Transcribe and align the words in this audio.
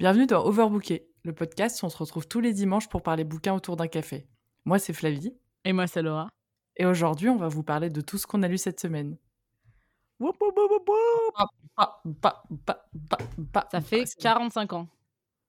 Bienvenue 0.00 0.26
dans 0.26 0.46
Overbooké, 0.46 1.06
le 1.24 1.34
podcast 1.34 1.82
où 1.82 1.84
on 1.84 1.90
se 1.90 1.98
retrouve 1.98 2.26
tous 2.26 2.40
les 2.40 2.54
dimanches 2.54 2.88
pour 2.88 3.02
parler 3.02 3.22
bouquins 3.22 3.52
autour 3.52 3.76
d'un 3.76 3.86
café. 3.86 4.26
Moi, 4.64 4.78
c'est 4.78 4.94
Flavie. 4.94 5.34
Et 5.66 5.74
moi, 5.74 5.86
c'est 5.86 6.00
Laura. 6.00 6.30
Et 6.78 6.86
aujourd'hui, 6.86 7.28
on 7.28 7.36
va 7.36 7.48
vous 7.48 7.62
parler 7.62 7.90
de 7.90 8.00
tout 8.00 8.16
ce 8.16 8.26
qu'on 8.26 8.42
a 8.42 8.48
lu 8.48 8.56
cette 8.56 8.80
semaine. 8.80 9.18
Ça 13.70 13.82
fait 13.82 14.04
45 14.18 14.72
ans. 14.72 14.88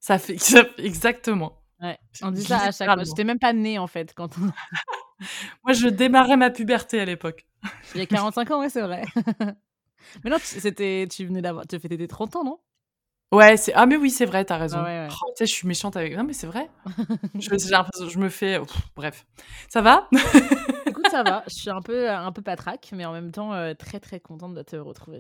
Ça 0.01 0.19
fait, 0.19 0.37
ça 0.37 0.65
fait 0.65 0.85
exactement. 0.85 1.63
Ouais, 1.81 1.97
on 2.21 2.31
dit 2.31 2.43
ça 2.43 2.57
à 2.57 2.71
chaque 2.73 2.91
fois. 2.91 3.05
J'étais 3.05 3.23
même 3.23 3.39
pas 3.39 3.53
née 3.53 3.79
en 3.79 3.87
fait 3.87 4.13
quand 4.13 4.37
on... 4.37 4.41
Moi, 5.63 5.71
je 5.71 5.87
démarrais 5.87 6.35
ma 6.35 6.49
puberté 6.49 6.99
à 6.99 7.05
l'époque. 7.05 7.47
Il 7.95 8.01
y 8.01 8.03
a 8.03 8.05
45 8.05 8.51
ans, 8.51 8.59
ouais, 8.59 8.69
c'est 8.69 8.81
vrai. 8.81 9.05
mais 10.25 10.29
non, 10.29 10.39
c'était, 10.41 11.07
tu 11.09 11.25
venais 11.25 11.41
d'avoir, 11.41 11.65
tu 11.65 11.79
fêtais 11.79 11.95
tes 11.95 12.09
30 12.09 12.35
ans, 12.35 12.43
non? 12.43 12.59
Ouais, 13.31 13.55
c'est 13.55 13.73
ah 13.73 13.85
mais 13.85 13.95
oui, 13.95 14.09
c'est 14.09 14.25
vrai, 14.25 14.43
t'as 14.43 14.57
raison. 14.57 14.79
Ah 14.79 14.83
ouais, 14.83 14.99
ouais. 14.99 15.07
Oh, 15.09 15.29
tu 15.29 15.33
sais, 15.37 15.45
je 15.45 15.53
suis 15.53 15.67
méchante 15.67 15.95
avec. 15.95 16.15
Non 16.17 16.23
mais 16.25 16.33
c'est 16.33 16.47
vrai. 16.47 16.69
je, 17.35 17.49
j'ai 17.57 17.69
l'impression- 17.69 18.09
je 18.09 18.19
me 18.19 18.27
fais. 18.29 18.59
Pff, 18.59 18.81
bref, 18.95 19.25
ça 19.69 19.81
va? 19.81 20.09
Écoute, 20.85 21.07
ça 21.09 21.23
va. 21.23 21.43
Je 21.47 21.53
suis 21.55 21.69
un 21.69 21.81
peu, 21.81 22.09
un 22.09 22.31
peu 22.33 22.41
patraque, 22.41 22.89
mais 22.93 23.05
en 23.05 23.13
même 23.13 23.31
temps 23.31 23.53
euh, 23.53 23.73
très 23.73 24.01
très 24.01 24.19
contente 24.19 24.53
de 24.53 24.61
te 24.63 24.75
retrouver. 24.75 25.19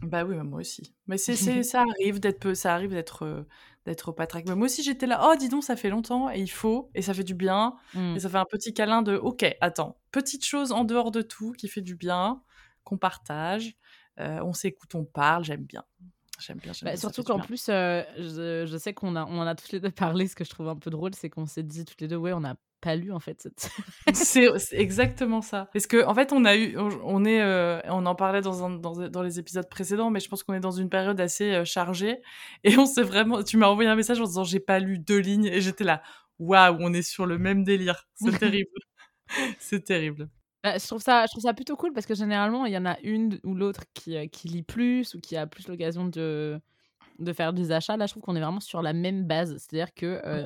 Bah 0.00 0.24
oui, 0.24 0.36
bah 0.36 0.42
moi 0.44 0.60
aussi. 0.60 0.94
Mais 1.06 1.18
c'est, 1.18 1.34
ça 1.62 1.82
arrive 1.82 2.18
d'être, 2.18 2.54
ça 2.54 2.72
arrive 2.74 2.90
d'être, 2.92 3.26
euh, 3.26 3.46
d'être 3.84 4.10
patraque. 4.12 4.46
Mais 4.48 4.54
moi 4.54 4.64
aussi, 4.64 4.82
j'étais 4.82 5.06
là. 5.06 5.20
Oh, 5.30 5.34
dis 5.38 5.50
donc, 5.50 5.62
ça 5.62 5.76
fait 5.76 5.90
longtemps 5.90 6.30
et 6.30 6.40
il 6.40 6.50
faut 6.50 6.90
et 6.94 7.02
ça 7.02 7.12
fait 7.12 7.24
du 7.24 7.34
bien 7.34 7.74
Mm. 7.92 8.16
et 8.16 8.20
ça 8.20 8.30
fait 8.30 8.38
un 8.38 8.46
petit 8.46 8.72
câlin 8.72 9.02
de. 9.02 9.16
Ok, 9.16 9.44
attends, 9.60 9.98
petite 10.12 10.46
chose 10.46 10.72
en 10.72 10.84
dehors 10.84 11.10
de 11.10 11.20
tout 11.20 11.52
qui 11.52 11.68
fait 11.68 11.82
du 11.82 11.94
bien, 11.94 12.40
qu'on 12.84 12.96
partage. 12.96 13.74
Euh, 14.18 14.40
on 14.44 14.54
s'écoute, 14.54 14.94
on 14.94 15.04
parle. 15.04 15.44
J'aime 15.44 15.64
bien. 15.64 15.84
J'aime 16.40 16.58
bien. 16.58 16.72
J'aime 16.72 16.86
Bah, 16.86 16.90
bien, 16.92 17.00
surtout 17.00 17.22
qu'en 17.22 17.38
plus, 17.40 17.68
euh, 17.68 18.02
je, 18.16 18.66
je 18.66 18.76
sais 18.78 18.94
qu'on 18.94 19.16
a, 19.16 19.24
on 19.26 19.38
en 19.38 19.46
a 19.46 19.54
toutes 19.54 19.72
les 19.72 19.80
deux 19.80 19.90
parlé. 19.90 20.26
Ce 20.26 20.34
que 20.34 20.44
je 20.44 20.50
trouve 20.50 20.68
un 20.68 20.76
peu 20.76 20.90
drôle, 20.90 21.14
c'est 21.14 21.30
qu'on 21.30 21.46
s'est 21.46 21.62
dit 21.62 21.84
toutes 21.84 22.00
les 22.00 22.08
deux, 22.08 22.16
ouais, 22.16 22.32
on 22.32 22.40
n'a 22.40 22.56
pas 22.80 22.96
lu 22.96 23.12
en 23.12 23.20
fait 23.20 23.40
cette. 23.42 23.70
C'est 24.14 24.58
c'est 24.58 24.78
exactement 24.80 25.42
ça. 25.42 25.68
Parce 25.72 25.86
que 25.86 26.02
en 26.04 26.14
fait, 26.14 26.32
on 26.32 26.44
a 26.46 26.56
eu, 26.56 26.76
on, 26.78 26.88
on 27.04 27.24
est, 27.26 27.42
euh, 27.42 27.78
on 27.84 28.06
en 28.06 28.14
parlait 28.14 28.40
dans, 28.40 28.64
un- 28.64 28.70
dans, 28.70 29.08
dans 29.08 29.22
les 29.22 29.38
épisodes 29.38 29.68
précédents, 29.68 30.10
mais 30.10 30.18
je 30.20 30.28
pense 30.28 30.42
qu'on 30.42 30.54
est 30.54 30.60
dans 30.60 30.70
une 30.70 30.88
période 30.88 31.20
assez 31.20 31.52
euh, 31.52 31.64
chargée. 31.66 32.16
Et 32.64 32.76
on 32.78 32.86
s'est 32.86 33.02
vraiment, 33.02 33.42
tu 33.42 33.58
m'as 33.58 33.66
envoyé 33.68 33.88
un 33.90 33.96
message 33.96 34.18
en 34.20 34.24
disant 34.24 34.44
j'ai 34.44 34.60
pas 34.60 34.78
lu 34.78 34.98
deux 34.98 35.18
lignes 35.18 35.44
et 35.46 35.60
j'étais 35.60 35.84
là, 35.84 36.02
waouh, 36.38 36.76
on 36.80 36.92
est 36.94 37.02
sur 37.02 37.26
le 37.26 37.36
même 37.38 37.64
délire. 37.64 38.08
C'est 38.14 38.30
terrible. 38.38 38.70
C'est 39.60 39.84
terrible. 39.84 40.28
Bah, 40.62 40.76
je, 40.76 40.86
trouve 40.86 41.00
ça, 41.00 41.24
je 41.26 41.30
trouve 41.30 41.42
ça 41.42 41.54
plutôt 41.54 41.76
cool 41.76 41.92
parce 41.92 42.06
que 42.06 42.14
généralement, 42.14 42.66
il 42.66 42.72
y 42.72 42.76
en 42.76 42.84
a 42.84 42.98
une 43.00 43.38
ou 43.44 43.54
l'autre 43.54 43.84
qui, 43.94 44.16
euh, 44.16 44.26
qui 44.26 44.48
lit 44.48 44.62
plus 44.62 45.14
ou 45.14 45.20
qui 45.20 45.36
a 45.36 45.46
plus 45.46 45.68
l'occasion 45.68 46.06
de, 46.06 46.60
de 47.18 47.32
faire 47.32 47.52
des 47.52 47.72
achats. 47.72 47.96
Là, 47.96 48.06
je 48.06 48.12
trouve 48.12 48.22
qu'on 48.22 48.36
est 48.36 48.40
vraiment 48.40 48.60
sur 48.60 48.82
la 48.82 48.92
même 48.92 49.24
base. 49.24 49.56
C'est-à-dire 49.56 49.94
que 49.94 50.20
euh, 50.24 50.44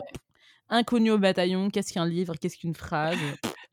inconnu 0.69 1.11
au 1.11 1.19
bataillon, 1.19 1.69
qu'est-ce 1.69 1.93
qu'un 1.93 2.07
livre, 2.07 2.35
qu'est-ce 2.41 2.59
qu'une 2.59 2.77
phrase? 2.77 3.19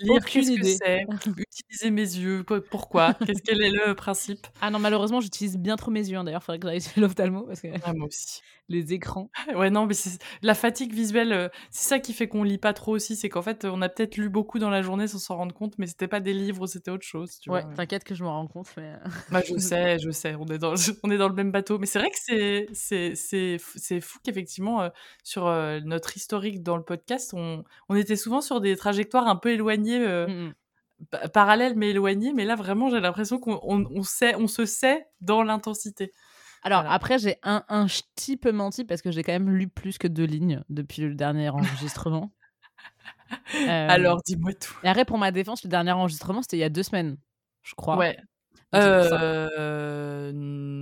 Lire, 0.01 0.25
qu'est-ce 0.25 0.47
que 0.51 0.59
idée. 0.59 0.77
c'est? 0.83 1.05
Utiliser 1.37 1.91
mes 1.91 2.01
yeux, 2.01 2.43
po- 2.43 2.61
pourquoi? 2.61 3.13
Qu'est-ce 3.25 3.41
quel 3.43 3.61
est 3.61 3.71
le 3.71 3.93
principe? 3.95 4.47
Ah 4.61 4.69
non, 4.71 4.79
malheureusement, 4.79 5.21
j'utilise 5.21 5.57
bien 5.57 5.75
trop 5.75 5.91
mes 5.91 6.07
yeux. 6.07 6.17
hein. 6.17 6.23
D'ailleurs, 6.23 6.41
il 6.41 6.45
faudrait 6.45 6.59
que 6.59 6.67
j'aille 6.67 6.81
chez 6.81 6.99
l'ophtalmo 7.01 7.43
parce 7.43 7.61
que 7.61 7.67
Ah, 7.83 7.93
Moi 7.93 8.07
aussi. 8.07 8.41
les 8.69 8.93
écrans. 8.93 9.29
Ouais, 9.53 9.69
non, 9.69 9.85
mais 9.85 9.93
c'est- 9.93 10.21
la 10.41 10.53
fatigue 10.55 10.93
visuelle, 10.93 11.33
euh, 11.33 11.49
c'est 11.71 11.89
ça 11.89 11.99
qui 11.99 12.13
fait 12.13 12.29
qu'on 12.29 12.43
lit 12.43 12.57
pas 12.57 12.71
trop 12.71 12.93
aussi. 12.93 13.17
C'est 13.17 13.27
qu'en 13.27 13.41
fait, 13.41 13.65
on 13.65 13.81
a 13.81 13.89
peut-être 13.89 14.15
lu 14.15 14.29
beaucoup 14.29 14.59
dans 14.59 14.69
la 14.69 14.81
journée 14.81 15.07
sans 15.07 15.17
s'en 15.19 15.35
rendre 15.35 15.53
compte, 15.53 15.73
mais 15.77 15.87
c'était 15.87 16.07
pas 16.07 16.21
des 16.21 16.31
livres, 16.33 16.67
c'était 16.67 16.89
autre 16.89 17.03
chose. 17.05 17.37
Tu 17.41 17.49
Ouais, 17.49 17.65
t'inquiète 17.75 18.05
que 18.05 18.15
je 18.15 18.23
me 18.23 18.29
rends 18.29 18.47
compte. 18.47 18.67
Mais... 18.77 18.93
Bah, 19.29 19.41
je 19.45 19.55
sais, 19.57 19.99
je 19.99 20.09
sais, 20.11 20.35
on 20.35 20.45
est 20.45 20.57
dans, 20.57 20.73
on 21.03 21.11
est 21.11 21.17
dans 21.17 21.27
le 21.27 21.35
même 21.35 21.51
bateau. 21.51 21.79
Mais 21.79 21.85
c'est 21.85 21.99
vrai 21.99 22.09
que 22.11 22.17
c'est, 22.17 22.67
c'est, 22.71 23.13
c'est, 23.15 23.57
fou- 23.57 23.77
c'est 23.77 23.99
fou 23.99 24.19
qu'effectivement, 24.23 24.83
euh, 24.83 24.89
sur 25.23 25.47
euh, 25.47 25.81
notre 25.83 26.15
historique 26.15 26.63
dans 26.63 26.77
le 26.77 26.83
podcast, 26.83 27.33
on, 27.33 27.65
on 27.89 27.95
était 27.95 28.15
souvent 28.15 28.39
sur 28.39 28.61
des 28.61 28.77
trajectoires 28.77 29.27
un 29.27 29.35
peu 29.35 29.49
éloignées, 29.51 29.90
euh, 29.99 30.27
Mm, 30.27 30.31
mm. 30.47 30.53
pa- 31.11 31.27
parallèles 31.29 31.75
mais 31.75 31.89
éloignées. 31.89 32.33
Mais 32.33 32.45
là, 32.45 32.55
vraiment, 32.55 32.89
j'ai 32.89 32.99
l'impression 32.99 33.39
qu'on 33.39 33.59
on, 33.63 33.85
on 33.93 34.03
sait, 34.03 34.35
on 34.35 34.47
se 34.47 34.65
sait 34.65 35.05
dans 35.21 35.43
l'intensité. 35.43 36.11
Alors 36.63 36.81
Voilà. 36.81 36.93
après, 36.95 37.17
j'ai 37.19 37.37
un, 37.43 37.63
un 37.69 37.87
petit 37.87 38.37
peu 38.37 38.51
menti 38.51 38.85
parce 38.85 39.01
que 39.01 39.09
j'ai 39.11 39.23
quand 39.23 39.31
même 39.31 39.49
lu 39.49 39.67
plus 39.67 39.97
que 39.97 40.07
deux 40.07 40.25
lignes 40.25 40.61
depuis 40.69 41.01
le 41.01 41.15
dernier 41.15 41.49
enregistrement. 41.49 42.31
Euh, 43.55 43.87
Alors, 43.89 44.21
dis-moi 44.25 44.53
tout. 44.53 44.73
Et 44.83 44.87
après, 44.89 45.05
pour 45.05 45.17
ma 45.17 45.31
défense, 45.31 45.63
le 45.63 45.69
dernier 45.69 45.91
enregistrement, 45.91 46.41
c'était 46.41 46.57
il 46.57 46.61
y 46.61 46.63
a 46.65 46.69
deux 46.69 46.83
semaines, 46.83 47.17
je 47.63 47.73
crois. 47.75 47.97
Ouais. 47.97 48.17
Euh... 48.73 50.31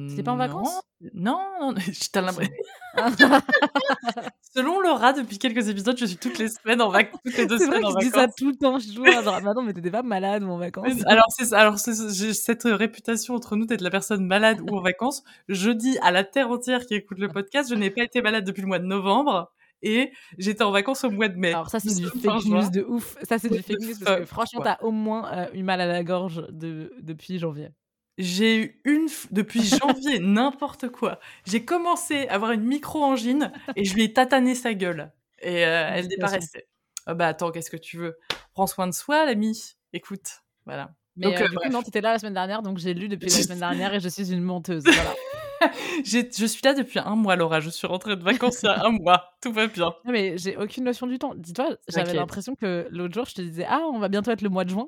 C'était 0.10 0.24
pas 0.24 0.32
en 0.32 0.36
non. 0.36 0.46
vacances 0.46 0.82
Non, 1.14 1.40
non, 1.60 1.74
j'ai 1.78 2.22
l'impression. 2.22 2.54
Selon 4.56 4.80
Laura, 4.80 5.14
depuis 5.14 5.38
quelques 5.38 5.70
épisodes, 5.70 5.98
je 5.98 6.06
suis 6.06 6.18
toutes 6.18 6.38
les 6.38 6.50
semaines 6.50 6.82
en 6.82 6.90
vacances, 6.90 7.20
toutes 7.26 7.38
les 7.38 7.46
deux 7.48 7.58
C'est 7.58 7.66
vrai 7.66 7.78
semaines 7.78 7.94
que 7.94 7.98
en 7.98 8.00
je 8.00 8.06
dis 8.06 8.12
ça 8.12 8.28
tout 8.28 8.50
le 8.50 8.56
temps. 8.56 8.78
Je 8.80 8.86
suis 8.86 8.96
toujours 8.96 9.08
là, 9.08 9.24
genre, 9.24 9.42
bah 9.42 9.54
non, 9.56 9.62
mais 9.64 9.74
t'étais 9.74 9.92
pas 9.92 10.04
malade 10.04 10.44
ou 10.44 10.50
en 10.50 10.58
vacances? 10.58 10.88
Alors. 11.06 11.26
Alors, 11.52 11.78
j'ai 11.78 12.34
cette 12.34 12.64
réputation 12.64 13.36
entre 13.36 13.56
nous 13.56 13.66
d'être 13.66 13.82
la 13.82 13.90
personne 13.90 14.26
malade 14.26 14.60
ou 14.62 14.76
en 14.76 14.82
vacances. 14.82 15.24
Je 15.48 15.72
dis 15.72 15.98
à 16.02 16.12
la 16.12 16.24
terre 16.24 16.50
entière 16.50 16.86
qui 16.86 16.96
écoute 16.96 17.20
le 17.20 17.30
podcast, 17.30 17.70
je 17.70 17.76
n'ai 17.76 17.90
pas 17.90 18.04
été 18.04 18.22
malade 18.22 18.44
depuis 18.44 18.62
le 18.62 18.68
mois 18.68 18.80
de 18.80 18.86
novembre 18.86 19.52
et 19.82 20.12
j'étais 20.38 20.64
en 20.64 20.72
vacances 20.72 21.04
au 21.04 21.10
mois 21.12 21.28
de 21.30 21.38
mai. 21.38 21.50
Alors 21.50 21.70
ça, 21.70 21.80
c'est 21.80 21.96
du 21.96 22.06
fake 22.08 22.46
news 22.46 22.70
de 22.70 22.82
ouf. 22.84 23.18
Ça, 23.24 23.40
c'est 23.40 23.50
du 23.50 23.62
fake 23.62 23.80
news 23.82 23.94
parce 24.04 24.20
que 24.20 24.26
franchement, 24.26 24.62
t'as 24.64 24.78
au 24.82 24.92
moins 24.92 25.32
euh, 25.32 25.48
eu 25.54 25.64
mal 25.64 25.82
à 25.82 25.86
la 25.88 26.04
gorge 26.04 26.46
de... 26.50 26.94
depuis 27.02 27.40
janvier. 27.40 27.70
J'ai 28.18 28.58
eu 28.62 28.82
une 28.84 29.08
depuis 29.32 29.64
janvier 29.64 30.20
n'importe 30.20 30.90
quoi. 30.90 31.20
J'ai 31.46 31.64
commencé 31.64 32.28
à 32.28 32.36
avoir 32.36 32.52
une 32.52 32.64
micro-angine 32.64 33.52
et 33.78 33.86
je 33.86 33.94
lui 33.94 34.04
ai 34.04 34.14
tatané 34.14 34.56
sa 34.56 34.74
gueule 34.74 35.12
et 35.42 35.66
euh, 35.66 35.88
elle 35.90 36.04
Félicitations. 36.04 36.36
restée. 36.40 36.68
Ah 37.06 37.14
bah 37.14 37.28
attends, 37.28 37.52
qu'est-ce 37.52 37.72
que 37.72 37.78
tu 37.78 37.98
veux? 37.98 38.18
Prends 38.54 38.68
soin 38.68 38.88
de 38.88 38.94
soi, 38.94 39.26
l'ami. 39.26 39.76
Écoute, 39.94 40.42
voilà. 40.66 40.92
Mais 41.16 41.28
Donc, 41.28 41.40
euh, 41.40 41.46
euh, 41.46 41.48
du 41.50 41.56
coup, 41.56 41.70
non, 41.70 41.82
t'étais 41.82 42.02
là 42.02 42.14
la 42.14 42.20
semaine 42.20 42.34
dernière, 42.34 42.62
donc 42.62 42.78
j'ai 42.78 42.94
lu 42.94 43.08
depuis 43.08 43.30
la 43.30 43.36
semaine 43.44 43.60
dernière 43.60 43.94
et 43.94 44.00
je 44.00 44.10
suis 44.10 44.32
une 44.32 44.42
menteuse. 44.44 44.84
Voilà. 44.84 45.16
Je 46.06 46.46
suis 46.46 46.62
là 46.64 46.74
depuis 46.74 47.00
un 47.00 47.16
mois, 47.16 47.36
Laura. 47.36 47.60
Je 47.60 47.70
suis 47.70 47.88
rentrée 47.88 48.16
de 48.16 48.24
vacances 48.24 48.62
il 48.64 48.68
y 48.68 48.70
a 48.70 48.86
un 48.86 48.92
mois. 48.92 49.34
Tout 49.42 49.52
va 49.52 49.68
bien. 49.68 49.94
Non, 50.06 50.12
mais 50.12 50.38
j'ai 50.38 50.58
aucune 50.58 50.84
notion 50.84 51.08
du 51.08 51.20
temps. 51.20 51.34
Dis-toi, 51.36 51.78
j'avais 51.88 52.14
l'impression 52.14 52.56
que 52.56 52.88
l'autre 52.92 53.14
jour, 53.14 53.26
je 53.26 53.36
te 53.36 53.42
disais, 53.42 53.66
ah, 53.68 53.82
on 53.92 54.00
va 54.00 54.08
bientôt 54.08 54.32
être 54.32 54.42
le 54.42 54.50
mois 54.50 54.66
de 54.66 54.70
juin. 54.70 54.88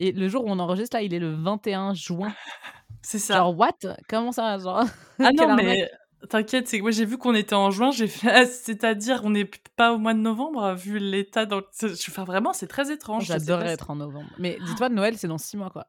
Et 0.00 0.12
le 0.12 0.28
jour 0.28 0.44
où 0.44 0.48
on 0.48 0.58
enregistre, 0.58 0.96
là, 0.96 1.02
il 1.02 1.12
est 1.12 1.18
le 1.18 1.34
21 1.34 1.94
juin. 1.94 2.32
C'est 3.02 3.18
ça. 3.18 3.36
Genre, 3.36 3.58
what? 3.58 3.72
Comment 4.08 4.32
ça 4.32 4.58
Genre, 4.58 4.84
ah 5.20 5.32
non, 5.32 5.54
mais 5.54 5.90
t'inquiète, 6.28 6.66
c'est 6.66 6.78
que 6.78 6.82
moi 6.82 6.90
j'ai 6.90 7.04
vu 7.04 7.16
qu'on 7.16 7.34
était 7.34 7.54
en 7.54 7.70
juin. 7.70 7.90
J'ai 7.90 8.08
fait, 8.08 8.46
c'est-à-dire 8.46 9.20
on 9.24 9.30
n'est 9.30 9.48
pas 9.76 9.92
au 9.92 9.98
mois 9.98 10.14
de 10.14 10.18
novembre 10.18 10.74
vu 10.74 10.98
l'état 10.98 11.46
dans. 11.46 11.62
Enfin 11.82 12.24
vraiment, 12.24 12.52
c'est 12.52 12.66
très 12.66 12.92
étrange. 12.92 13.26
J'adorerais 13.26 13.72
être 13.72 13.90
en 13.90 13.96
novembre. 13.96 14.28
Mais 14.38 14.58
dis-toi, 14.66 14.88
Noël, 14.88 15.16
c'est 15.16 15.28
dans 15.28 15.38
six 15.38 15.56
mois, 15.56 15.70
quoi. 15.70 15.86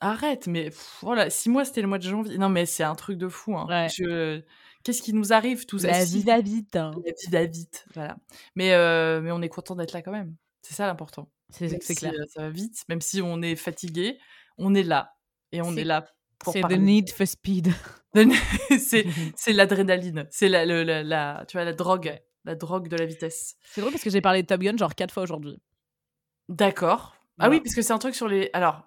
Arrête, 0.00 0.46
mais 0.46 0.66
pff, 0.66 0.98
voilà, 1.02 1.28
six 1.30 1.48
mois 1.50 1.64
c'était 1.64 1.82
le 1.82 1.88
mois 1.88 1.98
de 1.98 2.04
janvier. 2.04 2.38
Non 2.38 2.48
mais 2.48 2.66
c'est 2.66 2.84
un 2.84 2.94
truc 2.94 3.18
de 3.18 3.28
fou. 3.28 3.56
Hein. 3.56 3.66
Ouais. 3.68 3.88
Je... 3.88 4.40
Qu'est-ce 4.84 5.02
qui 5.02 5.12
nous 5.12 5.32
arrive 5.32 5.66
tous 5.66 5.82
La 5.84 6.04
vie 6.04 6.22
va 6.22 6.40
vite. 6.40 6.76
hein. 6.76 6.92
La 7.04 7.12
vie 7.12 7.30
va 7.30 7.44
vite, 7.46 7.84
voilà. 7.94 8.16
Mais 8.54 8.72
euh, 8.74 9.20
mais 9.20 9.32
on 9.32 9.42
est 9.42 9.48
content 9.48 9.74
d'être 9.74 9.92
là 9.92 10.02
quand 10.02 10.12
même. 10.12 10.36
C'est 10.62 10.74
ça 10.74 10.86
l'important. 10.86 11.28
C'est 11.50 11.82
si, 11.82 11.94
clair. 11.96 12.12
euh, 12.14 12.24
ça 12.32 12.42
va 12.42 12.50
vite, 12.50 12.84
même 12.88 13.00
si 13.00 13.20
on 13.22 13.42
est 13.42 13.56
fatigué, 13.56 14.18
on 14.56 14.74
est 14.74 14.82
là 14.82 15.16
et 15.50 15.62
on 15.62 15.74
est 15.76 15.84
là 15.84 16.04
pour 16.38 16.52
C'est 16.52 16.60
the 16.62 16.72
need 16.78 17.10
for 17.10 17.26
speed. 17.26 17.72
c'est 18.78 19.04
c'est 19.36 19.52
l'adrénaline, 19.52 20.26
c'est 20.30 20.48
la, 20.48 20.64
le- 20.64 20.84
la, 20.84 21.02
la- 21.02 21.44
tu 21.48 21.56
vois 21.56 21.64
la 21.64 21.72
drogue, 21.72 22.16
la 22.44 22.54
drogue 22.54 22.86
de 22.88 22.96
la 22.96 23.06
vitesse. 23.06 23.56
C'est 23.64 23.80
drôle 23.80 23.92
parce 23.92 24.04
que 24.04 24.10
j'ai 24.10 24.20
parlé 24.20 24.42
de 24.42 24.46
Top 24.46 24.60
Gun 24.60 24.76
genre 24.76 24.94
quatre 24.94 25.12
fois 25.12 25.24
aujourd'hui. 25.24 25.60
D'accord. 26.48 27.14
Ah 27.40 27.44
Voilà. 27.46 27.50
oui, 27.54 27.60
parce 27.60 27.74
que 27.74 27.82
c'est 27.82 27.92
un 27.92 27.98
truc 27.98 28.14
sur 28.14 28.28
les. 28.28 28.50
Alors. 28.52 28.84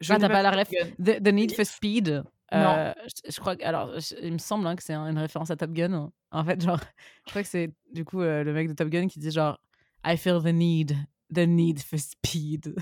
Je 0.00 0.12
Ah, 0.12 0.18
t'as 0.18 0.28
pas 0.28 0.42
la 0.42 0.50
ref. 0.50 0.68
The, 0.98 1.22
the 1.22 1.28
Need 1.32 1.54
for 1.54 1.64
Speed. 1.66 2.22
Non. 2.52 2.58
euh, 2.78 2.92
je, 3.06 3.30
je 3.32 3.40
crois 3.40 3.54
que. 3.54 3.64
Alors, 3.64 4.00
je- 4.00 4.14
il 4.22 4.32
me 4.32 4.38
semble 4.38 4.66
hein, 4.66 4.74
que 4.74 4.82
c'est 4.82 4.92
un- 4.94 5.06
une 5.08 5.18
référence 5.18 5.50
à 5.50 5.56
Top 5.56 5.70
Gun. 5.72 6.10
En 6.32 6.44
fait, 6.44 6.60
genre, 6.60 6.80
je 7.26 7.30
crois 7.30 7.42
que 7.42 7.48
c'est 7.48 7.70
du 7.92 8.04
coup 8.04 8.22
euh, 8.22 8.42
le 8.42 8.52
mec 8.52 8.68
de 8.68 8.72
Top 8.74 8.88
Gun 8.88 9.06
qui 9.08 9.18
dit 9.20 9.30
genre 9.30 9.60
I 10.04 10.16
feel 10.16 10.40
the 10.42 10.46
need, 10.46 10.96
the 11.32 11.40
need 11.46 11.80
for 11.80 11.98
speed. 11.98 12.74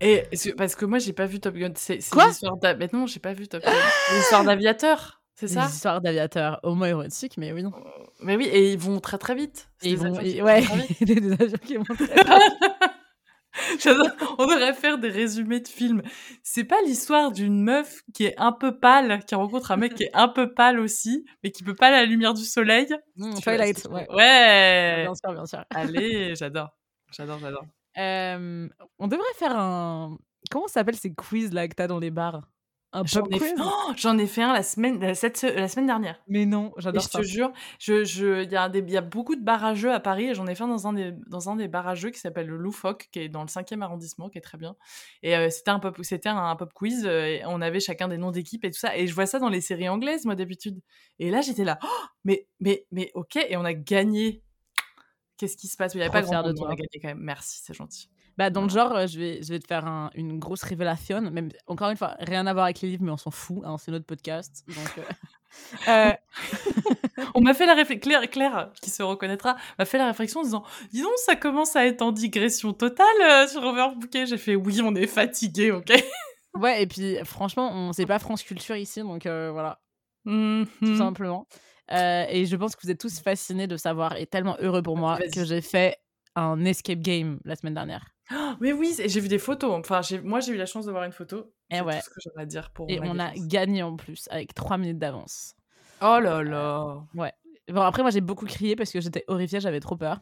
Et 0.00 0.22
parce 0.56 0.74
que 0.74 0.84
moi 0.86 0.98
j'ai 1.00 1.12
pas 1.12 1.26
vu 1.26 1.38
Top 1.40 1.54
Gun. 1.54 1.72
C'est 1.76 1.96
l'histoire 1.96 2.56
Mais 2.78 2.88
non, 2.92 3.06
j'ai 3.06 3.20
pas 3.20 3.32
vu 3.34 3.46
Top 3.48 3.62
Gun. 3.62 3.72
L'histoire 4.14 4.44
d'aviateur, 4.44 5.22
c'est 5.34 5.48
ça? 5.48 5.66
Histoires 5.66 6.00
d'aviateurs 6.00 6.60
homoérotiques, 6.62 7.36
mais 7.36 7.52
oui. 7.52 7.64
Mais 8.20 8.36
oui, 8.36 8.44
et 8.46 8.72
ils 8.72 8.78
vont 8.78 9.00
très 9.00 9.18
très 9.18 9.34
vite. 9.34 9.68
Et 9.82 9.90
ils 9.90 9.98
vont, 9.98 10.18
et- 10.20 10.40
ouais, 10.40 10.62
des 11.00 11.32
avions 11.32 11.58
qui 11.58 11.76
vont 11.76 11.84
très 11.84 12.06
vite. 12.06 12.14
On 14.38 14.46
devrait 14.46 14.74
faire 14.74 14.98
des 14.98 15.08
résumés 15.08 15.60
de 15.60 15.68
films. 15.68 16.02
C'est 16.42 16.64
pas 16.64 16.80
l'histoire 16.82 17.30
d'une 17.32 17.62
meuf 17.62 18.02
qui 18.12 18.24
est 18.24 18.34
un 18.38 18.52
peu 18.52 18.78
pâle, 18.78 19.24
qui 19.24 19.34
rencontre 19.34 19.70
un 19.70 19.76
mec 19.76 19.94
qui 19.94 20.04
est 20.04 20.10
un 20.14 20.28
peu 20.28 20.52
pâle 20.52 20.80
aussi, 20.80 21.24
mais 21.42 21.50
qui 21.50 21.62
peut 21.62 21.74
pas 21.74 21.90
la 21.90 22.04
lumière 22.04 22.34
du 22.34 22.44
soleil. 22.44 22.88
Twilight, 23.42 23.86
ouais. 23.90 24.06
Ouais. 24.12 25.02
Bien 25.02 25.14
sûr, 25.14 25.32
bien 25.32 25.46
sûr. 25.46 25.64
Allez, 25.70 26.34
j'adore. 26.34 26.70
J'adore, 27.12 27.38
j'adore. 27.38 27.64
Euh, 27.98 28.68
on 28.98 29.06
devrait 29.06 29.24
faire 29.36 29.56
un. 29.56 30.18
Comment 30.50 30.66
ça 30.66 30.74
s'appelle 30.74 30.96
ces 30.96 31.14
quiz 31.14 31.52
là 31.52 31.68
que 31.68 31.74
t'as 31.74 31.86
dans 31.86 32.00
les 32.00 32.10
bars? 32.10 32.42
Un 32.94 33.04
J'en 33.04 33.24
ai, 33.26 33.38
fait... 33.40 33.54
oh, 33.60 33.92
j'en 33.96 34.16
ai 34.18 34.26
fait 34.26 34.42
un 34.42 34.52
la 34.52 34.62
semaine, 34.62 35.00
la, 35.00 35.14
cette, 35.14 35.42
la 35.42 35.66
semaine 35.68 35.86
dernière. 35.86 36.20
Mais 36.28 36.46
non, 36.46 36.72
Et 36.76 36.80
j'adore 36.80 37.02
je 37.02 37.08
ça. 37.08 37.18
te 37.18 37.24
jure, 37.24 37.52
il 37.88 38.04
je, 38.04 38.44
y, 38.48 38.56
a 38.56 38.68
des- 38.68 38.80
y 38.92 38.96
a 38.96 39.00
beaucoup 39.00 39.34
de 39.34 39.42
barrageux 39.42 39.92
à 39.92 39.98
Paris 39.98 40.26
et 40.30 40.34
j'en 40.34 40.46
ai 40.46 40.54
fait 40.54 40.62
un 40.62 40.68
dans 40.68 40.86
un 40.86 40.92
des, 40.92 41.12
dans 41.26 41.50
un 41.50 41.56
des 41.56 41.66
barrageux 41.66 42.10
qui 42.10 42.20
s'appelle 42.20 42.46
le 42.46 42.56
Loufoque, 42.56 43.08
qui 43.10 43.18
est 43.18 43.28
dans 43.28 43.42
le 43.42 43.48
5e 43.48 43.82
arrondissement, 43.82 44.28
qui 44.28 44.38
est 44.38 44.42
très 44.42 44.58
bien. 44.58 44.76
Et 45.24 45.36
euh, 45.36 45.50
c'était 45.50 45.70
un 45.72 45.80
pop, 45.80 45.98
c'était 46.02 46.28
un, 46.28 46.36
un 46.36 46.54
pop 46.56 46.72
quiz 46.72 47.04
euh, 47.04 47.26
et 47.26 47.42
on 47.46 47.60
avait 47.60 47.80
chacun 47.80 48.06
des 48.06 48.16
noms 48.16 48.30
d'équipes 48.30 48.64
et 48.64 48.70
tout 48.70 48.78
ça. 48.78 48.96
Et 48.96 49.08
je 49.08 49.14
vois 49.14 49.26
ça 49.26 49.40
dans 49.40 49.48
les 49.48 49.60
séries 49.60 49.88
anglaises, 49.88 50.24
moi, 50.24 50.36
d'habitude. 50.36 50.80
Et 51.18 51.30
là, 51.30 51.40
j'étais 51.40 51.64
là, 51.64 51.78
Oh, 51.82 51.86
mais, 52.24 52.46
mais, 52.60 52.86
mais, 52.92 53.10
ok, 53.14 53.36
et 53.36 53.56
on 53.56 53.64
a 53.64 53.74
gagné. 53.74 54.42
Qu'est-ce 55.36 55.56
qui 55.56 55.68
se 55.68 55.76
passe? 55.76 55.94
Il 55.94 55.98
n'y 55.98 56.02
avait 56.04 56.10
Trop 56.10 56.12
pas 56.12 56.22
grand 56.22 56.36
de 56.42 56.48
monde, 56.48 56.54
mais 56.54 56.60
on 56.62 56.66
toi. 56.66 56.70
a 56.70 56.76
gagné 56.76 57.00
quand 57.02 57.08
même. 57.08 57.18
Merci, 57.20 57.60
c'est 57.64 57.74
gentil. 57.74 58.08
Bah, 58.36 58.50
dans 58.50 58.62
le 58.62 58.68
genre, 58.68 58.92
euh, 58.96 59.06
je 59.06 59.18
vais, 59.18 59.42
je 59.42 59.48
vais 59.52 59.58
te 59.60 59.66
faire 59.66 59.86
un- 59.86 60.10
une 60.14 60.38
grosse 60.38 60.62
révélation. 60.64 61.20
Même, 61.20 61.50
encore 61.66 61.90
une 61.90 61.96
fois, 61.96 62.16
rien 62.18 62.46
à 62.46 62.52
voir 62.52 62.64
avec 62.64 62.80
les 62.80 62.88
livres, 62.90 63.04
mais 63.04 63.12
on 63.12 63.16
s'en 63.16 63.30
fout. 63.30 63.58
hein, 63.64 63.76
c'est 63.78 63.90
notre 63.92 64.06
podcast. 64.06 64.64
Donc, 64.66 64.98
euh, 64.98 65.02
euh, 65.88 66.12
On 67.36 67.40
m'a 67.40 67.54
fait 67.54 67.66
la 67.66 67.74
réflexion, 67.74 68.10
Claire, 68.10 68.28
Claire, 68.30 68.70
qui 68.82 68.90
se 68.90 69.02
reconnaîtra, 69.02 69.56
m'a 69.78 69.84
fait 69.84 69.98
la 69.98 70.06
réflexion 70.08 70.40
en 70.40 70.42
disant 70.42 70.64
Dis 70.92 71.02
donc, 71.02 71.12
ça 71.24 71.36
commence 71.36 71.76
à 71.76 71.86
être 71.86 72.02
en 72.02 72.10
digression 72.10 72.72
totale 72.72 73.06
euh, 73.22 73.46
sur 73.46 73.62
Overbooké. 73.62 74.26
J'ai 74.26 74.38
fait 74.38 74.56
Oui, 74.56 74.80
on 74.82 74.94
est 74.96 75.06
fatigué, 75.06 75.70
ok 75.70 75.92
ouais, 76.54 76.82
et 76.82 76.86
puis 76.88 77.16
franchement, 77.24 77.70
on 77.72 77.92
c'est 77.92 78.06
pas 78.06 78.18
France 78.18 78.42
Culture 78.42 78.74
ici, 78.76 79.00
donc 79.02 79.26
euh, 79.26 79.50
voilà, 79.52 79.80
tout 80.24 80.30
Mhm. 80.30 80.98
simplement. 80.98 81.46
Et 81.90 82.46
je 82.46 82.56
pense 82.56 82.74
que 82.74 82.80
vous 82.82 82.90
êtes 82.90 82.98
tous 83.00 83.20
fascinés 83.20 83.66
de 83.68 83.76
savoir 83.76 84.16
et 84.16 84.26
tellement 84.26 84.56
heureux 84.58 84.82
pour 84.82 84.96
moi 84.96 85.18
Vas-y. 85.18 85.30
que 85.30 85.44
j'ai 85.44 85.60
fait 85.60 85.96
un 86.34 86.64
escape 86.64 86.98
game 87.00 87.38
la 87.44 87.54
semaine 87.56 87.74
dernière. 87.74 88.06
Mais 88.60 88.72
oui, 88.72 88.94
et 88.98 89.08
j'ai 89.08 89.20
vu 89.20 89.28
des 89.28 89.38
photos. 89.38 89.72
Enfin, 89.72 90.00
moi, 90.22 90.40
j'ai 90.40 90.52
eu 90.52 90.56
la 90.56 90.66
chance 90.66 90.86
de 90.86 90.90
voir 90.90 91.04
une 91.04 91.12
photo. 91.12 91.52
Eh 91.70 91.76
C'est 91.76 91.80
ouais. 91.82 92.00
tout 92.00 92.20
ce 92.22 92.28
que 92.30 92.40
à 92.40 92.46
dire 92.46 92.70
pour 92.70 92.90
Et 92.90 92.98
on 93.02 93.18
a 93.18 93.32
gagné 93.36 93.82
en 93.82 93.96
plus 93.96 94.26
avec 94.30 94.54
3 94.54 94.78
minutes 94.78 94.98
d'avance. 94.98 95.54
Oh 96.00 96.18
là 96.20 96.42
là 96.42 97.04
Bon, 97.72 97.80
après, 97.80 98.02
moi, 98.02 98.10
j'ai 98.10 98.20
beaucoup 98.20 98.44
crié 98.44 98.76
parce 98.76 98.90
que 98.92 99.00
j'étais 99.00 99.24
horrifiée, 99.26 99.58
j'avais 99.60 99.80
trop 99.80 99.96
peur. 99.96 100.20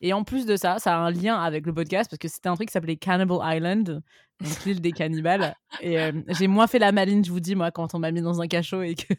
Et 0.00 0.12
en 0.12 0.22
plus 0.22 0.46
de 0.46 0.56
ça, 0.56 0.78
ça 0.78 0.94
a 0.94 0.98
un 0.98 1.10
lien 1.10 1.36
avec 1.40 1.66
le 1.66 1.72
podcast 1.74 2.10
parce 2.10 2.18
que 2.18 2.28
c'était 2.28 2.48
un 2.48 2.54
truc 2.54 2.68
qui 2.68 2.72
s'appelait 2.72 2.96
Cannibal 2.96 3.38
Island, 3.42 4.02
donc 4.40 4.64
l'île 4.64 4.80
des 4.80 4.92
cannibales. 4.92 5.56
Et 5.80 5.98
euh, 5.98 6.12
j'ai 6.28 6.46
moins 6.46 6.66
fait 6.66 6.78
la 6.78 6.92
maline, 6.92 7.24
je 7.24 7.30
vous 7.32 7.40
dis, 7.40 7.54
moi, 7.54 7.70
quand 7.70 7.94
on 7.94 7.98
m'a 8.00 8.12
mis 8.12 8.20
dans 8.22 8.40
un 8.40 8.46
cachot 8.46 8.82
et 8.82 8.94
que 8.94 9.14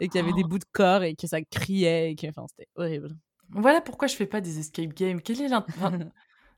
et 0.00 0.08
qu'il 0.08 0.20
y 0.20 0.24
avait 0.24 0.32
des 0.32 0.42
Oh. 0.44 0.48
bouts 0.48 0.58
de 0.58 0.64
corps 0.72 1.02
et 1.04 1.14
que 1.14 1.26
ça 1.26 1.40
criait 1.42 2.10
et 2.12 2.16
que, 2.16 2.26
enfin, 2.28 2.44
c'était 2.48 2.68
horrible. 2.76 3.08
Voilà 3.50 3.80
pourquoi 3.80 4.08
je 4.08 4.16
fais 4.16 4.26
pas 4.26 4.40
des 4.40 4.58
escape 4.58 4.92
games. 4.94 5.20
Quel 5.22 5.40
est 5.40 5.48
l'intérêt 5.48 6.08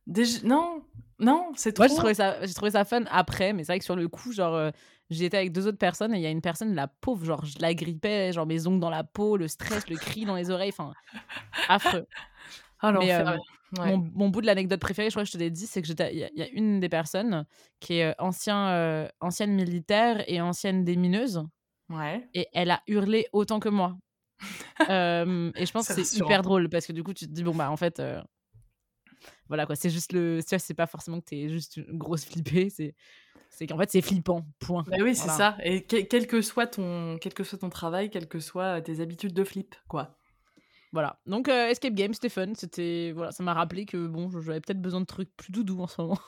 Déjà... 0.09 0.41
Non, 0.43 0.83
non, 1.21 1.53
c'est 1.55 1.73
trop. 1.73 1.83
Moi, 1.85 1.89
j'ai 1.89 1.95
trouvé 1.97 2.15
ça, 2.15 2.45
j'ai 2.45 2.55
trouvé 2.55 2.73
ça 2.73 2.85
fun 2.85 3.05
après, 3.11 3.53
mais 3.53 3.63
c'est 3.63 3.73
vrai 3.73 3.79
que 3.79 3.85
sur 3.85 3.95
le 3.97 4.09
coup, 4.09 4.33
genre, 4.33 4.55
euh, 4.55 4.71
j'y 5.11 5.25
étais 5.25 5.37
avec 5.37 5.53
deux 5.53 5.67
autres 5.69 5.79
personnes 5.79 6.13
et 6.15 6.19
il 6.19 6.23
y 6.23 6.27
a 6.27 6.31
une 6.31 6.41
personne, 6.41 6.75
la 6.75 6.89
pauvre, 6.89 7.25
genre, 7.25 7.45
je 7.45 7.59
la 7.61 7.75
grippais, 7.75 8.33
genre 8.33 8.47
mes 8.47 8.67
ongles 8.67 8.81
dans 8.81 8.91
la 8.91 9.05
peau, 9.05 9.37
le 9.37 9.47
stress, 9.49 9.89
le 9.89 9.97
cri 9.97 10.25
dans 10.25 10.35
les 10.35 10.51
oreilles, 10.51 10.73
enfin, 10.77 10.93
affreux. 11.69 12.07
Ah, 12.81 12.93
Mais, 12.93 13.13
euh, 13.13 13.37
Ouais. 13.79 13.91
Mon, 13.97 14.11
mon 14.15 14.29
bout 14.31 14.41
de 14.41 14.47
l'anecdote 14.47 14.81
préférée, 14.81 15.11
je 15.11 15.15
crois 15.15 15.25
que 15.25 15.29
je 15.29 15.33
te 15.35 15.37
l'ai 15.37 15.51
dit, 15.51 15.67
c'est 15.67 15.83
que 15.83 15.89
j'étais- 15.89 16.11
il 16.15 16.21
y, 16.21 16.25
a- 16.25 16.31
il 16.33 16.39
y 16.39 16.43
a 16.43 16.49
une 16.53 16.81
des 16.81 16.89
personnes 16.89 17.45
qui 17.81 17.99
est 17.99 18.05
euh, 18.07 18.15
ancien, 18.19 18.69
euh, 18.69 19.07
ancienne 19.21 19.53
militaire 19.53 20.25
et 20.27 20.41
ancienne 20.41 20.85
démineuse, 20.85 21.43
Ouais. 21.91 22.27
et 22.33 22.47
elle 22.55 22.71
a 22.71 22.81
hurlé 22.87 23.27
autant 23.35 23.61
que 23.61 23.69
moi. 23.69 23.99
Et 24.89 25.67
je 25.67 25.73
pense 25.73 25.87
C'est 25.87 25.97
que 25.97 26.03
c'est 26.03 26.15
rassurant. 26.15 26.27
hyper 26.31 26.43
drôle 26.43 26.69
parce 26.71 26.87
que 26.87 26.93
du 26.93 27.03
coup, 27.03 27.13
tu 27.13 27.27
te 27.27 27.33
dis, 27.33 27.43
bon, 27.43 27.55
bah 27.55 27.71
en 27.71 27.77
fait, 27.77 28.01
voilà 29.49 29.67
quoi, 29.67 29.77
c'est 29.77 29.91
juste 29.91 30.13
le. 30.13 30.41
C'est 30.47 30.75
pas 30.75 30.87
forcément 30.87 31.21
que 31.21 31.27
t'es 31.27 31.49
juste 31.49 31.77
une 31.77 31.99
grosse 31.99 32.25
flippée, 32.25 32.71
c'est 32.71 32.95
c'est 33.51 33.67
qu'en 33.67 33.79
fait, 33.79 33.91
c'est 33.91 34.03
flippant, 34.03 34.47
point. 34.61 34.85
Bah 34.87 34.99
oui, 35.03 35.15
c'est 35.17 35.25
Voilà. 35.25 35.57
ça. 35.57 35.57
Et 35.65 35.83
que- 35.85 36.03
quel 36.03 36.27
que 36.27 36.43
soit 36.43 36.67
ton, 36.69 37.19
quel 37.21 37.35
que 37.35 37.43
soit 37.45 37.59
ton 37.59 37.71
travail, 37.71 38.11
quelles 38.11 38.29
que 38.29 38.39
soient 38.41 38.81
tes 38.83 39.01
habitudes 39.01 39.33
de 39.35 39.43
flip, 39.43 39.75
quoi. 39.89 40.15
Voilà. 40.93 41.19
Donc, 41.27 41.49
euh, 41.49 41.69
Escape 41.69 41.95
Game, 41.95 42.15
c'était 42.15 42.29
fun. 42.29 42.53
C'était, 42.55 43.13
voilà, 43.15 43.31
ça 43.33 43.43
m'a 43.43 43.53
rappelé 43.55 43.85
que 43.85 44.07
bon, 44.07 44.31
j'avais 44.31 44.61
peut-être 44.61 44.81
besoin 44.81 45.01
de 45.01 45.07
trucs 45.07 45.35
plus 45.37 45.51
doudous 45.53 45.81
en 45.81 45.87
ce 45.87 46.01
moment. 46.01 46.19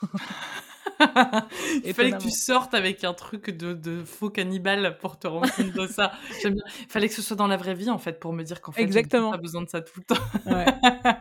Il 1.85 1.93
fallait 1.93 2.11
que 2.11 2.21
tu 2.21 2.29
sortes 2.31 2.73
avec 2.73 3.03
un 3.03 3.13
truc 3.13 3.49
de, 3.49 3.73
de 3.73 4.03
faux 4.03 4.29
cannibale 4.29 4.97
pour 4.99 5.17
te 5.17 5.27
rendre 5.27 5.51
compte 5.55 5.73
de 5.73 5.87
ça. 5.87 6.11
J'aime 6.41 6.55
bien. 6.55 6.63
Il 6.81 6.87
fallait 6.91 7.07
que 7.07 7.15
ce 7.15 7.21
soit 7.21 7.35
dans 7.35 7.47
la 7.47 7.57
vraie 7.57 7.73
vie, 7.73 7.89
en 7.89 7.97
fait, 7.97 8.19
pour 8.19 8.33
me 8.33 8.43
dire 8.43 8.61
qu'en 8.61 8.71
fait, 8.71 8.81
j'ai 8.81 8.85
Exactement. 8.87 9.31
pas 9.31 9.37
besoin 9.37 9.61
de 9.63 9.69
ça 9.69 9.81
tout 9.81 9.99
le 9.99 10.03
temps. 10.03 10.21
Ouais. 10.45 10.65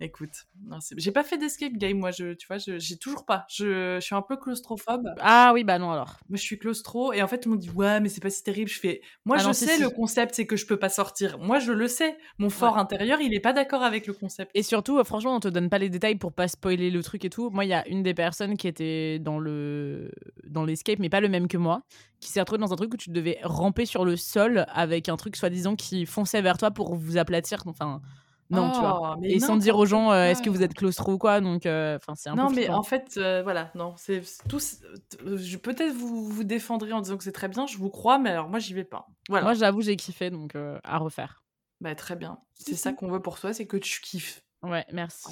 Écoute, 0.00 0.30
non, 0.64 0.78
j'ai 0.96 1.10
pas 1.10 1.24
fait 1.24 1.38
d'escape 1.38 1.72
game, 1.72 1.98
moi, 1.98 2.12
je, 2.12 2.32
tu 2.34 2.46
vois, 2.46 2.58
j'ai 2.58 2.96
toujours 2.98 3.24
pas. 3.26 3.46
Je, 3.50 3.96
je 3.96 4.00
suis 4.00 4.14
un 4.14 4.22
peu 4.22 4.36
claustrophobe. 4.36 5.08
Ah 5.18 5.50
oui, 5.52 5.64
bah 5.64 5.80
non 5.80 5.90
alors. 5.90 6.18
Moi, 6.28 6.36
je 6.36 6.42
suis 6.42 6.56
claustro, 6.56 7.12
et 7.12 7.20
en 7.20 7.26
fait, 7.26 7.40
tout 7.40 7.48
le 7.48 7.56
monde 7.56 7.62
dit, 7.62 7.70
ouais, 7.70 7.98
mais 7.98 8.08
c'est 8.08 8.20
pas 8.20 8.30
si 8.30 8.44
terrible. 8.44 8.70
Je 8.70 8.78
fais, 8.78 9.00
moi, 9.24 9.36
Ah 9.38 9.42
je 9.42 9.46
non, 9.48 9.52
sais, 9.52 9.74
si. 9.74 9.82
le 9.82 9.90
concept, 9.90 10.36
c'est 10.36 10.46
que 10.46 10.54
je 10.56 10.66
peux 10.66 10.76
pas 10.78 10.88
sortir. 10.88 11.38
Moi, 11.40 11.58
je 11.58 11.72
le 11.72 11.88
sais. 11.88 12.16
Mon 12.38 12.48
fort 12.48 12.78
intérieur, 12.78 13.20
il 13.20 13.34
est 13.34 13.40
pas 13.40 13.52
d'accord 13.52 13.82
avec 13.82 14.06
le 14.06 14.12
concept. 14.12 14.52
Et 14.54 14.62
surtout, 14.62 14.98
euh, 14.98 15.04
franchement, 15.04 15.34
on 15.34 15.40
te 15.40 15.48
donne 15.48 15.68
pas 15.68 15.78
les 15.78 15.88
détails 15.88 16.14
pour 16.16 16.32
pas 16.32 16.46
spoiler 16.46 16.90
le 16.92 17.02
truc 17.02 17.24
et 17.24 17.30
tout. 17.30 17.50
Moi, 17.50 17.64
il 17.64 17.68
y 17.68 17.74
a 17.74 17.86
une 17.88 18.04
des 18.04 18.14
personnes 18.14 18.56
qui 18.56 18.68
était 18.68 19.18
dans 19.18 19.40
le 19.40 20.12
dans 20.46 20.64
l'escape, 20.64 21.00
mais 21.00 21.08
pas 21.08 21.20
le 21.20 21.28
même 21.28 21.48
que 21.48 21.56
moi, 21.56 21.82
qui 22.20 22.28
s'est 22.30 22.38
retrouvée 22.40 22.60
dans 22.60 22.72
un 22.72 22.76
truc 22.76 22.94
où 22.94 22.96
tu 22.96 23.10
devais 23.10 23.38
ramper 23.42 23.84
sur 23.84 24.04
le 24.04 24.14
sol 24.16 24.64
avec 24.68 25.08
un 25.08 25.16
truc 25.16 25.34
soi-disant 25.34 25.74
qui 25.74 26.06
fonçait 26.06 26.40
vers 26.40 26.56
toi 26.56 26.70
pour 26.70 26.94
vous 26.94 27.16
aplatir. 27.18 27.62
Enfin, 27.66 28.00
non, 28.50 28.70
tu 28.72 28.80
vois. 28.80 29.14
Oh, 29.14 29.18
mais 29.20 29.30
Et 29.32 29.40
sans 29.40 29.56
dire 29.56 29.76
aux 29.76 29.86
gens, 29.86 30.10
euh, 30.12 30.24
est-ce 30.30 30.42
que 30.42 30.50
vous 30.50 30.62
êtes 30.62 30.74
claustro 30.74 31.12
ou 31.12 31.18
quoi 31.18 31.40
Donc, 31.40 31.66
euh, 31.66 31.96
enfin, 31.96 32.14
c'est 32.14 32.28
un 32.30 32.34
Non, 32.34 32.48
peu 32.48 32.54
mais 32.56 32.68
en 32.70 32.82
fait, 32.82 33.14
euh, 33.16 33.42
voilà, 33.42 33.70
non, 33.74 33.94
c'est 33.96 34.22
tous. 34.48 34.78
je- 35.24 35.56
Peut-être 35.58 35.94
vous 35.94 36.28
vous 36.28 36.44
défendrez 36.44 36.92
en 36.92 37.00
disant 37.00 37.16
que 37.18 37.24
c'est 37.24 37.32
très 37.32 37.48
bien, 37.48 37.66
je 37.66 37.76
vous 37.78 37.90
crois, 37.90 38.18
mais 38.18 38.30
alors 38.30 38.48
moi, 38.48 38.58
j'y 38.58 38.74
vais 38.74 38.84
pas. 38.84 39.06
Voilà. 39.28 39.44
Moi, 39.44 39.54
j'avoue, 39.54 39.82
j'ai 39.82 39.96
kiffé, 39.96 40.30
donc 40.30 40.56
à 40.84 40.98
refaire. 40.98 41.42
Bah, 41.80 41.94
très 41.94 42.16
bien. 42.16 42.38
C'est 42.54 42.74
ça 42.74 42.92
qu'on 42.92 43.08
veut 43.08 43.20
pour 43.22 43.38
toi, 43.38 43.52
c'est 43.52 43.66
que 43.66 43.76
tu 43.76 44.00
kiffes. 44.00 44.42
Ouais, 44.62 44.84
merci. 44.92 45.28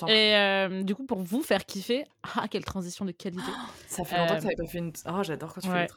Voilà. 0.00 0.14
Et 0.14 0.36
euh, 0.36 0.82
du 0.82 0.94
coup, 0.94 1.04
pour 1.04 1.20
vous 1.20 1.42
faire 1.42 1.64
kiffer, 1.66 2.04
ah, 2.36 2.48
quelle 2.48 2.64
transition 2.64 3.04
de 3.04 3.10
qualité. 3.12 3.42
Ça 3.86 4.04
fait 4.04 4.16
longtemps 4.16 4.34
euh, 4.34 4.36
que 4.38 4.42
t'avais 4.42 4.56
pas 4.56 4.66
fait 4.66 4.78
une. 4.78 4.92
Oh, 5.06 5.22
j'adore 5.22 5.52
quand 5.54 5.60
tu 5.60 5.68
fais 5.68 5.74
ouais. 5.74 5.88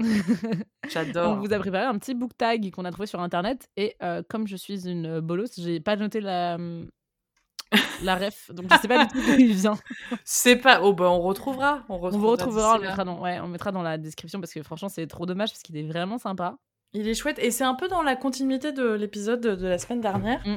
les 0.00 0.64
On 0.96 1.36
vous 1.36 1.52
a 1.52 1.58
préparé 1.58 1.84
un 1.84 1.98
petit 1.98 2.14
book 2.14 2.32
tag 2.36 2.70
qu'on 2.70 2.84
a 2.84 2.90
trouvé 2.90 3.06
sur 3.06 3.20
internet 3.20 3.68
et 3.76 3.96
euh, 4.02 4.22
comme 4.28 4.46
je 4.46 4.56
suis 4.56 4.88
une 4.88 5.20
bolosse, 5.20 5.60
j'ai 5.60 5.80
pas 5.80 5.96
noté 5.96 6.20
la 6.20 6.58
la 8.02 8.16
ref, 8.16 8.50
donc 8.52 8.66
je 8.72 8.78
sais 8.80 8.88
pas 8.88 9.04
du 9.04 9.12
tout 9.12 9.20
d'où 9.20 9.38
il 9.38 9.54
vient. 9.54 9.78
C'est 10.24 10.56
pas. 10.56 10.82
Oh, 10.82 10.92
bah, 10.92 11.08
on 11.08 11.20
retrouvera. 11.20 11.84
On, 11.88 11.98
vous 11.98 12.28
retrouvera, 12.28 12.74
on 12.74 12.78
le 12.78 12.88
mettra 12.88 13.04
dans, 13.04 13.20
ouais, 13.20 13.38
on 13.40 13.46
mettra 13.46 13.70
dans 13.70 13.82
la 13.82 13.96
description 13.96 14.40
parce 14.40 14.52
que 14.52 14.62
franchement 14.62 14.88
c'est 14.88 15.06
trop 15.06 15.26
dommage 15.26 15.50
parce 15.50 15.62
qu'il 15.62 15.76
est 15.76 15.86
vraiment 15.86 16.18
sympa. 16.18 16.56
Il 16.92 17.06
est 17.06 17.14
chouette 17.14 17.38
et 17.38 17.52
c'est 17.52 17.62
un 17.62 17.74
peu 17.76 17.86
dans 17.86 18.02
la 18.02 18.16
continuité 18.16 18.72
de 18.72 18.90
l'épisode 18.94 19.40
de 19.40 19.66
la 19.66 19.78
semaine 19.78 20.00
dernière, 20.00 20.42
Mm. 20.44 20.56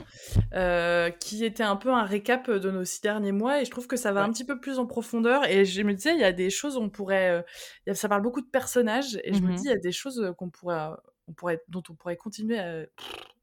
euh, 0.56 1.10
qui 1.12 1.46
était 1.46 1.62
un 1.64 1.76
peu 1.76 1.90
un 1.92 2.04
récap 2.04 2.50
de 2.50 2.72
nos 2.72 2.84
six 2.84 3.02
derniers 3.02 3.32
mois 3.32 3.62
et 3.62 3.66
je 3.66 3.70
trouve 3.72 3.86
que 3.86 3.96
ça 3.98 4.12
va 4.12 4.22
Ouais. 4.22 4.28
un 4.30 4.32
petit 4.34 4.44
peu 4.46 4.60
plus 4.60 4.80
en 4.80 4.88
profondeur 4.88 5.46
et 5.48 5.64
je 5.64 5.82
me 5.84 5.94
disais 5.94 6.14
il 6.16 6.20
y 6.20 6.24
a 6.24 6.32
des 6.32 6.50
choses 6.50 6.76
on 6.78 6.90
pourrait, 6.90 7.30
euh, 7.30 7.42
il 7.86 7.90
y 7.90 7.92
a- 7.92 7.96
ça 7.96 8.10
parle 8.10 8.24
beaucoup 8.24 8.42
de 8.42 8.48
personnages 8.50 9.20
et 9.24 9.34
je 9.34 9.42
me 9.42 9.50
Mhm. 9.50 9.56
dis 9.56 9.62
il 9.66 9.70
y 9.70 9.74
a 9.74 9.78
des 9.78 9.92
choses 9.92 10.20
euh, 10.22 10.34
qu'on 10.34 10.50
pourrait, 10.50 10.90
on 11.28 11.34
pourrait, 11.34 11.62
dont 11.68 11.84
on 11.90 11.94
pourrait 11.94 12.18
continuer. 12.18 12.58
à... 12.60 12.86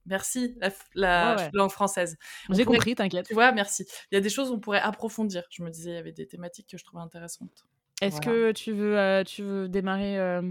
Merci 0.06 0.56
la, 0.60 0.70
f- 0.70 0.80
la 0.94 1.36
Ouais, 1.36 1.42
ouais. 1.42 1.50
langue 1.52 1.70
française. 1.70 2.16
J'ai 2.48 2.64
pourrait- 2.64 2.78
compris, 2.78 2.94
t'inquiète. 2.96 3.26
Tu 3.26 3.34
vois, 3.34 3.52
merci. 3.52 3.86
Il 4.10 4.14
y 4.16 4.18
a 4.18 4.20
des 4.20 4.30
choses 4.30 4.50
on 4.50 4.58
pourrait 4.58 4.80
approfondir. 4.80 5.44
Je 5.50 5.62
me 5.62 5.70
disais 5.70 5.90
il 5.90 5.94
y 5.94 5.98
avait 5.98 6.10
des 6.10 6.26
thématiques 6.26 6.66
que 6.68 6.78
je 6.78 6.84
trouvais 6.84 7.02
intéressantes. 7.02 7.66
Est-ce 8.02 8.16
Voilà. 8.16 8.26
que 8.48 8.52
tu 8.52 8.72
veux 8.72 8.98
euh, 8.98 9.22
tu 9.24 9.42
veux 9.42 9.68
démarrer 9.68 10.18
euh, 10.18 10.42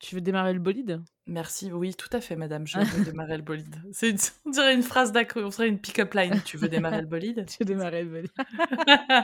tu 0.00 0.14
veux 0.16 0.20
démarrer 0.20 0.52
le 0.52 0.58
bolide? 0.58 1.00
Merci, 1.28 1.72
oui, 1.72 1.94
tout 1.94 2.08
à 2.12 2.20
fait, 2.20 2.36
madame. 2.36 2.66
Je 2.66 2.78
veux 2.78 3.04
démarrer 3.04 3.36
le 3.36 3.42
bolide. 3.42 3.82
C'est 3.92 4.10
une- 4.10 4.18
on 4.46 4.50
dirait 4.50 4.74
une 4.74 4.82
phrase 4.82 5.10
d'accro, 5.12 5.40
on 5.40 5.50
serait 5.50 5.68
une 5.68 5.78
pick-up 5.80 6.14
line. 6.14 6.40
Tu 6.44 6.56
veux 6.56 6.68
démarrer 6.68 7.00
le 7.00 7.06
bolide? 7.06 7.44
Tu 7.48 7.56
veux 7.60 7.64
démarrer 7.64 8.04
le 8.04 8.10
bolide 8.10 8.30
Euh, 8.88 9.22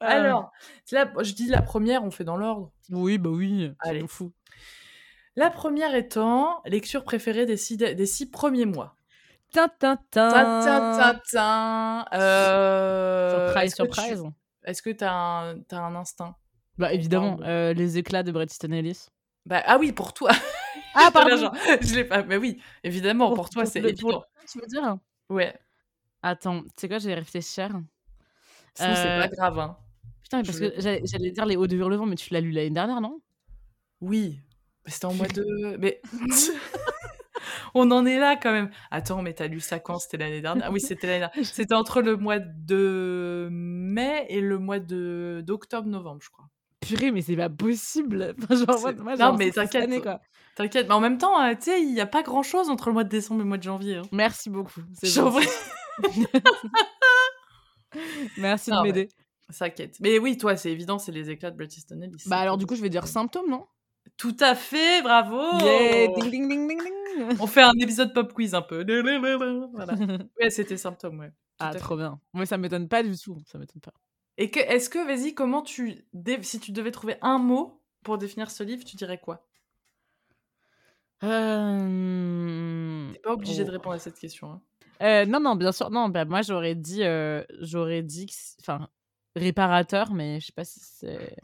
Alors, 0.00 0.50
je 0.90 1.32
dis 1.32 1.46
la 1.48 1.62
première, 1.62 2.04
on 2.04 2.10
fait 2.10 2.24
dans 2.24 2.36
l'ordre. 2.36 2.70
Oui, 2.90 3.16
bah 3.18 3.30
oui, 3.30 3.72
Allez. 3.80 4.00
c'est 4.02 4.06
fou. 4.08 4.32
La 5.36 5.48
première 5.50 5.94
étant 5.94 6.60
lecture 6.66 7.04
préférée 7.04 7.46
des 7.46 7.56
six, 7.56 7.76
des 7.76 8.06
six 8.06 8.26
premiers 8.26 8.66
mois. 8.66 8.94
Tintin, 9.52 9.98
ta. 10.10 11.16
Euh, 12.12 13.46
Surprise, 13.46 13.72
est-ce 13.72 13.82
que 13.82 13.88
tu- 13.88 13.94
surprise. 13.94 14.22
Est-ce 14.64 14.82
que 14.82 14.90
tu 14.90 15.04
as, 15.04 15.12
un 15.12 15.60
t'as 15.62 15.78
un 15.80 15.94
instinct? 15.96 16.36
Bah 16.78 16.92
évidemment, 16.92 17.38
euh, 17.42 17.72
les 17.72 17.98
éclats 17.98 18.22
de 18.22 18.32
Bret 18.32 18.46
Easton 18.46 18.72
Ellis. 18.72 19.06
bah, 19.46 19.62
Ah 19.66 19.78
oui, 19.78 19.92
pour 19.92 20.12
toi. 20.12 20.30
Ah 20.94 21.10
pardon. 21.12 21.50
je 21.80 21.94
l'ai 21.94 22.04
pas. 22.04 22.22
Mais 22.22 22.36
oui, 22.36 22.60
évidemment, 22.84 23.32
pour, 23.34 23.50
toi, 23.50 23.64
c'est 23.66 23.80
évident. 23.80 24.24
Tu 24.50 24.58
veux 24.58 24.66
dire? 24.66 24.96
Ouais. 25.28 25.54
Attends, 26.22 26.62
tu 26.62 26.68
sais 26.76 26.88
quoi, 26.88 26.98
j'ai 26.98 27.14
réfléchir. 27.14 27.68
Sinon, 28.74 28.94
c'est 28.94 29.08
Euh, 29.08 29.20
pas 29.20 29.28
grave. 29.28 29.58
Hein. 29.58 29.76
Putain, 30.22 30.38
mais 30.38 30.42
parce 30.44 30.58
Je- 30.58 30.64
que 30.68 31.06
j'allais 31.06 31.30
dire 31.30 31.46
les 31.46 31.56
hauts 31.56 31.66
de 31.66 31.76
Hurlevent, 31.76 32.06
mais 32.06 32.16
tu 32.16 32.32
l'as 32.32 32.40
lu 32.40 32.50
l'année 32.50 32.70
dernière, 32.70 33.00
non? 33.00 33.20
Oui, 34.00 34.40
c'était 34.86 35.06
en 35.06 35.14
mois 35.14 35.28
de. 35.28 35.44
Mais. 35.78 36.00
On 37.74 37.90
en 37.90 38.04
est 38.06 38.18
là 38.18 38.36
quand 38.36 38.52
même. 38.52 38.70
Attends, 38.90 39.22
mais 39.22 39.32
t'as 39.32 39.46
lu 39.46 39.60
ça 39.60 39.78
quand? 39.78 39.98
C'était 39.98 40.16
l'année 40.18 40.40
dernière? 40.40 40.66
Ah 40.66 40.70
Oui, 40.72 40.80
c'était 40.80 41.06
l'année 41.06 41.20
dernière. 41.20 41.46
C'était 41.46 41.74
entre 41.74 42.02
le 42.02 42.16
mois 42.16 42.38
de 42.38 43.48
mai 43.50 44.26
et 44.28 44.40
le 44.40 44.58
mois 44.58 44.78
de 44.78 45.42
d'octobre-novembre, 45.46 46.20
je 46.22 46.30
crois. 46.30 46.46
Purée, 46.80 47.10
mais 47.12 47.22
c'est 47.22 47.36
pas 47.36 47.48
possible. 47.48 48.34
Enfin, 48.42 48.54
genre, 48.56 48.80
moi, 48.80 48.92
moi, 48.92 49.12
Non, 49.12 49.18
genre, 49.18 49.36
mais 49.38 49.50
t'inquiète. 49.50 49.90
T'inquiète. 50.56 50.88
Mais 50.88 50.94
en 50.94 51.00
même 51.00 51.18
temps, 51.18 51.40
euh, 51.42 51.54
tu 51.54 51.62
sais, 51.70 51.82
il 51.82 51.94
y 51.94 52.00
a 52.00 52.06
pas 52.06 52.22
grand-chose 52.22 52.68
entre 52.70 52.88
le 52.88 52.94
mois 52.94 53.04
de 53.04 53.08
décembre 53.08 53.40
et 53.40 53.44
le 53.44 53.48
mois 53.48 53.58
de 53.58 53.62
janvier. 53.62 53.96
hein. 53.96 54.02
Merci 54.12 54.50
beaucoup. 54.50 54.80
Genre. 55.02 55.38
Merci 58.36 58.70
de 58.70 58.74
Non, 58.76 58.82
m'aider. 58.82 59.08
T'inquiète. 59.56 59.96
Mais 60.00 60.18
oui, 60.18 60.36
toi, 60.36 60.56
c'est 60.56 60.70
évident, 60.70 60.98
c'est 60.98 61.12
les 61.12 61.30
éclats 61.30 61.50
de 61.50 61.56
Bret 61.56 61.66
Easton 61.66 62.00
Ellis. 62.00 62.22
Bah 62.26 62.38
alors 62.38 62.56
du 62.56 62.66
coup, 62.66 62.76
je 62.76 62.82
vais 62.82 62.88
dire 62.88 63.06
symptômes, 63.06 63.50
non? 63.50 63.66
Tout 64.16 64.36
à 64.40 64.54
fait, 64.54 65.02
bravo 65.02 65.58
Yeah, 65.64 66.08
ding 66.08 66.30
ding 66.30 66.48
ding 66.48 66.68
ding 66.68 66.80
ding. 66.82 67.36
On 67.40 67.46
fait 67.46 67.62
un 67.62 67.72
épisode 67.80 68.12
pop 68.14 68.32
quiz 68.32 68.54
un 68.54 68.62
peu. 68.62 68.84
Voilà. 69.72 69.94
Ouais, 70.40 70.50
c'était 70.50 70.76
symptôme, 70.76 71.18
ouais. 71.18 71.30
Tout 71.30 71.34
ah, 71.66 71.72
fait. 71.72 71.78
trop 71.78 71.96
bien. 71.96 72.20
Moi, 72.32 72.46
ça 72.46 72.56
m'étonne 72.56 72.88
pas 72.88 73.02
du 73.02 73.16
tout. 73.18 73.38
Ça 73.46 73.58
m'étonne 73.58 73.80
pas. 73.80 73.92
Et 74.40 74.50
que, 74.50 74.58
est-ce 74.58 74.88
que, 74.88 74.98
vas-y, 75.06 75.34
comment 75.34 75.60
tu. 75.60 76.02
Si 76.40 76.60
tu 76.60 76.72
devais 76.72 76.90
trouver 76.90 77.16
un 77.20 77.38
mot 77.38 77.82
pour 78.02 78.16
définir 78.16 78.50
ce 78.50 78.62
livre, 78.62 78.84
tu 78.84 78.96
dirais 78.96 79.18
quoi? 79.18 79.46
Euh... 81.22 83.12
T'es 83.12 83.18
pas 83.18 83.32
obligé 83.34 83.64
de 83.64 83.68
oh. 83.68 83.72
répondre 83.72 83.96
à 83.96 83.98
cette 83.98 84.18
question. 84.18 84.50
hein. 84.52 84.62
Euh, 85.02 85.26
non, 85.26 85.40
non, 85.40 85.56
bien 85.56 85.72
sûr. 85.72 85.90
Non, 85.90 86.08
bah, 86.08 86.24
moi, 86.24 86.40
j'aurais 86.40 86.74
dit, 86.74 87.04
euh, 87.04 87.44
j'aurais 87.60 88.02
dit, 88.02 88.26
enfin, 88.62 88.88
réparateur, 89.36 90.12
mais 90.14 90.40
je 90.40 90.46
sais 90.46 90.52
pas 90.52 90.64
si 90.64 90.80
c'est. 90.80 91.36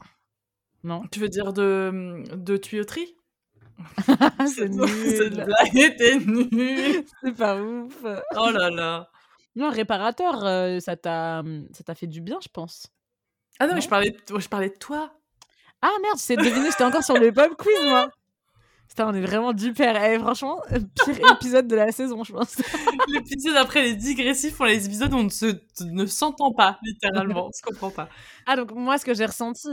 Non. 0.82 1.02
Tu 1.12 1.20
veux 1.20 1.28
dire 1.28 1.52
de, 1.52 2.24
de 2.34 2.56
tuyauterie? 2.56 3.14
C'est 4.46 4.72
Cette 4.72 4.72
nul. 4.72 5.44
blague 5.44 5.76
était 5.76 6.18
nulle. 6.18 7.04
C'est 7.22 7.36
pas 7.36 7.60
ouf. 7.60 8.06
Oh 8.36 8.50
là 8.50 8.70
là. 8.70 9.10
Non, 9.56 9.70
réparateur, 9.70 10.44
euh, 10.44 10.78
ça 10.80 10.96
t'a, 10.96 11.42
ça 11.72 11.82
t'a 11.82 11.94
fait 11.94 12.06
du 12.06 12.20
bien, 12.20 12.38
je 12.42 12.48
pense. 12.48 12.86
Ah 13.58 13.66
non, 13.66 13.75
mais 13.75 13.80
je 13.80 13.88
parlais, 13.88 14.10
de- 14.10 14.38
je 14.38 14.48
parlais 14.48 14.68
de 14.68 14.76
toi. 14.76 15.12
Ah 15.82 15.90
merde, 16.02 16.16
j'essaie 16.18 16.36
de 16.36 16.42
deviner, 16.42 16.70
j'étais 16.70 16.84
encore 16.84 17.02
sur 17.04 17.16
le 17.18 17.32
pub 17.32 17.54
quiz, 17.56 17.75
moi. 17.84 18.10
Putain, 18.88 19.08
on 19.08 19.14
est 19.14 19.20
vraiment 19.20 19.52
du 19.52 19.72
père. 19.72 19.96
Eh, 20.04 20.18
franchement, 20.18 20.60
euh, 20.72 20.78
pire 21.04 21.18
épisode 21.32 21.66
de 21.66 21.75
la 21.75 21.90
saison, 21.90 22.22
je 22.22 22.32
pense. 22.32 22.56
L'épisode 23.14 23.56
après 23.56 23.82
les 23.82 23.94
digressifs 23.96 24.54
font 24.54 24.64
les 24.64 24.86
épisodes 24.86 25.12
où 25.12 25.16
on 25.16 25.25
ne 25.25 25.28
se 25.28 25.58
ne 25.84 26.06
s'entend 26.06 26.52
pas, 26.52 26.78
littéralement. 26.82 27.48
on 27.48 27.52
se 27.52 27.62
comprend 27.62 27.90
pas. 27.90 28.08
Ah, 28.46 28.56
donc 28.56 28.72
moi, 28.72 28.96
ce 28.98 29.04
que 29.04 29.12
j'ai 29.14 29.26
ressenti, 29.26 29.68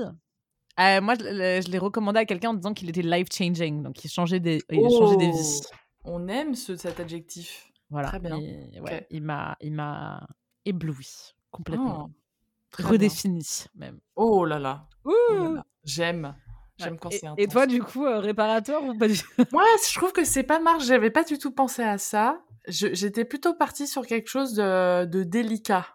euh, 0.80 1.02
moi, 1.02 1.13
je 1.16 1.70
l'ai 1.70 1.78
recommandé 1.78 2.20
à 2.20 2.25
quelqu'un 2.25 2.50
en 2.50 2.54
disant 2.56 2.74
qu'il 2.74 2.90
était 2.90 3.02
life-changing, 3.04 3.84
donc 3.84 4.04
il 4.04 4.10
changeait 4.10 4.40
des, 4.40 4.62
il 4.72 4.90
changeait 4.90 5.18
des 5.18 5.30
vies. 5.32 5.62
Oh, 5.66 5.75
On 6.06 6.28
aime 6.28 6.56
ce, 6.56 6.75
cet 6.75 7.00
adjectif. 7.00 7.68
Voilà. 7.90 8.08
Très 8.10 8.20
bien. 8.20 8.38
Et, 8.40 8.80
ouais, 8.80 8.98
Ok. 9.02 9.08
il 9.12 9.22
m'a, 9.24 9.56
il 9.62 9.74
m'a 9.74 10.28
ébloui 10.66 11.34
complètement, 11.52 12.06
Oh, 12.10 12.78
bien. 12.78 12.88
redéfini 12.90 13.46
même. 13.75 14.00
Oh 14.16 14.46
là 14.46 14.60
là. 14.60 14.88
Oh 15.06 15.12
là 15.30 15.36
Ouh. 15.50 15.54
là. 15.56 15.66
J'aime. 15.84 16.36
J'aime 16.78 16.94
Ouais. 16.94 17.00
quand 17.00 17.12
c'est. 17.12 17.22
Et 17.38 17.48
toi, 17.48 17.68
du 17.68 17.84
coup, 17.84 18.06
euh, 18.06 18.20
réparateur 18.20 18.84
ou 18.84 18.98
pas 18.98 19.08
du 19.08 19.18
tout? 19.20 19.28
Moi, 19.52 19.63
je 19.88 19.94
trouve 19.96 20.12
que 20.12 20.24
c'est 20.24 20.44
pas 20.44 20.60
marche. 20.60 20.86
J'avais 20.86 21.12
pas 21.12 21.24
du 21.24 21.38
tout 21.38 21.52
pensé 21.52 21.84
à 21.84 21.98
ça. 22.00 22.42
J'étais 22.68 23.25
plutôt 23.25 23.54
partie 23.54 23.86
sur 23.88 24.08
quelque 24.08 24.30
chose 24.30 24.54
de, 24.56 25.06
de 25.06 25.24
délicat. 25.24 25.86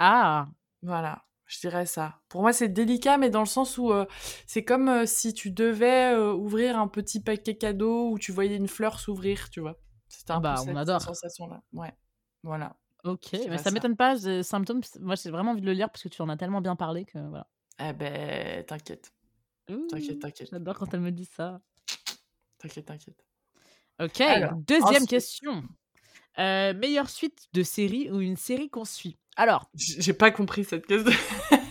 Ah, 0.00 0.48
Voilà, 0.82 1.24
je 1.46 1.60
dirais 1.60 1.86
ça. 1.86 2.20
Pour 2.28 2.42
moi, 2.42 2.52
c'est 2.52 2.68
délicat, 2.68 3.16
mais 3.16 3.30
dans 3.30 3.40
le 3.40 3.46
sens 3.46 3.78
où 3.78 3.92
euh, 3.92 4.04
c'est 4.46 4.64
comme 4.64 4.88
euh, 4.88 5.06
si 5.06 5.32
tu 5.34 5.50
devais 5.52 6.12
euh, 6.14 6.32
ouvrir 6.32 6.78
un 6.78 6.88
petit 6.88 7.22
paquet 7.22 7.56
cadeau 7.56 8.10
où 8.10 8.18
tu 8.18 8.32
voyais 8.32 8.56
une 8.56 8.66
fleur 8.68 8.98
s'ouvrir, 8.98 9.48
tu 9.50 9.60
vois? 9.60 9.78
C'était 10.10 10.32
un 10.32 10.40
Bah, 10.40 10.54
peu 10.56 10.62
on 10.62 10.64
cette, 10.66 10.76
adore. 10.76 11.00
sensation-là. 11.02 11.62
Ouais, 11.72 11.92
voilà. 12.42 12.76
ok. 13.04 13.28
Mais 13.48 13.56
ça 13.58 13.64
ça. 13.64 13.70
m'étonne 13.70 13.96
pas. 13.96 14.16
Symptômes, 14.42 14.82
moi, 15.00 15.14
j'ai 15.14 15.30
vraiment 15.30 15.52
envie 15.52 15.60
de 15.62 15.66
le 15.66 15.72
lire 15.72 15.88
parce 15.88 16.02
que 16.02 16.08
tu 16.08 16.20
en 16.20 16.28
as 16.28 16.36
tellement 16.36 16.60
bien 16.60 16.76
parlé 16.76 17.04
que 17.04 17.18
voilà. 17.18 17.46
Eh 17.82 17.92
ben, 17.94 18.64
t'inquiète, 18.66 19.12
t'inquiète, 19.66 20.18
t'inquiète, 20.18 20.48
J'adore 20.50 20.78
quand 20.78 20.92
elle 20.92 21.00
me 21.00 21.10
dit 21.12 21.24
ça. 21.24 21.60
t'inquiète, 22.58 22.84
t'inquiète. 22.86 23.24
Ok, 24.02 24.20
Alors, 24.20 24.52
deuxième 24.56 24.84
ensuite- 24.88 25.08
question. 25.10 25.62
Euh, 26.38 26.74
meilleure 26.74 27.08
suite 27.10 27.48
de 27.52 27.62
série 27.62 28.10
ou 28.10 28.20
une 28.20 28.36
série 28.36 28.68
qu'on 28.70 28.84
suit? 28.84 29.18
Alors, 29.36 29.68
J'ai 29.74 30.12
pas 30.12 30.30
compris 30.30 30.64
cette 30.64 30.86
question. 30.86 31.12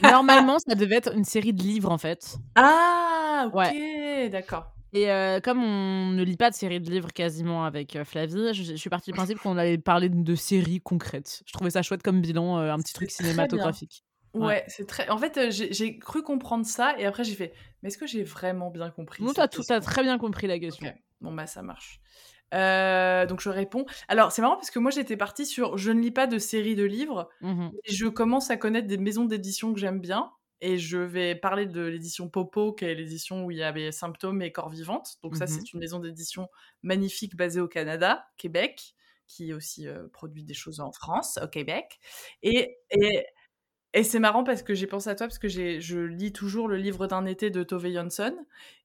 normalement, 0.04 0.58
ça 0.60 0.76
devait 0.76 0.96
être 0.96 1.14
une 1.16 1.24
série 1.26 1.54
de 1.54 1.62
livres 1.62 1.92
en 1.92 1.98
fait. 1.98 2.38
ah, 2.56 3.46
ok, 3.48 3.54
Ouais. 3.56 4.30
d'accord. 4.30 4.72
Et 4.94 5.12
euh, 5.12 5.40
comme 5.40 5.64
on 5.64 6.08
ne 6.12 6.24
lit 6.24 6.38
pas 6.38 6.50
de 6.50 6.56
séries 6.56 6.80
de 6.80 6.90
livres 6.90 7.14
quasiment 7.14 7.64
avec 7.64 7.96
euh, 7.96 8.04
Flavie, 8.04 8.54
je, 8.54 8.64
je 8.64 8.76
suis 8.76 8.90
partie 8.90 9.12
du 9.12 9.16
principe 9.16 9.38
qu'on 9.40 9.58
allait 9.58 9.78
parler 9.78 10.10
de 10.10 10.36
séries 10.36 10.82
concrètes. 10.82 11.44
Je 11.46 11.54
trouvais 11.54 11.70
ça 11.70 11.82
chouette 11.82 12.02
comme 12.04 12.22
bilan, 12.22 12.58
euh, 12.60 12.72
un 12.72 12.78
petit 12.80 12.94
truc 12.94 13.12
cinématographique. 13.12 14.04
Ouais, 14.34 14.46
Ouais. 14.46 14.64
c'est 14.68 14.88
très. 14.88 15.10
En 15.10 15.18
fait, 15.18 15.50
j'ai 15.52 15.98
cru 15.98 16.22
comprendre 16.24 16.66
ça 16.66 16.96
et 17.00 17.06
après 17.06 17.24
j'ai 17.24 17.34
fait. 17.36 17.54
Mais 17.82 17.88
est-ce 17.90 17.98
que 17.98 18.06
j'ai 18.08 18.24
vraiment 18.24 18.70
bien 18.70 18.90
compris 18.92 19.24
cette 19.26 19.36
t'as 19.36 19.48
tout, 19.48 19.62
question? 19.62 19.80
très 19.80 20.04
bien 20.04 20.18
compris 20.20 20.46
la 20.48 20.60
question. 20.60 20.88
Ok, 20.88 20.94
bon 21.22 21.34
bah 21.34 21.48
ça 21.48 21.62
marche. 21.64 22.00
Euh, 22.54 23.26
donc 23.28 23.42
je 23.42 23.50
réponds. 23.50 23.86
Alors 24.08 24.32
c'est 24.32 24.42
marrant 24.42 24.56
parce 24.56 24.72
que 24.72 24.80
moi 24.80 24.90
j'étais 24.92 25.18
partie 25.18 25.46
sur 25.46 25.78
je 25.78 25.92
ne 25.92 26.00
lis 26.02 26.12
pas 26.12 26.26
de 26.28 26.38
séries 26.40 26.76
de 26.76 26.84
livres, 26.84 27.30
et 27.44 27.92
je 27.94 28.08
commence 28.08 28.50
à 28.52 28.58
connaître 28.58 28.88
des 28.88 28.98
maisons 28.98 29.26
d'édition 29.26 29.74
que 29.74 29.80
j'aime 29.80 30.00
bien 30.00 30.32
et 30.62 30.78
je 30.78 30.98
vais 30.98 31.36
parler 31.36 31.66
de 31.66 31.82
l'édition 31.82 32.30
Popo 32.30 32.74
qui 32.74 32.86
est 32.86 32.96
l'édition 32.96 33.46
où 33.46 33.52
il 33.52 33.58
y 33.58 33.64
avait 33.64 33.92
Symptômes 33.92 34.42
et 34.42 34.52
Corps 34.52 34.70
Vivante. 34.70 35.18
Donc 35.24 35.36
ça 35.38 35.46
Mhm. 35.46 35.50
c'est 35.50 35.74
une 35.74 35.80
maison 35.80 36.00
d'édition 36.00 36.50
magnifique 36.84 37.36
basée 37.36 37.62
au 37.62 37.68
Canada, 37.68 38.26
Québec, 38.38 38.96
qui 39.28 39.54
aussi 39.54 39.88
euh, 39.88 40.08
produit 40.12 40.44
des 40.44 40.54
choses 40.56 40.80
en 40.80 40.92
France, 40.92 41.40
au 41.42 41.48
Québec. 41.48 42.00
Et, 42.44 42.78
et, 42.92 43.26
et 43.94 44.04
c'est 44.04 44.20
marrant 44.20 44.44
parce 44.44 44.62
que 44.64 44.74
j'ai 44.76 44.86
pensé 44.88 45.10
à 45.10 45.16
toi 45.16 45.28
parce 45.28 45.40
que 45.40 45.48
je 45.48 46.00
lis 46.00 46.32
toujours 46.34 46.68
le 46.68 46.78
livre 46.78 47.08
d'un 47.08 47.26
été 47.26 47.50
de 47.50 47.64
Tove 47.64 47.90
Jansson 47.92 48.36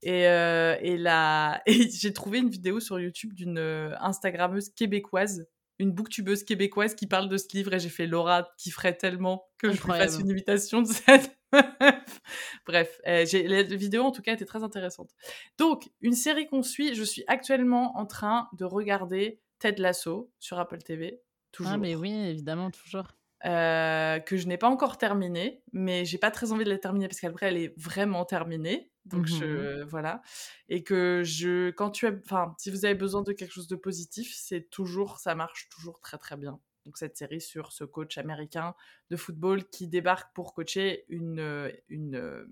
et, 0.03 0.27
euh, 0.29 0.77
et, 0.81 0.97
la, 0.97 1.63
et 1.67 1.91
j'ai 1.91 2.13
trouvé 2.15 2.39
une 2.39 2.49
vidéo 2.51 2.81
sur 2.81 2.99
YouTube 3.01 3.35
d'une 3.35 3.59
euh, 3.59 3.95
Instagrammeuse 4.01 4.71
québécoise, 4.71 5.47
une 5.79 5.93
booktubeuse 5.93 6.45
québécoise 6.45 6.95
qui 6.95 7.07
parle 7.07 7.29
de 7.29 7.37
ce 7.37 7.49
livre 7.53 7.75
et 7.75 7.81
j'ai 7.81 7.89
fait 7.91 8.07
Laura 8.07 8.49
qui 8.59 8.71
ferait 8.71 8.97
tellement 8.97 9.45
que 9.59 9.73
je 9.73 9.83
lui 9.83 9.93
fasse 9.93 10.19
une 10.19 10.29
imitation 10.31 10.81
de 10.83 10.87
cette. 10.89 11.37
Bref, 12.67 13.01
euh, 13.07 13.25
la 13.47 13.63
vidéo 13.63 14.03
en 14.03 14.11
tout 14.13 14.23
cas 14.23 14.33
était 14.35 14.45
très 14.45 14.63
intéressante. 14.63 15.11
Donc, 15.59 15.91
une 16.01 16.15
série 16.15 16.47
qu'on 16.47 16.63
suit, 16.63 16.95
je 16.95 17.03
suis 17.05 17.25
actuellement 17.27 17.97
en 17.99 18.07
train 18.07 18.49
de 18.55 18.65
regarder 18.65 19.41
Ted 19.59 19.81
Lasso 19.81 20.33
sur 20.39 20.59
Apple 20.59 20.79
TV. 20.79 21.21
Toujours 21.53 21.73
Ah, 21.73 21.79
mais 21.79 21.95
oui, 21.95 22.13
évidemment, 22.13 22.71
toujours. 22.71 23.07
euh, 23.45 24.21
que 24.21 24.37
je 24.37 24.47
n'ai 24.47 24.57
pas 24.59 24.69
encore 24.69 24.97
terminée, 24.99 25.63
mais 25.73 26.05
j'ai 26.05 26.19
pas 26.19 26.31
très 26.31 26.53
envie 26.53 26.65
de 26.65 26.71
la 26.71 26.79
terminer 26.79 27.09
parce 27.09 27.21
qu'après 27.21 27.47
elle 27.49 27.59
est 27.59 27.75
vraiment 27.79 28.25
terminée. 28.25 28.91
Donc 29.05 29.27
Mhm. 29.27 29.37
je 29.39 29.85
voilà 29.85 30.23
et 30.71 30.83
que 30.83 31.21
je 31.25 31.71
quand 31.73 31.91
tu 31.91 32.07
enfin 32.09 32.55
si 32.59 32.71
vous 32.71 32.87
avez 32.87 32.95
besoin 32.95 33.21
de 33.23 33.33
quelque 33.35 33.53
chose 33.53 33.69
de 33.69 33.77
positif, 33.77 34.35
c'est 34.35 34.71
toujours 34.71 35.19
ça 35.19 35.35
marche 35.35 35.69
toujours 35.69 36.01
très 36.01 36.17
très 36.17 36.37
bien. 36.39 36.59
Donc 36.87 36.99
cette 36.99 37.17
série 37.17 37.41
sur 37.41 37.73
ce 37.73 37.85
coach 37.85 38.19
américain 38.19 38.75
de 39.11 39.17
football 39.17 39.65
qui 39.65 39.89
débarque 39.89 40.35
pour 40.35 40.55
coacher 40.55 41.05
une 41.09 41.41
euh, 41.41 41.71
une 41.89 42.17
euh, 42.17 42.45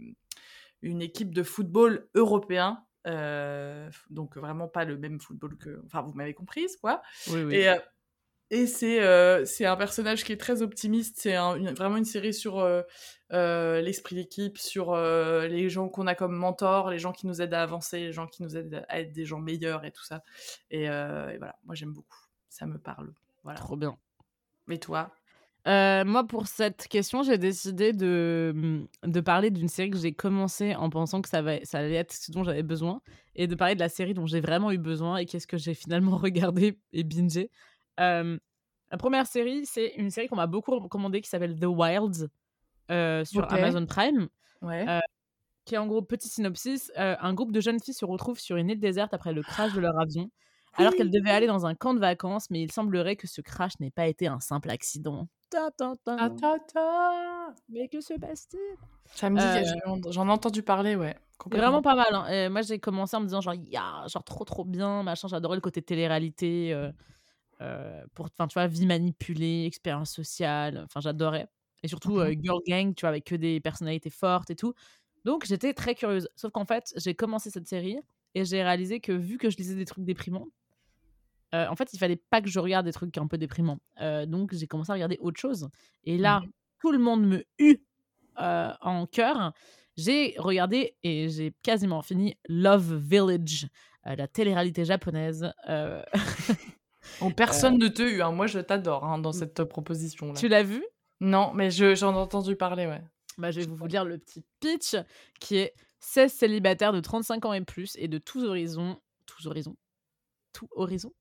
une 0.83 1.03
équipe 1.03 1.33
de 1.35 1.43
football 1.43 2.09
européen. 2.15 2.85
euh, 3.07 3.91
donc 4.11 4.37
vraiment 4.37 4.69
pas 4.69 4.85
le 4.85 4.97
même 4.97 5.21
football 5.21 5.57
que 5.59 5.83
enfin 5.87 6.03
vous 6.03 6.13
m'avez 6.13 6.35
comprise 6.35 6.77
quoi 6.77 7.03
Oui, 7.29 7.43
oui. 7.43 7.55
et, 7.57 7.69
euh, 7.69 7.77
et 8.51 8.67
c'est 8.67 9.03
euh, 9.03 9.45
un 9.61 9.77
personnage 9.77 10.25
qui 10.25 10.33
est 10.33 10.37
très 10.37 10.61
optimiste. 10.61 11.19
C'est 11.21 11.35
un- 11.35 11.73
vraiment 11.73 11.97
une 11.97 12.05
série 12.05 12.35
sur 12.35 12.59
euh, 12.59 12.83
euh, 13.33 13.81
l'esprit 13.81 14.15
d'équipe, 14.15 14.59
sur 14.59 14.95
les 14.95 15.71
gens 15.71 15.89
qu'on 15.89 16.07
a 16.07 16.15
comme 16.15 16.37
mentors, 16.37 16.91
les 16.91 16.99
gens 16.99 17.13
qui 17.13 17.27
nous 17.27 17.41
aident 17.41 17.55
à 17.55 17.63
avancer, 17.63 17.99
les 18.01 18.13
gens 18.13 18.27
qui 18.27 18.43
nous 18.43 18.57
aident 18.57 18.85
à 18.89 19.01
être 19.01 19.13
des 19.13 19.25
gens 19.25 19.39
meilleurs 19.41 19.85
et 19.87 19.91
tout 19.91 20.05
ça. 20.05 20.23
Et, 20.71 20.83
et 20.83 20.87
voilà, 21.39 21.57
moi 21.65 21.75
j'aime 21.75 21.93
beaucoup. 21.95 22.19
Ça 22.51 22.67
me 22.67 22.77
parle. 22.79 23.15
Voilà. 23.43 23.59
Trop 23.59 23.77
bien. 23.77 23.97
Mais 24.73 24.79
toi? 24.79 25.11
Euh, 25.69 26.03
moi, 26.07 26.27
pour 26.27 26.47
cette 26.47 26.89
question, 26.89 27.23
j'ai 27.23 27.37
décidé 27.37 27.93
de, 27.93 28.53
mmh, 28.55 29.11
de 29.11 29.21
parler 29.21 29.51
d'une 29.51 29.69
série 29.69 29.91
que 29.91 29.99
j'ai 29.99 30.15
commencé 30.15 30.75
en 30.75 30.89
pensant 30.89 31.21
que 31.21 31.29
ça, 31.29 31.43
va, 31.43 31.63
ça 31.63 31.81
allait 31.81 31.97
être 31.97 32.15
ce 32.15 32.33
dont 32.33 32.43
j'avais 32.43 32.63
besoin 32.63 33.03
et 33.35 33.47
de 33.47 33.55
parler 33.55 33.75
de 33.75 33.81
la 33.81 33.91
série 33.91 34.15
dont 34.15 34.25
j'ai 34.25 34.41
vraiment 34.41 34.71
eu 34.71 34.79
besoin 34.79 35.19
et 35.19 35.27
qu'est-ce 35.27 35.47
que 35.47 35.59
j'ai 35.59 35.75
finalement 35.75 36.17
regardé 36.17 36.79
et 36.95 37.05
bingé. 37.05 37.51
Euh, 38.01 38.39
la 38.91 38.97
première 38.97 39.27
série, 39.27 39.67
c'est 39.67 39.89
une 39.99 40.09
série 40.09 40.27
qu'on 40.27 40.37
m'a 40.37 40.47
beaucoup 40.47 40.75
recommandée 40.79 41.21
qui 41.21 41.29
s'appelle 41.29 41.61
The 41.61 41.67
Wilds 41.67 42.29
euh, 42.91 43.27
sur. 43.27 43.53
Amazon 43.53 43.85
Prime. 43.85 44.29
Ouais. 44.63 44.87
Qui 45.67 45.75
est 45.75 45.79
en 45.79 45.87
gros, 45.87 46.01
petit 46.01 46.31
synopsis, 46.31 46.91
un 46.97 47.35
groupe 47.35 47.53
de 47.53 47.61
jeunes 47.61 47.79
filles 47.79 47.93
se 47.93 48.07
retrouve 48.07 48.41
sur 48.41 48.57
une 48.57 48.71
île 48.71 48.81
déserte 48.81 49.13
après 49.13 49.35
le 49.35 49.43
crash 49.43 49.75
de 49.75 49.81
leur 49.81 50.01
avion, 50.01 50.31
alors 50.75 50.95
qu'elles 50.95 51.11
devaient 51.11 51.31
aller 51.31 51.47
dans 51.47 51.67
un 51.67 51.75
camp 51.75 51.95
de 51.95 52.01
vacances, 52.01 52.51
mais 52.51 52.63
il 52.63 52.73
semblerait 52.73 53.17
que 53.17 53.27
ce 53.27 53.41
crash 53.41 53.73
n'ait 53.81 53.91
pas 53.91 54.07
été 54.07 54.27
un 54.27 54.41
simple 54.41 54.71
accident. 54.71 55.29
Ta, 55.51 55.71
ta, 55.71 55.95
ta. 56.05 56.17
Ta, 56.17 56.31
ta, 56.31 56.59
ta. 56.73 57.55
Mais 57.69 57.89
que 57.89 58.01
se 58.01 58.15
passe-t-il? 58.15 58.77
Ça 59.15 59.29
me 59.31 59.37
dit, 59.37 59.47
Euh, 59.47 59.63
j'en- 60.11 60.27
ai 60.29 60.31
entendu 60.31 60.63
parler, 60.63 60.97
ouais. 60.97 61.17
Vraiment 61.51 61.83
pas 61.83 61.95
mal. 61.97 62.07
hein. 62.15 62.27
Euh, 62.31 62.51
moi, 62.51 62.63
j'ai 62.63 62.79
commencé 62.79 63.17
en 63.17 63.21
me 63.21 63.27
disant 63.27 63.41
genre, 63.41 63.55
ya, 63.55 64.05
genre 64.09 64.25
trop 64.25 64.45
trop 64.45 64.65
bien, 64.65 65.03
machin. 65.03 65.29
J'adorais 65.29 65.57
le 65.57 65.61
côté 65.61 65.83
télé-réalité, 65.83 66.73
euh, 66.73 66.93
euh, 67.63 68.05
pour, 68.15 68.27
enfin, 68.27 68.49
tu 68.49 68.55
vois, 68.55 68.67
vie 68.69 68.87
manipulée, 68.87 69.65
expérience 69.67 70.13
sociale. 70.13 70.83
Enfin, 70.87 71.01
j'adorais. 71.01 71.49
Et 71.83 71.89
surtout 71.89 72.17
Mhm. 72.17 72.21
euh, 72.21 72.35
girl 72.41 72.61
gang, 72.67 72.95
tu 72.95 73.03
vois, 73.03 73.11
avec 73.11 73.25
que 73.25 73.35
des 73.37 73.61
personnalités 73.61 74.11
fortes 74.11 74.51
et 74.51 74.57
tout. 74.57 74.75
Donc 75.25 75.45
j'étais 75.47 75.75
très 75.75 75.95
curieuse. 75.95 76.29
Sauf 76.37 76.53
qu'en 76.53 76.65
fait, 76.67 76.93
j'ai 76.97 77.15
commencé 77.15 77.51
cette 77.51 77.69
série 77.69 77.99
et 78.35 78.45
j'ai 78.45 78.63
réalisé 78.63 79.01
que 79.01 79.13
vu 79.13 79.39
que 79.39 79.51
je 79.51 79.57
lisais 79.59 79.75
des 79.77 79.85
trucs 79.87 80.05
déprimants, 80.05 80.49
euh, 81.55 81.67
en 81.69 81.77
fait, 81.77 81.93
il 81.93 81.99
fallait 81.99 82.21
pas 82.31 82.41
que 82.41 82.49
je 82.49 82.59
regarde 82.59 82.87
des 82.87 82.93
trucs 82.93 83.17
un 83.19 83.27
peu 83.27 83.39
déprimants. 83.39 83.79
Euh, 84.01 84.27
donc 84.27 84.53
j'ai 84.55 84.67
commencé 84.67 84.91
à 84.91 84.95
regarder 84.95 85.19
autre 85.21 85.39
chose. 85.41 85.69
Et 86.05 86.17
là, 86.19 86.41
Mhm. 86.41 86.51
tout 86.81 86.93
le 86.93 86.99
monde 86.99 87.25
me 87.27 87.45
eut 87.59 87.79
euh, 88.41 88.73
en 88.81 89.07
cœur. 89.07 89.53
J'ai 89.97 90.35
regardé 90.39 90.97
et 91.03 91.29
j'ai 91.29 91.53
quasiment 91.63 92.01
fini 92.03 92.35
Love 92.49 92.95
Village, 92.97 93.67
la 94.05 94.27
télé-réalité 94.27 94.85
japonaise. 94.87 95.53
Bon, 97.21 97.31
personne 97.37 97.79
ne 97.79 97.89
te 97.89 98.03
eu, 98.03 98.23
hein. 98.23 98.33
Moi, 98.33 98.47
je 98.47 98.59
t'adore 98.61 99.05
hein, 99.05 99.19
dans 99.19 99.33
cette 99.33 99.61
euh, 99.61 99.65
proposition-là. 99.67 100.35
tu 100.35 100.49
l'as 100.49 100.63
vu? 100.63 100.83
Non, 101.21 101.53
mais 101.53 101.71
je- 101.71 101.95
j'en 101.95 102.15
ai 102.15 102.19
entendu 102.19 102.57
parler, 102.57 102.87
ouais. 102.87 103.03
Bah, 103.39 103.51
je 103.51 103.61
vais 103.61 103.67
vous 103.67 103.87
lire 103.87 104.05
le 104.05 104.19
petit 104.19 104.45
pitch 104.61 104.97
qui 105.41 105.57
est 105.57 105.75
16 106.01 106.33
célibataires 106.33 106.93
de 106.93 107.01
35 107.01 107.45
ans 107.45 107.53
et 107.53 107.61
plus 107.61 107.97
et 107.99 108.09
de 108.09 108.19
tous 108.19 108.45
horizons. 108.45 108.99
Tous 109.27 109.47
horizons 109.47 109.77
Tout 110.53 110.69
horizon 110.73 111.13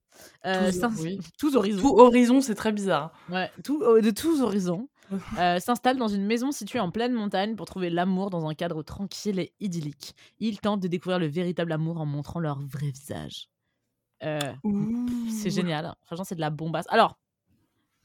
Euh, 0.45 0.71
Tous- 0.71 1.01
oui. 1.01 1.19
tous 1.37 1.55
horizons. 1.55 1.81
Tout 1.81 1.97
horizon, 1.99 2.41
c'est 2.41 2.55
très 2.55 2.71
bizarre. 2.71 3.11
Ouais, 3.29 3.49
tout, 3.63 3.81
euh, 3.83 4.01
de 4.01 4.11
tous 4.11 4.41
horizons. 4.41 4.87
euh, 5.39 5.59
s'installent 5.59 5.97
dans 5.97 6.07
une 6.07 6.25
maison 6.25 6.51
située 6.53 6.79
en 6.79 6.89
pleine 6.89 7.11
montagne 7.11 7.55
pour 7.57 7.65
trouver 7.65 7.89
l'amour 7.89 8.29
dans 8.29 8.47
un 8.47 8.53
cadre 8.53 8.81
tranquille 8.81 9.39
et 9.39 9.53
idyllique. 9.59 10.15
Ils 10.39 10.59
tentent 10.61 10.79
de 10.79 10.87
découvrir 10.87 11.19
le 11.19 11.27
véritable 11.27 11.73
amour 11.73 11.99
en 11.99 12.05
montrant 12.05 12.39
leur 12.39 12.61
vrai 12.61 12.89
visage. 12.91 13.49
Euh, 14.23 14.39
c'est 15.29 15.49
génial. 15.49 15.93
Franchement, 16.05 16.23
c'est 16.23 16.35
de 16.35 16.41
la 16.41 16.49
bombasse. 16.49 16.85
Alors, 16.89 17.17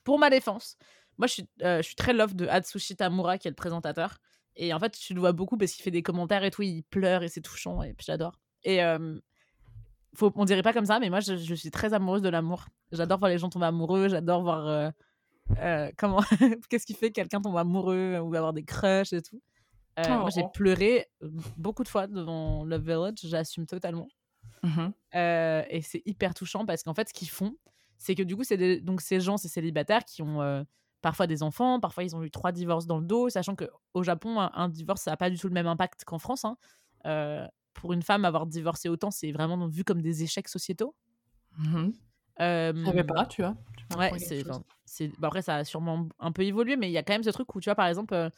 pour 0.02 0.18
ma 0.18 0.30
défense, 0.30 0.76
moi, 1.18 1.26
je 1.28 1.32
suis, 1.34 1.48
euh, 1.62 1.78
je 1.78 1.82
suis 1.82 1.94
très 1.94 2.12
love 2.12 2.34
de 2.34 2.46
Atsushi 2.48 2.96
Tamura, 2.96 3.38
qui 3.38 3.46
est 3.46 3.50
le 3.50 3.54
présentateur. 3.56 4.18
Et 4.56 4.72
en 4.74 4.80
fait, 4.80 4.90
tu 4.98 5.14
le 5.14 5.20
vois 5.20 5.32
beaucoup 5.32 5.56
parce 5.56 5.72
qu'il 5.72 5.82
fait 5.84 5.90
des 5.90 6.02
commentaires 6.02 6.42
et 6.42 6.50
tout, 6.50 6.62
il 6.62 6.82
pleure 6.84 7.22
et 7.22 7.28
c'est 7.28 7.42
touchant, 7.42 7.82
et 7.82 7.92
puis 7.92 8.06
j'adore. 8.06 8.40
Et 8.64 8.82
euh, 8.82 9.18
faut, 10.16 10.32
on 10.36 10.44
dirait 10.44 10.62
pas 10.62 10.72
comme 10.72 10.86
ça, 10.86 10.98
mais 10.98 11.10
moi, 11.10 11.20
je, 11.20 11.36
je 11.36 11.54
suis 11.54 11.70
très 11.70 11.92
amoureuse 11.94 12.22
de 12.22 12.28
l'amour. 12.28 12.66
J'adore 12.92 13.18
voir 13.18 13.30
les 13.30 13.38
gens 13.38 13.48
tomber 13.48 13.66
amoureux, 13.66 14.08
j'adore 14.08 14.42
voir 14.42 14.66
euh, 14.66 14.90
euh, 15.58 15.90
comment, 15.96 16.20
qu'est-ce 16.70 16.86
qui 16.86 16.94
fait 16.94 17.08
que 17.10 17.14
quelqu'un 17.14 17.40
tombe 17.40 17.56
amoureux 17.56 18.18
ou 18.18 18.34
avoir 18.34 18.52
des 18.52 18.64
crushs 18.64 19.12
et 19.12 19.22
tout. 19.22 19.40
Euh, 19.98 20.18
Moi, 20.18 20.30
j'ai 20.30 20.42
Oh. 20.44 20.48
pleuré 20.48 21.06
beaucoup 21.56 21.82
de 21.82 21.88
fois 21.88 22.06
devant 22.06 22.64
Love 22.64 22.82
Village, 22.82 23.18
j'assume 23.24 23.66
totalement. 23.66 24.08
Mhm. 24.62 24.92
Et 25.14 25.80
c'est 25.82 26.02
hyper 26.06 26.34
touchant 26.34 26.66
parce 26.66 26.82
qu'en 26.82 26.94
fait, 26.94 27.08
ce 27.08 27.14
qu'ils 27.14 27.30
font, 27.30 27.54
c'est 27.98 28.14
que 28.14 28.22
du 28.22 28.36
coup, 28.36 28.44
c'est 28.44 28.80
donc 28.80 29.00
ces 29.00 29.20
gens, 29.20 29.36
ces 29.36 29.48
célibataires 29.48 30.04
qui 30.04 30.22
ont 30.22 30.64
parfois 31.02 31.26
des 31.26 31.42
enfants, 31.42 31.78
parfois 31.80 32.04
ils 32.04 32.16
ont 32.16 32.22
eu 32.22 32.30
trois 32.30 32.52
divorces 32.52 32.86
dans 32.86 32.98
le 32.98 33.06
dos, 33.06 33.28
sachant 33.28 33.54
qu'au 33.54 34.02
Japon, 34.02 34.40
un, 34.40 34.50
un 34.54 34.68
divorce, 34.68 35.02
ça 35.02 35.12
n'a 35.12 35.16
pas 35.16 35.30
du 35.30 35.38
tout 35.38 35.46
le 35.48 35.54
même 35.54 35.66
impact 35.68 36.04
qu'en 36.04 36.18
France. 36.18 36.44
hein. 36.44 36.56
Euh, 37.06 37.46
pour 37.76 37.92
une 37.92 38.02
femme, 38.02 38.24
avoir 38.24 38.46
divorcé 38.46 38.88
autant, 38.88 39.10
c'est 39.10 39.32
vraiment 39.32 39.68
vu 39.68 39.84
comme 39.84 40.02
des 40.02 40.22
échecs 40.24 40.48
sociétaux. 40.48 40.96
Mhm. 41.58 41.92
Euh, 42.40 42.72
Je 42.84 42.90
savais 42.90 43.04
pas, 43.04 43.26
tu 43.26 43.42
vois. 43.42 43.56
Tu 43.76 43.86
Ouais, 43.96 44.12
c'est, 44.18 44.44
bah 45.18 45.28
après, 45.28 45.42
ça 45.42 45.56
a 45.56 45.64
sûrement 45.64 46.08
un 46.18 46.32
peu 46.32 46.42
évolué, 46.42 46.76
mais 46.76 46.88
il 46.88 46.92
y 46.92 46.98
a 46.98 47.02
quand 47.02 47.14
même 47.14 47.22
ce 47.24 47.30
truc 47.30 47.54
où, 47.54 47.60
tu 47.60 47.66
vois, 47.68 47.74
par 47.76 47.86
exemple, 47.86 48.14
euh, 48.14 48.30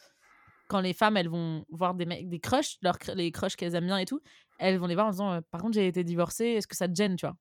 quand 0.67 0.81
les 0.81 0.93
femmes, 0.93 1.17
elles 1.17 1.29
vont 1.29 1.65
voir 1.69 1.95
des 1.95 2.05
mecs, 2.05 2.29
des 2.29 2.39
crushs, 2.39 2.77
leurs 2.83 2.97
les 3.15 3.31
crushs 3.31 3.55
qu'elles 3.57 3.75
aiment 3.75 3.87
bien 3.87 3.97
et 3.99 4.05
tout, 4.05 4.21
elles 4.59 4.77
vont 4.79 4.87
les 4.87 4.95
voir 4.95 5.07
en 5.07 5.11
disant, 5.11 5.33
euh, 5.33 5.41
par 5.51 5.61
contre, 5.61 5.75
j'ai 5.75 5.87
été 5.87 6.03
divorcée, 6.03 6.45
est-ce 6.47 6.67
que 6.67 6.75
ça 6.77 6.87
te 6.89 6.95
gêne, 6.95 7.15
tu 7.17 7.27
vois 7.27 7.37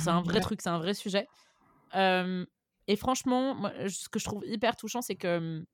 c'est 0.00 0.10
un 0.10 0.22
vrai 0.22 0.40
Ouais. 0.40 0.42
truc, 0.42 0.62
c'est 0.62 0.70
un 0.70 0.78
vrai 0.78 0.94
sujet. 0.94 1.28
Et 2.88 2.96
franchement, 2.96 3.54
moi, 3.54 3.72
ce 3.88 4.08
que 4.08 4.18
je 4.18 4.24
trouve 4.24 4.44
hyper 4.46 4.76
touchant, 4.76 5.02
c'est 5.02 5.16
que 5.16 5.64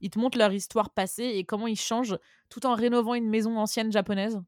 ils 0.00 0.10
te 0.10 0.18
montrent 0.18 0.38
leur 0.38 0.52
histoire 0.52 0.90
passée 0.94 1.24
et 1.24 1.44
comment 1.44 1.66
ils 1.66 1.78
changent 1.78 2.18
tout 2.50 2.66
en 2.66 2.74
rénovant 2.74 3.14
une 3.14 3.28
maison 3.28 3.56
ancienne 3.58 3.90
japonaise 3.92 4.40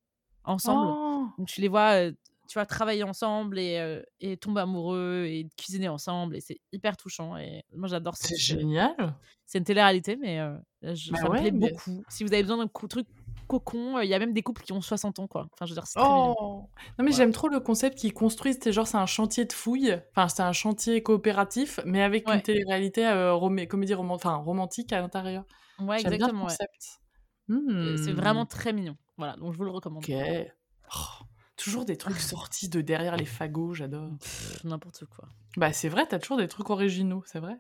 ensemble. 0.45 0.93
Oh. 0.93 1.27
Donc 1.39 1.49
tu 1.49 1.61
les 1.61 1.69
vois, 1.69 1.93
euh, 1.95 2.13
tu 2.49 2.55
vois, 2.55 2.67
travailler 2.67 3.05
ensemble 3.05 3.59
et, 3.59 3.79
euh, 3.79 4.03
et 4.21 4.37
tomber 4.37 4.61
amoureux 4.63 5.25
et 5.29 5.49
cuisiner 5.57 5.89
ensemble 5.89 6.37
et 6.37 6.41
c'est 6.41 6.61
hyper 6.73 6.97
touchant. 6.97 7.37
Et 7.37 7.63
moi 7.75 7.89
j'adore 7.89 8.17
ce 8.17 8.29
C'est 8.29 8.37
génial. 8.37 9.15
C'est 9.47 9.59
une 9.59 9.65
télé-réalité, 9.65 10.17
mais 10.17 10.41
euh, 10.41 10.57
je- 10.83 11.11
Bah 11.13 11.19
ça 11.19 11.25
me 11.25 11.31
ouais, 11.31 11.41
plaît 11.41 11.51
mais- 11.53 11.71
beaucoup. 11.71 12.03
Si 12.09 12.25
vous 12.25 12.33
avez 12.33 12.43
besoin 12.43 12.59
d'un 12.59 12.69
truc 12.89 13.07
cocon, 13.49 13.99
il 14.01 14.09
y 14.09 14.15
a 14.15 14.19
même 14.21 14.33
des 14.33 14.43
couples 14.43 14.63
qui 14.63 14.73
ont 14.73 14.81
60 14.81 15.19
ans, 15.19 15.27
quoi. 15.27 15.49
Enfin, 15.53 15.67
je 15.67 15.71
veux 15.71 15.75
dire, 15.75 15.87
c'est. 15.87 15.99
Oh 16.01 16.69
Non 16.99 17.05
mais 17.05 17.11
j'aime 17.11 17.33
trop 17.33 17.49
le 17.49 17.59
concept 17.59 17.99
qu'ils 17.99 18.15
construisent, 18.15 18.61
c'est 18.63 18.73
genre 18.73 18.87
c'est 18.87 18.97
un 18.97 19.07
chantier 19.07 19.45
de 19.45 19.53
fouilles, 19.53 20.01
enfin 20.15 20.29
c'est 20.29 20.43
un 20.43 20.53
chantier 20.53 21.03
coopératif, 21.03 21.81
mais 21.85 22.01
avec 22.03 22.29
Ouais. 22.29 22.37
une 22.37 22.43
télé-réalité 22.43 23.03
comédie 23.69 23.95
enfin, 23.95 24.37
romantique 24.37 24.93
à 24.93 25.01
l'intérieur. 25.01 25.45
Ouais, 25.81 26.01
exactement. 26.01 26.49
C'est 26.49 26.67
Hmm. 27.49 27.97
vraiment 28.15 28.47
très 28.47 28.73
mignon. 28.73 28.97
Voilà, 29.21 29.37
donc 29.37 29.53
je 29.53 29.59
vous 29.59 29.65
le 29.65 29.71
recommande. 29.71 30.03
Ok. 30.05 30.13
Oh, 30.97 31.25
toujours 31.57 31.85
des 31.85 31.97
trucs 31.97 32.19
sortis 32.19 32.69
de 32.71 32.81
derrière 32.81 33.17
les 33.17 33.27
fagots, 33.27 33.75
j'adore. 33.75 34.11
N'importe 34.65 35.05
quoi. 35.05 35.29
Bah 35.57 35.73
c'est 35.73 35.89
vrai, 35.91 36.07
t'as 36.07 36.19
toujours 36.19 36.39
des 36.39 36.49
trucs 36.49 36.71
originaux, 36.71 37.23
c'est 37.27 37.39
vrai. 37.39 37.57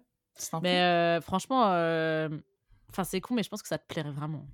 Mais 0.62 0.80
euh, 0.80 1.20
franchement, 1.20 1.66
euh, 1.72 2.28
enfin 2.90 3.04
c'est 3.04 3.20
con, 3.20 3.34
mais 3.34 3.42
je 3.42 3.50
pense 3.50 3.60
que 3.62 3.68
ça 3.68 3.76
te 3.78 3.86
plairait 3.86 4.10
vraiment. 4.10 4.46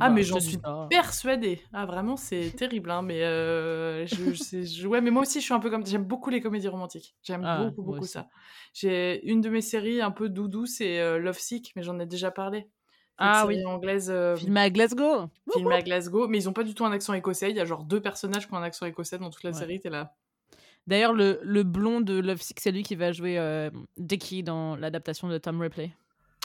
Ah 0.00 0.08
mais 0.10 0.22
j'en 0.22 0.38
suis 0.40 0.58
persuadée. 0.88 1.60
Ah 1.72 1.86
vraiment 1.86 2.16
c'est 2.16 2.50
terrible 2.56 2.90
hein, 2.90 3.02
mais 3.02 3.22
euh, 3.24 4.06
je, 4.06 4.32
je 4.32 4.42
sais- 4.42 4.64
je- 4.64 4.86
ouais 4.86 5.00
mais 5.00 5.10
moi 5.10 5.22
aussi 5.22 5.40
je 5.40 5.44
suis 5.44 5.52
un 5.54 5.60
peu 5.60 5.70
comme 5.70 5.84
j'aime 5.84 6.04
beaucoup 6.04 6.30
les 6.30 6.40
comédies 6.40 6.68
romantiques. 6.68 7.16
J'aime 7.22 7.42
Ah, 7.44 7.64
beaucoup 7.64 7.82
beaucoup 7.82 8.04
aussi. 8.04 8.12
ça. 8.12 8.28
J'ai 8.72 9.26
une 9.28 9.40
de 9.40 9.50
mes 9.50 9.60
séries 9.60 10.00
un 10.00 10.10
peu 10.12 10.28
doudou 10.28 10.66
c'est 10.66 11.00
euh, 11.00 11.18
Love 11.18 11.38
Sick 11.38 11.72
mais 11.76 11.82
j'en 11.82 11.98
ai 11.98 12.06
déjà 12.06 12.30
parlé. 12.30 12.70
Ah 13.18 13.44
oui. 13.46 13.64
anglaise 13.64 14.10
euh, 14.10 14.36
Filmé 14.36 14.60
à 14.60 14.70
Glasgow. 14.70 15.28
filmée 15.52 15.74
à 15.76 15.82
Glasgow 15.82 16.26
mais 16.28 16.38
ils 16.38 16.48
ont 16.48 16.52
pas 16.52 16.64
du 16.64 16.74
tout 16.74 16.84
un 16.84 16.92
accent 16.92 17.12
écossais, 17.14 17.50
il 17.50 17.56
y 17.56 17.60
a 17.60 17.64
genre 17.64 17.84
deux 17.84 18.00
personnages 18.00 18.46
qui 18.48 18.54
ont 18.54 18.56
un 18.56 18.62
accent 18.62 18.86
écossais 18.86 19.18
dans 19.18 19.30
toute 19.30 19.42
la 19.44 19.50
Ouais. 19.50 19.56
série, 19.58 19.80
t'es 19.80 19.90
là. 19.90 20.14
D'ailleurs, 20.86 21.14
le, 21.14 21.40
le 21.42 21.62
blond 21.62 22.00
de 22.02 22.18
Love 22.18 22.42
Sick, 22.42 22.60
c'est 22.60 22.70
lui 22.70 22.82
qui 22.82 22.94
va 22.94 23.10
jouer 23.12 23.38
euh, 23.38 23.70
Dickie 23.96 24.42
dans 24.42 24.76
l'adaptation 24.76 25.28
de 25.28 25.38
Tom 25.38 25.60
Ripley. 25.60 25.90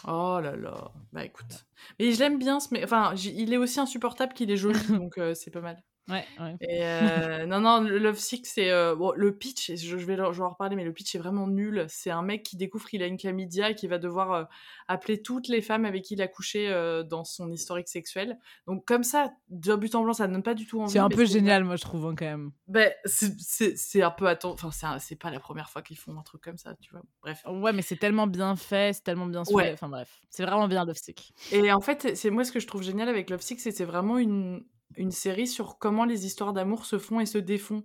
Oh 0.07 0.39
là 0.41 0.55
là. 0.55 0.91
Bah 1.11 1.25
écoute. 1.25 1.65
Mais 1.99 2.13
je 2.13 2.19
l'aime 2.19 2.37
bien 2.39 2.61
ce 2.61 2.69
mais 2.71 2.81
enfin 2.85 3.13
il 3.15 3.51
est 3.51 3.57
aussi 3.57 3.81
insupportable 3.81 4.31
qu'il 4.33 4.49
est 4.49 4.55
joli 4.55 4.79
donc 4.89 5.17
euh, 5.17 5.33
c'est 5.33 5.51
pas 5.51 5.59
mal. 5.59 5.83
Ouais, 6.09 6.25
ouais. 6.39 6.55
Et 6.61 6.79
euh, 6.83 7.45
non, 7.45 7.59
non, 7.59 7.81
Love 7.81 8.17
Sick, 8.17 8.45
c'est. 8.47 8.71
euh, 8.71 8.95
bon, 8.95 9.13
le 9.15 9.35
pitch, 9.35 9.71
je, 9.75 9.97
je 9.97 10.05
vais, 10.05 10.15
leur- 10.15 10.33
je 10.33 10.39
vais 10.39 10.45
en 10.45 10.49
reparler, 10.49 10.75
mais 10.75 10.83
le 10.83 10.91
pitch 10.93 11.13
est 11.15 11.19
vraiment 11.19 11.47
nul. 11.47 11.85
C'est 11.87 12.09
un 12.11 12.21
mec 12.21 12.43
qui 12.43 12.57
découvre 12.57 12.87
qu'il 12.87 13.03
a 13.03 13.05
une 13.07 13.17
chlamydia 13.17 13.69
et 13.71 13.75
qui 13.75 13.87
va 13.87 13.97
devoir 13.99 14.31
euh, 14.33 14.43
appeler 14.87 15.21
toutes 15.21 15.47
les 15.47 15.61
femmes 15.61 15.85
avec 15.85 16.03
qui 16.03 16.15
il 16.15 16.21
a 16.21 16.27
couché 16.27 16.69
dans 17.09 17.23
son 17.23 17.51
historique 17.51 17.87
sexuel. 17.87 18.37
Donc, 18.67 18.85
comme 18.85 19.03
ça, 19.03 19.31
d'un 19.49 19.77
but 19.77 19.93
en 19.95 20.03
blanc, 20.03 20.13
ça 20.13 20.27
ne 20.27 20.33
donne 20.33 20.43
pas 20.43 20.53
du 20.55 20.65
tout 20.65 20.81
envie. 20.81 20.91
C'est 20.91 20.99
un 20.99 21.09
peu 21.09 21.25
génial, 21.25 21.63
moi, 21.63 21.75
je 21.75 21.81
trouve, 21.83 22.05
hein, 22.07 22.15
quand 22.17 22.25
même. 22.25 22.51
Ben, 22.67 22.91
c'est- 23.05 24.01
un 24.01 24.11
peu 24.11 24.27
attend. 24.27 24.51
Enfin, 24.63 24.97
c'est 24.99 25.15
pas 25.15 25.29
la 25.29 25.39
première 25.39 25.69
fois 25.69 25.81
qu'ils 25.81 25.97
font 25.97 26.17
un 26.17 26.23
truc 26.23 26.41
comme 26.41 26.57
ça, 26.57 26.73
tu 26.81 26.91
vois. 26.91 27.01
Bref. 27.21 27.43
Ouais, 27.47 27.73
mais 27.73 27.81
c'est 27.81 27.97
tellement 27.97 28.27
bien 28.27 28.55
fait, 28.55 28.93
c'est 28.93 29.03
tellement 29.03 29.25
bien 29.27 29.43
Ouais. 29.51 29.65
fait. 29.65 29.73
Enfin, 29.73 29.89
bref. 29.89 30.21
C'est 30.29 30.43
vraiment 30.43 30.67
bien 30.67 30.85
Love 30.85 30.95
Sick. 30.97 31.33
Et 31.51 31.71
en 31.71 31.81
fait, 31.81 32.15
c'est 32.15 32.29
moi 32.29 32.43
ce 32.43 32.51
que 32.51 32.59
je 32.59 32.67
trouve 32.67 32.81
génial 32.83 33.09
avec 33.09 33.29
Love 33.29 33.41
Sick, 33.41 33.59
c'est 33.59 33.71
c'est 33.71 33.85
vraiment 33.85 34.17
une, 34.17 34.63
une 34.99 35.11
série 35.11 35.47
sur 35.47 35.79
comment 35.79 36.05
les 36.05 36.25
histoires 36.25 36.53
d'amour 36.53 36.85
se 36.85 36.99
font 36.99 37.19
et 37.19 37.25
se 37.25 37.37
défont. 37.37 37.83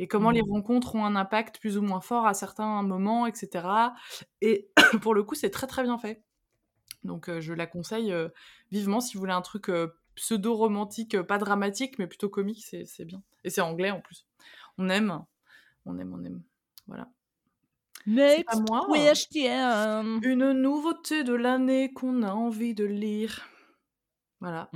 Et 0.00 0.08
comment 0.08 0.30
Mhm. 0.30 0.34
les 0.34 0.40
rencontres 0.40 0.94
ont 0.96 1.04
un 1.04 1.14
impact 1.14 1.60
plus 1.60 1.76
ou 1.78 1.82
moins 1.82 2.00
fort 2.00 2.26
à 2.26 2.34
certains 2.34 2.82
moments, 2.82 3.26
etc. 3.26 3.68
Et 4.40 4.70
pour 5.02 5.14
le 5.14 5.22
coup, 5.22 5.34
c'est 5.36 5.50
très 5.50 5.66
très 5.68 5.82
bien 5.84 5.98
fait. 5.98 6.24
Donc 7.04 7.28
euh, 7.28 7.40
je 7.40 7.52
la 7.52 7.66
conseille 7.66 8.12
euh, 8.12 8.28
vivement 8.72 9.00
si 9.00 9.14
vous 9.14 9.20
voulez 9.20 9.32
un 9.32 9.42
truc 9.42 9.68
euh, 9.68 9.88
pseudo-romantique, 10.16 11.20
pas 11.22 11.38
dramatique, 11.38 11.98
mais 11.98 12.06
plutôt 12.06 12.28
comique, 12.30 12.64
c'est 12.64 12.86
c'est 12.86 13.04
bien. 13.04 13.22
Et 13.44 13.50
c'est 13.50 13.60
anglais 13.60 13.90
en 13.90 14.00
plus. 14.00 14.26
On 14.78 14.88
aime, 14.88 15.22
on 15.84 15.98
aime, 15.98 16.14
on 16.14 16.24
aime. 16.24 16.42
Voilà. 16.86 17.08
Next 18.06 18.44
à 18.48 18.56
moi. 18.60 18.86
Une 20.22 20.52
nouveauté 20.52 21.24
de 21.24 21.34
l'année 21.34 21.92
qu'on 21.92 22.22
a 22.22 22.32
envie 22.32 22.74
de 22.74 22.84
lire. 22.84 23.46
Voilà. 24.40 24.70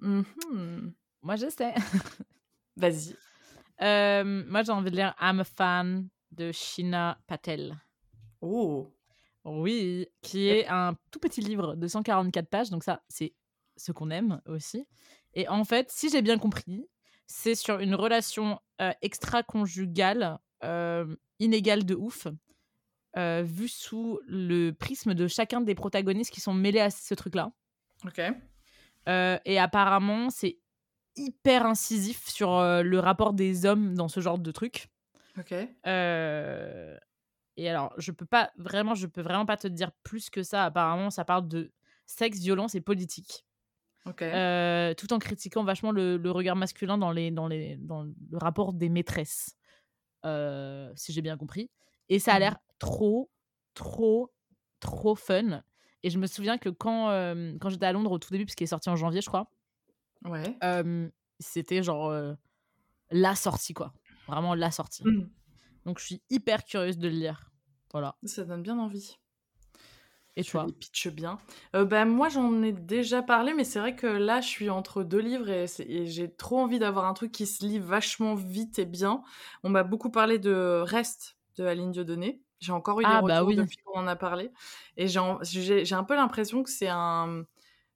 Mhm. 0.00 0.94
Moi, 1.22 1.36
je 1.36 1.50
sais. 1.50 1.74
Vas-y. 2.76 3.16
Euh, 3.82 4.44
moi, 4.46 4.62
j'ai 4.62 4.72
envie 4.72 4.90
de 4.90 4.96
lire 4.96 5.14
I'm 5.20 5.40
a 5.40 5.44
fan 5.44 6.08
de 6.30 6.52
Shina 6.52 7.18
Patel. 7.26 7.76
Oh. 8.40 8.92
Oui, 9.44 10.06
qui 10.20 10.48
est 10.48 10.66
un 10.68 10.94
tout 11.10 11.18
petit 11.18 11.40
livre 11.40 11.74
de 11.74 11.88
144 11.88 12.48
pages, 12.48 12.70
donc 12.70 12.84
ça, 12.84 13.02
c'est 13.08 13.34
ce 13.76 13.90
qu'on 13.90 14.10
aime 14.10 14.40
aussi. 14.46 14.86
Et 15.32 15.48
en 15.48 15.64
fait, 15.64 15.90
si 15.90 16.10
j'ai 16.10 16.20
bien 16.20 16.38
compris, 16.38 16.86
c'est 17.26 17.54
sur 17.54 17.78
une 17.78 17.94
relation 17.94 18.60
euh, 18.82 18.92
extra-conjugale 19.00 20.38
euh, 20.62 21.16
inégale 21.38 21.84
de 21.84 21.94
ouf, 21.94 22.26
vue 23.16 23.68
sous 23.68 24.20
le 24.26 24.70
prisme 24.70 25.14
de 25.14 25.26
chacun 25.26 25.60
des 25.60 25.74
protagonistes 25.74 26.32
qui 26.32 26.40
sont 26.40 26.54
mêlés 26.54 26.80
à 26.80 26.90
ce 26.90 27.14
truc-là. 27.14 27.50
Ok. 28.04 28.20
Euh, 29.08 29.38
et 29.44 29.58
apparemment, 29.58 30.30
c'est 30.30 30.58
hyper 31.16 31.66
incisif 31.66 32.28
sur 32.28 32.52
euh, 32.54 32.82
le 32.82 32.98
rapport 33.00 33.32
des 33.34 33.66
hommes 33.66 33.94
dans 33.94 34.08
ce 34.08 34.20
genre 34.20 34.38
de 34.38 34.52
truc. 34.52 34.88
Ok. 35.38 35.52
Euh, 35.86 36.96
Et 37.56 37.68
alors, 37.70 37.94
je 37.98 38.12
peux 38.12 38.26
pas 38.26 38.52
vraiment, 38.56 38.94
je 38.94 39.06
peux 39.06 39.22
vraiment 39.22 39.46
pas 39.46 39.56
te 39.56 39.68
dire 39.68 39.92
plus 40.04 40.30
que 40.30 40.42
ça. 40.42 40.64
Apparemment, 40.66 41.10
ça 41.10 41.24
parle 41.24 41.48
de 41.48 41.72
sexe, 42.06 42.40
violence 42.40 42.74
et 42.74 42.80
politique. 42.80 43.46
euh, 44.34 44.94
tout 44.94 45.12
en 45.12 45.18
critiquant 45.18 45.64
vachement 45.64 45.92
le, 45.92 46.16
le, 46.16 46.30
regard 46.30 46.56
masculin 46.56 46.98
dans, 46.98 47.12
les, 47.12 47.30
dans, 47.30 47.48
les, 47.48 47.76
dans 47.76 48.04
le 48.04 48.38
rapport 48.38 48.72
des 48.72 48.88
maîtresses, 48.88 49.56
si 50.96 51.12
j'ai 51.12 51.22
bien 51.22 51.36
compris. 51.36 51.70
Et 52.08 52.18
ça 52.18 52.34
a 52.34 52.36
mmh 52.36 52.40
l'air 52.40 52.56
trop, 52.78 53.30
trop, 53.74 54.32
trop 54.80 55.14
fun. 55.14 55.62
Et 56.02 56.10
je 56.10 56.18
me 56.18 56.26
souviens 56.26 56.58
que 56.58 56.68
quand, 56.68 57.10
euh, 57.10 57.56
quand 57.60 57.68
j'étais 57.68 57.86
à 57.86 57.92
Londres 57.92 58.12
au 58.12 58.18
tout 58.18 58.30
début, 58.30 58.44
puisqu'il 58.44 58.64
est 58.64 58.68
sorti 58.68 58.88
en 58.88 58.96
janvier, 58.96 59.20
je 59.20 59.28
crois, 59.28 59.50
ouais. 60.24 60.56
c'était 61.38 61.82
genre 61.82 62.12
la 63.10 63.34
sortie, 63.34 63.74
quoi. 63.74 63.92
Vraiment 64.26 64.54
la 64.54 64.70
sortie. 64.70 65.02
Mmh. 65.04 65.28
Donc 65.84 65.98
je 65.98 66.04
suis 66.04 66.22
hyper 66.30 66.64
curieuse 66.64 66.98
de 66.98 67.08
le 67.08 67.14
lire. 67.14 67.50
Voilà. 67.92 68.16
Ça 68.24 68.44
donne 68.44 68.62
bien 68.62 68.78
envie. 68.78 69.16
Et 70.36 70.44
toi 70.44 70.66
pitch 70.78 71.08
bien. 71.08 71.38
Euh, 71.74 71.84
bah, 71.84 72.04
moi, 72.04 72.28
j'en 72.28 72.62
ai 72.62 72.72
déjà 72.72 73.20
parlé, 73.22 73.52
mais 73.52 73.64
c'est 73.64 73.80
vrai 73.80 73.96
que 73.96 74.06
là, 74.06 74.40
je 74.40 74.46
suis 74.46 74.70
entre 74.70 75.02
deux 75.02 75.18
livres 75.18 75.48
et, 75.48 75.66
j'ai 76.06 76.32
trop 76.32 76.60
envie 76.60 76.78
d'avoir 76.78 77.06
un 77.06 77.14
truc 77.14 77.32
qui 77.32 77.46
se 77.46 77.64
lit 77.64 77.78
vachement 77.78 78.34
vite 78.34 78.78
et 78.78 78.86
bien. 78.86 79.22
On 79.64 79.70
m'a 79.70 79.82
beaucoup 79.82 80.10
parlé 80.10 80.38
de 80.38 80.82
Reste 80.84 81.36
de 81.56 81.64
Aline 81.64 81.90
Dieudonné. 81.90 82.42
J'ai 82.60 82.72
encore 82.72 83.00
eu 83.00 83.04
des 83.04 83.10
ah, 83.10 83.22
bah 83.22 83.40
retours 83.40 83.62
depuis 83.62 83.78
qu'on 83.78 84.00
en 84.00 84.06
a 84.06 84.16
parlé. 84.16 84.50
Et 84.96 85.08
j'ai 85.08 85.18
un 85.18 86.04
peu 86.04 86.14
l'impression 86.14 86.62
que 86.62 86.70
c'est 86.70 86.88
un 86.90 87.44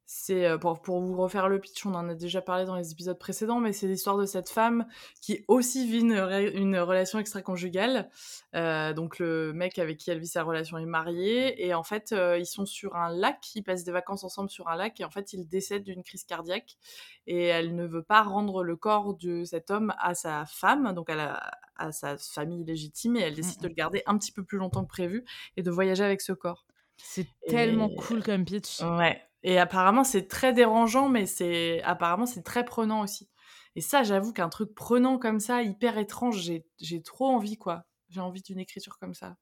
c'est 0.07 0.45
euh, 0.45 0.57
pour, 0.59 0.81
pour, 0.81 1.01
vous 1.01 1.15
refaire 1.17 1.49
le 1.49 1.59
pitch, 1.59 1.85
on 1.85 1.95
en 1.95 2.07
a 2.07 2.13
déjà 2.13 2.41
parlé 2.41 2.65
dans 2.65 2.75
les 2.75 2.91
épisodes 2.91 3.17
précédents, 3.17 3.59
mais 3.59 3.73
c'est 3.73 3.87
l'histoire 3.87 4.17
de 4.17 4.25
cette 4.25 4.49
femme 4.49 4.85
qui 5.19 5.43
aussi 5.47 5.89
vit 5.89 6.01
une, 6.01 6.13
une 6.53 6.77
relation 6.77 7.17
extra-conjugale. 7.17 8.09
Euh, 8.53 8.93
donc 8.93 9.17
le 9.17 9.51
mec 9.53 9.79
avec 9.79 9.97
qui 9.97 10.11
elle 10.11 10.19
vit 10.19 10.27
sa 10.27 10.43
relation 10.43 10.77
est 10.77 10.85
marié 10.85 11.65
et 11.65 11.73
en 11.73 11.83
fait 11.83 12.11
euh, 12.11 12.37
ils 12.37 12.45
sont 12.45 12.67
sur 12.67 12.95
un 12.95 13.09
lac, 13.09 13.55
ils 13.55 13.63
passent 13.63 13.83
des 13.83 13.91
vacances 13.91 14.23
ensemble 14.23 14.49
sur 14.51 14.67
un 14.67 14.75
lac 14.75 14.99
et 14.99 15.05
en 15.05 15.09
fait 15.09 15.33
il 15.33 15.47
décède 15.47 15.83
d'une 15.83 16.03
crise 16.03 16.23
cardiaque 16.23 16.77
et 17.25 17.45
elle 17.45 17.73
ne 17.73 17.85
veut 17.85 18.03
pas 18.03 18.21
rendre 18.21 18.63
le 18.63 18.75
corps 18.75 19.15
de 19.15 19.43
cet 19.43 19.71
homme 19.71 19.91
à 19.97 20.13
sa 20.13 20.45
femme, 20.45 20.93
donc 20.93 21.09
à, 21.09 21.15
la, 21.15 21.51
à 21.77 21.91
sa 21.91 22.15
famille 22.17 22.63
légitime 22.63 23.17
et 23.17 23.21
elle 23.21 23.33
décide 23.33 23.59
de 23.59 23.67
le 23.67 23.73
garder 23.73 24.03
un 24.05 24.17
petit 24.19 24.31
peu 24.31 24.43
plus 24.43 24.59
longtemps 24.59 24.83
que 24.83 24.89
prévu 24.89 25.25
et 25.57 25.63
de 25.63 25.71
voyager 25.71 26.03
avec 26.03 26.21
ce 26.21 26.31
corps. 26.31 26.65
C'est 26.97 27.27
tellement 27.47 27.89
cool 27.89 28.23
comme 28.23 28.45
pitch. 28.45 28.81
Ouais. 28.81 29.21
Et 29.47 29.59
apparemment, 29.59 30.03
c'est 30.03 30.27
très 30.27 30.53
dérangeant, 30.53 31.07
mais 31.07 31.27
c'est 31.27 31.79
apparemment 31.83 32.25
c'est 32.25 32.41
très 32.41 32.65
prenant 32.65 33.03
aussi. 33.03 33.29
Et 33.75 33.81
ça, 33.81 34.01
j'avoue 34.01 34.33
qu'un 34.33 34.49
truc 34.49 34.73
prenant 34.73 35.19
comme 35.19 35.39
ça, 35.39 35.61
hyper 35.61 35.99
étrange, 35.99 36.51
j'ai 36.79 37.01
trop 37.03 37.27
envie, 37.27 37.55
quoi. 37.55 37.85
J'ai 38.09 38.21
envie 38.21 38.41
d'une 38.41 38.57
écriture 38.57 38.97
comme 38.97 39.13
ça. 39.13 39.37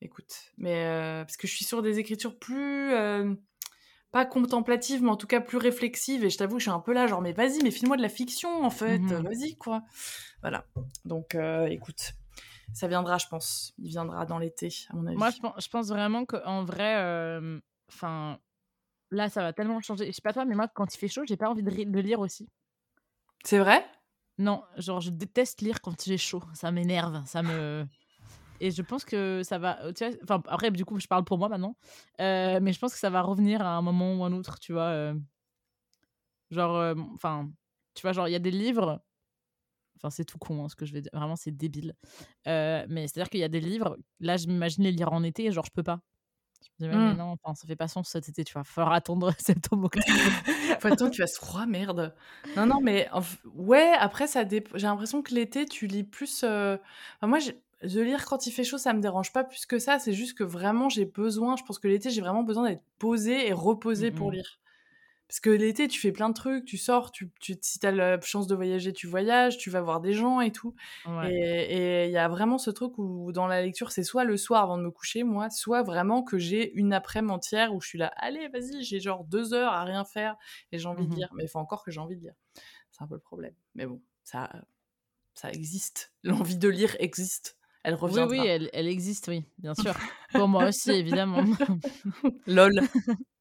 Écoute, 0.00 0.52
mais 0.56 0.86
euh, 0.86 1.24
parce 1.24 1.36
que 1.36 1.48
je 1.48 1.52
suis 1.56 1.64
sur 1.64 1.82
des 1.82 1.98
écritures 1.98 2.38
plus 2.38 2.92
euh, 2.92 3.34
pas 4.12 4.24
contemplatives, 4.24 5.02
mais 5.02 5.10
en 5.10 5.16
tout 5.16 5.26
cas 5.26 5.40
plus 5.40 5.58
réflexives. 5.58 6.24
Et 6.24 6.30
je 6.30 6.38
t'avoue, 6.38 6.60
je 6.60 6.64
suis 6.64 6.70
un 6.70 6.78
peu 6.78 6.92
là, 6.92 7.08
genre, 7.08 7.20
mais 7.20 7.32
vas-y, 7.32 7.60
mais 7.64 7.72
file-moi 7.72 7.96
de 7.96 8.02
la 8.02 8.08
fiction, 8.08 8.64
en 8.64 8.70
fait. 8.70 8.98
Mmh 8.98 9.22
vas-y, 9.24 9.56
quoi. 9.56 9.82
Voilà. 10.42 10.64
Donc, 11.04 11.34
euh, 11.34 11.66
écoute, 11.66 12.12
ça 12.72 12.86
viendra, 12.86 13.18
je 13.18 13.26
pense. 13.26 13.74
Il 13.78 13.88
viendra 13.88 14.26
dans 14.26 14.38
l'été, 14.38 14.68
à 14.90 14.94
mon 14.94 15.08
avis. 15.08 15.16
Moi, 15.16 15.30
je 15.30 15.40
pense, 15.40 15.54
je 15.58 15.68
pense 15.68 15.88
vraiment 15.88 16.24
qu'en 16.24 16.64
vrai, 16.64 17.40
enfin 17.88 18.38
Là, 19.14 19.28
ça 19.28 19.42
va 19.42 19.52
tellement 19.52 19.80
changer. 19.80 20.06
Je 20.06 20.12
sais 20.12 20.22
pas 20.22 20.32
toi, 20.32 20.44
mais 20.44 20.56
moi, 20.56 20.66
quand 20.66 20.92
il 20.92 20.98
fait 20.98 21.08
chaud, 21.08 21.22
j'ai 21.24 21.36
pas 21.36 21.48
envie 21.48 21.62
de, 21.62 21.70
le 21.70 22.00
lire 22.00 22.18
aussi. 22.18 22.48
C'est 23.44 23.58
vrai? 23.58 23.86
Non, 24.38 24.64
genre, 24.76 25.00
je 25.00 25.10
déteste 25.10 25.60
lire 25.60 25.80
quand 25.80 26.02
j'ai 26.02 26.18
chaud. 26.18 26.42
Ça 26.52 26.72
m'énerve. 26.72 27.24
Ça 27.24 27.42
me. 27.42 27.86
Et 28.60 28.72
je 28.72 28.82
pense 28.82 29.04
que 29.04 29.42
ça 29.44 29.58
va. 29.58 29.78
Tu 29.92 30.04
vois, 30.04 30.16
enfin, 30.24 30.42
après, 30.48 30.72
du 30.72 30.84
coup, 30.84 30.98
je 30.98 31.06
parle 31.06 31.24
pour 31.24 31.38
moi 31.38 31.48
maintenant. 31.48 31.76
Euh, 32.20 32.58
mais 32.60 32.72
je 32.72 32.78
pense 32.80 32.92
que 32.92 32.98
ça 32.98 33.08
va 33.08 33.22
revenir 33.22 33.62
à 33.62 33.76
un 33.76 33.82
moment 33.82 34.16
ou 34.16 34.24
un 34.24 34.32
autre, 34.32 34.58
tu 34.58 34.72
vois. 34.72 34.88
Euh. 34.88 35.14
genre, 36.50 36.76
euh, 36.76 36.94
enfin, 37.14 37.48
tu 37.94 38.02
vois, 38.02 38.12
genre, 38.12 38.26
il 38.26 38.32
y 38.32 38.36
a 38.36 38.40
des 38.40 38.50
livres. 38.50 39.00
Enfin, 39.96 40.10
c'est 40.10 40.24
tout 40.24 40.38
con, 40.38 40.64
hein, 40.64 40.68
ce 40.68 40.74
que 40.74 40.86
je 40.86 40.92
vais 40.92 41.02
dire. 41.02 41.12
Vraiment, 41.14 41.36
c'est 41.36 41.52
débile. 41.52 41.94
mais 42.46 43.06
c'est-à-dire 43.06 43.30
qu'il 43.30 43.40
y 43.40 43.44
a 43.44 43.48
des 43.48 43.60
livres. 43.60 43.96
Là, 44.18 44.36
je 44.36 44.48
m'imagine 44.48 44.82
les 44.82 44.92
lire 44.92 45.12
en 45.12 45.22
été, 45.22 45.44
et 45.44 45.52
genre, 45.52 45.64
je 45.64 45.72
peux 45.72 45.84
pas. 45.84 46.00
Je 46.78 46.86
me 46.86 46.90
dis, 46.90 46.96
mais 46.96 47.14
mmh. 47.14 47.16
non, 47.16 47.36
ça 47.54 47.66
fait 47.66 47.76
pas 47.76 47.88
sens 47.88 48.08
cet 48.08 48.28
été, 48.28 48.44
tu 48.44 48.54
vas 48.54 48.64
falloir 48.64 48.94
attendre 48.94 49.32
septembre. 49.38 49.90
Faut 50.80 50.88
attendre 50.88 51.10
tu 51.10 51.20
fasses 51.22 51.36
froid, 51.36 51.66
merde. 51.66 52.14
Non, 52.56 52.66
non, 52.66 52.80
mais 52.80 53.08
ouais, 53.54 53.92
après, 53.98 54.26
ça 54.26 54.44
j'ai 54.48 54.86
l'impression 54.86 55.22
que 55.22 55.34
l'été, 55.34 55.66
tu 55.66 55.86
lis 55.86 56.04
plus. 56.04 56.42
Euh, 56.44 56.76
moi, 57.22 57.38
de 57.82 58.00
lire 58.00 58.24
quand 58.24 58.46
il 58.46 58.50
fait 58.50 58.64
chaud, 58.64 58.78
ça 58.78 58.92
me 58.92 59.00
dérange 59.00 59.32
pas 59.32 59.44
plus 59.44 59.66
que 59.66 59.78
ça. 59.78 59.98
C'est 59.98 60.12
juste 60.12 60.36
que 60.38 60.44
vraiment, 60.44 60.88
j'ai 60.88 61.04
besoin, 61.04 61.56
je 61.56 61.64
pense 61.64 61.78
que 61.78 61.88
l'été, 61.88 62.10
j'ai 62.10 62.20
vraiment 62.20 62.42
besoin 62.42 62.68
d'être 62.68 62.84
posée 62.98 63.48
et 63.48 63.52
reposée 63.52 64.10
pour 64.10 64.30
mmh 64.30 64.34
lire. 64.34 64.58
Parce 65.28 65.40
que 65.40 65.50
l'été, 65.50 65.88
tu 65.88 65.98
fais 65.98 66.12
plein 66.12 66.28
de 66.28 66.34
trucs, 66.34 66.66
tu 66.66 66.76
sors, 66.76 67.10
tu, 67.10 67.30
tu, 67.40 67.56
si 67.60 67.78
tu 67.78 67.86
as 67.86 67.90
la 67.90 68.20
chance 68.20 68.46
de 68.46 68.54
voyager, 68.54 68.92
tu 68.92 69.06
voyages, 69.06 69.56
tu 69.56 69.70
vas 69.70 69.80
voir 69.80 70.00
des 70.00 70.12
gens 70.12 70.40
et 70.40 70.52
tout. 70.52 70.74
Et 71.24 72.04
il 72.06 72.10
y 72.10 72.18
a 72.18 72.28
vraiment 72.28 72.58
ce 72.58 72.70
truc 72.70 72.98
où 72.98 73.32
dans 73.32 73.46
la 73.46 73.62
lecture, 73.62 73.90
c'est 73.90 74.02
soit 74.02 74.24
le 74.24 74.36
soir 74.36 74.62
avant 74.62 74.76
de 74.76 74.82
me 74.82 74.90
coucher, 74.90 75.24
moi, 75.24 75.48
soit 75.50 75.82
vraiment 75.82 76.22
que 76.22 76.38
j'ai 76.38 76.72
une 76.74 76.92
après-midi 76.92 77.32
entière 77.32 77.74
où 77.74 77.80
je 77.80 77.88
suis 77.88 77.98
là, 77.98 78.12
allez, 78.16 78.48
vas-y, 78.48 78.84
j'ai 78.84 79.00
genre 79.00 79.24
deux 79.24 79.54
heures 79.54 79.72
à 79.72 79.84
rien 79.84 80.04
faire 80.04 80.36
et 80.72 80.78
j'ai 80.78 80.86
envie 80.86 81.06
de 81.06 81.12
mmh 81.12 81.16
lire. 81.16 81.28
Mais 81.34 81.44
il 81.44 81.48
faut 81.48 81.58
encore 81.58 81.84
que 81.84 81.90
j'ai 81.90 82.00
envie 82.00 82.16
de 82.16 82.20
lire. 82.20 82.34
C'est 82.90 83.02
un 83.02 83.06
peu 83.06 83.14
le 83.14 83.20
problème. 83.20 83.54
Mais 83.74 83.86
bon, 83.86 84.02
ça, 84.24 84.50
ça 85.34 85.50
existe. 85.50 86.12
L'envie 86.22 86.58
de 86.58 86.68
lire 86.68 86.96
existe. 86.98 87.56
Elle 87.82 87.94
revient. 87.94 88.26
Oui, 88.28 88.40
oui, 88.40 88.46
elle, 88.46 88.70
elle 88.72 88.88
existe, 88.88 89.28
oui, 89.28 89.44
bien 89.58 89.74
sûr. 89.74 89.94
Pour 90.32 90.48
moi 90.48 90.68
aussi, 90.68 90.90
évidemment. 90.90 91.44
Lol. 92.46 92.72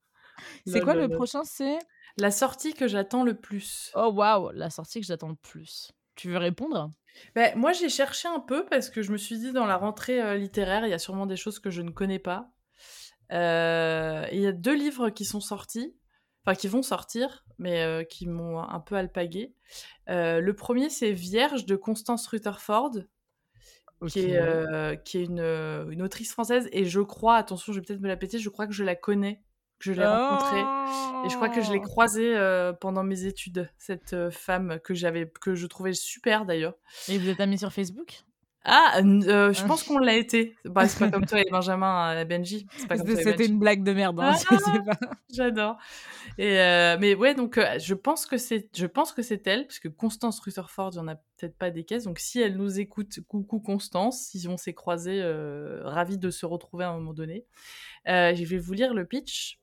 C'est 0.66 0.82
quoi 0.82 0.96
le 0.96 1.10
prochain? 1.10 1.44
C'est 1.44 1.80
la 2.18 2.32
sortie 2.32 2.74
que 2.74 2.88
j'attends 2.88 3.24
le 3.24 3.36
plus. 3.36 3.92
Oh 3.96 4.12
waouh, 4.14 4.52
la 4.52 4.70
sortie 4.70 5.02
que 5.02 5.06
j'attends 5.06 5.30
le 5.30 5.36
plus. 5.36 5.92
Tu 6.16 6.30
veux 6.30 6.38
répondre? 6.38 6.92
Ben, 7.36 7.58
Moi, 7.58 7.74
j'ai 7.74 7.90
cherché 7.90 8.28
un 8.28 8.40
peu 8.40 8.66
parce 8.66 8.90
que 8.90 9.02
je 9.02 9.12
me 9.12 9.18
suis 9.18 9.40
dit, 9.40 9.52
dans 9.52 9.66
la 9.66 9.78
rentrée 9.78 10.22
euh, 10.22 10.36
littéraire, 10.36 10.86
il 10.86 10.90
y 10.90 10.94
a 10.94 11.00
sûrement 11.00 11.26
des 11.26 11.36
choses 11.36 11.60
que 11.60 11.70
je 11.70 11.82
ne 11.82 11.92
connais 11.92 12.20
pas. 12.20 12.52
Euh, 13.32 14.28
il 14.32 14.40
y 14.40 14.48
a 14.48 14.52
deux 14.52 14.76
livres 14.76 15.10
qui 15.10 15.26
sont 15.26 15.40
sortis, 15.40 15.96
enfin 16.46 16.56
qui 16.56 16.68
vont 16.68 16.84
sortir, 16.84 17.46
mais 17.58 17.82
euh, 17.84 18.04
qui 18.04 18.28
m'ont 18.28 18.60
un 18.60 18.80
peu 18.80 18.96
alpagué. 18.96 19.56
le 20.08 20.52
premier, 20.52 20.90
c'est 20.90 21.12
Vierge 21.12 21.66
de 21.66 21.76
Constance 21.76 22.28
Rutherford. 22.28 22.92
Qui 24.10 24.20
est, 24.20 25.04
qui 25.06 25.20
est 25.20 25.24
une, 25.24 25.40
une, 25.40 26.02
autrice 26.02 26.34
française 26.34 26.68
et 26.74 26.84
je 26.84 27.00
crois, 27.00 27.38
attention 27.38 27.72
je 27.72 27.80
vais 27.80 27.86
peut-être 27.86 28.02
me 28.02 28.10
la 28.10 28.18
péter, 28.18 28.38
je 28.38 28.50
crois 28.50 28.68
que 28.68 28.74
je 28.74 28.84
la 28.84 28.98
connais 28.98 29.42
je 29.84 29.92
l'ai 29.92 30.06
rencontrée 30.06 30.64
et 31.26 31.30
je 31.30 31.36
crois 31.36 31.50
que 31.50 31.62
je 31.62 31.72
l'ai 31.72 31.80
oh! 31.80 31.88
croisée 31.88 32.36
euh, 32.36 32.74
pendant 32.74 33.04
mes 33.04 33.26
études 33.26 33.70
cette 33.78 34.14
euh, 34.14 34.32
femme 34.32 34.80
que 34.84 34.94
j'avais 34.94 35.30
que 35.42 35.56
je 35.56 35.68
trouvais 35.68 35.94
super 35.94 36.46
d'ailleurs. 36.46 36.76
Et 37.08 37.18
vous 37.18 37.30
êtes 37.30 37.40
amis 37.40 37.58
sur 37.58 37.72
Facebook? 37.72 38.24
Ah, 38.66 39.02
euh, 39.02 39.52
je 39.52 39.66
pense 39.66 39.84
qu'on 39.84 39.98
l'a 39.98 40.16
été. 40.16 40.56
Bah, 40.64 40.88
c'est 40.88 41.00
pas 41.00 41.12
comme 41.12 41.26
toi 41.26 41.42
et 41.42 41.50
Benjamin 41.52 42.18
et 42.18 42.24
Benji. 42.24 42.66
C'était 42.78 43.46
une 43.46 43.60
blague 43.60 43.84
de 43.84 43.92
merde. 43.92 44.22
Hein, 44.22 44.36
ah, 44.50 44.98
J'adore. 45.34 45.78
Et 46.38 46.56
mais 47.00 47.14
ouais, 47.14 47.36
donc 47.36 47.60
je 47.78 47.94
pense 47.94 48.26
que 48.26 48.38
c'est, 48.38 48.70
je 48.74 48.86
pense 48.86 49.12
que 49.12 49.22
c'est 49.22 49.46
elle, 49.48 49.68
parce 49.68 49.80
que 49.80 49.90
Constance 49.90 50.40
Rutherford, 50.40 50.92
il 50.94 50.98
y 50.98 51.00
en 51.00 51.10
a 51.10 51.16
peut-être 51.16 51.58
pas 51.58 51.72
des 51.72 51.84
caisses. 51.84 52.06
Donc 52.06 52.20
si 52.20 52.40
elle 52.40 52.56
nous 52.56 52.80
écoute, 52.80 53.20
coucou 53.28 53.60
Constance, 53.60 54.30
si 54.30 54.48
on 54.48 54.56
s'est 54.56 54.74
croisés, 54.74 55.22
ravis 55.84 56.18
de 56.18 56.30
se 56.30 56.46
retrouver 56.46 56.86
à 56.86 56.92
un 56.92 56.98
moment 56.98 57.14
donné. 57.14 57.46
je 58.06 58.46
vais 58.46 58.60
vous 58.60 58.74
lire 58.74 58.94
le 58.94 59.06
pitch 59.06 59.60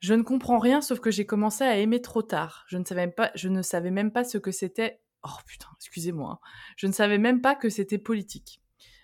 je 0.00 0.14
ne 0.14 0.22
comprends 0.22 0.58
rien 0.58 0.80
sauf 0.80 0.98
que 0.98 1.10
j'ai 1.10 1.26
commencé 1.26 1.62
à 1.62 1.76
aimer 1.76 2.00
trop 2.00 2.22
tard. 2.22 2.64
Je 2.68 2.78
ne 2.78 2.84
savais 2.84 3.02
même 3.02 3.12
pas, 3.12 3.30
je 3.34 3.48
ne 3.48 3.62
savais 3.62 3.90
même 3.90 4.10
pas 4.10 4.24
ce 4.24 4.38
que 4.38 4.50
c'était. 4.50 5.00
Oh 5.22 5.38
putain, 5.46 5.68
excusez-moi. 5.76 6.32
Hein. 6.32 6.46
Je 6.76 6.86
ne 6.86 6.92
savais 6.92 7.18
même 7.18 7.42
pas 7.42 7.54
que 7.54 7.68
c'était 7.68 7.98
politique. 7.98 8.62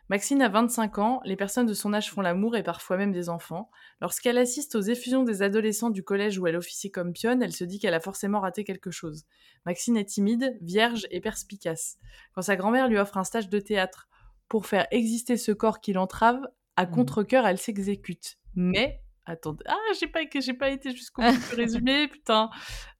Maxine 0.09 0.41
a 0.41 0.49
25 0.49 0.99
ans, 0.99 1.21
les 1.25 1.35
personnes 1.35 1.67
de 1.67 1.75
son 1.75 1.93
âge 1.93 2.13
font 2.13 2.21
l'amour 2.21 2.57
et 2.57 2.63
parfois 2.63 2.97
même 2.97 3.11
des 3.11 3.29
enfants. 3.29 3.71
Lorsqu'elle 4.01 4.39
assiste 4.39 4.77
aux 4.77 4.81
effusions 4.81 5.25
des 5.25 5.43
adolescents 5.43 5.91
du 5.91 6.05
collège 6.05 6.39
où 6.39 6.47
elle 6.47 6.57
officie 6.57 6.93
comme 6.93 7.13
pionne, 7.13 7.43
elle 7.43 7.53
se 7.53 7.65
dit 7.65 7.81
qu'elle 7.81 7.93
a 7.93 8.01
forcément 8.01 8.39
raté 8.39 8.63
quelque 8.63 8.93
chose. 8.93 9.25
Maxine 9.67 9.97
est 9.97 10.05
timide, 10.05 10.57
vierge 10.63 11.09
et 11.11 11.21
perspicace. 11.21 11.99
Quand 12.35 12.43
sa 12.43 12.55
grand-mère 12.55 12.89
lui 12.89 12.99
offre 12.99 13.19
un 13.19 13.25
stage 13.25 13.49
de 13.49 13.59
théâtre 13.59 14.09
pour 14.49 14.67
faire 14.67 14.87
exister 14.93 15.37
ce 15.37 15.51
corps 15.51 15.81
qui 15.81 15.93
l'entrave, 15.93 16.41
à 16.77 16.87
mmh. 16.87 16.91
contre-coeur, 16.91 17.47
elle 17.47 17.59
s'exécute. 17.59 18.39
Mais 18.55 19.03
Attendez, 19.27 19.65
ah, 19.67 19.77
j'ai 19.99 20.07
pas, 20.07 20.21
pas 20.59 20.71
été 20.71 20.93
jusqu'au 20.93 21.23
bout 21.23 21.51
du 21.51 21.55
résumé, 21.57 22.07
putain. 22.13 22.49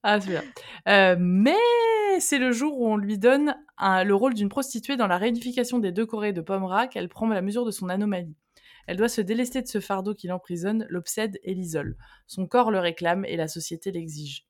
Ah, 0.03 0.19
c'est 0.19 0.29
bien. 0.29 0.43
Euh, 0.89 1.15
mais 1.17 1.55
c'est 2.19 2.37
le 2.37 2.51
jour 2.51 2.79
où 2.79 2.87
on 2.87 2.97
lui 2.97 3.17
donne 3.17 3.55
le 3.79 4.11
rôle 4.13 4.33
d'une 4.33 4.49
prostituée 4.49 4.97
dans 4.97 5.07
la 5.07 5.17
réunification 5.17 5.79
des 5.79 5.91
deux 5.91 6.05
Corées 6.05 6.33
de 6.33 6.41
Pomera 6.41 6.87
qu'elle 6.87 7.07
prend 7.07 7.27
la 7.27 7.41
mesure 7.41 7.65
de 7.65 7.71
son 7.71 7.87
anomalie. 7.87 8.35
Elle 8.87 8.97
doit 8.97 9.09
se 9.09 9.21
délester 9.21 9.61
de 9.61 9.67
ce 9.67 9.79
fardeau 9.79 10.13
qui 10.13 10.27
l'emprisonne, 10.27 10.85
l'obsède 10.89 11.39
et 11.43 11.53
l'isole. 11.53 11.97
Son 12.25 12.47
corps 12.47 12.71
le 12.71 12.79
réclame 12.79 13.25
et 13.25 13.35
la 13.35 13.47
société 13.47 13.91
l'exige. 13.91 14.46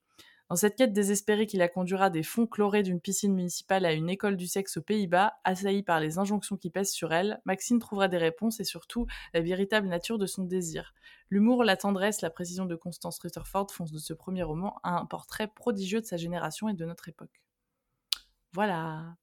Dans 0.50 0.56
cette 0.56 0.78
quête 0.78 0.94
désespérée 0.94 1.46
qui 1.46 1.58
la 1.58 1.68
conduira 1.68 2.10
des 2.10 2.24
fonds 2.24 2.48
chlorés 2.48 2.82
d'une 2.84 3.02
piscine 3.02 3.34
municipale 3.34 3.86
à 3.86 3.92
une 3.92 4.10
école 4.10 4.38
du 4.38 4.48
sexe 4.48 4.78
aux 4.78 4.82
Pays-Bas, 4.82 5.34
assaillie 5.44 5.84
par 5.84 6.00
les 6.00 6.20
injonctions 6.20 6.56
qui 6.56 6.70
pèsent 6.70 6.94
sur 6.94 7.12
elle, 7.12 7.42
Maxine 7.44 7.80
trouvera 7.80 8.08
des 8.08 8.18
réponses 8.18 8.62
et 8.62 8.64
surtout 8.64 9.08
la 9.34 9.42
véritable 9.42 9.88
nature 9.88 10.18
de 10.18 10.26
son 10.26 10.44
désir. 10.44 10.94
L'humour, 11.30 11.66
la 11.66 11.76
tendresse, 11.76 12.22
la 12.22 12.30
précision 12.30 12.66
de 12.66 12.76
Constance 12.76 13.20
Rutherford 13.20 13.72
font 13.72 13.84
de 13.84 13.98
ce 13.98 14.14
premier 14.14 14.44
roman 14.44 14.80
un 14.84 15.06
portrait 15.06 15.48
prodigieux 15.48 16.00
de 16.00 16.06
sa 16.06 16.16
génération 16.16 16.70
et 16.70 16.74
de 16.74 16.86
notre 16.86 17.10
époque. 17.10 17.42
Voilà. 18.54 19.18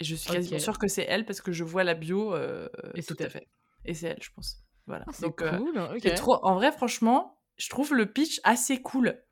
Et 0.00 0.04
je 0.04 0.14
suis 0.14 0.30
quasiment 0.30 0.58
sûre 0.58 0.78
que 0.78 0.88
c'est 0.88 1.06
elle 1.08 1.24
parce 1.24 1.40
que 1.40 1.52
je 1.52 1.64
vois 1.64 1.82
la 1.82 1.94
bio. 1.94 2.34
euh, 2.34 2.68
Et 2.94 3.02
tout 3.02 3.16
à 3.18 3.30
fait. 3.30 3.48
Et 3.86 3.94
c'est 3.94 4.08
elle, 4.08 4.22
je 4.22 4.30
pense. 4.34 4.58
Voilà. 4.86 5.04
Ah, 5.08 5.12
c'est 5.14 5.24
euh, 5.42 5.58
cool. 5.58 6.14
trop. 6.14 6.44
En 6.44 6.54
vrai, 6.56 6.72
franchement, 6.72 7.40
je 7.56 7.70
trouve 7.70 7.94
le 7.94 8.12
pitch 8.12 8.40
assez 8.44 8.82
cool. 8.82 9.22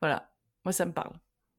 Voilà. 0.00 0.30
Moi, 0.64 0.72
ça 0.72 0.84
me 0.86 0.92
parle. 0.92 1.12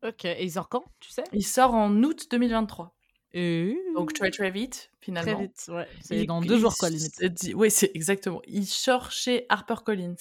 Ok. 0.05 0.25
Et 0.25 0.43
il 0.43 0.51
sort 0.51 0.69
quand, 0.69 0.83
tu 0.99 1.09
sais? 1.11 1.23
Il 1.33 1.45
sort 1.45 1.73
en 1.73 1.91
août 2.03 2.27
2023. 2.29 2.93
Et... 3.33 3.77
Donc 3.93 4.13
très 4.13 4.31
très 4.31 4.51
vite, 4.51 4.89
finalement. 5.01 5.33
Très 5.33 5.41
vite, 5.43 5.65
ouais. 5.69 5.87
C'est 6.01 6.25
dans 6.25 6.41
deux 6.41 6.57
jours, 6.57 6.75
quoi, 6.77 6.89
limite. 6.89 7.19
Oui, 7.55 7.69
c'est 7.69 7.91
exactement. 7.93 8.41
Il 8.47 8.65
sort 8.65 9.11
chez 9.11 9.45
HarperCollins. 9.49 10.15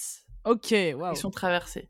Ok, 0.44 0.74
waouh. 0.94 1.12
Ils 1.12 1.16
sont 1.16 1.30
traversés. 1.30 1.88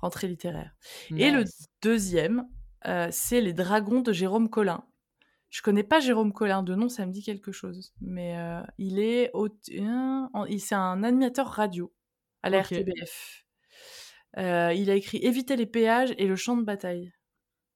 Rentrée 0.00 0.28
littéraire. 0.28 0.74
Et 1.16 1.30
le 1.30 1.44
deuxième, 1.82 2.46
euh, 2.86 3.08
c'est 3.10 3.40
Les 3.40 3.52
Dragons 3.52 4.00
de 4.00 4.12
Jérôme 4.12 4.48
Collin. 4.50 4.84
Je 5.50 5.62
connais 5.62 5.82
pas 5.82 6.00
Jérôme 6.00 6.32
Collin 6.32 6.62
de 6.62 6.74
nom, 6.74 6.88
ça 6.90 7.06
me 7.06 7.12
dit 7.12 7.22
quelque 7.22 7.52
chose. 7.52 7.94
Mais 8.00 8.36
euh, 8.38 8.60
il 8.76 8.98
est 8.98 9.30
au... 9.32 9.48
en- 10.34 10.44
il- 10.46 10.60
c'est 10.60 10.74
un 10.74 11.02
animateur 11.02 11.46
radio 11.48 11.92
à 12.42 12.50
la. 12.50 12.60
RTBF. 12.62 13.46
Euh, 14.36 14.72
il 14.74 14.90
a 14.90 14.94
écrit 14.94 15.18
Éviter 15.18 15.56
les 15.56 15.66
péages 15.66 16.14
et 16.18 16.26
le 16.26 16.36
champ 16.36 16.56
de 16.56 16.62
bataille. 16.64 17.12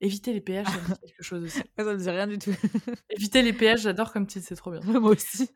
Éviter 0.01 0.33
les 0.33 0.41
péages, 0.41 0.67
ça 0.67 0.73
me 0.81 0.95
dit 0.95 1.01
quelque 1.07 1.23
chose 1.23 1.45
aussi. 1.45 1.61
Ça 1.79 1.85
me 1.85 1.97
dit 1.97 2.11
rien 2.11 2.27
du 2.27 2.37
tout. 2.39 2.51
Éviter 3.11 3.43
les 3.43 3.53
péages, 3.53 3.83
j'adore 3.83 4.13
comme 4.13 4.27
titre, 4.27 4.45
c'est 4.49 4.57
trop 4.57 4.73
bien. 4.73 4.81
Moi 5.01 5.13
aussi. 5.13 5.49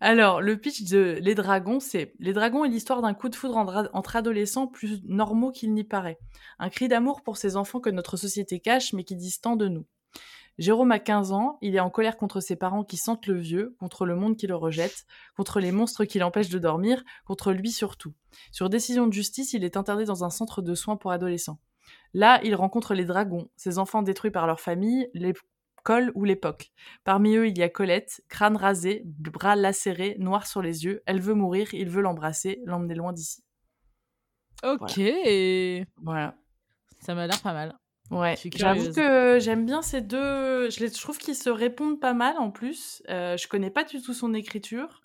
Alors, 0.00 0.40
le 0.40 0.56
pitch 0.58 0.82
de 0.90 1.18
Les 1.20 1.34
Dragons, 1.34 1.80
c'est 1.80 2.14
Les 2.18 2.32
Dragons 2.32 2.64
est 2.64 2.68
l'histoire 2.68 3.00
d'un 3.02 3.14
coup 3.14 3.28
de 3.28 3.36
foudre 3.36 3.56
en- 3.56 3.86
entre 3.92 4.16
adolescents 4.16 4.66
plus 4.66 5.00
normaux 5.04 5.52
qu'il 5.52 5.72
n'y 5.72 5.84
paraît. 5.84 6.18
Un 6.58 6.68
cri 6.68 6.88
d'amour 6.88 7.22
pour 7.22 7.36
ces 7.36 7.56
enfants 7.56 7.80
que 7.80 7.90
notre 7.90 8.16
société 8.16 8.58
cache, 8.60 8.92
mais 8.92 9.04
qui 9.04 9.14
disent 9.16 9.40
tant 9.40 9.56
de 9.56 9.68
nous. 9.68 9.86
Jérôme 10.58 10.92
a 10.92 10.98
15 10.98 11.32
ans, 11.32 11.58
il 11.62 11.74
est 11.74 11.80
en 11.80 11.90
colère 11.90 12.16
contre 12.16 12.40
ses 12.40 12.56
parents 12.56 12.84
qui 12.84 12.96
sentent 12.96 13.26
le 13.26 13.38
vieux, 13.38 13.74
contre 13.78 14.04
le 14.04 14.16
monde 14.16 14.36
qui 14.36 14.46
le 14.46 14.54
rejette, 14.54 15.06
contre 15.36 15.60
les 15.60 15.72
monstres 15.72 16.04
qui 16.04 16.18
l'empêchent 16.18 16.50
de 16.50 16.58
dormir, 16.58 17.02
contre 17.24 17.52
lui 17.52 17.70
surtout. 17.70 18.12
Sur 18.50 18.68
décision 18.68 19.06
de 19.06 19.12
justice, 19.12 19.54
il 19.54 19.64
est 19.64 19.76
interné 19.76 20.04
dans 20.04 20.24
un 20.24 20.30
centre 20.30 20.60
de 20.60 20.74
soins 20.74 20.96
pour 20.96 21.12
adolescents. 21.12 21.58
Là, 22.14 22.40
il 22.44 22.54
rencontre 22.54 22.94
les 22.94 23.04
dragons, 23.04 23.48
ces 23.56 23.78
enfants 23.78 24.02
détruits 24.02 24.30
par 24.30 24.46
leur 24.46 24.60
famille, 24.60 25.08
l'école 25.14 26.12
ou 26.14 26.24
l'époque. 26.24 26.70
Parmi 27.04 27.36
eux, 27.36 27.48
il 27.48 27.56
y 27.56 27.62
a 27.62 27.68
Colette, 27.70 28.22
crâne 28.28 28.56
rasé, 28.56 29.02
bras 29.04 29.56
lacérés, 29.56 30.16
noir 30.18 30.46
sur 30.46 30.60
les 30.60 30.84
yeux. 30.84 31.02
Elle 31.06 31.20
veut 31.20 31.34
mourir, 31.34 31.72
il 31.72 31.88
veut 31.88 32.02
l'embrasser, 32.02 32.60
l'emmener 32.66 32.94
loin 32.94 33.12
d'ici. 33.12 33.42
Ok. 34.62 35.00
Voilà. 36.02 36.36
Ça 37.00 37.14
m'a 37.14 37.26
l'air 37.26 37.40
pas 37.40 37.52
mal. 37.52 37.76
Ouais, 38.12 38.36
j'avoue 38.54 38.92
que 38.92 39.38
j'aime 39.40 39.64
bien 39.64 39.80
ces 39.80 40.02
deux. 40.02 40.68
Je, 40.68 40.80
les... 40.80 40.88
je 40.88 41.00
trouve 41.00 41.16
qu'ils 41.16 41.34
se 41.34 41.48
répondent 41.48 41.98
pas 41.98 42.12
mal 42.12 42.36
en 42.36 42.50
plus. 42.50 43.02
Euh, 43.08 43.38
je 43.38 43.48
connais 43.48 43.70
pas 43.70 43.84
du 43.84 44.02
tout 44.02 44.12
son 44.12 44.34
écriture, 44.34 45.00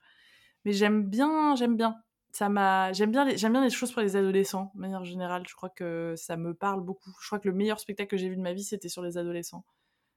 mais 0.66 0.74
j'aime 0.74 1.04
bien, 1.04 1.56
j'aime 1.56 1.78
bien. 1.78 1.96
Ça 2.34 2.50
m'a, 2.50 2.92
j'aime 2.92 3.12
bien, 3.12 3.24
les... 3.24 3.38
j'aime 3.38 3.54
bien 3.54 3.64
les 3.64 3.70
choses 3.70 3.94
pour 3.94 4.02
les 4.02 4.18
adolescents, 4.18 4.72
de 4.76 4.82
manière 4.82 5.06
générale. 5.06 5.44
Je 5.48 5.56
crois 5.56 5.70
que 5.70 6.16
ça 6.18 6.36
me 6.36 6.54
parle 6.54 6.82
beaucoup. 6.82 7.16
Je 7.22 7.28
crois 7.28 7.40
que 7.40 7.48
le 7.48 7.56
meilleur 7.56 7.80
spectacle 7.80 8.10
que 8.10 8.18
j'ai 8.18 8.28
vu 8.28 8.36
de 8.36 8.42
ma 8.42 8.52
vie, 8.52 8.64
c'était 8.64 8.90
sur 8.90 9.02
les 9.02 9.18
adolescents. 9.18 9.64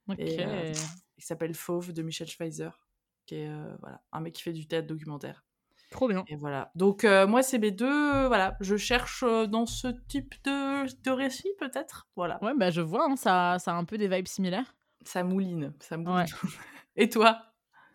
Ok. 0.08 0.18
Et, 0.18 0.44
euh, 0.44 0.72
Il 1.16 1.22
s'appelle 1.22 1.54
Fauve 1.54 1.92
de 1.92 2.02
Michel 2.02 2.26
Schweizer, 2.26 2.88
qui 3.24 3.36
est 3.36 3.48
euh, 3.48 3.76
voilà 3.80 4.02
un 4.10 4.20
mec 4.20 4.34
qui 4.34 4.42
fait 4.42 4.52
du 4.52 4.66
théâtre 4.66 4.88
documentaire. 4.88 5.44
Trop 5.90 6.06
bien. 6.08 6.24
Et 6.28 6.36
voilà. 6.36 6.70
Donc 6.74 7.04
euh, 7.04 7.26
moi, 7.26 7.42
c'est 7.42 7.58
mes 7.58 7.72
deux. 7.72 8.26
voilà, 8.26 8.56
je 8.60 8.76
cherche 8.76 9.24
euh, 9.26 9.46
dans 9.46 9.66
ce 9.66 9.88
type 10.08 10.34
de, 10.44 10.86
de 11.02 11.10
récit 11.10 11.48
peut-être? 11.58 12.08
Voilà. 12.16 12.38
Ouais, 12.42 12.52
bah 12.56 12.70
je 12.70 12.80
vois, 12.80 13.06
hein, 13.10 13.16
ça, 13.16 13.56
ça 13.58 13.72
a 13.72 13.74
un 13.76 13.84
peu 13.84 13.98
des 13.98 14.08
vibes 14.08 14.28
similaires. 14.28 14.76
Ça 15.04 15.24
mouline, 15.24 15.72
ça 15.80 15.96
mouline. 15.96 16.14
Ouais. 16.16 16.24
Et 16.96 17.08
toi? 17.08 17.42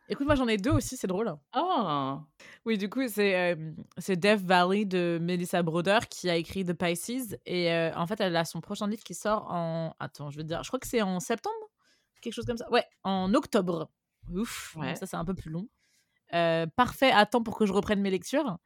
Écoute, 0.08 0.27
moi 0.27 0.36
j'en 0.36 0.47
ai 0.47 0.58
deux 0.58 0.71
aussi, 0.71 0.97
c'est 0.97 1.08
drôle. 1.08 1.34
Ah 1.53 2.21
Oui, 2.65 2.77
du 2.77 2.89
coup, 2.89 3.08
c'est 3.08 3.55
euh, 3.55 3.71
c'est 3.97 4.15
Death 4.17 4.41
Valley 4.41 4.86
de 4.86 5.17
Melissa 5.19 5.63
Broder 5.63 5.99
qui 6.10 6.29
a 6.29 6.36
écrit 6.36 6.63
The 6.63 6.73
Pisces. 6.73 7.36
Et 7.45 7.71
euh, 7.71 7.91
en 7.95 8.05
fait, 8.05 8.19
elle 8.21 8.36
a 8.36 8.45
son 8.45 8.62
prochain 8.62 8.88
livre 8.88 9.03
qui 9.03 9.15
sort 9.15 9.51
en. 9.51 9.95
Attends, 9.99 10.29
je 10.29 10.38
veux 10.38 10.43
dire, 10.43 10.62
je 10.63 10.67
crois 10.69 10.79
que 10.79 10.88
c'est 10.88 11.01
en 11.01 11.19
septembre? 11.19 11.55
Quelque 12.21 12.34
chose 12.34 12.45
comme 12.45 12.58
ça? 12.58 12.69
Ouais, 12.71 12.84
en 13.03 13.34
octobre. 13.34 13.89
Ouf, 14.31 14.75
Ouais. 14.75 14.95
ça 14.95 15.05
c'est 15.08 15.17
un 15.17 15.25
peu 15.25 15.34
plus 15.34 15.49
long. 15.49 15.67
Euh, 16.35 16.67
parfait 16.75 17.11
à 17.11 17.25
temps 17.25 17.41
pour 17.43 17.57
que 17.57 17.65
je 17.65 17.73
reprenne 17.73 18.01
mes 18.01 18.11
lectures. 18.11 18.57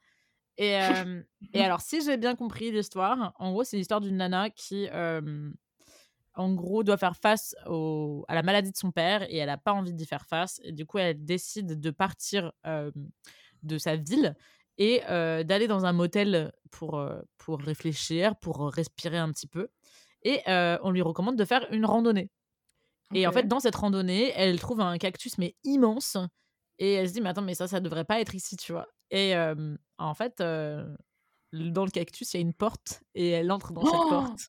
Et, 0.57 0.75
euh, 1.07 1.23
et 1.53 1.63
alors, 1.63 1.81
si 1.81 2.01
j'ai 2.03 2.17
bien 2.17 2.35
compris 2.35 2.71
l'histoire, 2.71 3.33
en 3.39 3.51
gros, 3.51 3.63
c'est 3.63 3.77
l'histoire 3.77 4.01
d'une 4.01 4.17
nana 4.17 4.49
qui, 4.49 4.87
euh, 4.91 5.51
en 6.35 6.53
gros, 6.53 6.83
doit 6.83 6.97
faire 6.97 7.15
face 7.17 7.55
au- 7.67 8.25
à 8.27 8.35
la 8.35 8.43
maladie 8.43 8.71
de 8.71 8.77
son 8.77 8.91
père 8.91 9.23
et 9.29 9.37
elle 9.37 9.47
n'a 9.47 9.57
pas 9.57 9.73
envie 9.73 9.93
d'y 9.93 10.05
faire 10.05 10.25
face. 10.25 10.59
Et 10.63 10.71
du 10.71 10.85
coup, 10.85 10.97
elle 10.97 11.23
décide 11.25 11.79
de 11.79 11.91
partir 11.91 12.51
de 13.63 13.77
sa 13.77 13.95
ville 13.95 14.35
et 14.77 15.01
d'aller 15.07 15.67
dans 15.67 15.85
un 15.85 15.93
motel 15.93 16.53
pour, 16.71 17.03
pour 17.37 17.59
réfléchir, 17.59 18.35
pour 18.37 18.71
respirer 18.71 19.17
un 19.17 19.31
petit 19.31 19.47
peu. 19.47 19.69
Et 20.23 20.41
on 20.47 20.91
lui 20.91 21.01
recommande 21.01 21.35
de 21.37 21.45
faire 21.45 21.67
une 21.71 21.85
randonnée. 21.85 22.29
Et 23.13 23.27
en 23.27 23.31
fait, 23.31 23.47
dans 23.47 23.59
cette 23.59 23.75
randonnée, 23.75 24.31
elle 24.35 24.59
trouve 24.59 24.81
un 24.81 24.97
cactus, 24.97 25.37
mais 25.37 25.55
immense. 25.63 26.17
Et 26.79 26.93
elle 26.93 27.07
se 27.07 27.13
dit, 27.13 27.21
mais 27.21 27.29
attends, 27.29 27.41
mais 27.41 27.53
ça, 27.55 27.67
ça 27.67 27.79
devrait 27.79 28.05
pas 28.05 28.19
être 28.21 28.33
ici, 28.33 28.57
tu 28.57 28.71
vois. 28.71 28.87
Et 29.11 29.35
euh, 29.35 29.75
en 29.97 30.13
fait, 30.13 30.39
euh, 30.41 30.85
dans 31.53 31.85
le 31.85 31.91
cactus, 31.91 32.33
il 32.33 32.37
y 32.37 32.39
a 32.39 32.41
une 32.41 32.53
porte 32.53 33.01
et 33.15 33.29
elle 33.29 33.51
entre 33.51 33.73
dans 33.73 33.83
cette 33.85 33.93
Oh 33.93 34.09
porte. 34.09 34.39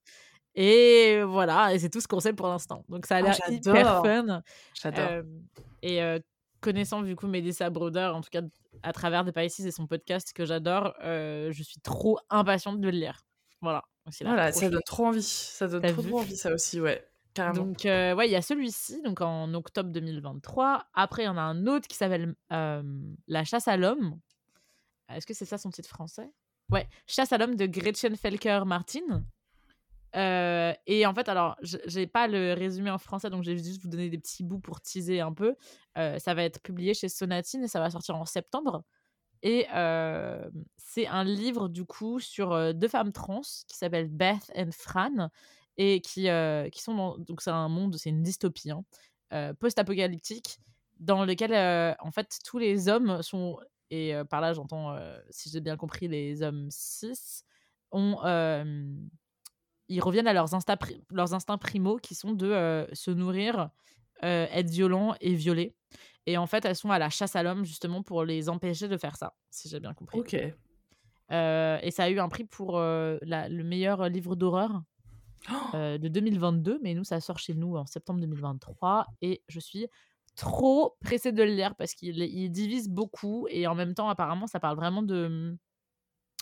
Et 0.54 1.22
voilà, 1.22 1.74
et 1.74 1.78
c'est 1.78 1.90
tout 1.90 2.00
ce 2.00 2.08
qu'on 2.08 2.20
sait 2.20 2.32
pour 2.32 2.46
l'instant. 2.48 2.84
Donc 2.88 3.06
ça 3.06 3.16
a 3.16 3.20
Oh, 3.20 3.24
l'air 3.24 3.36
hyper 3.48 3.74
j'adore. 3.74 4.04
fun. 4.04 4.42
J'adore. 4.74 5.08
Euh, 5.10 5.22
et 5.82 6.00
connaissant 6.60 7.02
du 7.02 7.16
coup 7.16 7.26
Melissa 7.26 7.70
Broder, 7.70 8.10
en 8.14 8.20
tout 8.20 8.30
cas 8.30 8.42
à 8.82 8.92
travers 8.92 9.24
des 9.24 9.32
Pisces 9.32 9.60
et 9.60 9.70
son 9.70 9.86
podcast 9.86 10.32
que 10.32 10.44
j'adore, 10.44 10.94
je 11.02 11.62
suis 11.62 11.80
trop 11.80 12.18
impatiente 12.30 12.80
de 12.80 12.86
le 12.88 12.96
lire. 12.98 13.20
Voilà. 13.60 13.82
Voilà, 14.22 14.50
ça 14.52 14.68
donne 14.70 14.80
trop 14.84 15.06
envie. 15.06 15.22
Ça 15.22 15.68
donne 15.68 15.82
trop, 15.82 16.02
trop 16.02 16.18
envie, 16.20 16.36
ça 16.36 16.52
aussi, 16.52 16.80
ouais. 16.80 17.06
Donc, 17.34 17.86
euh, 17.86 18.14
ouais, 18.14 18.28
il 18.28 18.32
y 18.32 18.36
a 18.36 18.42
celui-ci, 18.42 19.02
donc 19.02 19.20
en 19.20 19.54
octobre 19.54 19.90
2023. 19.90 20.86
Après, 20.94 21.22
il 21.22 21.26
y 21.26 21.28
en 21.28 21.36
a 21.36 21.42
un 21.42 21.66
autre 21.66 21.86
qui 21.86 21.96
s'appelle 21.96 22.34
euh, 22.52 22.82
La 23.28 23.44
chasse 23.44 23.68
à 23.68 23.76
l'homme. 23.76 24.18
Est-ce 25.08 25.26
que 25.26 25.34
c'est 25.34 25.44
ça 25.44 25.58
son 25.58 25.70
titre 25.70 25.88
français? 25.88 26.30
Ouais, 26.70 26.88
Chasse 27.06 27.32
à 27.32 27.38
l'homme 27.38 27.56
de 27.56 27.66
Gretchen 27.66 28.16
Felker 28.16 28.62
Martin. 28.66 29.24
Euh, 30.16 30.72
et 30.86 31.06
en 31.06 31.14
fait, 31.14 31.28
alors, 31.28 31.56
j'ai 31.62 32.06
pas 32.06 32.26
le 32.26 32.52
résumé 32.52 32.90
en 32.90 32.98
français, 32.98 33.30
donc 33.30 33.44
je 33.44 33.52
vais 33.52 33.58
juste 33.58 33.82
vous 33.82 33.88
donner 33.88 34.08
des 34.08 34.18
petits 34.18 34.42
bouts 34.42 34.60
pour 34.60 34.80
teaser 34.80 35.20
un 35.20 35.32
peu. 35.32 35.54
Ça 35.96 36.34
va 36.34 36.42
être 36.42 36.60
publié 36.60 36.94
chez 36.94 37.08
Sonatine 37.08 37.64
et 37.64 37.68
ça 37.68 37.80
va 37.80 37.90
sortir 37.90 38.16
en 38.16 38.24
septembre. 38.24 38.84
Et 39.42 39.66
c'est 40.76 41.06
un 41.06 41.24
livre, 41.24 41.68
du 41.68 41.84
coup, 41.84 42.18
sur 42.18 42.74
deux 42.74 42.88
femmes 42.88 43.12
trans 43.12 43.42
qui 43.66 43.76
s'appellent 43.76 44.08
Beth 44.08 44.50
and 44.56 44.70
Fran 44.72 45.30
et 45.82 46.02
qui, 46.02 46.28
euh, 46.28 46.68
qui 46.68 46.82
sont 46.82 46.94
dans. 46.94 47.16
Donc, 47.16 47.40
c'est 47.40 47.50
un 47.50 47.68
monde, 47.68 47.96
c'est 47.96 48.10
une 48.10 48.22
dystopie 48.22 48.70
hein, 48.70 48.84
euh, 49.32 49.54
post-apocalyptique 49.54 50.58
dans 50.98 51.24
lequel, 51.24 51.54
euh, 51.54 51.94
en 52.00 52.10
fait, 52.10 52.38
tous 52.44 52.58
les 52.58 52.88
hommes 52.88 53.22
sont. 53.22 53.58
Et 53.90 54.12
par 54.28 54.40
là, 54.40 54.52
j'entends, 54.52 54.94
si 55.30 55.50
j'ai 55.50 55.60
bien 55.60 55.76
compris, 55.76 56.06
les 56.06 56.42
hommes 56.42 56.68
cis, 56.70 57.42
ont. 57.90 58.18
ils 59.88 60.00
reviennent 60.00 60.28
à 60.28 60.32
leurs 60.32 60.50
leurs 61.10 61.34
instincts 61.34 61.58
primaux 61.58 61.96
qui 61.96 62.14
sont 62.14 62.32
de 62.32 62.46
euh, 62.46 62.86
se 62.94 63.10
nourrir, 63.10 63.70
euh, 64.22 64.46
être 64.52 64.70
violent 64.70 65.14
et 65.20 65.34
violer. 65.34 65.74
Et 66.26 66.36
en 66.36 66.46
fait, 66.46 66.64
elles 66.66 66.76
sont 66.76 66.90
à 66.90 66.98
la 67.00 67.10
chasse 67.10 67.34
à 67.34 67.42
l'homme 67.42 67.64
justement 67.64 68.02
pour 68.04 68.24
les 68.24 68.48
empêcher 68.48 68.86
de 68.86 68.96
faire 68.96 69.16
ça, 69.16 69.34
si 69.50 69.68
j'ai 69.68 69.80
bien 69.80 69.94
compris. 69.94 70.20
Ok. 70.20 70.36
Euh, 71.32 71.78
et 71.82 71.90
ça 71.90 72.04
a 72.04 72.10
eu 72.10 72.20
un 72.20 72.28
prix 72.28 72.44
pour 72.44 72.78
la- 72.78 73.48
le 73.48 73.64
meilleur 73.64 74.08
livre 74.08 74.36
d'horreur 74.36 74.82
euh, 75.74 75.98
de 75.98 76.08
2022, 76.08 76.80
mais 76.82 76.94
nous, 76.94 77.04
ça 77.04 77.20
sort 77.20 77.38
chez 77.38 77.54
nous 77.54 77.76
en 77.76 77.86
septembre 77.86 78.20
2023. 78.20 79.06
Et 79.22 79.42
je 79.48 79.60
suis 79.60 79.86
trop 80.36 80.96
pressée 81.00 81.32
de 81.32 81.42
le 81.42 81.54
lire 81.54 81.74
parce 81.74 81.94
qu'il 81.94 82.18
il 82.18 82.50
divise 82.50 82.88
beaucoup 82.88 83.46
et 83.50 83.66
en 83.66 83.74
même 83.74 83.94
temps, 83.94 84.08
apparemment, 84.08 84.46
ça 84.46 84.60
parle 84.60 84.76
vraiment 84.76 85.02
de 85.02 85.56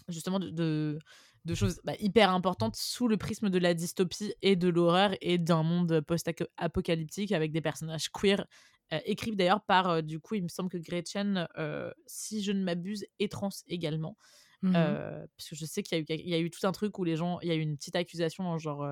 justement 0.09 0.39
de, 0.39 0.51
de, 0.51 0.99
de 1.45 1.55
choses 1.55 1.81
bah, 1.85 1.95
hyper 1.99 2.31
importantes 2.31 2.77
sous 2.77 3.09
le 3.09 3.17
prisme 3.17 3.51
de 3.51 3.59
la 3.59 3.75
dystopie 3.75 4.35
et 4.43 4.57
de 4.57 4.69
l'horreur 4.69 5.15
et 5.21 5.39
d'un 5.39 5.63
monde 5.63 6.01
post-apocalyptique 6.01 7.33
avec 7.33 7.53
des 7.53 7.61
personnages 7.61 8.11
queer. 8.11 8.47
Euh, 8.93 9.01
écrits 9.05 9.37
d'ailleurs 9.37 9.61
par, 9.63 9.89
euh, 9.91 10.03
du 10.03 10.19
coup, 10.19 10.35
il 10.35 10.43
me 10.43 10.49
semble 10.49 10.71
que 10.71 10.79
Gretchen, 10.79 11.47
euh, 11.59 11.93
si 12.07 12.43
je 12.43 12.53
ne 12.53 12.63
m'abuse, 12.63 13.05
est 13.19 13.31
trans 13.31 13.51
également. 13.67 14.17
Mmh 14.63 14.73
parce 14.73 15.49
que 15.51 15.55
je 15.55 15.65
sais 15.65 15.83
qu'il 15.83 16.05
y, 16.09 16.31
y, 16.31 16.35
a 16.35 16.39
eu 16.39 16.51
tout 16.51 16.67
un 16.67 16.73
truc 16.73 16.99
où 16.99 17.05
les 17.05 17.17
gens, 17.17 17.39
il 17.41 17.49
y 17.49 17.53
a 17.53 17.55
eu 17.55 17.61
une 17.61 17.77
petite 17.77 17.95
accusation, 17.95 18.59
genre, 18.59 18.85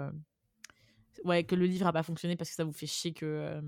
ouais, 1.24 1.44
que 1.44 1.54
le 1.54 1.66
livre 1.66 1.86
a 1.86 1.92
pas 1.92 2.02
fonctionné 2.02 2.36
parce 2.36 2.50
que 2.50 2.56
ça 2.56 2.64
vous 2.64 2.72
fait 2.72 2.86
chier 2.86 3.12
que, 3.12 3.60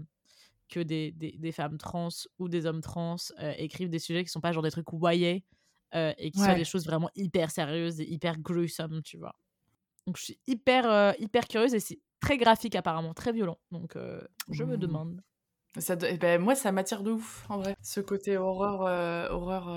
que 0.69 0.81
des, 0.81 1.11
des, 1.13 1.33
des, 1.33 1.53
femmes 1.53 1.77
trans 1.77 2.09
ou 2.39 2.49
des 2.49 2.67
hommes 2.67 2.83
trans 2.83 3.17
écrivent 3.57 3.91
des 3.91 3.99
sujets 3.99 4.23
qui 4.23 4.31
sont 4.31 4.41
pas 4.41 4.53
genre 4.53 4.63
des 4.63 4.71
trucs 4.71 4.93
voyés 4.93 5.45
et 5.93 6.31
qui 6.31 6.39
sont 6.39 6.55
des 6.55 6.65
choses 6.65 6.87
vraiment 6.87 7.11
hyper 7.17 7.51
sérieuses 7.51 8.01
et 8.01 8.09
hyper 8.09 8.39
gruesome, 8.39 9.03
tu 9.03 9.17
vois. 9.17 9.35
Donc 10.07 10.17
je 10.19 10.23
suis 10.23 10.39
hyper, 10.47 11.15
hyper 11.19 11.49
curieuse 11.49 11.75
et 11.75 11.81
c'est 11.81 11.99
très 12.21 12.37
graphique 12.37 12.77
apparemment, 12.77 13.13
très 13.13 13.33
violent. 13.33 13.59
Donc 13.73 13.97
je 14.51 14.63
me 14.63 14.77
mmh. 14.77 14.81
demande. 14.81 15.23
Ça, 15.77 15.97
eh 16.09 16.17
ben, 16.17 16.41
moi, 16.41 16.55
ça 16.55 16.73
m'attire 16.73 17.03
de 17.03 17.11
ouf, 17.13 17.45
en 17.51 17.59
vrai. 17.59 17.77
Ce 17.83 18.01
côté 18.01 18.37
horreur, 18.37 18.81
horreur, 19.33 19.71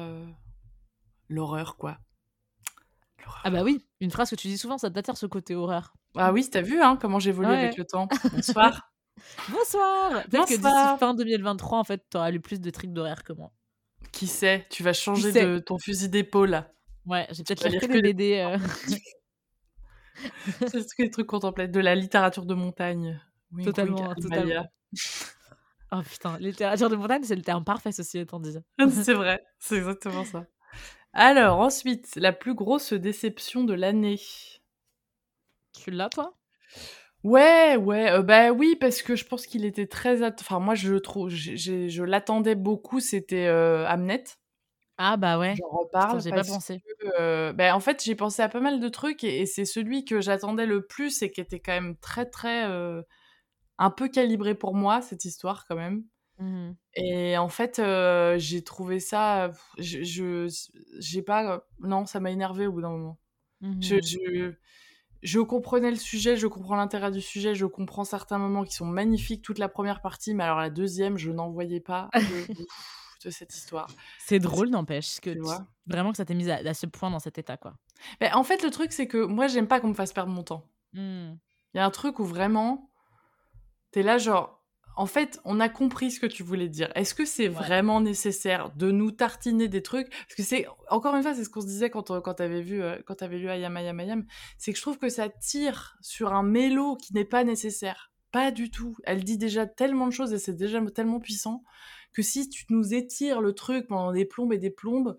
l'horreur, 1.30 1.78
quoi. 1.78 1.98
Ah 3.44 3.50
bah 3.50 3.64
oui, 3.64 3.86
une 4.00 4.12
phrase 4.12 4.30
que 4.30 4.36
tu 4.36 4.48
dis 4.48 4.58
souvent, 4.58 4.78
ça 4.78 4.90
t'attire 4.90 5.18
ce 5.18 5.26
côté 5.26 5.56
horreur. 5.56 5.94
Ah 6.16 6.32
oui, 6.32 6.48
t'as 6.50 6.62
vu 6.62 6.82
hein, 6.82 6.98
comment 7.00 7.20
j'évolue 7.20 7.50
avec 7.50 7.78
le 7.78 7.86
temps. 7.86 8.08
Bonsoir. 8.32 8.92
Bonsoir. 9.50 10.24
Peut-être 10.30 10.48
que 10.48 10.56
d'ici 10.56 11.00
fin 11.00 11.14
2023, 11.14 11.78
en 11.78 11.84
fait, 11.84 12.04
t'auras 12.10 12.32
lu 12.32 12.40
plus 12.40 12.60
de 12.60 12.70
trucs 12.70 12.92
d'horaire 12.92 13.24
que 13.24 13.34
moi. 13.34 13.52
Qui 14.12 14.28
sait 14.28 14.66
Tu 14.70 14.84
vas 14.84 14.94
changer 14.94 15.32
de 15.32 15.60
ton 15.60 15.78
fusil 15.78 16.10
d'épaule. 16.10 16.64
Ouais, 17.06 17.28
j'ai 17.32 17.44
peut-être 17.44 17.68
lire 17.68 17.82
que 17.88 17.94
les 17.94 18.14
BD. 18.14 18.40
Euh... 18.40 18.58
C'est 20.68 20.86
des 21.00 21.10
trucs 21.10 21.28
contemplatifs, 21.28 21.72
de 21.72 21.80
la 21.80 21.96
littérature 21.96 22.46
de 22.46 22.54
montagne. 22.54 23.20
totalement, 23.64 24.14
totalement. 24.16 24.68
Oh 25.94 26.02
putain, 26.10 26.38
littérature 26.38 26.90
de 26.90 26.96
montagne, 26.96 27.24
c'est 27.24 27.36
le 27.36 27.42
terme 27.42 27.66
parfait, 27.66 27.92
ceci 27.92 28.20
étant 28.20 28.40
dit. 28.40 28.56
c'est 28.92 29.14
vrai, 29.14 29.44
c'est 29.60 29.78
exactement 29.78 30.24
ça. 30.24 30.46
Alors, 31.14 31.60
ensuite, 31.60 32.16
la 32.16 32.32
plus 32.32 32.54
grosse 32.54 32.94
déception 32.94 33.64
de 33.64 33.74
l'année. 33.74 34.20
Tu 35.74 35.92
l'as, 35.92 36.10
toi? 36.10 36.34
Ouais, 37.24 37.76
ouais, 37.76 38.12
euh, 38.12 38.24
bah 38.24 38.52
oui, 38.52 38.76
parce 38.80 39.02
que 39.02 39.16
je 39.16 39.26
pense 39.26 39.46
qu'il 39.46 39.66
était 39.66 39.88
très. 39.88 40.24
Enfin, 40.24 40.60
moi, 40.60 40.74
je 40.74 40.96
trouve, 40.96 41.30
je 41.30 42.04
l'attendais 42.04 42.56
beaucoup, 42.56 43.00
c'était 43.00 43.46
euh, 43.48 43.86
Amnet. 43.88 44.24
Ah, 44.98 45.18
bah 45.18 45.38
ouais. 45.38 45.56
J'en 45.56 45.78
reparle. 45.78 46.22
J'ai 46.22 46.32
pas 46.32 46.44
pensé. 46.44 46.82
Euh, 47.20 47.54
bah, 47.54 47.76
en 47.76 47.80
fait, 47.80 48.04
j'ai 48.04 48.16
pensé 48.16 48.42
à 48.42 48.50
pas 48.50 48.60
mal 48.60 48.80
de 48.80 48.90
trucs 48.90 49.24
et, 49.24 49.46
c'est 49.46 49.66
celui 49.66 50.06
que 50.06 50.22
j'attendais 50.22 50.66
le 50.66 50.86
plus 50.86 51.22
et 51.22 51.32
qui 51.32 51.42
était 51.42 51.60
quand 51.60 51.74
même 51.74 51.98
très, 51.98 52.26
très. 52.26 52.64
un 53.78 53.92
peu 53.92 54.08
calibré 54.08 54.56
pour 54.56 54.74
moi, 54.74 55.02
cette 55.02 55.26
histoire, 55.26 55.66
quand 55.68 55.76
même. 55.76 56.04
Mmh 56.42 56.72
et 56.96 57.38
en 57.38 57.48
fait, 57.48 57.82
j'ai 58.38 58.64
trouvé 58.64 59.00
ça. 59.00 59.52
Je. 59.78 60.54
J'ai 61.00 61.22
pas. 61.22 61.64
Non, 61.80 62.06
ça 62.06 62.20
m'a 62.20 62.32
énervé 62.32 62.68
au 62.68 62.74
bout 62.74 62.82
d'un 62.82 62.90
moment. 62.90 63.20
Mmh 63.62 63.82
je 63.82 64.54
je 65.22 65.40
comprenais 65.40 65.92
le 65.92 65.98
sujet, 65.98 66.36
je 66.36 66.48
comprends 66.48 66.76
l'intérêt 66.76 67.12
du 67.12 67.22
sujet, 67.22 67.54
je 67.54 67.66
comprends 67.66 68.04
certains 68.04 68.38
moments 68.38 68.64
qui 68.64 68.74
sont 68.74 68.86
magnifiques, 68.86 69.44
toute 69.44 69.60
la 69.60 69.70
première 69.70 70.02
partie, 70.02 70.34
mais 70.34 70.44
alors 70.44 70.58
la 70.58 70.70
deuxième, 70.70 71.18
je 71.18 71.32
n'en 71.32 71.52
voyais 71.52 71.80
pas 71.80 72.10
de, 73.24 73.30
cette 73.30 73.54
histoire. 73.54 73.88
C'est 74.18 74.40
drôle, 74.40 74.70
n'empêche, 74.70 75.20
que 75.20 75.38
vraiment 75.86 76.12
que 76.12 76.18
ça 76.18 76.26
t'ait 76.26 76.34
mis 76.34 76.50
à, 76.50 76.74
ce 76.74 76.88
point 76.88 77.12
dans 77.12 77.20
cet 77.20 77.38
état, 77.38 77.58
quoi. 77.58 77.76
Mais 78.20 78.32
en 78.34 78.44
fait, 78.44 78.64
le 78.64 78.72
truc, 78.72 78.92
c'est 78.92 79.08
que 79.08 79.24
moi, 79.24 79.48
j'aime 79.48 79.68
pas 79.68 79.80
qu'on 79.80 79.90
me 79.90 79.94
fasse 79.94 80.14
perdre 80.14 80.32
mon 80.32 80.44
temps. 80.44 80.68
Mmh. 80.94 81.34
Il 81.74 81.78
y 81.78 81.80
a 81.80 81.86
un 81.86 81.92
truc 81.92 82.18
où 82.18 82.26
vraiment, 82.26 82.90
t'es 83.92 84.02
là, 84.02 84.18
genre, 84.18 84.61
en 85.02 85.08
fait, 85.08 85.42
on 85.46 85.60
a 85.60 85.68
compris 85.68 86.12
ce 86.12 86.20
que 86.20 86.28
tu 86.28 86.44
voulais 86.44 86.70
dire. 86.70 86.92
Est-ce 86.94 87.16
que 87.16 87.26
c'est 87.26 87.48
vraiment 87.48 88.02
nécessaire 88.02 88.70
de 88.76 88.92
nous 88.92 89.10
tartiner 89.10 89.68
des 89.68 89.82
trucs? 89.82 90.12
Parce 90.12 90.36
que 90.38 90.44
c'est 90.44 90.68
encore 90.92 91.16
une 91.16 91.24
fois, 91.24 91.34
c'est 91.34 91.44
ce 91.44 91.50
qu'on 91.50 91.62
se 91.62 91.66
disait 91.66 91.90
quand 91.90 92.22
quand 92.22 92.36
t'avais 92.36 92.62
vu 92.62 92.84
euh, 92.84 93.00
quand 93.08 93.16
t'avais 93.16 93.40
lu 93.40 93.50
Ayam 93.50 93.76
Ayam 93.76 94.00
Ayam, 94.00 94.26
c'est 94.60 94.72
que 94.72 94.78
je 94.78 94.84
trouve 94.84 95.00
que 95.00 95.10
ça 95.10 95.28
tire 95.28 95.98
sur 96.02 96.34
un 96.34 96.44
mélo 96.44 96.98
qui 96.98 97.16
n'est 97.16 97.26
pas 97.26 97.44
nécessaire. 97.44 98.12
Pas 98.32 98.52
du 98.52 98.70
tout. 98.70 98.96
Elle 99.04 99.24
dit 99.24 99.40
déjà 99.40 99.66
tellement 99.66 100.06
de 100.06 100.14
choses 100.14 100.34
et 100.34 100.38
c'est 100.38 100.54
déjà 100.54 100.80
tellement 100.92 101.20
puissant 101.20 101.64
que 102.14 102.22
si 102.22 102.48
tu 102.48 102.66
nous 102.70 102.94
étires 102.94 103.42
le 103.42 103.54
truc 103.54 103.88
pendant 103.88 104.12
des 104.12 104.26
plombes 104.26 104.54
et 104.54 104.60
des 104.60 104.70
plombes, 104.70 105.18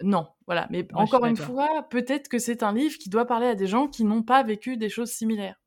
non, 0.00 0.28
voilà. 0.46 0.68
Mais 0.70 0.86
encore 0.94 1.26
une 1.26 1.36
fois, 1.36 1.88
peut-être 1.90 2.28
que 2.28 2.38
c'est 2.38 2.62
un 2.62 2.72
livre 2.72 2.98
qui 2.98 3.08
doit 3.10 3.26
parler 3.26 3.48
à 3.48 3.56
des 3.56 3.66
gens 3.66 3.88
qui 3.88 4.04
n'ont 4.04 4.22
pas 4.22 4.44
vécu 4.44 4.76
des 4.76 4.88
choses 4.88 5.10
similaires. 5.10 5.60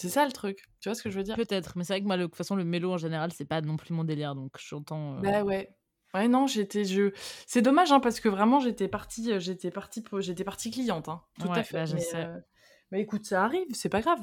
C'est 0.00 0.08
ça 0.08 0.24
le 0.24 0.32
truc. 0.32 0.64
Tu 0.80 0.88
vois 0.88 0.94
ce 0.94 1.02
que 1.02 1.10
je 1.10 1.18
veux 1.18 1.22
dire? 1.22 1.36
Peut-être, 1.36 1.76
mais 1.76 1.84
c'est 1.84 1.92
vrai 1.92 2.00
que 2.00 2.06
moi, 2.06 2.16
de 2.16 2.24
toute 2.24 2.34
façon, 2.34 2.56
le 2.56 2.64
mélo 2.64 2.90
en 2.92 2.96
général, 2.96 3.32
c'est 3.34 3.44
pas 3.44 3.60
non 3.60 3.76
plus 3.76 3.92
mon 3.92 4.02
délire, 4.02 4.34
donc 4.34 4.52
j'entends. 4.58 5.18
Euh... 5.18 5.20
Bah 5.20 5.42
ouais. 5.44 5.76
Ouais, 6.14 6.26
non, 6.26 6.46
j'étais. 6.46 6.84
Je... 6.84 7.12
C'est 7.46 7.60
dommage, 7.60 7.92
hein, 7.92 8.00
parce 8.00 8.18
que 8.18 8.30
vraiment, 8.30 8.60
j'étais 8.60 8.88
partie, 8.88 9.30
euh, 9.30 9.40
j'étais 9.40 9.70
partie, 9.70 10.02
j'étais 10.20 10.42
partie 10.42 10.70
cliente. 10.70 11.10
Hein, 11.10 11.20
tout 11.38 11.52
à 11.52 11.62
fait. 11.62 11.76
Bah, 11.76 11.84
je 11.84 11.96
mais, 11.96 12.00
sais. 12.00 12.24
Euh, 12.24 12.38
mais 12.90 13.02
écoute, 13.02 13.26
ça 13.26 13.44
arrive, 13.44 13.66
c'est 13.74 13.90
pas 13.90 14.00
grave. 14.00 14.20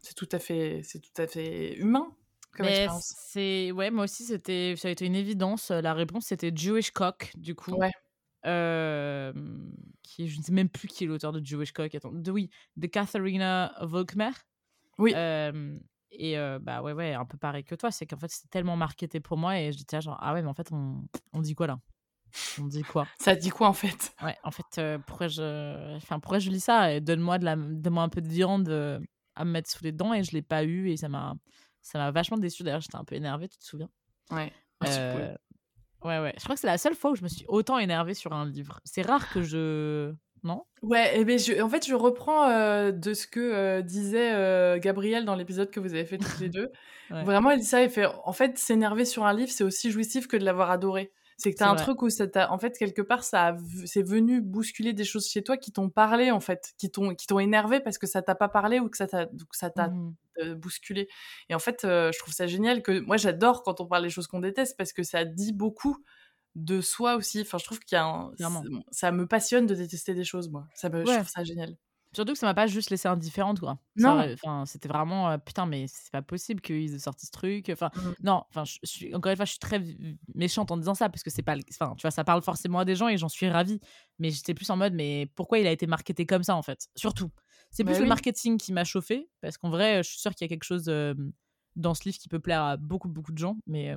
C'est 0.00 0.14
tout 0.14 0.28
à 0.32 0.40
fait, 0.40 0.80
c'est 0.82 0.98
tout 0.98 1.22
à 1.22 1.28
fait 1.28 1.74
humain. 1.76 2.08
Comme 2.56 2.66
expérience. 2.66 3.14
c'est 3.28 3.70
ouais 3.70 3.92
moi 3.92 4.02
aussi 4.02 4.24
c'était 4.24 4.74
ça 4.76 4.88
a 4.88 4.90
été 4.90 5.06
une 5.06 5.14
évidence 5.14 5.70
la 5.70 5.94
réponse 5.94 6.24
c'était 6.26 6.50
Jewish 6.52 6.90
Cock 6.90 7.30
du 7.36 7.54
coup 7.54 7.70
ouais 7.76 7.92
euh, 8.44 9.32
qui 10.02 10.26
je 10.26 10.36
ne 10.36 10.42
sais 10.42 10.50
même 10.50 10.68
plus 10.68 10.88
qui 10.88 11.04
est 11.04 11.06
l'auteur 11.06 11.30
de 11.30 11.40
Jewish 11.46 11.70
Cock 11.70 11.94
attends 11.94 12.10
de 12.10 12.28
oui 12.32 12.50
de 12.76 12.88
Katharina 12.88 13.72
Volkmer 13.82 14.32
oui. 15.00 15.14
et 16.12 16.36
bah 16.60 16.82
ouais, 16.82 16.92
ouais, 16.92 17.14
un 17.14 17.24
peu 17.24 17.38
pareil 17.38 17.64
que 17.64 17.74
toi, 17.74 17.90
c'est 17.90 18.06
qu'en 18.06 18.18
fait, 18.18 18.30
c'est 18.30 18.48
tellement 18.50 18.76
marketé 18.76 19.20
pour 19.20 19.36
moi 19.36 19.58
et 19.58 19.72
je 19.72 19.78
dis, 19.78 19.84
tiens, 19.84 20.00
genre, 20.00 20.18
ah 20.20 20.34
ouais, 20.34 20.42
mais 20.42 20.48
en 20.48 20.54
fait, 20.54 20.70
on, 20.72 21.02
on 21.32 21.40
dit 21.40 21.54
quoi 21.54 21.66
là? 21.66 21.78
On 22.60 22.66
dit 22.66 22.82
quoi? 22.82 23.06
Ça 23.18 23.34
dit 23.34 23.50
quoi 23.50 23.68
en 23.68 23.72
fait? 23.72 24.14
Ouais, 24.22 24.36
en 24.44 24.52
fait, 24.52 24.98
pourquoi, 25.06 25.26
je... 25.26 25.96
Enfin, 25.96 26.20
pourquoi 26.20 26.38
je 26.38 26.50
lis 26.50 26.60
ça 26.60 27.00
Donne-moi 27.00 27.38
de 27.38 27.44
la... 27.44 27.56
Donne 27.56 27.98
un 27.98 28.08
peu 28.08 28.20
de 28.20 28.28
viande 28.28 28.68
à 29.34 29.44
me 29.44 29.50
mettre 29.50 29.70
sous 29.70 29.82
les 29.82 29.92
dents 29.92 30.14
et 30.14 30.22
je 30.22 30.32
l'ai 30.32 30.42
pas 30.42 30.64
eu 30.64 30.90
et 30.90 30.96
ça 30.96 31.08
m'a 31.08 31.34
ça 31.82 31.98
m'a 31.98 32.10
vachement 32.10 32.38
déçu. 32.38 32.62
D'ailleurs, 32.62 32.80
j'étais 32.80 32.96
un 32.96 33.04
peu 33.04 33.14
énervée, 33.14 33.48
tu 33.48 33.58
te 33.58 33.64
souviens? 33.64 33.88
Ouais. 34.30 34.52
Euh... 34.86 35.34
Ouais, 36.02 36.18
ouais. 36.18 36.34
Je 36.36 36.44
crois 36.44 36.54
que 36.54 36.60
c'est 36.60 36.66
la 36.66 36.78
seule 36.78 36.94
fois 36.94 37.10
où 37.10 37.14
je 37.14 37.22
me 37.22 37.28
suis 37.28 37.44
autant 37.48 37.78
énervée 37.78 38.14
sur 38.14 38.32
un 38.32 38.46
livre. 38.46 38.80
C'est 38.84 39.02
rare 39.02 39.30
que 39.30 39.42
je 39.42 40.14
non? 40.44 40.64
Ouais, 40.82 41.12
eh 41.14 41.38
je, 41.38 41.60
en 41.60 41.68
fait, 41.68 41.86
je 41.86 41.94
reprends 41.94 42.48
euh, 42.48 42.92
de 42.92 43.14
ce 43.14 43.26
que 43.26 43.40
euh, 43.40 43.82
disait 43.82 44.32
euh, 44.32 44.78
Gabriel 44.78 45.24
dans 45.24 45.34
l'épisode 45.34 45.70
que 45.70 45.80
vous 45.80 45.94
avez 45.94 46.04
fait 46.04 46.18
tous 46.18 46.40
les 46.40 46.48
deux. 46.48 46.70
Vraiment, 47.10 47.50
elle 47.50 47.58
dit 47.58 47.66
ça, 47.66 47.82
elle 47.82 47.90
fait 47.90 48.06
en 48.24 48.32
fait, 48.32 48.56
s'énerver 48.56 49.04
sur 49.04 49.26
un 49.26 49.34
livre, 49.34 49.50
c'est 49.50 49.64
aussi 49.64 49.90
jouissif 49.90 50.28
que 50.28 50.36
de 50.36 50.44
l'avoir 50.44 50.70
adoré. 50.70 51.12
C'est 51.38 51.52
que 51.52 51.56
t'as 51.56 51.70
un 51.70 51.74
truc 51.74 52.02
où 52.02 52.10
ça 52.10 52.26
en 52.50 52.58
fait, 52.58 52.76
quelque 52.76 53.00
part, 53.00 53.24
ça 53.24 53.56
c'est 53.86 54.02
venu 54.02 54.42
bousculer 54.42 54.92
des 54.92 55.04
choses 55.04 55.26
chez 55.26 55.42
toi 55.42 55.56
qui 55.56 55.72
t'ont 55.72 55.88
parlé, 55.88 56.30
en 56.30 56.40
fait, 56.40 56.72
qui 56.76 56.90
t'ont, 56.90 57.14
qui 57.14 57.26
t'ont 57.26 57.38
énervé 57.38 57.80
parce 57.80 57.96
que 57.96 58.06
ça 58.06 58.20
t'a 58.20 58.34
pas 58.34 58.50
parlé 58.50 58.78
ou 58.78 58.90
que 58.90 58.98
ça 58.98 59.06
t'a, 59.06 59.26
ça 59.52 59.70
t'a 59.70 59.88
mmh 59.88 60.14
bousculé. 60.56 61.06
Et 61.50 61.54
en 61.54 61.58
fait, 61.58 61.80
je 61.82 62.18
trouve 62.18 62.32
ça 62.32 62.46
génial 62.46 62.82
que 62.82 63.00
moi, 63.00 63.18
j'adore 63.18 63.62
quand 63.62 63.80
on 63.80 63.86
parle 63.86 64.04
des 64.04 64.10
choses 64.10 64.26
qu'on 64.26 64.40
déteste 64.40 64.74
parce 64.78 64.94
que 64.94 65.02
ça 65.02 65.26
dit 65.26 65.52
beaucoup 65.52 65.98
de 66.54 66.80
soi 66.80 67.16
aussi. 67.16 67.40
Enfin, 67.42 67.58
je 67.58 67.64
trouve 67.64 67.78
qu'il 67.80 67.96
y 67.96 67.98
a 67.98 68.04
un... 68.04 68.32
Ça 68.90 69.12
me 69.12 69.26
passionne 69.26 69.66
de 69.66 69.74
détester 69.74 70.14
des 70.14 70.24
choses, 70.24 70.48
moi. 70.48 70.66
Ça 70.74 70.88
me... 70.88 71.04
Je 71.04 71.12
trouve 71.12 71.28
ça 71.28 71.44
génial. 71.44 71.76
Surtout 72.12 72.32
que 72.32 72.38
ça 72.38 72.46
m'a 72.46 72.54
pas 72.54 72.66
juste 72.66 72.90
laissé 72.90 73.06
indifférente, 73.06 73.60
quoi. 73.60 73.78
Non. 73.94 74.20
Enfin, 74.32 74.66
c'était 74.66 74.88
vraiment 74.88 75.38
putain, 75.38 75.64
mais 75.64 75.86
c'est 75.86 76.10
pas 76.10 76.22
possible 76.22 76.60
qu'ils 76.60 76.92
aient 76.92 76.98
sorti 76.98 77.26
ce 77.26 77.30
truc. 77.30 77.68
Enfin, 77.70 77.90
mmh. 77.94 78.00
non. 78.24 78.42
Enfin, 78.48 78.64
je, 78.64 78.78
suis 78.82 79.14
encore 79.14 79.30
une 79.30 79.36
fois, 79.36 79.44
je 79.44 79.52
suis 79.52 79.60
très 79.60 79.80
méchante 80.34 80.72
en 80.72 80.76
disant 80.76 80.94
ça 80.94 81.08
parce 81.08 81.22
que 81.22 81.30
c'est 81.30 81.42
pas. 81.42 81.54
Enfin, 81.70 81.94
tu 81.96 82.02
vois, 82.02 82.10
ça 82.10 82.24
parle 82.24 82.42
forcément 82.42 82.80
à 82.80 82.84
des 82.84 82.96
gens 82.96 83.06
et 83.06 83.16
j'en 83.16 83.28
suis 83.28 83.48
ravie. 83.48 83.80
Mais 84.18 84.30
j'étais 84.30 84.54
plus 84.54 84.68
en 84.70 84.76
mode, 84.76 84.92
mais 84.92 85.30
pourquoi 85.36 85.60
il 85.60 85.66
a 85.68 85.70
été 85.70 85.86
marketé 85.86 86.26
comme 86.26 86.42
ça 86.42 86.56
en 86.56 86.62
fait? 86.62 86.88
Surtout. 86.96 87.30
C'est 87.70 87.84
plus 87.84 87.94
bah 87.94 88.00
le 88.00 88.06
marketing 88.06 88.58
qui 88.58 88.72
m'a 88.72 88.82
chauffé 88.82 89.30
parce 89.40 89.56
qu'en 89.56 89.70
vrai, 89.70 90.02
je 90.02 90.10
suis 90.10 90.18
sûre 90.18 90.34
qu'il 90.34 90.44
y 90.44 90.48
a 90.48 90.52
quelque 90.52 90.64
chose 90.64 90.90
dans 91.76 91.94
ce 91.94 92.02
livre 92.04 92.18
qui 92.18 92.28
peut 92.28 92.40
plaire 92.40 92.62
à 92.62 92.76
beaucoup 92.76 93.08
beaucoup 93.08 93.30
de 93.30 93.38
gens, 93.38 93.56
mais. 93.68 93.94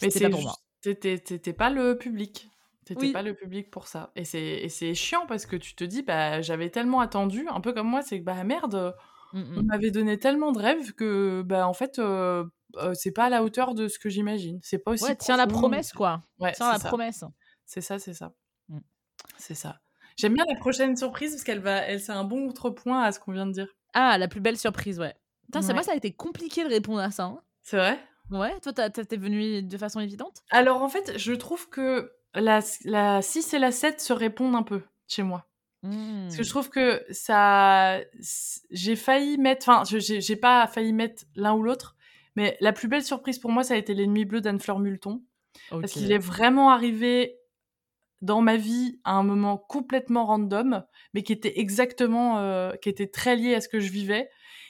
mais 0.00 0.08
c'est 0.08 0.20
pas 0.20 0.30
pour 0.30 0.40
moi. 0.40 0.56
T'étais 0.94 1.52
pas 1.52 1.70
le 1.70 1.96
public. 1.96 2.50
T'étais 2.84 3.10
pas 3.10 3.22
le 3.22 3.34
public 3.34 3.70
pour 3.70 3.88
ça. 3.88 4.12
Et 4.14 4.24
c'est 4.24 4.94
chiant 4.94 5.26
parce 5.26 5.46
que 5.46 5.56
tu 5.56 5.74
te 5.74 5.84
dis, 5.84 6.02
bah, 6.02 6.40
j'avais 6.40 6.70
tellement 6.70 7.00
attendu, 7.00 7.46
un 7.48 7.60
peu 7.60 7.72
comme 7.72 7.88
moi, 7.88 8.02
c'est 8.02 8.20
que, 8.20 8.24
bah 8.24 8.44
merde, 8.44 8.94
on 9.32 9.62
m'avait 9.64 9.90
donné 9.90 10.18
tellement 10.18 10.52
de 10.52 10.58
rêves 10.58 10.92
que, 10.92 11.42
bah, 11.42 11.66
en 11.66 11.72
fait, 11.72 11.98
euh, 11.98 12.44
euh, 12.76 12.94
c'est 12.94 13.12
pas 13.12 13.24
à 13.24 13.28
la 13.28 13.42
hauteur 13.42 13.74
de 13.74 13.88
ce 13.88 13.98
que 13.98 14.08
j'imagine. 14.08 14.60
C'est 14.62 14.78
pas 14.78 14.92
aussi. 14.92 15.04
Ouais, 15.04 15.16
tiens 15.16 15.36
la 15.36 15.46
promesse, 15.46 15.92
quoi. 15.92 16.22
Ouais, 16.38 16.52
tiens 16.52 16.72
la 16.72 16.78
promesse. 16.78 17.24
C'est 17.64 17.80
ça, 17.80 17.98
c'est 17.98 18.14
ça. 18.14 18.32
Mmh. 18.68 18.78
C'est 19.38 19.54
ça. 19.54 19.80
J'aime 20.16 20.34
bien 20.34 20.44
la 20.48 20.56
prochaine 20.56 20.96
surprise 20.96 21.32
parce 21.32 21.44
qu'elle 21.44 21.60
va, 21.60 21.78
elle, 21.78 22.00
c'est 22.00 22.12
un 22.12 22.24
bon 22.24 22.46
contrepoint 22.46 23.02
à 23.02 23.12
ce 23.12 23.20
qu'on 23.20 23.32
vient 23.32 23.46
de 23.46 23.52
dire. 23.52 23.68
Ah, 23.92 24.16
la 24.16 24.28
plus 24.28 24.40
belle 24.40 24.56
surprise, 24.56 24.98
ouais. 24.98 25.14
Putain, 25.46 25.62
c'est 25.62 25.74
moi, 25.74 25.82
ça 25.82 25.92
a 25.92 25.96
été 25.96 26.12
compliqué 26.12 26.64
de 26.64 26.68
répondre 26.68 27.00
à 27.00 27.10
ça. 27.10 27.24
Hein. 27.24 27.40
C'est 27.62 27.76
vrai? 27.76 27.98
Ouais, 28.30 28.58
toi, 28.60 28.72
t'es 28.72 29.16
venu 29.16 29.62
de 29.62 29.78
façon 29.78 30.00
évidente? 30.00 30.42
Alors, 30.50 30.82
en 30.82 30.88
fait, 30.88 31.16
je 31.16 31.32
trouve 31.32 31.68
que 31.68 32.12
la, 32.34 32.60
la 32.84 33.22
6 33.22 33.54
et 33.54 33.58
la 33.58 33.72
7 33.72 34.00
se 34.00 34.12
répondent 34.12 34.54
un 34.54 34.62
peu 34.62 34.82
chez 35.06 35.22
moi. 35.22 35.46
Parce 35.82 36.36
que 36.36 36.42
je 36.42 36.48
mmh. 36.48 36.50
trouve 36.50 36.70
que 36.70 37.04
ça. 37.10 38.00
J'ai 38.70 38.96
failli 38.96 39.38
mettre. 39.38 39.68
Enfin, 39.68 39.84
j'ai 39.86 40.36
pas 40.36 40.66
failli 40.66 40.92
mettre 40.92 41.24
l'un 41.36 41.54
ou 41.54 41.62
l'autre, 41.62 41.96
mais 42.34 42.56
la 42.60 42.72
plus 42.72 42.88
belle 42.88 43.04
surprise 43.04 43.38
pour 43.38 43.50
moi, 43.50 43.62
ça 43.62 43.74
a 43.74 43.76
été 43.76 43.94
L'ennemi 43.94 44.24
bleu 44.24 44.40
d'Anne-Fleur 44.40 44.78
Multon. 44.78 45.22
Parce 45.70 45.92
qu'il 45.92 46.12
est 46.12 46.18
vraiment 46.18 46.70
arrivé 46.70 47.38
dans 48.22 48.40
ma 48.40 48.56
vie 48.56 48.98
à 49.04 49.12
un 49.12 49.22
moment 49.22 49.58
complètement 49.58 50.26
random, 50.26 50.84
mais 51.14 51.22
qui 51.22 51.32
était 51.32 51.58
exactement, 51.60 52.38
euh, 52.38 52.72
qui 52.82 52.88
était 52.88 53.06
très 53.06 53.36
lié 53.36 53.54
à 53.54 53.60
ce 53.60 53.68
que 53.68 53.80
je 53.80 53.90
vivais. 53.90 54.28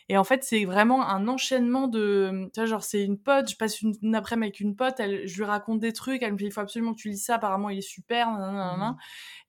Et 0.08 0.16
en 0.16 0.24
fait, 0.24 0.44
c'est 0.44 0.64
vraiment 0.64 1.08
un 1.08 1.26
enchaînement 1.26 1.88
de, 1.88 2.48
tu 2.54 2.60
vois, 2.60 2.66
genre 2.66 2.84
c'est 2.84 3.02
une 3.02 3.18
pote, 3.18 3.50
je 3.50 3.56
passe 3.56 3.82
une, 3.82 4.14
après-midi 4.14 4.46
avec 4.46 4.60
une 4.60 4.76
pote, 4.76 5.00
elle, 5.00 5.26
je 5.26 5.36
lui 5.36 5.44
raconte 5.44 5.80
des 5.80 5.92
trucs, 5.92 6.22
elle 6.22 6.32
me 6.32 6.38
dit 6.38 6.44
il 6.44 6.52
faut 6.52 6.60
absolument 6.60 6.94
que 6.94 7.00
tu 7.00 7.08
lis 7.08 7.18
ça, 7.18 7.36
apparemment 7.36 7.70
il 7.70 7.78
est 7.78 7.80
super, 7.80 8.30
mmh. 8.30 8.96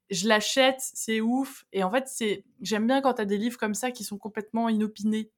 je 0.10 0.28
l'achète, 0.28 0.80
c'est 0.80 1.22
ouf. 1.22 1.66
Et 1.74 1.84
en 1.84 1.92
fait, 1.92 2.08
c'est, 2.08 2.44
j'aime 2.62 2.88
bien 2.88 3.02
quand 3.02 3.14
t'as 3.14 3.26
des 3.26 3.38
livres 3.38 3.58
comme 3.58 3.76
ça 3.76 3.92
qui 3.92 4.04
sont 4.04 4.18
complètement 4.18 4.68
inopinés 4.68 5.32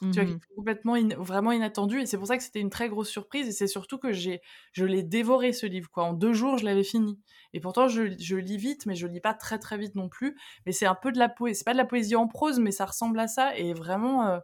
tu 0.00 0.10
vois, 0.10 0.24
mmh 0.24 0.38
complètement 0.54 0.96
vraiment 1.18 1.52
inattendu. 1.52 2.00
Et 2.00 2.06
c'est 2.06 2.18
pour 2.18 2.26
ça 2.26 2.36
que 2.36 2.42
c'était 2.42 2.60
une 2.60 2.70
très 2.70 2.88
grosse 2.88 3.08
surprise. 3.08 3.48
Et 3.48 3.52
c'est 3.52 3.66
surtout 3.66 3.98
que 3.98 4.12
j'ai, 4.12 4.40
je 4.72 4.84
l'ai 4.84 5.02
dévoré 5.02 5.52
ce 5.52 5.66
livre. 5.66 5.90
Quoi. 5.90 6.04
En 6.04 6.12
deux 6.12 6.32
jours, 6.32 6.58
je 6.58 6.64
l'avais 6.64 6.84
fini. 6.84 7.20
Et 7.52 7.60
pourtant, 7.60 7.88
je, 7.88 8.14
je, 8.18 8.36
lis 8.36 8.56
vite, 8.58 8.86
mais 8.86 8.94
je 8.94 9.06
lis 9.06 9.20
pas 9.20 9.34
très 9.34 9.58
très 9.58 9.78
vite 9.78 9.94
non 9.94 10.08
plus. 10.08 10.36
Mais 10.66 10.72
c'est 10.72 10.86
un 10.86 10.94
peu 10.94 11.12
de 11.12 11.18
la 11.18 11.28
poésie. 11.28 11.58
C'est 11.58 11.64
pas 11.64 11.72
de 11.72 11.78
la 11.78 11.84
poésie 11.84 12.16
en 12.16 12.28
prose, 12.28 12.58
mais 12.58 12.72
ça 12.72 12.84
ressemble 12.84 13.18
à 13.20 13.28
ça. 13.28 13.56
Et 13.56 13.74
vraiment, 13.74 14.26
euh, 14.26 14.38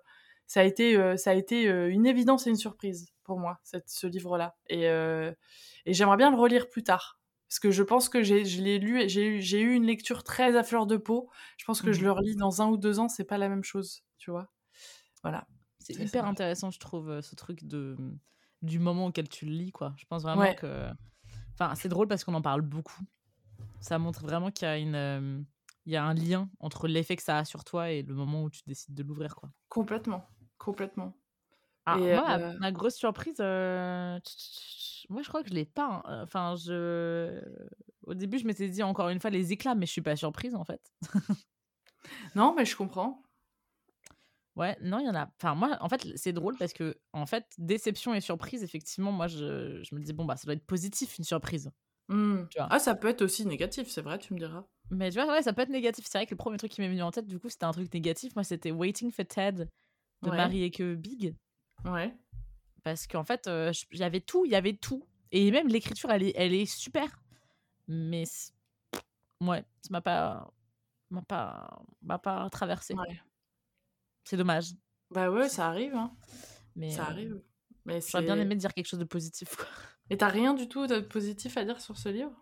ça 0.47 0.61
a 0.61 0.65
été, 0.65 0.97
euh, 0.97 1.17
ça 1.17 1.31
a 1.31 1.35
été 1.35 1.69
euh, 1.69 1.91
une 1.91 2.07
évidence 2.07 2.47
et 2.47 2.51
une 2.51 2.57
surprise 2.57 3.13
pour 3.25 3.39
moi, 3.39 3.59
cette, 3.63 3.89
ce 3.89 4.07
livre-là. 4.07 4.57
Et, 4.69 4.85
et 4.85 5.93
j'aimerais 5.95 6.17
bien 6.17 6.31
le 6.31 6.37
relire 6.37 6.69
plus 6.69 6.83
tard. 6.83 7.21
Parce 7.49 7.61
que 7.61 7.71
je 7.71 7.83
pense 7.83 8.09
que 8.09 8.23
j'ai, 8.23 8.47
je 8.47 8.63
l'ai 8.63 8.79
lu, 8.79 9.07
j'ai 9.09 9.27
eu, 9.27 9.43
j'ai 9.43 9.61
eu 9.61 9.75
une 9.75 9.85
lecture 9.85 10.25
très 10.25 10.57
à 10.57 10.63
fleur 10.63 10.87
de 10.87 10.97
peau. 10.97 11.29
Je 11.59 11.67
pense 11.67 11.83
que 11.83 11.91
mmh 11.91 11.93
je 11.93 12.03
le 12.03 12.11
relis 12.11 12.37
dans 12.37 12.63
un 12.63 12.69
ou 12.69 12.79
deux 12.79 12.99
ans, 12.99 13.09
c'est 13.09 13.25
pas 13.25 13.37
la 13.37 13.51
même 13.51 13.63
chose, 13.63 14.03
tu 14.17 14.31
vois. 14.31 14.51
Voilà. 15.23 15.47
C'est 15.79 15.95
hyper 15.95 16.25
intéressant, 16.25 16.71
je 16.71 16.79
trouve, 16.79 17.11
euh, 17.11 17.23
ce 17.23 17.35
truc 17.35 17.65
de 17.65 17.97
du 18.63 18.79
moment 18.79 19.07
auquel 19.07 19.29
tu 19.29 19.45
le 19.45 19.53
lis, 19.53 19.73
quoi. 19.73 19.95
Je 19.97 20.05
pense 20.05 20.23
vraiment 20.23 20.55
que. 20.55 20.89
Enfin, 21.55 21.75
c'est 21.75 21.89
drôle 21.89 22.09
parce 22.09 22.25
qu'on 22.25 22.35
en 22.35 22.43
parle 22.43 22.63
beaucoup. 22.63 23.03
Ça 23.81 23.99
montre 23.99 24.23
vraiment 24.23 24.51
qu'il 24.51 24.67
y 24.67 24.71
a 24.71 24.79
une. 24.79 24.95
Euh, 24.95 25.43
il 25.85 25.93
y 25.93 25.97
a 25.97 26.05
un 26.05 26.15
lien 26.15 26.49
entre 26.61 26.87
l'effet 26.87 27.17
que 27.17 27.23
ça 27.25 27.39
a 27.39 27.45
sur 27.45 27.65
toi 27.65 27.91
et 27.91 28.03
le 28.03 28.15
moment 28.15 28.45
où 28.45 28.51
tu 28.51 28.63
décides 28.67 28.95
de 28.95 29.03
l'ouvrir, 29.03 29.35
quoi. 29.35 29.51
Complètement. 29.69 30.25
Complètement. 30.59 31.17
Ah, 31.87 31.97
moi, 31.99 32.39
euh 32.39 32.57
ma 32.61 32.71
grosse 32.71 32.95
surprise, 32.95 33.41
moi 33.41 34.21
je 35.23 35.29
crois 35.29 35.43
que 35.43 35.49
je 35.49 35.55
l'ai 35.55 35.65
pas. 35.65 36.03
Hein. 36.05 36.23
Enfin, 36.23 36.55
je. 36.55 37.43
Au 38.05 38.15
début, 38.15 38.39
je 38.39 38.47
m'étais 38.47 38.69
dit 38.69 38.85
encore 38.85 39.09
une 39.09 39.19
fois 39.19 39.31
les 39.31 39.53
éclats, 39.53 39.75
mais 39.75 39.87
je 39.87 39.93
suis 39.93 40.03
pas 40.03 40.15
surprise 40.15 40.55
en 40.55 40.65
fait. 40.65 40.81
non, 42.37 42.55
mais 42.55 42.65
je 42.65 42.77
comprends. 42.77 43.22
Ouais, 44.55 44.77
non, 44.83 44.99
il 44.99 45.07
y 45.07 45.09
en 45.09 45.15
a. 45.15 45.31
Enfin, 45.39 45.55
moi, 45.55 45.79
en 45.81 45.89
fait, 45.89 46.07
c'est 46.17 46.33
drôle 46.33 46.57
parce 46.59 46.73
que, 46.73 46.99
en 47.13 47.25
fait, 47.25 47.47
déception 47.57 48.13
et 48.15 48.21
surprise, 48.21 48.63
effectivement, 48.63 49.11
moi, 49.11 49.27
je, 49.27 49.83
je 49.83 49.95
me 49.95 50.01
dis, 50.01 50.13
bon, 50.13 50.25
bah, 50.27 50.37
ça 50.37 50.45
doit 50.45 50.55
être 50.55 50.67
positif, 50.67 51.17
une 51.19 51.25
surprise. 51.25 51.71
Mmh. 52.09 52.49
Tu 52.51 52.59
vois? 52.59 52.69
Ah, 52.71 52.79
ça 52.79 52.95
peut 52.95 53.09
être 53.09 53.23
aussi 53.23 53.47
négatif, 53.47 53.89
c'est 53.89 54.03
vrai, 54.03 54.19
tu 54.19 54.35
me 54.35 54.39
diras. 54.39 54.67
Mais 54.91 55.11
tu 55.11 55.19
vois, 55.19 55.33
ouais, 55.33 55.43
ça 55.43 55.55
peut 55.55 55.63
être 55.63 55.71
négatif. 55.71 56.05
C'est 56.07 56.19
vrai 56.19 56.27
que 56.27 56.33
le 56.33 56.37
premier 56.37 56.59
truc 56.59 56.71
qui 56.71 56.83
m'est 56.83 56.89
venu 56.89 57.03
en 57.03 57.11
tête, 57.11 57.27
du 57.27 57.39
coup, 57.39 57.49
c'était 57.49 57.65
un 57.65 57.73
truc 57.73 57.93
négatif. 57.95 58.35
Moi, 58.37 58.45
c'était 58.45 58.71
Waiting 58.71 59.11
for 59.11 59.25
Ted 59.25 59.69
de 60.23 60.31
Marie 60.31 60.65
et 60.65 60.71
que 60.71 60.95
Big. 60.95 61.35
Ouais. 61.87 62.15
Parce 62.83 63.07
qu'en 63.07 63.25
fait, 63.25 63.49
il 63.49 63.99
y 63.99 64.03
avait 64.03 64.21
tout, 64.21 64.45
il 64.45 64.51
y 64.51 64.55
avait 64.55 64.75
tout. 64.75 65.07
Et 65.31 65.51
même 65.51 65.69
l'écriture, 65.69 66.11
elle 66.11 66.25
est, 66.25 66.33
elle 66.37 66.53
est 66.53 66.67
super. 66.67 67.23
Mais, 67.89 68.25
ouais, 69.41 69.65
ça 69.81 69.89
m'a 69.91 70.03
pas, 70.03 70.53
m'a 71.09 71.23
pas, 71.23 71.83
m'a 72.03 72.19
pas 72.19 72.51
traversé. 72.51 72.93
Ouais. 72.95 73.21
C'est 74.25 74.37
dommage. 74.37 74.73
Bah 75.11 75.31
ouais, 75.31 75.49
ça 75.49 75.69
arrive. 75.69 75.95
Hein. 75.95 76.13
Mais 76.77 76.91
ça 76.91 77.03
euh, 77.03 77.11
arrive. 77.11 77.43
Mais 77.85 78.01
J'aurais 78.01 78.25
bien 78.25 78.39
aimé 78.39 78.55
dire 78.55 78.73
quelque 78.73 78.87
chose 78.87 79.01
de 79.01 79.05
positif. 79.05 79.57
Quoi. 79.57 79.67
Et 80.11 80.17
t'as 80.17 80.29
rien 80.29 80.55
du 80.55 80.69
tout 80.69 80.87
de 80.87 81.01
positif 81.01 81.57
à 81.57 81.65
dire 81.65 81.81
sur 81.81 81.97
ce 81.97 82.09
livre? 82.09 82.33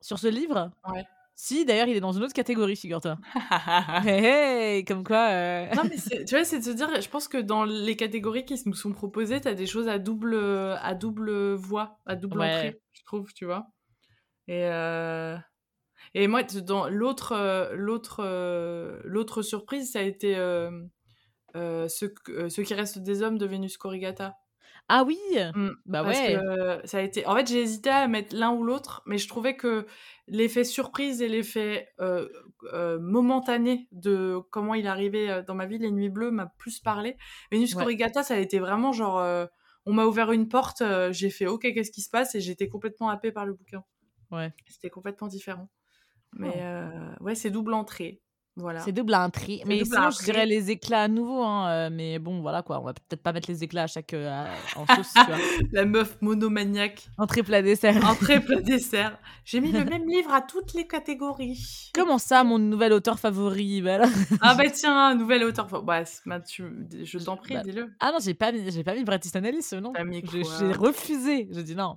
Sur 0.00 0.18
ce 0.18 0.28
livre? 0.28 0.72
Ouais. 0.88 1.04
Si, 1.34 1.64
d'ailleurs, 1.64 1.88
il 1.88 1.96
est 1.96 2.00
dans 2.00 2.12
une 2.12 2.22
autre 2.22 2.34
catégorie, 2.34 2.76
figure-toi. 2.76 3.18
hey, 4.06 4.84
comme 4.84 5.04
quoi. 5.04 5.30
Euh. 5.30 5.66
Non, 5.76 5.82
mais 5.84 5.96
tu 6.24 6.34
vois, 6.34 6.44
c'est 6.44 6.58
de 6.58 6.64
se 6.64 6.70
dire, 6.70 7.00
je 7.00 7.08
pense 7.08 7.28
que 7.28 7.38
dans 7.38 7.64
les 7.64 7.96
catégories 7.96 8.44
qui 8.44 8.60
nous 8.66 8.74
sont 8.74 8.92
proposées, 8.92 9.40
t'as 9.40 9.54
des 9.54 9.66
choses 9.66 9.88
à 9.88 9.98
double, 9.98 10.36
à 10.36 10.94
double 10.94 11.54
voix, 11.54 11.98
à 12.06 12.16
double 12.16 12.42
entrée, 12.42 12.80
je 12.92 13.02
trouve, 13.04 13.32
tu 13.32 13.44
vois. 13.44 13.68
Et, 14.48 14.66
euh... 14.66 15.36
et 16.14 16.26
moi, 16.26 16.42
dans 16.42 16.88
l'autre, 16.88 17.70
l'autre, 17.74 19.00
l'autre 19.04 19.42
surprise, 19.42 19.92
ça 19.92 20.00
a 20.00 20.02
été 20.02 20.36
euh, 21.56 21.88
ce, 21.88 22.06
euh, 22.28 22.48
ce, 22.48 22.60
qui 22.60 22.74
reste 22.74 22.98
des 22.98 23.22
hommes 23.22 23.38
de 23.38 23.46
Vénus 23.46 23.76
Corrigata. 23.76 24.36
Ah 24.88 25.04
oui 25.04 25.18
mmh, 25.54 25.70
Bah 25.86 26.02
ouais 26.02 26.36
ça 26.84 26.98
a 26.98 27.00
été... 27.02 27.24
En 27.26 27.36
fait, 27.36 27.46
j'ai 27.46 27.60
hésité 27.60 27.88
à 27.90 28.08
mettre 28.08 28.34
l'un 28.34 28.50
ou 28.50 28.64
l'autre, 28.64 29.02
mais 29.06 29.16
je 29.16 29.28
trouvais 29.28 29.56
que 29.56 29.86
l'effet 30.26 30.64
surprise 30.64 31.22
et 31.22 31.28
l'effet 31.28 31.88
euh, 32.00 32.28
momentané 33.00 33.88
de 33.92 34.38
comment 34.50 34.74
il 34.74 34.88
arrivait 34.88 35.44
dans 35.44 35.54
ma 35.54 35.66
vie, 35.66 35.78
Les 35.78 35.90
Nuits 35.92 36.10
Bleues, 36.10 36.32
m'a 36.32 36.46
plus 36.58 36.80
parlé. 36.80 37.16
Vénus 37.52 37.74
Corrigata, 37.74 38.22
ça 38.22 38.34
a 38.34 38.38
été 38.38 38.58
vraiment 38.58 38.92
genre... 38.92 39.48
on 39.86 39.92
m'a 39.92 40.04
ouvert 40.04 40.32
une 40.32 40.48
porte, 40.48 40.82
j'ai 41.10 41.30
fait 41.30 41.46
OK, 41.46 41.62
qu'est-ce 41.62 41.92
qui 41.92 42.02
se 42.02 42.10
passe? 42.10 42.34
Et 42.34 42.40
j'étais 42.40 42.68
complètement 42.68 43.08
happée 43.08 43.30
par 43.30 43.46
le 43.46 43.54
bouquin. 43.54 43.84
Ouais. 44.32 44.52
C'était 44.66 44.90
complètement 44.90 45.28
différent. 45.28 45.68
Mais 46.32 46.60
oh. 47.20 47.24
ouais, 47.24 47.36
c'est 47.36 47.50
double 47.50 47.74
entrée. 47.74 48.21
Voilà. 48.56 48.80
C'est 48.80 48.92
double 48.92 49.14
intrigue. 49.14 49.62
Mais 49.66 49.82
sinon, 49.84 50.10
je 50.10 50.24
dirais 50.24 50.44
les 50.44 50.70
éclats 50.70 51.04
à 51.04 51.08
nouveau. 51.08 51.42
Hein, 51.42 51.68
euh, 51.70 51.90
mais 51.90 52.18
bon, 52.18 52.42
voilà 52.42 52.62
quoi. 52.62 52.80
On 52.80 52.84
va 52.84 52.92
peut-être 52.92 53.22
pas 53.22 53.32
mettre 53.32 53.50
les 53.50 53.64
éclats 53.64 53.84
à 53.84 53.86
chaque. 53.86 54.12
Euh, 54.12 54.44
en 54.76 54.84
sauce, 54.94 55.12
tu 55.14 55.24
vois. 55.24 55.38
La 55.72 55.86
meuf 55.86 56.20
monomaniaque. 56.20 57.08
Entrée 57.16 57.42
plat 57.42 57.62
dessert. 57.62 58.04
Entrée 58.04 58.40
plat 58.40 58.60
dessert. 58.60 59.18
J'ai 59.46 59.60
mis 59.60 59.72
le 59.72 59.84
même 59.84 60.06
livre 60.06 60.32
à 60.34 60.42
toutes 60.42 60.74
les 60.74 60.86
catégories. 60.86 61.90
Comment 61.94 62.18
ça, 62.18 62.44
mon 62.44 62.58
nouvel 62.58 62.92
auteur 62.92 63.18
favori 63.18 63.80
voilà. 63.80 64.06
Ah 64.40 64.54
bah 64.54 64.68
tiens, 64.70 65.14
nouvel 65.14 65.44
auteur 65.44 65.68
favori. 65.70 66.04
Bah, 66.26 66.40
tu... 66.40 66.64
je 67.02 67.18
t'en 67.18 67.36
prie, 67.36 67.54
bah, 67.54 67.62
dis-le. 67.62 67.90
Ah 68.00 68.10
non, 68.12 68.18
j'ai 68.20 68.34
pas 68.34 68.52
mis, 68.52 68.70
j'ai 68.70 68.84
pas 68.84 68.94
mis 68.94 69.04
Easton 69.24 69.44
Ellis, 69.44 69.68
non. 69.80 69.92
J'ai 70.58 70.72
refusé. 70.72 71.48
J'ai 71.50 71.62
dit 71.62 71.74
non. 71.74 71.96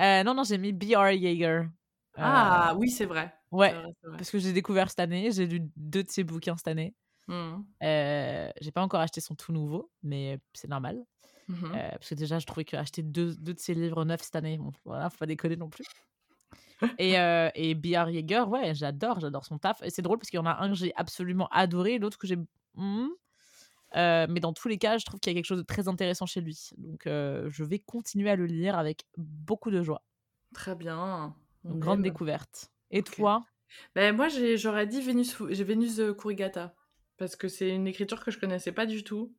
Euh, 0.00 0.22
non, 0.22 0.34
non, 0.34 0.44
j'ai 0.44 0.58
mis 0.58 0.72
B.R. 0.72 1.10
Yeager. 1.10 1.62
Ah 2.16 2.74
oui, 2.76 2.88
c'est 2.88 3.04
vrai. 3.04 3.34
Ouais, 3.52 3.74
parce 4.02 4.30
que 4.30 4.38
j'ai 4.38 4.52
découvert 4.52 4.88
cette 4.88 5.00
année, 5.00 5.30
j'ai 5.30 5.46
lu 5.46 5.70
deux 5.76 6.02
de 6.02 6.10
ses 6.10 6.24
bouquins 6.24 6.56
cette 6.56 6.68
année. 6.68 6.94
Mmh. 7.28 7.62
Euh, 7.84 8.50
j'ai 8.60 8.72
pas 8.72 8.82
encore 8.82 9.00
acheté 9.00 9.20
son 9.20 9.34
tout 9.34 9.52
nouveau, 9.52 9.90
mais 10.02 10.40
c'est 10.54 10.68
normal. 10.68 11.04
Mmh 11.48 11.64
euh, 11.74 11.90
parce 11.90 12.08
que 12.08 12.14
déjà, 12.14 12.38
je 12.38 12.46
trouvais 12.46 12.64
qu'acheter 12.64 13.02
deux, 13.02 13.34
deux 13.36 13.54
de 13.54 13.58
ses 13.58 13.74
livres 13.74 14.04
neufs 14.04 14.22
cette 14.22 14.36
année, 14.36 14.58
bon, 14.58 14.72
voilà, 14.84 15.10
faut 15.10 15.18
pas 15.18 15.26
déconner 15.26 15.56
non 15.56 15.68
plus. 15.68 15.84
et, 16.98 17.18
euh, 17.18 17.50
et 17.54 17.74
B.R. 17.74 18.10
Yeager, 18.10 18.44
ouais, 18.48 18.74
j'adore, 18.74 19.20
j'adore 19.20 19.44
son 19.44 19.58
taf. 19.58 19.82
Et 19.82 19.90
c'est 19.90 20.02
drôle 20.02 20.18
parce 20.18 20.30
qu'il 20.30 20.38
y 20.38 20.42
en 20.42 20.46
a 20.46 20.62
un 20.62 20.70
que 20.70 20.74
j'ai 20.74 20.92
absolument 20.96 21.48
adoré, 21.50 21.98
l'autre 21.98 22.18
que 22.18 22.26
j'ai. 22.26 22.36
Mmh. 22.74 23.08
Euh, 23.94 24.26
mais 24.30 24.40
dans 24.40 24.54
tous 24.54 24.68
les 24.68 24.78
cas, 24.78 24.96
je 24.96 25.04
trouve 25.04 25.20
qu'il 25.20 25.30
y 25.32 25.34
a 25.34 25.38
quelque 25.38 25.46
chose 25.46 25.58
de 25.58 25.64
très 25.64 25.86
intéressant 25.88 26.24
chez 26.24 26.40
lui. 26.40 26.70
Donc, 26.78 27.02
je 27.04 27.64
vais 27.64 27.78
continuer 27.78 28.30
à 28.30 28.36
le 28.36 28.46
lire 28.46 28.78
avec 28.78 29.04
beaucoup 29.18 29.70
de 29.70 29.82
joie. 29.82 30.02
Très 30.54 30.74
bien. 30.74 31.34
Une 31.64 31.78
grande 31.78 32.02
découverte. 32.02 32.71
Et 32.92 33.02
toi? 33.02 33.44
Ben, 33.94 34.14
Moi, 34.14 34.28
j'aurais 34.56 34.86
dit 34.86 35.00
Vénus, 35.00 35.40
Vénus 35.40 36.00
Kurigata. 36.18 36.74
Parce 37.16 37.36
que 37.36 37.48
c'est 37.48 37.70
une 37.70 37.86
écriture 37.86 38.24
que 38.24 38.30
je 38.30 38.38
connaissais 38.38 38.72
pas 38.72 38.86
du 38.86 39.04
tout. 39.04 39.34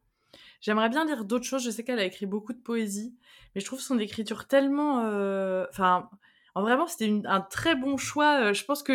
J'aimerais 0.61 0.89
bien 0.89 1.05
lire 1.05 1.25
d'autres 1.25 1.45
choses. 1.45 1.63
Je 1.63 1.69
sais 1.69 1.83
qu'elle 1.83 1.99
a 1.99 2.05
écrit 2.05 2.25
beaucoup 2.25 2.53
de 2.53 2.61
poésie. 2.61 3.15
Mais 3.53 3.61
je 3.61 3.65
trouve 3.65 3.81
son 3.81 3.99
écriture 3.99 4.47
tellement. 4.47 5.05
Euh, 5.05 5.65
enfin, 5.69 6.09
vraiment, 6.55 6.87
c'était 6.87 7.21
un 7.25 7.41
très 7.41 7.75
bon 7.75 7.97
choix. 7.97 8.49
Euh, 8.49 8.53
je 8.53 8.65
pense 8.65 8.83
que. 8.83 8.93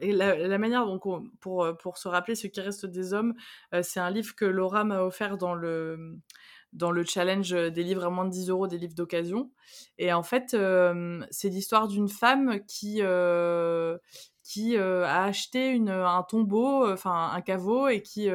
la, 0.00 0.58
manière 0.58 0.86
dont 0.86 0.98
pour, 1.40 1.76
pour 1.78 1.98
se 1.98 2.08
rappeler 2.08 2.34
ce 2.34 2.46
qui 2.46 2.60
reste 2.60 2.86
des 2.86 3.14
hommes, 3.14 3.34
euh, 3.72 3.82
c'est 3.82 4.00
un 4.00 4.10
livre 4.10 4.34
que 4.34 4.44
Laura 4.44 4.84
m'a 4.84 5.02
offert 5.02 5.38
dans 5.38 5.54
le, 5.54 6.18
dans 6.74 6.90
le 6.90 7.04
challenge 7.04 7.50
des 7.50 7.82
livres 7.82 8.04
à 8.04 8.10
moins 8.10 8.24
de 8.24 8.30
10 8.30 8.50
euros, 8.50 8.66
des 8.66 8.78
livres 8.78 8.94
d'occasion. 8.94 9.50
Et 9.98 10.12
en 10.12 10.22
fait, 10.22 10.54
euh, 10.54 11.24
c'est 11.30 11.48
l'histoire 11.48 11.88
d'une 11.88 12.08
femme 12.08 12.60
qui, 12.66 12.98
euh, 13.00 13.96
qui 14.42 14.76
euh, 14.76 15.06
a 15.06 15.24
acheté 15.24 15.68
une, 15.68 15.88
un 15.88 16.22
tombeau, 16.24 16.90
enfin 16.92 17.30
un 17.32 17.40
caveau, 17.40 17.88
et 17.88 18.02
qui 18.02 18.28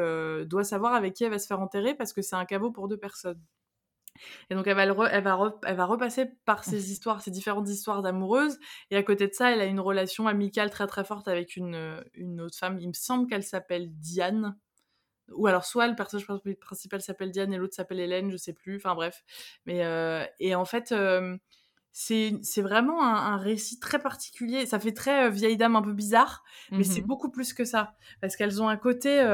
doit 0.47 0.63
savoir 0.63 0.93
avec 0.93 1.13
qui 1.13 1.25
elle 1.25 1.31
va 1.31 1.39
se 1.39 1.47
faire 1.47 1.59
enterrer 1.59 1.93
parce 1.93 2.13
que 2.13 2.21
c'est 2.21 2.35
un 2.35 2.45
caveau 2.45 2.71
pour 2.71 2.87
deux 2.87 2.97
personnes. 2.97 3.41
Et 4.49 4.55
donc 4.55 4.67
elle 4.67 4.75
va, 4.75 4.83
elle, 4.83 5.23
va 5.23 5.59
elle 5.65 5.75
va 5.77 5.85
repasser 5.85 6.25
par 6.43 6.65
ces 6.65 6.91
histoires, 6.91 7.21
ces 7.21 7.31
différentes 7.31 7.69
histoires 7.69 8.01
d'amoureuses. 8.01 8.57
Et 8.91 8.97
à 8.97 9.03
côté 9.03 9.27
de 9.27 9.33
ça, 9.33 9.51
elle 9.51 9.61
a 9.61 9.65
une 9.65 9.79
relation 9.79 10.27
amicale 10.27 10.69
très 10.71 10.87
très 10.87 11.05
forte 11.05 11.27
avec 11.27 11.55
une, 11.55 12.03
une 12.15 12.41
autre 12.41 12.57
femme. 12.57 12.79
Il 12.79 12.89
me 12.89 12.93
semble 12.93 13.27
qu'elle 13.27 13.43
s'appelle 13.43 13.89
Diane 13.99 14.57
ou 15.35 15.47
alors 15.47 15.65
soit 15.65 15.87
le 15.87 15.95
personnage 15.95 16.27
principal 16.59 17.01
s'appelle 17.01 17.31
Diane 17.31 17.53
et 17.53 17.57
l'autre 17.57 17.75
s'appelle 17.75 17.99
Hélène, 17.99 18.31
je 18.31 18.37
sais 18.37 18.53
plus, 18.53 18.77
enfin 18.77 18.95
bref. 18.95 19.23
Mais 19.65 19.83
euh, 19.83 20.25
et 20.39 20.55
en 20.55 20.65
fait, 20.65 20.91
euh, 20.91 21.37
c'est 21.91 22.61
vraiment 22.61 23.03
un, 23.03 23.37
récit 23.37 23.79
très 23.79 23.99
particulier. 23.99 24.65
Ça 24.65 24.79
fait 24.79 24.93
très 24.93 25.25
euh, 25.25 25.29
vieille 25.29 25.57
dame 25.57 25.75
un 25.75 25.81
peu 25.81 25.93
bizarre, 25.93 26.43
mais 26.71 26.83
c'est 26.83 27.01
mmh 27.01 27.07
beaucoup 27.07 27.31
plus 27.31 27.53
que 27.53 27.65
ça 27.65 27.95
parce 28.21 28.35
qu'elles 28.35 28.61
ont 28.61 28.69
un 28.69 28.77
côté, 28.77 29.25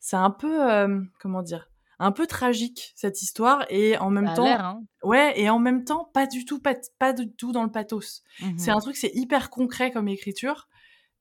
c'est 0.00 0.16
un 0.16 0.30
peu 0.30 1.10
comment 1.20 1.42
dire, 1.42 1.70
un 1.98 2.12
peu 2.12 2.26
tragique 2.26 2.92
cette 2.96 3.22
histoire 3.22 3.64
et 3.68 3.96
en 3.98 4.10
même 4.10 4.26
Ça 4.28 4.34
temps, 4.34 4.46
hein. 4.46 4.80
ouais, 5.02 5.32
et 5.40 5.48
en 5.48 5.58
même 5.58 5.84
temps 5.84 6.10
pas 6.12 6.26
du 6.26 6.44
tout, 6.44 6.60
pas, 6.60 6.74
pas 6.98 7.12
du 7.12 7.32
tout 7.32 7.52
dans 7.52 7.62
le 7.62 7.70
pathos. 7.70 8.22
Mmh 8.40 8.58
C'est 8.58 8.70
un 8.70 8.80
truc, 8.80 8.96
c'est 8.96 9.12
hyper 9.14 9.50
concret 9.50 9.90
comme 9.92 10.08
écriture 10.08 10.68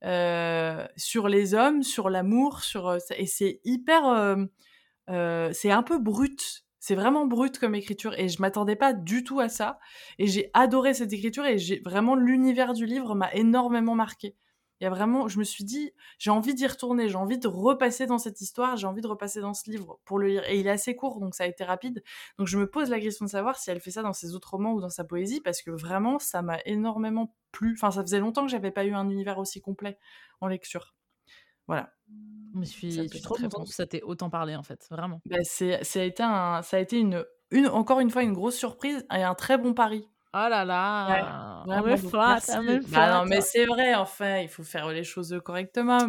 euh, 0.05 0.85
sur 0.97 1.27
les 1.27 1.53
hommes, 1.53 1.81
sur 1.81 2.09
l'amour, 2.09 2.61
sur 2.61 2.89
euh, 2.89 2.97
et 3.17 3.25
c'est 3.25 3.61
hyper, 3.63 4.05
euh, 5.09 5.49
c'est 5.53 5.71
un 5.71 5.83
peu 5.83 5.97
brut. 5.97 6.65
C'est 6.79 6.95
vraiment 6.95 7.25
brut 7.25 7.57
comme 7.59 7.75
écriture 7.75 8.13
et 8.19 8.27
je 8.27 8.41
m'attendais 8.41 8.75
pas 8.75 8.91
du 8.91 9.23
tout 9.23 9.39
à 9.39 9.47
ça. 9.47 9.79
Et 10.19 10.27
j'ai 10.27 10.49
adoré 10.53 10.93
cette 10.93 11.13
écriture 11.13 11.45
et 11.45 11.57
j'ai 11.57 11.79
vraiment 11.79 12.15
l'univers 12.15 12.73
du 12.73 12.85
livre 12.85 13.15
m'a 13.15 13.33
énormément 13.33 13.95
marqué. 13.95 14.35
Il 14.83 14.87
y 14.87 14.87
a 14.87 14.89
vraiment, 14.89 15.29
je 15.29 15.39
me 15.39 15.45
suis 15.45 15.63
dit, 15.63 15.93
j'ai 16.17 16.29
envie 16.29 16.53
d'y 16.53 16.67
retourner, 16.67 17.07
j'ai 17.07 17.15
envie 17.15 17.37
de 17.37 17.47
repasser 17.47 18.05
dans 18.05 18.17
cette 18.17 18.41
histoire, 18.41 18.75
j'ai 18.75 18.85
envie 18.85 18.99
de 18.99 19.07
repasser 19.07 19.39
dans 19.39 19.53
ce 19.53 19.71
livre 19.71 20.01
pour 20.03 20.19
le 20.19 20.27
lire. 20.27 20.43
Et 20.49 20.59
il 20.59 20.67
est 20.67 20.71
assez 20.71 20.93
court, 20.93 21.21
donc 21.21 21.35
ça 21.35 21.45
a 21.45 21.47
été 21.47 21.63
rapide. 21.63 22.03
Donc 22.37 22.47
je 22.47 22.57
me 22.57 22.69
pose 22.69 22.89
la 22.89 22.99
question 22.99 23.23
de 23.23 23.29
savoir 23.29 23.57
si 23.57 23.71
elle 23.71 23.79
fait 23.79 23.91
ça 23.91 24.01
dans 24.01 24.11
ses 24.11 24.35
autres 24.35 24.49
romans 24.49 24.73
ou 24.73 24.81
dans 24.81 24.89
sa 24.89 25.05
poésie, 25.05 25.39
parce 25.39 25.61
que 25.61 25.71
vraiment, 25.71 26.19
ça 26.19 26.41
m'a 26.41 26.57
énormément 26.65 27.33
plu. 27.53 27.75
Enfin, 27.77 27.91
ça 27.91 28.01
faisait 28.01 28.19
longtemps 28.19 28.43
que 28.43 28.51
j'avais 28.51 28.71
pas 28.71 28.83
eu 28.83 28.91
un 28.93 29.09
univers 29.09 29.37
aussi 29.37 29.61
complet 29.61 29.97
en 30.41 30.47
lecture. 30.47 30.93
Voilà. 31.67 31.93
Je 32.59 32.65
suis, 32.65 32.91
je 32.91 33.03
suis 33.03 33.21
trop 33.21 33.35
très 33.35 33.43
contente 33.43 33.61
bon. 33.61 33.65
que 33.69 33.73
ça 33.73 33.85
t'ait 33.85 34.01
autant 34.01 34.29
parlé, 34.29 34.57
en 34.57 34.63
fait, 34.63 34.85
vraiment. 34.91 35.21
Bah, 35.27 35.37
c'est, 35.43 35.81
ça 35.85 36.01
a 36.01 36.03
été, 36.03 36.23
un, 36.23 36.61
ça 36.61 36.75
a 36.75 36.81
été 36.81 36.99
une, 36.99 37.25
une, 37.51 37.67
encore 37.67 38.01
une 38.01 38.09
fois 38.09 38.23
une 38.23 38.33
grosse 38.33 38.57
surprise 38.57 39.05
et 39.15 39.23
un 39.23 39.33
très 39.33 39.57
bon 39.57 39.73
pari. 39.73 40.09
Oh 40.35 40.47
là 40.49 40.65
là, 40.65 41.63
on 41.67 41.81
me 41.83 41.89
donc 41.95 42.09
flatte, 42.09 42.49
on 42.55 42.63
me 42.63 42.79
Bah 42.91 43.11
non, 43.19 43.25
mais 43.25 43.35
flatte. 43.35 43.47
c'est 43.51 43.65
vrai, 43.65 43.93
enfin, 43.95 44.39
il 44.39 44.49
faut 44.49 44.63
faire 44.63 44.87
les 44.89 45.03
choses 45.03 45.39
correctement. 45.45 45.99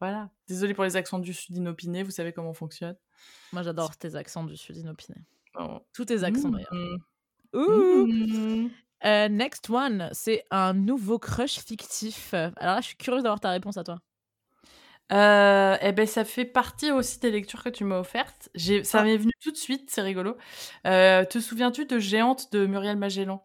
Voilà. 0.00 0.30
Désolée 0.48 0.74
pour 0.74 0.82
les 0.82 0.96
accents 0.96 1.20
du 1.20 1.32
sud 1.32 1.56
inopinés, 1.56 2.02
vous 2.02 2.10
savez 2.10 2.32
comment 2.32 2.50
on 2.50 2.54
fonctionne. 2.54 2.96
Moi, 3.52 3.62
j'adore 3.62 3.96
tes 3.96 4.16
accents 4.16 4.42
du 4.42 4.56
sud 4.56 4.76
inopiné. 4.78 5.18
Oh. 5.56 5.78
Tous 5.94 6.04
tes 6.06 6.24
accents, 6.24 6.48
Mmh. 6.48 6.52
d'ailleurs. 6.52 6.98
Ouh 7.54 8.06
Mmh. 8.06 8.70
Euh, 9.04 9.28
Next 9.28 9.68
one, 9.70 10.08
c'est 10.12 10.44
un 10.50 10.72
nouveau 10.74 11.18
crush 11.20 11.58
fictif. 11.60 12.34
Alors 12.34 12.74
là, 12.76 12.80
je 12.80 12.86
suis 12.88 12.96
curieuse 12.96 13.22
d'avoir 13.22 13.38
ta 13.40 13.50
réponse 13.50 13.76
à 13.76 13.84
toi. 13.84 14.00
Euh, 15.12 15.76
eh 15.82 15.92
ben, 15.92 16.06
ça 16.06 16.24
fait 16.24 16.44
partie 16.46 16.90
aussi 16.90 17.18
des 17.20 17.30
lectures 17.30 17.62
que 17.62 17.68
tu 17.68 17.84
m'as 17.84 17.98
offertes. 18.00 18.48
Ça 18.82 19.00
Ah. 19.00 19.02
m'est 19.04 19.16
venu 19.18 19.32
tout 19.42 19.50
de 19.50 19.56
suite, 19.56 19.90
c'est 19.90 20.02
rigolo. 20.02 20.36
Euh, 20.86 21.24
te 21.24 21.38
souviens-tu 21.38 21.84
de 21.86 21.98
Géante 21.98 22.50
de 22.52 22.66
Muriel 22.66 22.96
Magellan? 22.96 23.44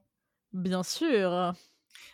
Bien 0.57 0.81
sûr. 0.83 1.53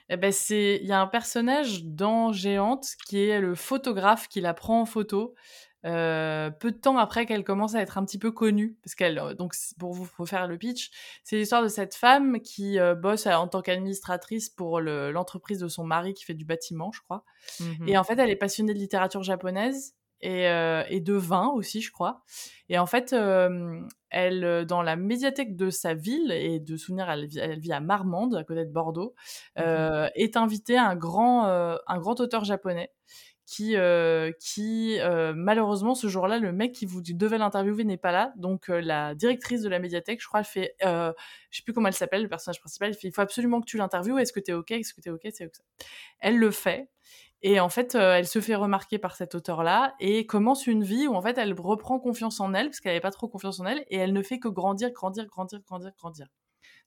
Eh 0.10 0.18
ben, 0.18 0.32
c'est, 0.32 0.80
il 0.82 0.88
y 0.88 0.94
a 0.94 1.02
un 1.02 1.08
personnage 1.08 1.86
dans 1.86 2.34
Géante 2.34 2.88
qui 3.08 3.20
est 3.20 3.40
le 3.42 3.56
photographe 3.56 4.28
qui 4.30 4.42
la 4.42 4.54
prend 4.54 4.82
en 4.82 4.86
photo. 4.86 5.36
euh, 5.86 6.52
peu 6.52 6.72
de 6.72 6.78
temps 6.78 6.98
après 6.98 7.26
qu'elle 7.26 7.44
commence 7.44 7.76
à 7.76 7.82
être 7.82 7.98
un 7.98 8.06
petit 8.06 8.20
peu 8.20 8.32
connue, 8.32 8.78
parce 8.84 8.96
qu'elle, 8.96 9.20
euh, 9.20 9.34
donc 9.36 9.56
pour 9.80 9.94
vous 9.94 10.08
pour 10.18 10.28
faire 10.30 10.48
le 10.48 10.58
pitch, 10.58 10.92
c'est 11.24 11.38
l'histoire 11.38 11.64
de 11.64 11.70
cette 11.70 11.96
femme 11.96 12.42
qui 12.42 12.80
euh, 12.80 12.96
bosse 12.96 13.28
en 13.28 13.48
tant 13.50 13.62
qu'administratrice 13.62 14.50
pour 14.50 14.82
le- 14.82 15.12
l'entreprise 15.12 15.60
de 15.60 15.68
son 15.70 15.86
mari 15.86 16.14
qui 16.14 16.26
fait 16.26 16.36
du 16.36 16.46
bâtiment, 16.46 16.92
je 16.94 17.02
crois. 17.02 17.26
Mhm. 17.60 17.88
Et 17.90 17.98
en 17.98 18.04
fait, 18.06 18.20
elle 18.20 18.30
est 18.30 18.36
passionnée 18.38 18.74
de 18.74 18.80
littérature 18.80 19.24
japonaise 19.24 19.96
et, 20.24 20.48
euh, 20.48 20.84
et 20.90 21.02
de 21.02 21.14
vin 21.14 21.50
aussi, 21.50 21.82
je 21.82 21.92
crois. 21.92 22.24
Et 22.70 22.80
en 22.80 22.86
fait, 22.86 23.12
euh, 23.12 23.82
elle, 24.10 24.46
euh, 24.46 24.64
dans 24.64 24.82
la 24.82 24.96
médiathèque 24.96 25.58
de 25.58 25.70
sa 25.70 25.94
ville, 25.94 26.32
et 26.32 26.62
de 26.62 26.78
souvenir, 26.78 27.10
elle 27.10 27.28
vit, 27.28 27.40
elle 27.40 27.60
vit 27.60 27.74
à 27.74 27.82
Marmande, 27.82 28.34
à 28.36 28.44
côté 28.46 28.66
de 28.66 28.72
Bordeaux, 28.72 29.14
euh, 29.60 30.08
est 30.16 30.38
invitée 30.38 30.78
un 30.78 30.96
grand, 30.96 31.44
un 31.46 32.00
grand 32.00 32.20
auteur 32.22 32.46
japonais 32.46 32.90
qui, 33.46 33.76
qui 34.40 34.98
malheureusement, 35.36 35.94
ce 35.94 36.08
jour-là, 36.08 36.40
le 36.40 36.54
mec 36.54 36.72
qui 36.72 36.86
vous 36.86 37.02
devait 37.02 37.38
l'interviewer 37.38 37.84
n'est 37.84 37.98
pas 37.98 38.14
là. 38.14 38.32
Donc, 38.38 38.70
la 38.70 39.14
directrice 39.16 39.62
de 39.62 39.70
la 39.70 39.80
médiathèque, 39.80 40.22
je 40.22 40.28
crois, 40.28 40.40
elle 40.40 40.46
fait, 40.46 40.76
je 40.82 41.14
sais 41.52 41.64
plus 41.64 41.74
comment 41.74 41.90
elle 41.90 41.94
s'appelle, 41.94 42.24
le 42.24 42.30
personnage 42.30 42.62
principal, 42.62 42.90
elle 42.90 42.96
fait, 42.96 43.10
il 43.10 43.14
faut 43.14 43.22
absolument 43.22 43.60
que 43.60 43.66
tu 43.66 43.78
l'interviewes, 43.78 44.20
est-ce 44.20 44.32
que 44.32 44.40
t'es 44.40 44.54
OK, 44.54 44.72
est-ce 44.72 44.94
que 44.94 45.02
t'es 45.02 45.10
OK, 45.10 45.28
c'est 45.34 45.46
OK. 45.46 45.52
Elle 46.22 46.38
le 46.38 46.50
fait. 46.52 46.90
Et 47.46 47.60
en 47.60 47.68
fait, 47.68 47.96
euh, 47.96 48.16
elle 48.16 48.28
se 48.28 48.40
fait 48.40 48.56
remarquer 48.56 48.98
par 48.98 49.16
cet 49.18 49.36
auteur-là 49.36 49.96
et 50.00 50.26
commence 50.26 50.66
une 50.66 50.84
vie 50.84 51.08
où 51.08 51.14
en 51.14 51.22
fait, 51.22 51.38
elle 51.38 51.54
reprend 51.54 52.00
confiance 52.00 52.40
en 52.40 52.54
elle 52.54 52.68
parce 52.68 52.80
qu'elle 52.80 52.94
n'avait 52.94 53.02
pas 53.02 53.12
trop 53.12 53.28
confiance 53.28 53.60
en 53.60 53.66
elle 53.66 53.84
et 53.90 53.98
elle 53.98 54.14
ne 54.14 54.24
fait 54.24 54.40
que 54.40 54.48
grandir, 54.48 54.92
grandir, 54.92 55.28
grandir, 55.28 55.60
grandir, 55.62 55.92
grandir. 55.98 56.28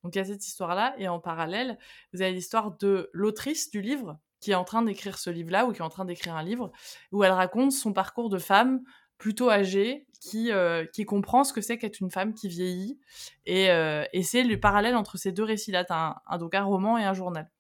Donc 0.03 0.15
il 0.15 0.19
y 0.19 0.21
a 0.21 0.25
cette 0.25 0.47
histoire-là 0.47 0.95
et 0.99 1.09
en 1.09 1.21
parallèle, 1.21 1.79
vous 2.13 2.23
avez 2.23 2.33
l'histoire 2.33 2.77
de 2.79 3.11
l'autrice 3.13 3.71
du 3.71 3.83
livre 3.83 4.19
qui 4.41 4.53
est 4.53 4.55
en 4.55 4.65
train 4.65 4.83
d'écrire 4.83 5.19
ce 5.19 5.29
livre-là 5.29 5.67
ou 5.67 5.73
qui 5.73 5.81
est 5.81 5.85
en 5.85 5.91
train 5.91 6.05
d'écrire 6.07 6.35
un 6.35 6.43
livre 6.43 6.73
où 7.13 7.23
elle 7.23 7.33
raconte 7.33 7.73
son 7.73 7.93
parcours 7.93 8.31
de 8.31 8.39
femme 8.39 8.81
plutôt 9.19 9.51
âgée 9.51 10.07
qui, 10.21 10.53
euh, 10.53 10.87
qui 10.87 11.05
comprend 11.05 11.45
ce 11.45 11.53
que 11.53 11.61
c'est 11.61 11.77
qu'être 11.77 12.01
une 12.01 12.11
femme 12.11 12.35
qui 12.35 12.49
vieillit 12.49 12.99
et, 13.45 13.71
euh, 13.71 14.05
et 14.13 14.23
c'est 14.23 14.43
le 14.43 14.59
parallèle 14.59 14.97
entre 14.97 15.19
ces 15.19 15.33
deux 15.33 15.45
récits-là. 15.45 15.85
Un, 15.91 16.15
un, 16.27 16.39
donc 16.39 16.55
un 16.55 16.65
roman 16.65 16.97
et 16.99 17.05
un 17.05 17.15
journal. 17.15 17.51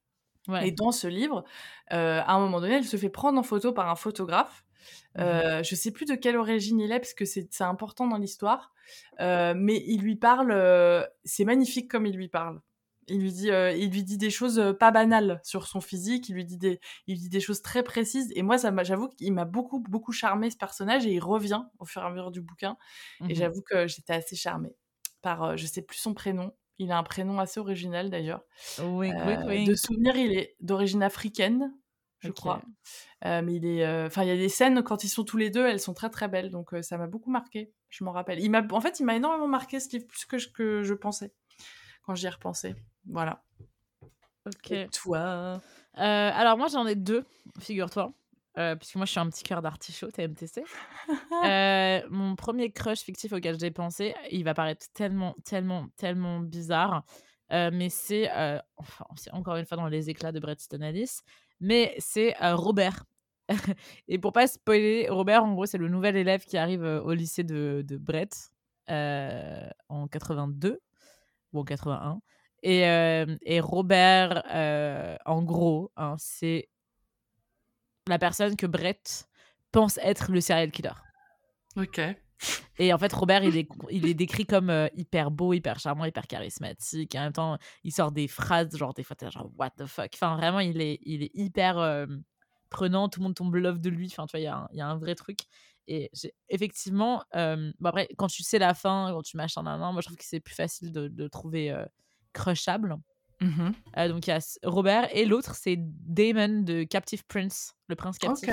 Ouais. 0.49 0.68
Et 0.68 0.72
dans 0.72 0.92
ce 0.92 1.07
livre, 1.07 1.44
euh, 1.92 2.20
à 2.24 2.34
un 2.34 2.38
moment 2.38 2.61
donné, 2.61 2.74
elle 2.74 2.84
se 2.84 2.97
fait 2.97 3.11
prendre 3.11 3.38
en 3.38 3.42
photo 3.42 3.72
par 3.72 3.88
un 3.88 3.97
photographe. 3.97 4.64
Euh, 5.18 5.62
je 5.62 5.74
sais 5.74 5.90
plus 5.90 6.05
de 6.05 6.14
quelle 6.14 6.36
origine 6.36 6.78
il 6.78 6.92
est 6.92 7.01
parce 7.01 7.14
que 7.14 7.24
c'est 7.24 7.49
important 7.62 8.07
dans 8.07 8.18
l'histoire, 8.18 8.72
euh, 9.20 9.55
mais 9.57 9.82
il 9.86 10.01
lui 10.03 10.16
parle. 10.16 10.53
euh, 10.53 11.05
c'est 11.24 11.44
magnifique 11.44 11.90
comme 11.90 12.07
il 12.07 12.14
lui 12.16 12.28
parle. 12.28 12.61
Il 13.09 13.20
lui 13.20 13.32
dit, 13.32 13.49
il 13.49 13.90
lui 13.90 14.03
dit 14.03 14.18
des 14.18 14.30
choses 14.30 14.74
pas 14.80 14.90
banales 14.90 15.40
sur 15.44 15.68
son 15.68 15.80
physique. 15.80 16.28
Il 16.28 16.34
lui 16.34 16.44
dit 16.44 16.59
des, 16.59 16.80
il 17.07 17.18
dit 17.18 17.28
des 17.28 17.40
choses 17.40 17.62
très 17.62 17.84
précises. 17.84 18.32
Et 18.34 18.42
moi, 18.42 18.59
ça 18.59 18.72
j'avoue 18.82 19.09
qu'il 19.09 19.32
m'a 19.32 19.44
beaucoup, 19.44 19.78
beaucoup 19.80 20.11
charmé 20.12 20.51
ce 20.51 20.57
personnage 20.57 21.07
et 21.07 21.12
il 21.12 21.20
revient 21.20 21.62
au 21.78 21.84
fur 21.84 22.03
et 22.03 22.05
à 22.05 22.11
mesure 22.11 22.32
du 22.32 22.40
bouquin. 22.40 22.76
Et 23.28 23.34
j'avoue 23.36 23.62
que 23.62 23.86
j'étais 23.86 24.14
assez 24.14 24.34
charmée 24.34 24.76
par, 25.22 25.57
je 25.57 25.66
sais 25.66 25.82
plus 25.82 25.99
son 25.99 26.14
prénom. 26.14 26.53
Il 26.79 26.93
a 26.93 26.99
un 26.99 27.03
prénom 27.03 27.39
assez 27.39 27.59
original 27.61 28.11
d'ailleurs. 28.11 28.43
Wink, 28.79 29.14
Euh, 29.14 29.27
wink, 29.27 29.49
wink. 29.49 29.68
de 29.68 29.74
souvenir, 29.74 30.16
il 30.16 30.37
est 30.37 30.57
d'origine 30.61 31.03
africaine, 31.03 31.72
je 32.20 32.31
crois. 32.31 32.61
Euh, 33.24 33.41
mais 33.43 33.55
il 33.55 33.64
est, 33.66 33.87
euh, 33.87 34.07
enfin, 34.07 34.22
il 34.24 34.29
y 34.29 34.31
a 34.33 34.37
des 34.37 34.49
scènes 34.51 34.83
quand 34.83 35.03
ils 35.05 35.09
sont 35.09 35.24
tous 35.24 35.39
les 35.39 35.49
deux, 35.51 35.66
elles 35.66 35.81
sont 35.81 35.95
très 35.95 36.11
très 36.11 36.29
belles, 36.29 36.51
donc 36.51 36.74
euh, 36.74 36.83
ça 36.83 36.99
m'a 36.99 37.07
beaucoup 37.07 37.31
marqué. 37.31 37.72
Je 37.89 38.05
m'en 38.05 38.12
rappelle. 38.12 38.41
Il 38.41 38.51
m'a, 38.51 38.62
en 38.70 38.81
fait, 38.81 39.01
il 39.01 39.05
m'a 39.07 39.16
énormément 39.16 39.49
marqué 39.49 39.81
ce 39.81 39.89
livre 39.91 40.07
plus 40.07 40.27
que 40.27 40.37
je, 40.39 40.49
que 40.51 40.83
je 40.83 40.93
pensais 40.95 41.33
quand 42.03 42.14
j'y 42.14 42.27
ai 42.27 42.31
repensé. 42.31 42.74
Voilà. 43.07 43.43
Ok. 44.47 44.70
Et 44.70 44.87
toi? 44.89 45.61
Euh, 45.99 46.31
alors 46.35 46.59
moi 46.59 46.68
j'en 46.68 46.87
ai 46.87 46.95
deux, 46.95 47.24
figure-toi. 47.59 48.12
Euh, 48.59 48.75
puisque 48.75 48.97
moi 48.97 49.05
je 49.05 49.11
suis 49.11 49.21
un 49.21 49.29
petit 49.29 49.43
cœur 49.43 49.63
d'artichaut, 49.63 50.11
TMTC. 50.11 50.65
Euh, 51.45 52.01
mon 52.11 52.35
premier 52.35 52.73
crush 52.73 53.01
fictif 53.01 53.33
auquel 53.33 53.59
j'ai 53.61 53.71
pensé, 53.71 54.15
il 54.31 54.43
va 54.43 54.55
paraître 54.55 54.87
tellement, 54.95 55.37
tellement, 55.45 55.87
tellement 55.97 56.41
bizarre. 56.41 57.05
Euh, 57.53 57.71
mais 57.73 57.91
c'est, 57.91 58.31
euh, 58.33 58.59
enfin, 58.77 59.05
c'est 59.17 59.31
encore 59.33 59.57
une 59.57 59.67
fois 59.67 59.77
dans 59.77 59.87
les 59.87 60.11
éclats 60.11 60.33
de 60.33 60.41
Bret 60.41 60.55
Easton 60.55 60.81
Ellis, 60.81 61.21
mais 61.61 61.95
c'est 61.99 62.35
Robert. 62.41 63.05
Et 64.09 64.19
pour 64.19 64.33
pas 64.33 64.47
spoiler, 64.47 65.09
Robert, 65.11 65.45
en 65.45 65.53
gros, 65.53 65.67
c'est 65.67 65.79
le 65.79 65.89
nouvel 65.89 66.17
élève 66.17 66.45
qui 66.45 66.57
arrive 66.57 66.83
au 66.83 67.13
lycée 67.13 67.45
de, 67.45 67.85
de 67.87 67.97
Brett 67.97 68.51
en 68.89 70.09
82 70.11 70.81
ou 71.53 71.61
en 71.61 71.65
81. 71.65 72.21
Et, 72.63 72.81
et 73.43 73.61
Robert, 73.61 74.43
en 75.27 75.43
gros, 75.43 75.93
hein, 75.97 76.17
c'est 76.19 76.69
la 78.09 78.19
personne 78.19 78.57
que 78.57 78.67
Brett 78.67 79.29
pense 79.73 79.99
être 79.99 80.31
le 80.31 80.41
serial 80.41 80.71
killer. 80.71 80.93
Ok. 81.77 82.01
Et 82.79 82.93
en 82.93 82.99
fait, 82.99 83.13
Robert, 83.13 83.43
il 83.45 83.57
est, 83.57 83.69
il 83.91 84.07
est 84.07 84.15
décrit 84.15 84.45
comme 84.45 84.69
euh, 84.69 84.89
hyper 84.95 85.31
beau, 85.31 85.55
hyper 85.55 85.79
charmant, 85.79 86.05
hyper 86.05 86.27
charismatique. 86.27 87.15
Et 87.15 87.19
en 87.19 87.23
même 87.23 87.33
temps, 87.33 87.59
il 87.83 87.93
sort 87.93 88.13
des 88.13 88.29
phrases, 88.29 88.77
genre 88.77 88.93
des 88.93 89.03
fois, 89.03 89.17
t'es 89.17 89.31
genre, 89.31 89.51
what 89.59 89.71
the 89.71 89.87
fuck? 89.87 90.11
Enfin, 90.15 90.37
vraiment, 90.37 90.61
il 90.61 90.81
est, 90.81 90.99
il 91.03 91.23
est 91.23 91.31
hyper 91.35 91.79
euh, 91.79 92.07
prenant. 92.69 93.09
Tout 93.09 93.21
le 93.21 93.25
monde 93.25 93.35
tombe 93.35 93.55
love 93.55 93.81
de 93.81 93.89
lui. 93.89 94.09
Enfin, 94.11 94.27
tu 94.27 94.33
vois, 94.33 94.41
il 94.41 94.45
y, 94.45 94.49
a 94.49 94.57
un- 94.57 94.69
il 94.73 94.79
y 94.79 94.83
a 94.83 94.87
un 94.87 94.99
vrai 94.99 95.15
truc. 95.15 95.41
Et 95.89 96.11
effectivement, 96.49 97.23
euh, 97.37 97.73
bon 97.79 97.89
après, 97.89 98.09
quand 98.19 98.27
tu 98.27 98.43
sais 98.43 98.59
la 98.59 98.75
fin, 98.75 99.11
quand 99.13 99.23
tu 99.23 99.37
machin, 99.37 99.63
nan, 99.63 99.81
nan, 99.81 99.93
moi, 99.93 100.03
je 100.03 100.07
trouve 100.09 100.19
que 100.19 100.25
c'est 100.25 100.41
plus 100.41 100.55
facile 100.55 100.93
de, 100.93 101.09
de 101.09 101.29
trouver 101.29 101.75
crushable. 102.33 102.97
Mhm. 103.41 103.74
Euh, 103.97 104.09
donc, 104.09 104.26
il 104.26 104.30
y 104.30 104.32
a 104.32 104.41
Robert. 104.64 105.14
Et 105.14 105.24
l'autre, 105.24 105.55
c'est 105.55 105.76
Damon 105.78 106.62
de 106.62 106.84
Captive 106.84 107.24
Prince, 107.26 107.74
le 107.89 107.97
prince 107.97 108.18
captif. 108.18 108.51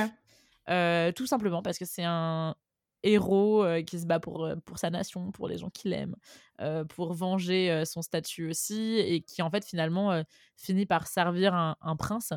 Euh, 0.69 1.11
tout 1.11 1.25
simplement 1.27 1.61
parce 1.61 1.77
que 1.77 1.86
c'est 1.86 2.03
un 2.05 2.55
héros 3.03 3.65
euh, 3.65 3.81
qui 3.81 3.99
se 3.99 4.05
bat 4.05 4.19
pour, 4.19 4.49
pour 4.65 4.77
sa 4.77 4.89
nation, 4.89 5.31
pour 5.31 5.47
les 5.49 5.57
gens 5.57 5.69
qu'il 5.69 5.91
aime, 5.91 6.15
euh, 6.61 6.86
pour 6.86 7.13
venger 7.13 7.69
euh, 7.69 7.86
son 7.86 8.01
statut 8.01 8.49
aussi, 8.49 8.95
et 8.99 9.21
qui 9.21 9.41
en 9.41 9.49
fait 9.49 9.65
finalement 9.65 10.23
finit 10.55 10.86
par 10.86 11.07
servir 11.07 11.53
un, 11.53 11.75
un 11.81 11.95
prince 11.95 12.34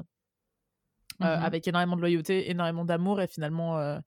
Mhm. 1.18 1.26
avec 1.26 1.66
énormément 1.66 1.96
de 1.96 2.02
loyauté, 2.02 2.50
énormément 2.50 2.84
d'amour, 2.84 3.22
et 3.22 3.26
finalement 3.26 3.98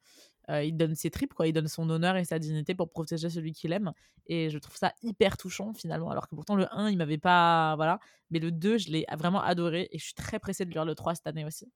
euh, 0.50 0.64
il 0.64 0.76
donne 0.76 0.96
ses 0.96 1.10
tripes, 1.12 1.34
quoi, 1.34 1.48
il 1.48 1.54
donne 1.54 1.68
son 1.68 1.90
honneur 1.90 2.16
et 2.18 2.26
sa 2.26 2.40
dignité 2.40 2.76
pour 2.76 2.90
protéger 2.90 3.30
celui 3.30 3.54
qu'il 3.54 3.72
aime. 3.74 3.94
Et 4.28 4.50
je 4.50 4.58
trouve 4.58 4.76
ça 4.78 4.94
hyper 5.04 5.38
touchant 5.38 5.74
finalement, 5.74 6.10
alors 6.12 6.28
que 6.28 6.36
pourtant 6.36 6.56
le 6.56 6.68
1 6.72 6.90
il 6.90 6.98
m'avait 6.98 7.18
pas. 7.18 7.76
Voilà, 7.76 8.00
mais 8.32 8.40
le 8.40 8.52
2 8.52 8.78
je 8.78 8.90
l'ai 8.92 9.06
vraiment 9.18 9.42
adoré, 9.42 9.90
et 9.92 10.00
je 10.00 10.04
suis 10.06 10.14
très 10.14 10.40
pressée 10.40 10.66
de 10.66 10.72
lire 10.72 10.86
le 10.86 10.96
3 10.96 11.16
cette 11.16 11.28
année 11.28 11.46
aussi. 11.46 11.72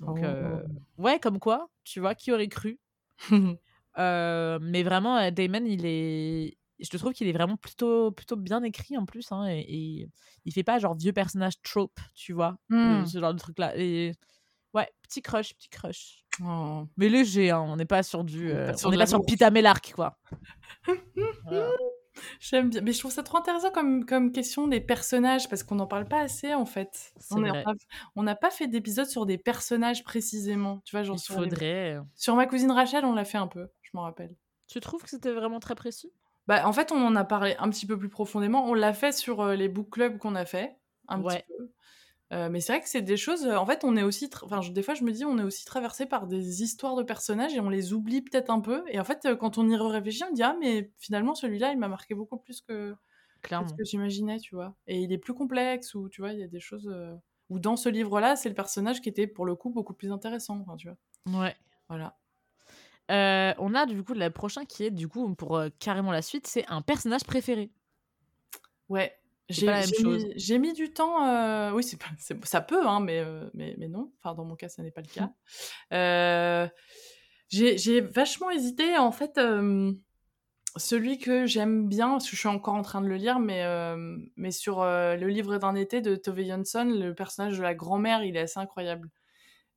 Donc, 0.00 0.18
Oh. 0.20 0.24
euh, 0.24 0.62
ouais, 0.98 1.20
comme 1.20 1.38
quoi, 1.38 1.68
tu 1.84 2.00
vois, 2.00 2.14
qui 2.14 2.32
aurait 2.32 2.48
cru? 2.48 2.78
Euh, 3.96 4.58
mais 4.60 4.82
vraiment, 4.82 5.30
Damon, 5.30 5.64
il 5.66 5.86
est, 5.86 6.58
je 6.80 6.88
te 6.88 6.96
trouve 6.96 7.12
qu'il 7.12 7.28
est 7.28 7.32
vraiment 7.32 7.56
plutôt, 7.56 8.10
plutôt 8.10 8.34
bien 8.34 8.60
écrit 8.64 8.96
en 8.98 9.06
plus. 9.06 9.30
Hein, 9.30 9.46
et, 9.48 10.08
il 10.44 10.52
fait 10.52 10.64
pas 10.64 10.80
genre 10.80 10.96
vieux 10.96 11.12
personnage 11.12 11.62
trope, 11.62 12.00
tu 12.16 12.32
vois. 12.32 12.58
Mmh. 12.70 13.06
ce 13.06 13.20
genre 13.20 13.32
de 13.32 13.38
truc-là. 13.38 13.72
Et 13.78 14.14
ouais, 14.74 14.88
petit 15.02 15.22
crush, 15.22 15.54
petit 15.54 15.68
crush. 15.68 16.24
Oh. 16.44 16.84
Mais 16.96 17.08
léger, 17.08 17.50
hein, 17.50 17.60
on 17.60 17.76
n'est 17.76 17.84
pas 17.84 18.02
sur 18.02 18.24
du. 18.24 18.52
on 18.52 18.90
n'est 18.90 18.98
pas 18.98 19.06
sur 19.06 19.20
euh, 19.20 19.24
Pita 19.26 19.50
Mellark, 19.50 19.92
quoi. 19.94 20.18
J'aime 22.40 22.70
bien. 22.70 22.80
Mais 22.80 22.92
je 22.92 22.98
trouve 22.98 23.10
ça 23.10 23.22
trop 23.22 23.38
intéressant 23.38 23.70
comme, 23.70 24.04
comme 24.04 24.32
question 24.32 24.68
des 24.68 24.80
personnages, 24.80 25.48
parce 25.48 25.62
qu'on 25.62 25.76
n'en 25.76 25.86
parle 25.86 26.06
pas 26.06 26.20
assez, 26.20 26.54
en 26.54 26.66
fait. 26.66 27.12
On 27.30 28.22
n'a 28.22 28.34
pas 28.36 28.50
fait 28.50 28.66
d'épisode 28.66 29.06
sur 29.06 29.26
des 29.26 29.38
personnages 29.38 30.04
précisément. 30.04 30.80
Tu 30.84 30.94
vois, 30.96 31.02
genre 31.02 31.16
Il 31.16 31.22
sur 31.22 31.34
faudrait. 31.34 31.98
Sur 32.14 32.36
ma 32.36 32.46
cousine 32.46 32.70
Rachel, 32.70 33.04
on 33.04 33.14
l'a 33.14 33.24
fait 33.24 33.38
un 33.38 33.48
peu, 33.48 33.68
je 33.82 33.90
m'en 33.94 34.02
rappelle. 34.02 34.36
Tu 34.66 34.80
trouves 34.80 35.02
que 35.02 35.10
c'était 35.10 35.32
vraiment 35.32 35.60
très 35.60 35.74
précis? 35.74 36.12
Bah, 36.46 36.66
En 36.66 36.72
fait, 36.72 36.92
on 36.92 37.06
en 37.06 37.16
a 37.16 37.24
parlé 37.24 37.56
un 37.58 37.70
petit 37.70 37.86
peu 37.86 37.98
plus 37.98 38.08
profondément. 38.08 38.66
On 38.68 38.74
l'a 38.74 38.92
fait 38.92 39.12
sur 39.12 39.40
euh, 39.40 39.54
les 39.54 39.68
book 39.68 39.90
clubs 39.90 40.18
qu'on 40.18 40.34
a 40.34 40.44
fait, 40.44 40.76
un 41.08 41.22
petit 41.22 41.42
peu. 41.48 41.72
Euh, 42.32 42.48
mais 42.48 42.60
c'est 42.60 42.72
vrai 42.72 42.82
que 42.82 42.88
c'est 42.88 43.02
des 43.02 43.16
choses. 43.16 43.46
En 43.46 43.66
fait, 43.66 43.84
on 43.84 43.96
est 43.96 44.02
aussi. 44.02 44.30
Enfin, 44.42 44.60
des 44.68 44.82
fois, 44.82 44.94
je 44.94 45.04
me 45.04 45.12
dis, 45.12 45.24
on 45.24 45.38
est 45.38 45.42
aussi 45.42 45.64
traversé 45.64 46.06
par 46.06 46.26
des 46.26 46.62
histoires 46.62 46.96
de 46.96 47.02
personnages 47.02 47.54
et 47.54 47.60
on 47.60 47.68
les 47.68 47.92
oublie 47.92 48.22
peut-être 48.22 48.50
un 48.50 48.60
peu. 48.60 48.82
Et 48.88 48.98
en 48.98 49.04
fait, 49.04 49.26
euh, 49.26 49.36
quand 49.36 49.58
on 49.58 49.68
y 49.68 49.76
réfléchit, 49.76 50.24
on 50.28 50.32
dit 50.32 50.42
ah, 50.42 50.56
mais 50.58 50.92
finalement, 50.98 51.34
celui-là, 51.34 51.72
il 51.72 51.78
m'a 51.78 51.88
marqué 51.88 52.14
beaucoup 52.14 52.38
plus 52.38 52.60
que, 52.60 52.94
ce 53.44 53.74
que 53.74 53.84
j'imaginais, 53.84 54.38
tu 54.38 54.54
vois. 54.54 54.74
Et 54.86 55.00
il 55.00 55.12
est 55.12 55.18
plus 55.18 55.34
complexe 55.34 55.94
ou 55.94 56.08
tu 56.08 56.22
vois, 56.22 56.32
il 56.32 56.40
y 56.40 56.44
a 56.44 56.48
des 56.48 56.60
choses. 56.60 56.92
Ou 57.50 57.58
dans 57.58 57.76
ce 57.76 57.88
livre-là, 57.88 58.36
c'est 58.36 58.48
le 58.48 58.54
personnage 58.54 59.00
qui 59.00 59.08
était 59.08 59.26
pour 59.26 59.44
le 59.44 59.54
coup 59.54 59.70
beaucoup 59.70 59.94
plus 59.94 60.10
intéressant, 60.10 60.58
enfin, 60.60 60.76
tu 60.76 60.88
vois. 60.88 61.40
Ouais. 61.40 61.54
Voilà. 61.88 62.16
Euh, 63.10 63.52
on 63.58 63.74
a 63.74 63.84
du 63.84 64.02
coup 64.02 64.14
le 64.14 64.30
prochain 64.30 64.64
qui 64.64 64.84
est 64.84 64.90
du 64.90 65.08
coup 65.08 65.34
pour 65.34 65.56
euh, 65.56 65.68
carrément 65.78 66.10
la 66.10 66.22
suite, 66.22 66.46
c'est 66.46 66.66
un 66.68 66.80
personnage 66.80 67.24
préféré. 67.24 67.70
Ouais, 68.88 69.14
j'ai 69.48 70.58
mis, 70.58 70.58
mis, 70.58 70.72
du 70.72 70.92
temps. 70.92 71.26
Euh, 71.26 71.70
oui, 71.72 71.82
c'est 71.82 71.98
ça 72.44 72.60
peut, 72.60 72.86
hein, 72.86 73.00
mais, 73.00 73.24
mais, 73.52 73.74
mais, 73.78 73.88
non. 73.88 74.12
Enfin, 74.18 74.34
dans 74.34 74.44
mon 74.44 74.56
cas, 74.56 74.68
ça 74.68 74.82
n'est 74.82 74.90
pas 74.90 75.02
le 75.02 75.08
cas. 75.08 75.30
j'ai 77.50 78.00
vachement 78.00 78.50
hésité. 78.50 78.96
En 78.96 79.12
fait, 79.12 79.38
celui 80.76 81.18
que 81.18 81.46
j'aime 81.46 81.88
bien, 81.88 82.10
parce 82.12 82.24
que 82.24 82.36
je 82.36 82.40
suis 82.40 82.48
encore 82.48 82.74
en 82.74 82.82
train 82.82 83.00
de 83.00 83.06
le 83.06 83.16
lire, 83.16 83.38
mais, 83.38 83.64
mais 84.36 84.50
sur 84.50 84.82
le 84.82 85.26
livre 85.26 85.58
d'un 85.58 85.74
été 85.74 86.00
de 86.00 86.16
Tove 86.16 86.42
Jansson, 86.42 86.84
le 86.84 87.14
personnage 87.14 87.58
de 87.58 87.62
la 87.62 87.74
grand-mère, 87.74 88.22
il 88.24 88.36
est 88.36 88.40
assez 88.40 88.60
incroyable. 88.60 89.10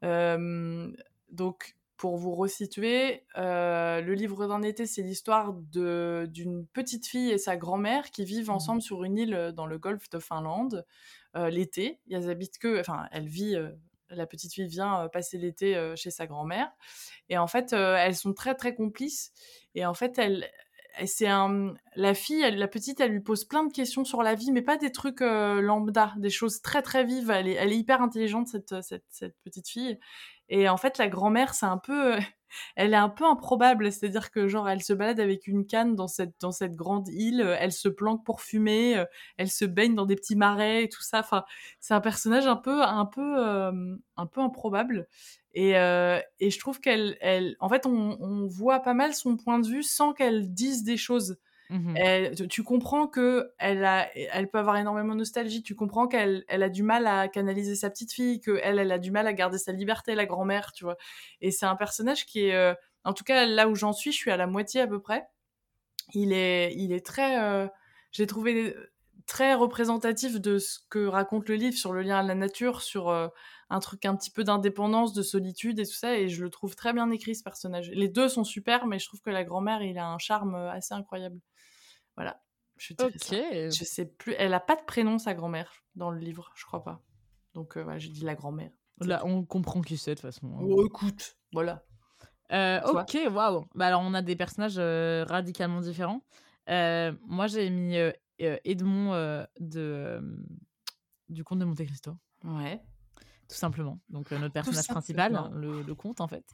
donc, 0.02 1.76
pour 1.98 2.18
vous 2.18 2.36
resituer, 2.36 3.26
euh, 3.38 4.02
le 4.02 4.14
livre 4.14 4.48
d'un 4.48 4.62
été, 4.62 4.86
c'est 4.86 5.02
l'histoire 5.02 5.54
d'une 5.54 6.68
petite 6.72 7.08
fille 7.08 7.32
et 7.32 7.40
sa 7.40 7.58
grand-mère 7.58 8.12
qui 8.12 8.24
vivent 8.24 8.50
mmh 8.50 8.58
ensemble 8.58 8.82
sur 8.82 9.04
une 9.04 9.18
île 9.18 9.34
euh, 9.34 9.52
dans 9.52 9.66
le 9.66 9.80
golfe 9.80 10.10
de 10.10 10.20
Finlande 10.20 10.86
euh, 11.36 11.50
l'été. 11.50 12.00
Elles 12.12 12.30
habitent 12.30 12.60
que, 12.60 12.80
enfin, 12.80 13.08
elle 13.12 13.28
vit, 13.28 13.56
la 14.10 14.28
petite 14.28 14.54
fille 14.54 14.68
vient 14.68 15.10
passer 15.12 15.38
l'été 15.38 15.94
chez 15.96 16.12
sa 16.12 16.28
grand-mère. 16.28 16.72
Et 17.30 17.38
en 17.38 17.48
fait, 17.48 17.74
elles 17.74 18.16
sont 18.16 18.34
très 18.34 18.56
très 18.56 18.74
complices. 18.74 19.32
Et 19.76 19.86
en 19.86 19.94
fait, 19.94 20.18
elle, 20.18 20.48
c'est 21.06 21.28
un, 21.28 21.74
la 21.96 22.14
fille, 22.14 22.50
la 22.56 22.68
petite, 22.68 23.02
elle 23.02 23.12
lui 23.12 23.20
pose 23.20 23.44
plein 23.44 23.66
de 23.66 23.74
questions 23.74 24.06
sur 24.06 24.24
la 24.24 24.34
vie, 24.34 24.52
mais 24.52 24.62
pas 24.62 24.78
des 24.78 24.92
trucs 24.92 25.20
lambda, 25.20 26.14
des 26.18 26.30
choses 26.30 26.62
très 26.62 26.82
très 26.82 27.04
vives. 27.04 27.30
Elle 27.30 27.50
est, 27.50 27.54
elle 27.54 27.72
est 27.72 27.78
hyper 27.78 28.02
intelligente 28.02 28.48
cette, 28.48 28.82
cette, 28.82 29.06
cette 29.10 29.36
petite 29.44 29.68
fille. 29.68 30.00
Et 30.50 30.70
en 30.70 30.78
fait, 30.78 30.98
la 30.98 31.08
grand-mère, 31.10 31.54
c'est 31.54 31.66
un 31.66 31.78
peu, 31.78 32.16
elle 32.76 32.94
est 32.94 32.98
un 32.98 33.10
peu 33.10 33.26
improbable, 33.26 33.92
c'est-à-dire 33.92 34.32
que 34.32 34.48
genre 34.48 34.70
elle 34.70 34.82
se 34.84 34.94
balade 34.94 35.20
avec 35.20 35.48
une 35.48 35.66
canne 35.68 35.96
dans 35.96 36.08
cette 36.08 36.36
dans 36.40 36.52
cette 36.52 36.76
grande 36.76 37.10
île, 37.10 37.42
elle 37.60 37.72
se 37.74 37.90
planque 37.90 38.26
pour 38.26 38.42
fumer, 38.42 39.04
elle 39.38 39.50
se 39.50 39.66
baigne 39.66 39.96
dans 39.96 40.06
des 40.06 40.16
petits 40.16 40.36
marais 40.38 40.84
et 40.86 40.90
tout 40.90 41.02
ça. 41.04 41.20
Enfin, 41.20 41.44
c'est 41.80 41.94
un 41.94 42.02
personnage 42.02 42.48
un 42.48 42.56
peu 42.56 42.82
un 42.84 43.06
peu 43.06 43.38
un 44.18 44.26
peu 44.28 44.42
improbable. 44.42 45.08
Et, 45.54 45.72
et 45.72 46.50
je 46.52 46.60
trouve 46.60 46.80
qu'elle, 46.80 47.18
elle, 47.22 47.56
en 47.60 47.70
fait, 47.70 47.86
on 47.86 48.48
voit 48.48 48.80
pas 48.82 48.94
mal 48.94 49.14
son 49.16 49.38
point 49.38 49.60
de 49.60 49.68
vue 49.68 49.84
sans 49.84 50.14
qu'elle 50.14 50.54
dise 50.54 50.84
des 50.84 50.98
choses. 50.98 51.38
Mmh 51.70 52.48
tu 52.50 52.64
comprends 52.64 53.08
que 53.08 53.52
elle 53.60 54.50
peut 54.52 54.60
avoir 54.60 54.78
énormément 54.78 55.14
de 55.14 55.20
nostalgie. 55.20 55.64
Tu 55.64 55.76
comprends 55.76 56.08
qu'elle, 56.08 56.46
elle 56.48 56.64
a 56.64 56.70
du 56.70 56.84
mal 56.84 57.08
à 57.08 57.28
canaliser 57.28 57.76
sa 57.76 57.90
petite 57.90 58.14
fille, 58.14 58.40
que 58.40 58.60
elle, 58.64 58.92
a 58.92 58.98
du 59.00 59.12
mal 59.12 59.28
à 59.28 59.34
garder 59.34 59.58
sa 59.58 59.72
liberté, 59.74 60.16
la 60.16 60.26
grand-mère, 60.26 60.72
tu 60.72 60.86
vois. 60.86 60.98
Et 61.42 61.52
c'est 61.52 61.66
un 61.66 61.76
personnage 61.76 62.26
qui 62.26 62.46
est, 62.48 62.56
euh, 62.56 62.74
en 63.04 63.14
tout 63.14 63.24
cas 63.26 63.46
là 63.46 63.68
où 63.68 63.76
j'en 63.76 63.94
suis, 63.94 64.12
je 64.12 64.18
suis 64.18 64.32
à 64.32 64.38
la 64.38 64.48
moitié 64.48 64.82
à 64.82 64.88
peu 64.88 65.02
près. 65.02 65.28
Il 66.14 66.34
est, 66.34 67.06
très, 67.06 67.42
euh, 67.44 67.68
j'ai 68.12 68.28
trouvé 68.28 68.76
très 69.26 69.54
représentatif 69.54 70.40
de 70.40 70.58
ce 70.58 70.80
que 70.90 71.06
raconte 71.08 71.50
le 71.50 71.56
livre 71.56 71.78
sur 71.78 71.92
le 71.92 72.02
lien 72.02 72.20
à 72.20 72.24
la 72.24 72.36
nature, 72.36 72.82
sur 72.82 73.10
euh, 73.10 73.28
un 73.70 73.80
truc 73.82 74.06
un 74.06 74.16
petit 74.16 74.32
peu 74.32 74.44
d'indépendance, 74.46 75.14
de 75.14 75.22
solitude 75.22 75.80
et 75.80 75.86
tout 75.86 75.94
ça. 75.94 76.18
Et 76.18 76.30
je 76.30 76.44
le 76.44 76.50
trouve 76.50 76.76
très 76.76 76.94
bien 76.94 77.12
écrit 77.12 77.36
ce 77.36 77.44
personnage. 77.44 77.90
Les 77.94 78.08
deux 78.08 78.30
sont 78.30 78.46
super, 78.46 78.88
mais 78.88 79.00
je 79.00 79.08
trouve 79.08 79.22
que 79.22 79.30
la 79.30 79.44
grand-mère, 79.44 79.82
il 79.84 79.98
a 79.98 80.08
un 80.08 80.18
charme 80.18 80.56
assez 80.56 80.94
incroyable. 80.94 81.40
Voilà. 82.18 82.42
Je, 82.78 82.94
je 82.98 83.84
sais 83.84 84.06
plus. 84.06 84.36
Elle 84.38 84.54
a 84.54 84.60
pas 84.60 84.76
de 84.76 84.84
prénom, 84.86 85.18
sa 85.18 85.34
grand-mère, 85.34 85.72
dans 85.96 86.12
le 86.12 86.20
livre, 86.20 86.52
je 86.56 86.66
crois 86.66 86.84
pas. 86.84 87.02
Donc, 87.54 87.78
euh, 87.78 87.84
voilà, 87.84 87.98
je 87.98 88.10
dis 88.10 88.24
la 88.24 88.36
grand-mère. 88.36 88.70
Là, 89.02 89.22
on 89.26 89.44
comprend 89.46 89.82
qui 89.82 89.98
c'est 89.98 90.12
de 90.12 90.16
toute 90.16 90.22
façon. 90.22 90.48
Hein. 90.48 90.60
Oh, 90.62 90.86
écoute, 90.86 91.38
voilà. 91.54 91.84
Euh, 92.52 92.82
ok, 92.82 93.18
waouh. 93.32 93.66
Bah 93.76 93.88
alors, 93.88 94.02
on 94.04 94.14
a 94.14 94.22
des 94.22 94.36
personnages 94.36 94.78
euh, 94.78 95.26
radicalement 95.28 95.82
différents. 95.82 96.22
moi, 96.68 97.48
j'ai 97.48 97.70
mis 97.70 97.98
Edmond 98.40 99.46
de, 99.60 100.22
du 101.30 101.44
conte 101.44 101.60
de 101.60 101.66
Monte 101.66 101.86
Cristo. 101.86 102.16
Ouais. 102.44 102.82
Tout 103.50 103.56
simplement. 103.56 104.00
Donc, 104.10 104.32
notre 104.32 104.54
personnage 104.54 104.88
principal, 104.88 105.52
le, 105.54 105.82
le, 105.82 105.96
conte, 105.96 106.22
en 106.22 106.28
fait. 106.28 106.46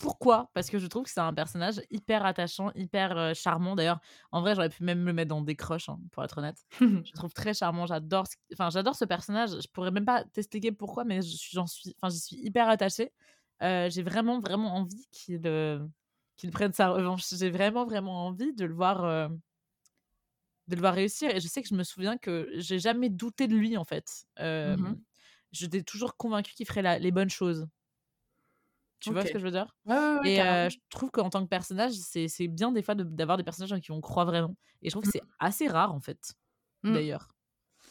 Pourquoi? 0.00 0.50
Parce 0.54 0.70
que 0.70 0.78
je 0.78 0.86
trouve 0.86 1.02
que 1.02 1.10
c'est 1.10 1.20
un 1.20 1.34
personnage 1.34 1.82
hyper 1.90 2.24
attachant, 2.24 2.72
hyper 2.74 3.34
charmant. 3.34 3.76
D'ailleurs, 3.76 4.00
en 4.32 4.40
vrai, 4.40 4.54
j'aurais 4.54 4.70
pu 4.70 4.82
même 4.82 5.04
le 5.04 5.12
mettre 5.12 5.28
dans 5.28 5.42
des 5.42 5.56
croches, 5.56 5.90
hein, 5.90 6.00
pour 6.10 6.24
être 6.24 6.38
honnête. 6.38 6.56
je 6.80 7.12
trouve 7.12 7.34
très 7.34 7.52
charmant. 7.52 7.84
J'adore, 7.84 8.26
ce... 8.26 8.34
enfin, 8.54 8.70
j'adore 8.70 8.94
ce 8.94 9.04
personnage. 9.04 9.50
Je 9.50 9.68
pourrais 9.68 9.90
même 9.90 10.06
pas 10.06 10.24
t'expliquer 10.24 10.72
pourquoi, 10.72 11.04
mais 11.04 11.20
j'en 11.52 11.66
suis, 11.66 11.94
enfin, 12.00 12.08
j'y 12.08 12.18
suis 12.18 12.36
hyper 12.36 12.70
attachée. 12.70 13.12
j'ai 13.60 14.02
vraiment, 14.02 14.40
vraiment 14.40 14.74
envie 14.74 15.06
qu'il 15.10 15.42
qu'il 16.36 16.50
prenne 16.50 16.72
sa 16.72 16.88
revanche. 16.88 17.28
J'ai 17.36 17.50
vraiment, 17.50 17.84
vraiment 17.84 18.26
envie 18.26 18.54
de 18.54 18.64
le 18.64 18.72
voir, 18.72 19.28
de 20.68 20.74
le 20.74 20.80
voir 20.80 20.94
réussir. 20.94 21.28
Et 21.28 21.40
je 21.40 21.46
sais 21.46 21.60
que 21.60 21.68
je 21.68 21.74
me 21.74 21.84
souviens 21.84 22.16
que 22.16 22.48
j'ai 22.54 22.78
jamais 22.78 23.10
douté 23.10 23.48
de 23.48 23.54
lui, 23.54 23.76
en 23.76 23.84
fait. 23.84 24.24
J'étais 25.52 25.82
toujours 25.82 26.16
convaincue 26.16 26.54
qu'il 26.54 26.66
ferait 26.66 26.98
les 26.98 27.10
bonnes 27.10 27.28
choses. 27.28 27.68
Tu 29.00 29.12
vois 29.12 29.24
ce 29.24 29.32
que 29.32 29.38
je 29.38 29.44
veux 29.44 29.50
dire? 29.50 29.74
Et 30.24 30.36
je 30.36 30.76
trouve 30.90 31.10
qu'en 31.10 31.30
tant 31.30 31.42
que 31.42 31.48
personnage, 31.48 31.92
c'est 31.92 32.48
bien 32.48 32.72
des 32.72 32.82
fois 32.82 32.94
d'avoir 32.94 33.36
des 33.36 33.44
personnages 33.44 33.72
en 33.72 33.80
qui 33.80 33.92
on 33.92 34.00
croit 34.00 34.24
vraiment. 34.24 34.54
Et 34.82 34.88
je 34.88 34.92
trouve 34.92 35.02
que 35.02 35.08
mmh. 35.08 35.12
c'est 35.12 35.22
assez 35.38 35.66
rare, 35.68 35.94
en 35.94 36.00
fait, 36.00 36.34
mmh. 36.82 36.94
d'ailleurs. 36.94 37.28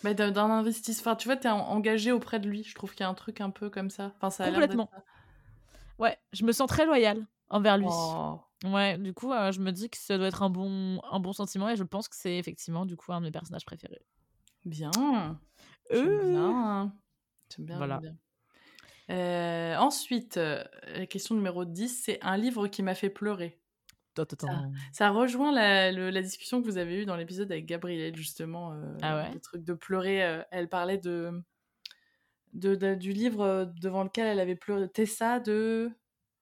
Mais 0.03 0.16
d'un 0.16 0.36
investisseur, 0.38 1.18
tu 1.18 1.28
vois, 1.28 1.36
t'es 1.36 1.49
engagé 1.49 2.12
auprès 2.12 2.39
de 2.39 2.47
lui. 2.47 2.64
Je 2.64 2.74
trouve 2.74 2.91
qu'il 2.91 3.01
y 3.01 3.03
a 3.03 3.10
un 3.10 3.14
truc 3.14 3.41
un 3.41 3.49
peu 3.49 3.70
comme 3.70 3.89
ça. 3.89 4.14
Enfin, 4.16 4.30
ça 4.30 4.45
a 4.45 4.51
Complètement. 4.51 4.89
Ouais, 5.97 6.18
je 6.32 6.45
me 6.45 6.53
sens 6.53 6.68
très 6.70 6.86
loyale 6.86 7.28
envers 7.49 7.78
lui. 7.78 7.88
Oh. 7.89 8.39
Ouais, 8.64 8.97
du 8.97 9.14
coup, 9.14 9.32
je 9.51 9.60
me 9.60 9.72
dis 9.72 9.89
que 9.89 9.97
ça 9.97 10.18
doit 10.18 10.28
être 10.28 10.43
un 10.43 10.49
bon, 10.49 11.01
un 11.12 11.20
bon 11.20 11.34
sentiment 11.34 11.70
et 11.70 11.76
je 11.76 11.84
pense 11.84 12.07
que 12.07 12.16
c'est 12.16 12.38
effectivement, 12.38 12.86
du 12.86 12.95
coup, 12.95 13.12
un 13.12 13.20
de 13.20 13.26
mes 13.26 13.32
personnages 13.32 13.66
préférés. 13.66 14.01
Bien. 14.66 14.91
J'aime 15.91 16.32
bien. 16.32 16.93
J'aime 17.53 17.66
bien. 17.66 17.78
Voilà. 17.78 17.99
Bien. 17.99 18.16
Euh, 19.10 19.76
ensuite, 19.78 20.38
euh, 20.38 20.64
la 20.95 21.05
question 21.05 21.36
numéro 21.36 21.66
10, 21.66 22.03
c'est 22.03 22.20
un 22.22 22.38
livre 22.38 22.68
qui 22.68 22.84
m'a 22.84 22.95
fait 22.95 23.10
pleurer. 23.10 23.60
Ça, 24.91 25.12
rejoint 25.12 25.53
la, 25.53 26.22
discussion 26.22 26.62
que 26.62 26.66
vous 26.66 26.78
avez 26.78 27.01
eue 27.01 27.05
dans 27.05 27.16
l'épisode 27.16 27.49
avec 27.51 27.66
Gabrielle, 27.66 28.16
justement. 28.16 28.74
Euh, 28.74 28.97
ah 29.01 29.30
le 29.34 29.39
truc 29.39 29.64
de 29.64 29.74
pleurer. 29.74 30.43
elle 30.51 30.68
parlait 30.68 30.97
de, 30.97 31.41
de, 32.53 32.95
du 32.95 33.14
livre 33.14 33.72
devant 33.80 34.03
lequel 34.03 34.28
elle 34.28 34.39
avait 34.41 34.57
pleuré. 34.57 34.89
Tessa 34.89 35.39
de. 35.39 35.89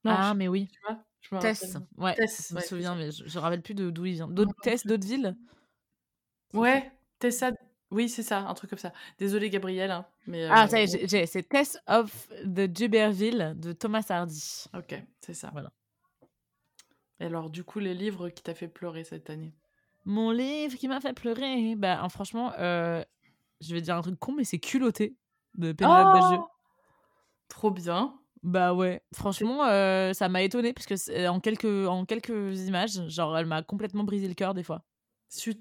ah, 0.06 0.34
mais 0.34 0.48
oui. 0.48 0.68
Tu 0.72 0.80
vois 0.82 1.04
je 1.30 1.36
me 1.36 1.42
Tess. 1.42 1.78
Ouais, 1.98 2.16
je 2.18 2.56
me 2.56 2.62
souviens, 2.62 2.96
mais 2.96 3.12
je 3.12 3.24
ne 3.24 3.42
rappelle 3.42 3.62
plus 3.62 3.74
d'où 3.74 4.06
il 4.06 4.14
vient. 4.14 4.28
D'autres 4.28 4.56
Tess, 4.62 4.86
d'autres 4.86 5.06
villes 5.06 5.36
Ouais, 6.54 6.92
Tessa 7.20 7.52
oui, 7.92 8.10
c'est 8.10 8.24
ça, 8.24 8.40
un 8.40 8.54
truc 8.54 8.70
comme 8.70 8.80
ça. 8.80 8.92
Désolée, 9.18 9.50
Gabrielle. 9.50 9.92
Hein, 9.92 10.06
mais, 10.26 10.46
ah, 10.46 10.68
ça 10.68 10.86
c'est 10.86 11.48
Test 11.48 11.82
of 11.88 12.30
the 12.44 12.76
Juberville 12.76 13.54
de 13.58 13.72
Thomas 13.72 14.06
Hardy. 14.10 14.66
Ok, 14.76 15.02
c'est 15.22 15.34
ça. 15.34 15.50
Voilà. 15.52 15.72
Et 17.20 17.26
alors, 17.26 17.50
du 17.50 17.64
coup, 17.64 17.80
les 17.80 17.94
livres 17.94 18.30
qui 18.30 18.44
t'a 18.44 18.54
fait 18.54 18.68
pleurer 18.68 19.04
cette 19.04 19.30
année? 19.30 19.54
Mon 20.06 20.32
livre 20.32 20.78
qui 20.78 20.88
m'a 20.88 21.02
fait 21.02 21.14
pleurer? 21.14 21.76
Bah, 21.76 22.02
hein, 22.02 22.10
Franchement, 22.10 22.54
euh, 22.60 23.04
je 23.62 23.74
vais 23.74 23.82
dire 23.82 23.96
un 23.96 24.02
truc 24.02 24.20
con, 24.20 24.34
mais 24.34 24.44
c'est 24.44 24.60
Culotté 24.60 25.16
de 25.56 25.72
Pénélope 25.72 26.16
oh 26.16 26.48
Trop 27.48 27.72
bien. 27.72 28.20
Bah 28.44 28.74
ouais, 28.74 29.02
franchement, 29.14 29.66
ça 30.14 30.30
m'a 30.30 30.44
étonné 30.44 30.72
parce 30.72 30.86
que 30.86 31.28
en 31.28 31.40
quelques, 31.40 31.66
en 31.66 32.06
quelques 32.06 32.68
images, 32.68 33.10
genre, 33.10 33.38
elle 33.38 33.48
m'a 33.48 33.64
complètement 33.64 34.04
brisé 34.04 34.28
le 34.28 34.36
cœur 34.36 34.54
des 34.54 34.64
fois. 34.64 34.84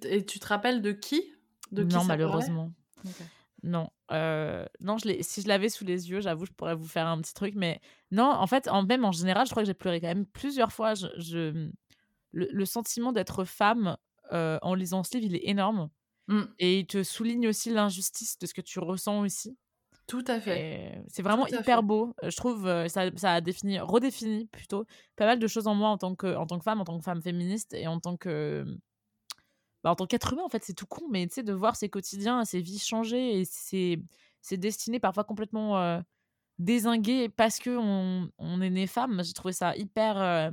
Et 0.05 0.25
tu 0.25 0.39
te 0.39 0.47
rappelles 0.47 0.83
de 0.83 0.93
qui? 0.93 1.36
De 1.73 1.85
Non, 1.85 2.05
malheureusement. 2.05 2.73
Non, 3.63 3.89
non, 4.11 4.99
je 4.99 5.17
si 5.23 5.43
je 5.43 5.49
l'avais 5.49 5.69
sous 5.69 5.85
les 5.85 6.11
yeux, 6.11 6.21
j'avoue, 6.21 6.47
je 6.47 6.53
pourrais 6.53 6.75
vous 6.75 6.87
faire 6.87 7.07
un 7.07 7.21
petit 7.21 7.35
truc, 7.35 7.55
mais 7.57 7.81
non, 8.11 8.31
en 8.31 8.47
fait, 8.47 8.69
en, 8.69 8.85
même 8.85 9.05
en 9.05 9.13
général, 9.13 9.47
je 9.47 9.51
crois 9.51 9.63
que 9.63 9.67
j'ai 9.67 9.75
pleuré 9.75 10.01
quand 10.01 10.09
même 10.09 10.27
plusieurs 10.27 10.73
fois. 10.73 10.95
Je, 10.95 11.71
le, 12.33 12.65
sentiment 12.65 13.13
d'être 13.13 13.45
femme 13.45 13.97
en 14.31 14.75
lisant 14.75 15.03
ce 15.03 15.17
livre, 15.17 15.27
il 15.27 15.37
est 15.37 15.49
énorme. 15.49 15.89
Mmh. 16.29 16.43
Et 16.59 16.81
il 16.81 16.87
te 16.87 17.03
souligne 17.05 17.49
aussi 17.49 17.71
l'injustice 17.71 18.39
de 18.39 18.47
ce 18.47 18.55
que 18.55 18.61
tu 18.61 18.81
ressens 18.81 19.21
aussi. 19.21 19.57
Tout 20.07 20.25
à 20.29 20.41
fait. 20.41 21.03
C'est 21.09 21.23
vraiment 21.23 21.47
hyper 21.49 21.83
beau. 21.83 22.15
Je 22.23 22.37
trouve 22.37 22.65
ça, 22.89 23.11
ça 23.17 23.33
a 23.35 23.41
défini, 23.41 23.81
redéfini 23.81 24.47
plutôt 24.47 24.87
pas 25.17 25.27
mal 25.27 25.39
de 25.39 25.47
choses 25.47 25.67
en 25.67 25.75
moi 25.75 25.89
en 25.89 25.99
tant 25.99 26.15
que, 26.15 26.37
en 26.37 26.47
tant 26.47 26.59
que 26.59 26.65
femme, 26.65 26.81
en 26.81 26.85
tant 26.85 26.99
que 26.99 27.05
femme 27.05 27.23
féministe 27.23 27.75
et 27.75 27.87
en 27.89 27.99
tant 27.99 28.17
que 28.17 28.65
bah, 29.87 29.93
en 29.93 29.95
tant 29.95 30.07
qu'être 30.07 30.33
humain, 30.33 30.43
en 30.45 30.49
fait, 30.49 30.65
c'est 30.65 30.75
tout 30.75 30.87
con, 30.87 31.05
mais 31.09 31.25
tu 31.29 31.35
sais, 31.35 31.43
de 31.45 31.53
voir 31.53 31.77
ses 31.77 31.89
quotidiens, 31.89 32.45
ses 32.45 32.61
vies 32.61 32.81
changer 32.81 33.39
et 33.39 33.45
ses, 33.45 34.01
ses 34.43 34.57
destinées 34.57 34.99
parfois 34.99 35.23
complètement 35.23 35.79
euh, 35.79 36.01
désinguées 36.59 37.29
parce 37.29 37.61
que 37.61 37.71
on, 37.71 38.61
est 38.63 38.71
né 38.71 38.89
femme, 38.89 39.23
j'ai 39.23 39.33
trouvé 39.33 39.53
ça 39.53 39.77
hyper, 39.77 40.51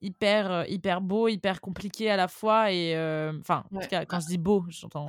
hyper, 0.00 0.68
hyper 0.68 1.00
beau, 1.00 1.28
hyper 1.28 1.60
compliqué 1.60 2.10
à 2.10 2.16
la 2.16 2.26
fois. 2.26 2.72
Et 2.72 2.96
enfin, 3.38 3.62
en 3.72 3.78
tout 3.78 3.86
cas, 3.86 4.04
quand 4.04 4.18
je 4.18 4.26
dis 4.26 4.38
beau, 4.38 4.64
j'entends 4.68 5.06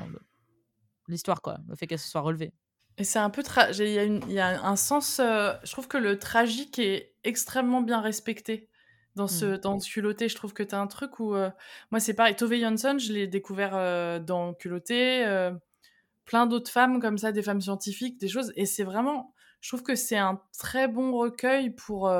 l'histoire, 1.07 1.41
quoi, 1.41 1.57
le 1.67 1.75
fait 1.75 1.87
qu'elle 1.87 1.97
se 1.97 2.11
soit 2.11 2.21
relevée. 2.21 2.53
Et 2.99 3.05
c'est 3.05 3.17
un 3.17 3.31
peu. 3.31 3.41
Il 3.79 4.31
y 4.31 4.39
a 4.39 4.63
un 4.63 4.75
sens. 4.75 5.15
je 5.17 5.71
trouve 5.71 5.87
que 5.87 5.97
le 5.97 6.19
tragique 6.19 6.77
est 6.77 7.15
extrêmement 7.23 7.81
bien 7.81 8.01
respecté 8.01 8.69
dans 9.15 9.27
ce, 9.27 9.45
mmh. 9.45 9.57
dans 9.57 9.79
ce 9.79 9.89
culotté. 9.89 10.29
Je 10.29 10.35
trouve 10.35 10.53
que 10.53 10.63
tu 10.63 10.75
as 10.75 10.79
un 10.79 10.87
truc 10.87 11.19
où. 11.19 11.35
moi, 11.91 11.99
c'est 11.99 12.13
pareil. 12.13 12.35
Tove 12.35 12.55
Jansson, 12.55 12.97
je 12.97 13.13
l'ai 13.13 13.27
découvert 13.27 14.21
dans 14.21 14.53
culotté. 14.53 15.25
plein 16.25 16.45
d'autres 16.45 16.71
femmes 16.71 16.99
comme 16.99 17.17
ça, 17.17 17.31
des 17.31 17.43
femmes 17.43 17.61
scientifiques, 17.61 18.19
des 18.19 18.27
choses. 18.27 18.51
Et 18.55 18.65
c'est 18.65 18.83
vraiment. 18.83 19.33
Je 19.61 19.69
trouve 19.69 19.83
que 19.83 19.95
c'est 19.95 20.17
un 20.17 20.41
très 20.57 20.87
bon 20.87 21.13
recueil 21.13 21.69
pour 21.69 22.11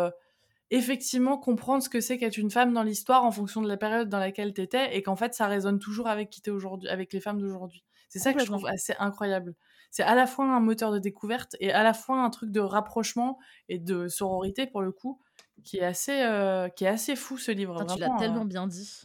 effectivement 0.74 1.38
comprendre 1.38 1.84
ce 1.84 1.90
que 1.90 2.02
c'est 2.02 2.18
qu'être 2.18 2.38
une 2.38 2.50
femme 2.50 2.74
dans 2.74 2.82
l'histoire 2.82 3.24
en 3.26 3.32
fonction 3.32 3.62
de 3.62 3.68
la 3.68 3.78
période 3.78 4.10
dans 4.10 4.18
laquelle 4.18 4.56
tu 4.56 4.62
étais 4.62 4.98
et 4.98 5.04
qu'en 5.04 5.16
fait 5.16 5.36
ça 5.36 5.46
résonne 5.46 5.78
toujours 5.78 6.08
avec 6.08 6.32
qui 6.32 6.42
t'es 6.42 6.50
aujourd'hui, 6.50 6.90
avec 6.90 7.14
les 7.14 7.20
femmes 7.20 7.40
d'aujourd'hui. 7.40 7.84
C'est 8.10 8.18
ça 8.18 8.34
que 8.34 8.40
je 8.40 8.46
trouve 8.46 8.66
assez 8.66 8.96
incroyable. 8.98 9.56
C'est 9.92 10.04
à 10.04 10.16
la 10.16 10.26
fois 10.26 10.46
un 10.46 10.60
moteur 10.60 10.92
de 10.92 10.98
découverte 10.98 11.56
et 11.60 11.72
à 11.72 11.84
la 11.84 11.94
fois 11.94 12.24
un 12.24 12.30
truc 12.32 12.52
de 12.52 12.60
rapprochement 12.60 13.38
et 13.70 13.78
de 13.78 14.08
sororité 14.08 14.66
pour 14.66 14.82
le 14.82 14.92
coup 14.92 15.20
qui 15.64 15.78
est 15.78 15.86
assez, 15.86 16.22
euh, 16.24 16.70
qui 16.70 16.86
est 16.86 16.90
assez 16.90 17.16
fou 17.16 17.38
ce 17.38 17.52
livre. 17.52 17.86
tu 17.86 18.00
l'as 18.00 18.10
tellement 18.18 18.42
euh, 18.42 18.46
bien 18.46 18.68
dit. 18.68 19.02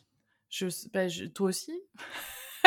Bah, 0.92 1.08
je, 1.08 1.26
toi 1.26 1.48
aussi 1.48 1.72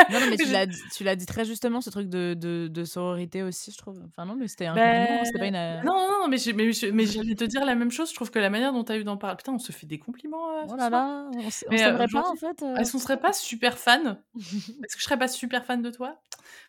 non, 0.10 0.20
non, 0.20 0.28
mais 0.30 0.38
tu 0.38 0.52
l'as, 0.52 0.68
tu 0.68 1.04
l'as 1.04 1.16
dit 1.16 1.26
très 1.26 1.46
justement, 1.46 1.82
ce 1.82 1.90
truc 1.90 2.10
de, 2.10 2.34
de, 2.34 2.68
de 2.68 2.86
sororité 2.86 3.44
aussi, 3.44 3.72
je 3.72 3.78
trouve. 3.78 4.02
Enfin, 4.08 4.26
non, 4.26 4.36
mais 4.36 4.48
c'était 4.48 4.66
un 4.66 4.74
compliment, 4.74 5.26
c'était 5.26 5.40
pas 5.40 5.48
une. 5.48 5.56
Euh 5.56 5.82
non, 5.84 5.94
non, 5.94 6.20
non, 6.22 6.28
mais, 6.28 6.38
mais, 6.56 6.72
mais 6.94 7.06
j'allais 7.06 7.36
te 7.36 7.44
dire 7.44 7.66
la 7.66 7.76
même 7.76 7.92
chose. 7.92 8.10
Je 8.10 8.16
trouve 8.16 8.32
que 8.32 8.40
la 8.40 8.50
manière 8.50 8.74
dont 8.74 8.84
tu 8.84 8.92
as 8.92 8.98
eu 8.98 9.04
d'en 9.04 9.18
parler. 9.18 9.38
Putain, 9.38 9.54
on 9.54 9.60
se 9.60 9.72
fait 9.72 9.88
des 9.88 10.00
compliments. 10.00 10.50
Euh, 10.58 10.66
oh 10.70 10.76
là 10.76 10.90
là, 10.90 11.30
on, 11.34 11.50
s'aimerait 11.50 12.08
pas 12.08 12.30
en 12.30 12.36
fait. 12.36 12.64
Euh... 12.64 12.76
Est-ce 12.76 12.94
qu'on 12.94 13.00
serait 13.00 13.20
pas 13.20 13.34
super 13.34 13.78
fan? 13.78 14.18
Est-ce 14.36 14.96
que 14.96 15.00
je 15.00 15.04
serais 15.04 15.20
pas 15.20 15.28
super 15.28 15.66
fan 15.66 15.82
de 15.82 15.90
toi? 15.90 16.20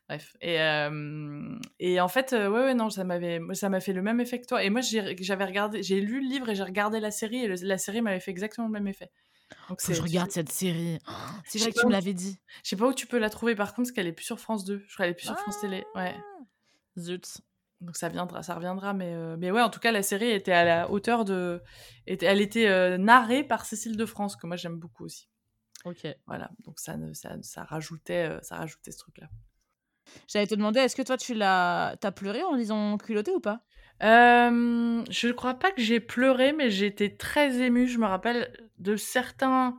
Bref. 0.09 0.37
Et, 0.41 0.57
et 1.79 2.01
en 2.01 2.09
fait, 2.09 2.33
ouais, 2.33 2.49
ouais, 2.49 2.75
non, 2.75 2.91
ça 2.91 3.05
m'avait, 3.05 3.41
ça 3.55 3.69
m'a 3.69 3.81
fait 3.81 3.93
le 3.93 4.03
même 4.03 4.21
effet 4.21 4.41
que 4.41 4.47
toi. 4.47 4.63
Et 4.63 4.71
moi, 4.71 4.81
j'avais 4.83 5.45
regardé, 5.45 5.83
j'ai 5.83 6.01
lu 6.01 6.21
le 6.21 6.29
livre 6.29 6.49
et 6.49 6.55
j'ai 6.55 6.63
regardé 6.63 7.01
la 7.01 7.11
série 7.11 7.45
et 7.45 7.49
la 7.49 7.79
série 7.79 8.03
m'avait 8.03 8.21
fait 8.21 8.31
exactement 8.31 8.67
le 8.67 8.73
même 8.73 8.89
effet. 8.89 9.11
Donc 9.69 9.81
Faut 9.81 9.89
que 9.89 9.95
je 9.95 10.03
regarde 10.03 10.31
cette 10.31 10.51
série. 10.51 10.99
Oh, 11.09 11.13
c'est 11.47 11.59
vrai 11.59 11.73
que 11.73 11.81
tu 11.81 11.87
me 11.87 11.93
l'avais 11.93 12.15
dit. 12.15 12.39
Je 12.65 12.71
sais 12.71 12.77
pas 12.77 12.87
où 12.87 12.95
tu 12.95 13.07
peux 13.07 13.19
la 13.19 13.31
trouver 13.31 13.55
par 13.55 13.75
contre, 13.75 13.89
parce 13.89 13.93
qu'elle 13.93 14.07
est 14.07 14.13
plus 14.13 14.25
sur 14.25 14.41
France 14.41 14.65
2. 14.65 14.85
Je 14.87 14.95
crois 14.95 15.05
qu'elle 15.05 15.13
est 15.13 15.17
plus 15.17 15.27
sur 15.27 15.39
France 15.39 15.61
Télé. 15.61 15.85
Ouais. 15.95 16.15
Ah, 16.17 16.45
zut. 16.99 17.39
Donc 17.81 17.97
ça 17.97 18.09
viendra, 18.09 18.45
ça 18.45 18.55
reviendra, 18.55 18.93
mais 18.93 19.13
euh, 19.13 19.37
mais 19.37 19.51
ouais, 19.51 19.61
en 19.61 19.69
tout 19.71 19.81
cas 19.81 19.91
la 19.91 20.05
série 20.05 20.31
était 20.31 20.53
à 20.53 20.65
la 20.65 20.91
hauteur 20.91 21.25
de, 21.25 21.61
était, 22.07 22.27
elle 22.27 22.41
était 22.41 22.69
euh, 22.69 22.97
narrée 22.97 23.43
par 23.43 23.65
Cécile 23.65 23.97
de 23.97 24.07
France 24.07 24.37
que 24.37 24.47
moi 24.47 24.55
j'aime 24.55 24.77
beaucoup 24.77 25.05
aussi. 25.05 25.29
Ok. 25.85 26.07
Voilà, 26.29 26.53
donc 26.61 26.79
ça 26.79 26.97
ça, 27.13 27.35
ça 27.43 27.65
rajoutait 27.65 28.29
euh, 28.29 28.39
ça 28.43 28.57
rajoutait 28.57 28.93
ce 28.93 28.99
truc 28.99 29.19
là. 29.19 29.27
J'allais 30.29 30.47
te 30.47 30.55
demander, 30.55 30.81
est-ce 30.81 30.97
que 30.97 31.03
toi 31.03 31.17
tu 31.17 31.35
l'as, 31.35 31.97
t'as 32.01 32.13
pleuré 32.13 32.43
en 32.43 32.55
lisant 32.55 32.97
Culotté 32.99 33.31
ou 33.33 33.41
pas? 33.41 33.63
Euh, 34.03 35.05
je 35.11 35.27
ne 35.29 35.33
crois 35.33 35.55
pas 35.55 35.71
que 35.71 35.81
j'ai 35.81 36.01
pleuré, 36.01 36.53
mais 36.53 36.71
j'ai 36.71 36.87
été 36.87 37.17
très 37.17 37.61
émue. 37.61 37.87
Je 37.87 37.99
me 37.99 38.07
rappelle 38.07 38.53
de 38.79 38.97
certains. 38.97 39.79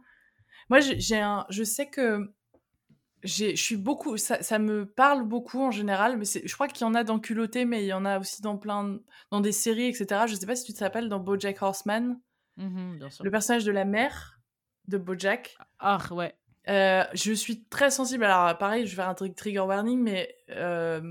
Moi, 0.69 0.80
j'ai 0.80 1.19
un. 1.19 1.45
Je 1.49 1.63
sais 1.63 1.89
que 1.89 2.34
je 3.24 3.55
suis 3.55 3.76
beaucoup. 3.76 4.17
Ça, 4.17 4.41
ça, 4.41 4.59
me 4.59 4.86
parle 4.86 5.24
beaucoup 5.24 5.61
en 5.61 5.71
général, 5.71 6.17
mais 6.17 6.26
je 6.26 6.53
crois 6.53 6.67
qu'il 6.67 6.86
y 6.86 6.89
en 6.89 6.95
a 6.95 7.03
dans 7.03 7.19
Culotté, 7.19 7.65
mais 7.65 7.84
il 7.84 7.88
y 7.88 7.93
en 7.93 8.05
a 8.05 8.19
aussi 8.19 8.41
dans 8.41 8.57
plein. 8.57 8.99
dans 9.32 9.41
des 9.41 9.51
séries, 9.51 9.88
etc. 9.88 10.26
Je 10.28 10.36
sais 10.36 10.45
pas 10.45 10.55
si 10.55 10.65
tu 10.65 10.74
te 10.74 10.84
rappelles 10.84 11.09
dans 11.09 11.19
Bojack 11.19 11.61
Horseman. 11.61 12.19
Mmh 12.55 12.97
bien 12.97 13.09
sûr. 13.09 13.26
Le 13.26 13.32
personnage 13.32 13.65
de 13.65 13.71
la 13.71 13.84
mère 13.84 14.39
de 14.88 14.97
Bojack. 14.97 15.57
Ah, 15.80 15.99
ouais. 16.11 16.34
Euh, 16.70 17.03
je 17.14 17.34
suis 17.34 17.64
très 17.66 17.91
sensible. 17.91 18.24
Alors, 18.24 18.57
pareil, 18.57 18.86
je 18.86 18.91
vais 18.91 18.95
faire 18.95 19.09
un 19.09 19.16
trigger 19.16 19.59
warning, 19.59 19.99
mais 19.99 20.36
euh, 20.51 21.01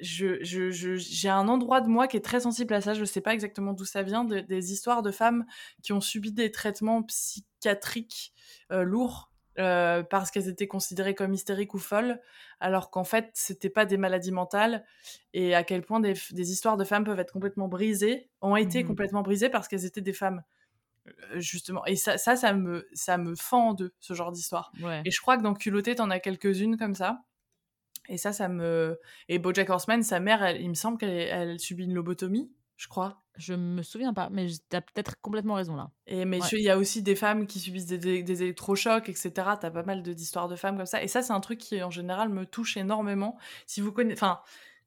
j'ai 0.00 0.44
je, 0.44 0.70
je, 0.70 1.28
un 1.28 1.48
endroit 1.48 1.80
de 1.80 1.88
moi 1.88 2.08
qui 2.08 2.16
est 2.16 2.24
très 2.24 2.40
sensible 2.40 2.74
à 2.74 2.80
ça. 2.80 2.94
Je 2.94 3.00
ne 3.00 3.04
sais 3.04 3.20
pas 3.20 3.34
exactement 3.34 3.72
d'où 3.72 3.84
ça 3.84 4.02
vient, 4.02 4.24
des 4.24 4.72
histoires 4.72 5.02
de 5.02 5.10
femmes 5.10 5.44
qui 5.82 5.92
ont 5.92 6.00
subi 6.00 6.32
des 6.32 6.50
traitements 6.50 7.02
psychiatriques 7.02 8.32
euh, 8.72 8.82
lourds 8.82 9.30
parce 10.08 10.30
qu'elles 10.30 10.46
étaient 10.48 10.68
considérées 10.68 11.16
comme 11.16 11.34
hystériques 11.34 11.74
ou 11.74 11.80
folles, 11.80 12.20
alors 12.60 12.92
qu'en 12.92 13.02
fait, 13.02 13.28
c'était 13.34 13.68
pas 13.68 13.86
des 13.86 13.96
maladies 13.96 14.30
mentales, 14.30 14.84
et 15.34 15.52
à 15.56 15.64
quel 15.64 15.82
point 15.82 15.98
des, 15.98 16.14
des, 16.30 16.52
histoires 16.52 16.76
de 16.76 16.84
femmes 16.84 17.02
peuvent 17.02 17.18
être 17.18 17.32
complètement 17.32 17.66
brisées, 17.66 18.30
ont 18.40 18.54
été 18.54 18.84
mmh 18.84 18.86
complètement 18.86 19.22
brisées 19.22 19.48
parce 19.48 19.66
qu'elles 19.66 19.84
étaient 19.84 20.00
des 20.00 20.12
femmes. 20.12 20.44
Euh, 21.32 21.40
justement 21.40 21.84
et 21.86 21.96
ça, 21.96 22.18
ça 22.18 22.36
ça 22.36 22.52
me 22.52 22.88
ça 22.92 23.18
me 23.18 23.34
fend 23.34 23.70
en 23.70 23.74
deux 23.74 23.92
ce 24.00 24.14
genre 24.14 24.32
d'histoire 24.32 24.72
et 25.04 25.10
je 25.10 25.20
crois 25.20 25.36
que 25.36 25.42
dans 25.42 25.54
culotté 25.54 25.94
t'en 25.94 26.10
as 26.10 26.20
quelques-unes 26.20 26.76
comme 26.76 26.94
ça 26.94 27.22
et 28.08 28.16
ça, 28.16 28.32
ça 28.32 28.48
me. 28.48 28.98
Et 29.28 29.38
Bojack 29.38 29.68
Horseman, 29.70 30.02
sa 30.02 30.20
mère, 30.20 30.50
il 30.56 30.68
me 30.68 30.74
semble 30.74 30.98
qu'elle 30.98 31.10
elle 31.10 31.60
subit 31.60 31.84
une 31.84 31.94
lobotomie, 31.94 32.50
je 32.76 32.88
crois. 32.88 33.22
Je 33.36 33.54
me 33.54 33.82
souviens 33.82 34.12
pas, 34.12 34.30
mais 34.30 34.48
t'as 34.68 34.80
peut-être 34.80 35.20
complètement 35.20 35.54
raison 35.54 35.76
là. 35.76 35.90
Et 36.08 36.24
mais 36.24 36.40
il 36.50 36.62
y 36.62 36.70
a 36.70 36.76
aussi 36.76 37.02
des 37.02 37.14
femmes 37.14 37.46
qui 37.46 37.60
subissent 37.60 37.86
des, 37.86 38.22
des, 38.22 38.42
électrochocs, 38.42 39.08
etc. 39.08 39.30
T'as 39.60 39.70
pas 39.70 39.84
mal 39.84 40.02
d'histoires 40.02 40.48
de 40.48 40.56
femmes 40.56 40.76
comme 40.76 40.86
ça. 40.86 41.02
Et 41.02 41.08
ça, 41.08 41.22
c'est 41.22 41.32
un 41.32 41.40
truc 41.40 41.58
qui 41.60 41.80
en 41.80 41.90
général 41.90 42.30
me 42.30 42.46
touche 42.46 42.76
énormément. 42.76 43.38
Si 43.66 43.80
vous 43.80 43.92
connaissez, 43.92 44.18
enfin, 44.18 44.40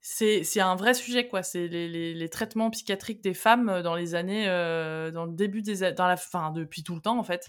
c'est 0.04 0.60
un 0.60 0.74
vrai 0.74 0.94
sujet 0.94 1.28
quoi. 1.28 1.44
C'est 1.44 1.68
les, 1.68 1.88
les, 1.88 2.12
les, 2.12 2.28
traitements 2.28 2.70
psychiatriques 2.70 3.22
des 3.22 3.34
femmes 3.34 3.68
euh, 3.68 3.82
dans 3.82 3.94
les 3.94 4.16
années 4.16 4.48
euh, 4.48 5.12
dans 5.12 5.26
le 5.26 5.32
début 5.32 5.62
des 5.62 5.92
dans 5.92 6.08
la 6.08 6.16
fin 6.16 6.50
depuis 6.50 6.82
tout 6.82 6.96
le 6.96 7.00
temps 7.00 7.18
en 7.18 7.22
fait. 7.22 7.48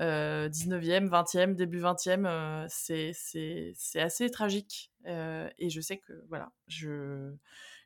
Euh, 0.00 0.50
19e 0.50 1.08
20e 1.08 1.54
début 1.54 1.80
20e 1.80 2.26
euh, 2.26 2.66
c'est 2.68 4.00
assez 4.00 4.30
tragique. 4.30 4.92
Et 5.06 5.70
je 5.70 5.80
sais 5.80 5.96
que 5.96 6.12
voilà 6.28 6.52
je 6.66 7.32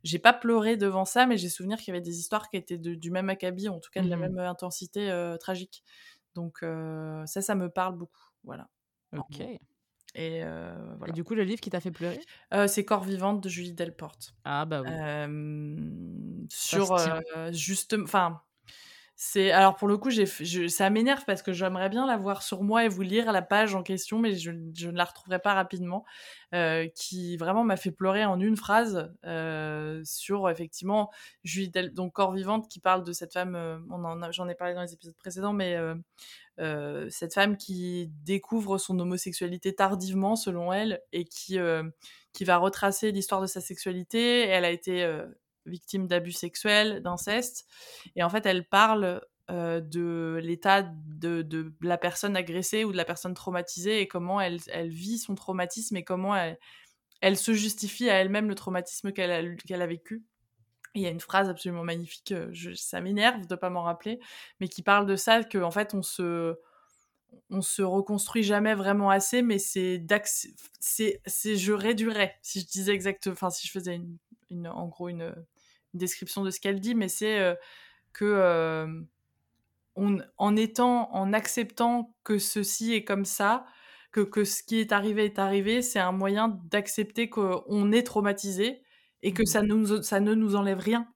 j'ai 0.02 0.18
pas 0.18 0.32
pleuré 0.32 0.76
devant 0.76 1.04
ça 1.04 1.26
mais 1.26 1.36
j'ai 1.36 1.48
souvenir 1.48 1.78
qu'il 1.78 1.88
y 1.88 1.96
avait 1.96 2.04
des 2.04 2.18
histoires 2.18 2.50
qui 2.50 2.56
étaient 2.56 2.78
du 2.78 3.10
même 3.12 3.30
acabit 3.30 3.68
en 3.68 3.78
tout 3.78 3.90
cas 3.90 4.02
de 4.02 4.08
la 4.08 4.16
mmh 4.16 4.20
même 4.20 4.38
intensité 4.38 5.36
tragique. 5.38 5.84
Donc 6.34 6.58
ça 6.60 7.40
ça 7.40 7.54
me 7.54 7.70
parle 7.70 7.96
beaucoup. 7.96 8.30
Voilà. 8.42 8.68
Ok 9.16 9.42
et, 10.14 10.42
euh, 10.42 10.74
Et, 11.06 11.12
du 11.12 11.24
coup, 11.24 11.34
le 11.34 11.44
livre 11.44 11.60
qui 11.60 11.70
t'a 11.70 11.80
fait 11.80 11.90
pleurer? 11.90 12.20
Euh, 12.54 12.66
C'est 12.66 12.84
Corps 12.84 13.04
vivante 13.04 13.42
de 13.42 13.48
Julie 13.48 13.72
Delporte. 13.72 14.34
Ah 14.44 14.64
bah 14.64 14.82
oui. 14.82 14.90
Euh, 14.90 16.46
sur 16.48 16.96
justement, 17.52 18.04
enfin, 18.04 18.40
c'est 19.16 19.50
alors 19.50 19.76
pour 19.76 19.88
le 19.88 19.98
coup, 19.98 20.10
j'ai, 20.10 20.26
ça 20.68 20.90
m'énerve 20.90 21.24
parce 21.26 21.42
que 21.42 21.52
j'aimerais 21.52 21.88
bien 21.88 22.06
la 22.06 22.16
voir 22.16 22.42
sur 22.42 22.62
moi 22.62 22.84
et 22.84 22.88
vous 22.88 23.02
lire 23.02 23.32
la 23.32 23.42
page 23.42 23.74
en 23.74 23.82
question, 23.82 24.18
mais 24.18 24.34
je, 24.36 24.52
je 24.74 24.88
ne 24.88 24.96
la 24.96 25.04
retrouverai 25.04 25.40
pas 25.40 25.54
rapidement. 25.54 26.04
qui 26.94 27.36
vraiment 27.36 27.64
m'a 27.64 27.76
fait 27.76 27.90
pleurer 27.90 28.24
en 28.24 28.40
une 28.40 28.56
phrase 28.56 29.12
sur 30.04 30.48
effectivement 30.48 31.10
Julie 31.44 31.70
Del... 31.70 31.92
donc 31.92 32.12
Corps 32.14 32.32
vivante 32.32 32.68
qui 32.68 32.80
parle 32.80 33.04
de 33.04 33.12
cette 33.12 33.34
femme. 33.34 33.56
on 33.90 34.32
j'en 34.32 34.48
ai 34.48 34.54
parlé 34.54 34.74
dans 34.74 34.82
les 34.82 34.94
épisodes 34.94 35.16
précédents, 35.16 35.52
mais 35.52 35.76
euh, 36.60 37.06
cette 37.10 37.34
femme 37.34 37.56
qui 37.56 38.10
découvre 38.24 38.78
son 38.78 38.98
homosexualité 38.98 39.74
tardivement, 39.74 40.36
selon 40.36 40.72
elle, 40.72 41.00
et 41.12 41.24
qui, 41.24 41.58
euh, 41.58 41.84
qui 42.32 42.44
va 42.44 42.56
retracer 42.56 43.12
l'histoire 43.12 43.40
de 43.40 43.46
sa 43.46 43.60
sexualité. 43.60 44.40
Elle 44.40 44.64
a 44.64 44.70
été 44.70 45.04
euh, 45.04 45.26
victime 45.66 46.06
d'abus 46.06 46.32
sexuels, 46.32 47.00
d'inceste, 47.02 47.66
et 48.16 48.22
en 48.22 48.30
fait, 48.30 48.46
elle 48.46 48.66
parle 48.66 49.20
de 49.50 50.38
l'état 50.42 50.82
de, 50.82 51.72
la 51.80 51.96
personne 51.96 52.36
agressée 52.36 52.84
ou 52.84 52.92
de 52.92 52.98
la 52.98 53.06
personne 53.06 53.32
traumatisée 53.32 54.02
et 54.02 54.06
comment 54.06 54.42
elle, 54.42 54.60
vit 54.88 55.16
son 55.16 55.34
traumatisme 55.34 55.96
et 55.96 56.04
comment 56.04 56.36
elle, 56.36 57.36
se 57.38 57.54
justifie 57.54 58.10
à 58.10 58.16
elle-même 58.16 58.48
le 58.48 58.54
traumatisme 58.54 59.10
qu'elle 59.10 59.30
a 59.30 59.86
vécu. 59.86 60.22
Il 60.94 61.02
y 61.02 61.06
a 61.06 61.10
une 61.10 61.20
phrase 61.20 61.48
absolument 61.48 61.84
magnifique, 61.84 62.34
je, 62.52 62.72
ça 62.72 63.00
m'énerve 63.00 63.46
de 63.46 63.54
pas 63.54 63.70
m'en 63.70 63.82
rappeler, 63.82 64.20
mais 64.60 64.68
qui 64.68 64.82
parle 64.82 65.06
de 65.06 65.16
ça, 65.16 65.44
qu'en 65.44 65.62
en 65.62 65.70
fait 65.70 65.94
on 65.94 66.02
se, 66.02 66.56
on 67.50 67.62
se 67.62 67.82
reconstruit 67.82 68.42
jamais 68.42 68.74
vraiment 68.74 69.10
assez, 69.10 69.42
mais 69.42 69.58
c'est 69.58 70.04
c'est 70.80 71.56
je 71.56 71.72
réduirais 71.72 72.36
si 72.42 72.60
je 72.60 72.66
disais 72.66 72.92
exactement, 72.92 73.34
enfin 73.34 73.50
si 73.50 73.66
je 73.66 73.72
faisais 73.72 74.00
une, 74.50 74.66
en 74.68 74.86
gros 74.88 75.08
une, 75.08 75.34
description 75.94 76.44
de 76.44 76.50
ce 76.50 76.60
qu'elle 76.60 76.80
dit, 76.80 76.94
mais 76.94 77.08
c'est 77.08 77.56
que 78.12 79.06
on, 79.98 80.18
en 80.36 80.56
étant, 80.56 81.12
en 81.12 81.32
acceptant 81.32 82.14
que 82.24 82.38
ceci 82.38 82.94
est 82.94 83.04
comme 83.04 83.24
ça, 83.24 83.66
que, 84.12 84.20
que 84.20 84.44
ce 84.44 84.62
qui 84.62 84.78
est 84.78 84.92
arrivé 84.92 85.24
est 85.24 85.38
arrivé, 85.38 85.82
c'est 85.82 85.98
un 85.98 86.12
moyen 86.12 86.60
d'accepter 86.70 87.28
qu'on 87.28 87.92
est 87.92 88.04
traumatisé 88.04 88.82
et 89.22 89.32
que 89.32 89.42
mmh 89.42 89.46
ça, 89.46 89.62
nous, 89.62 90.02
ça 90.02 90.20
ne 90.20 90.34
nous 90.34 90.54
enlève 90.56 90.78
rien 90.78 91.08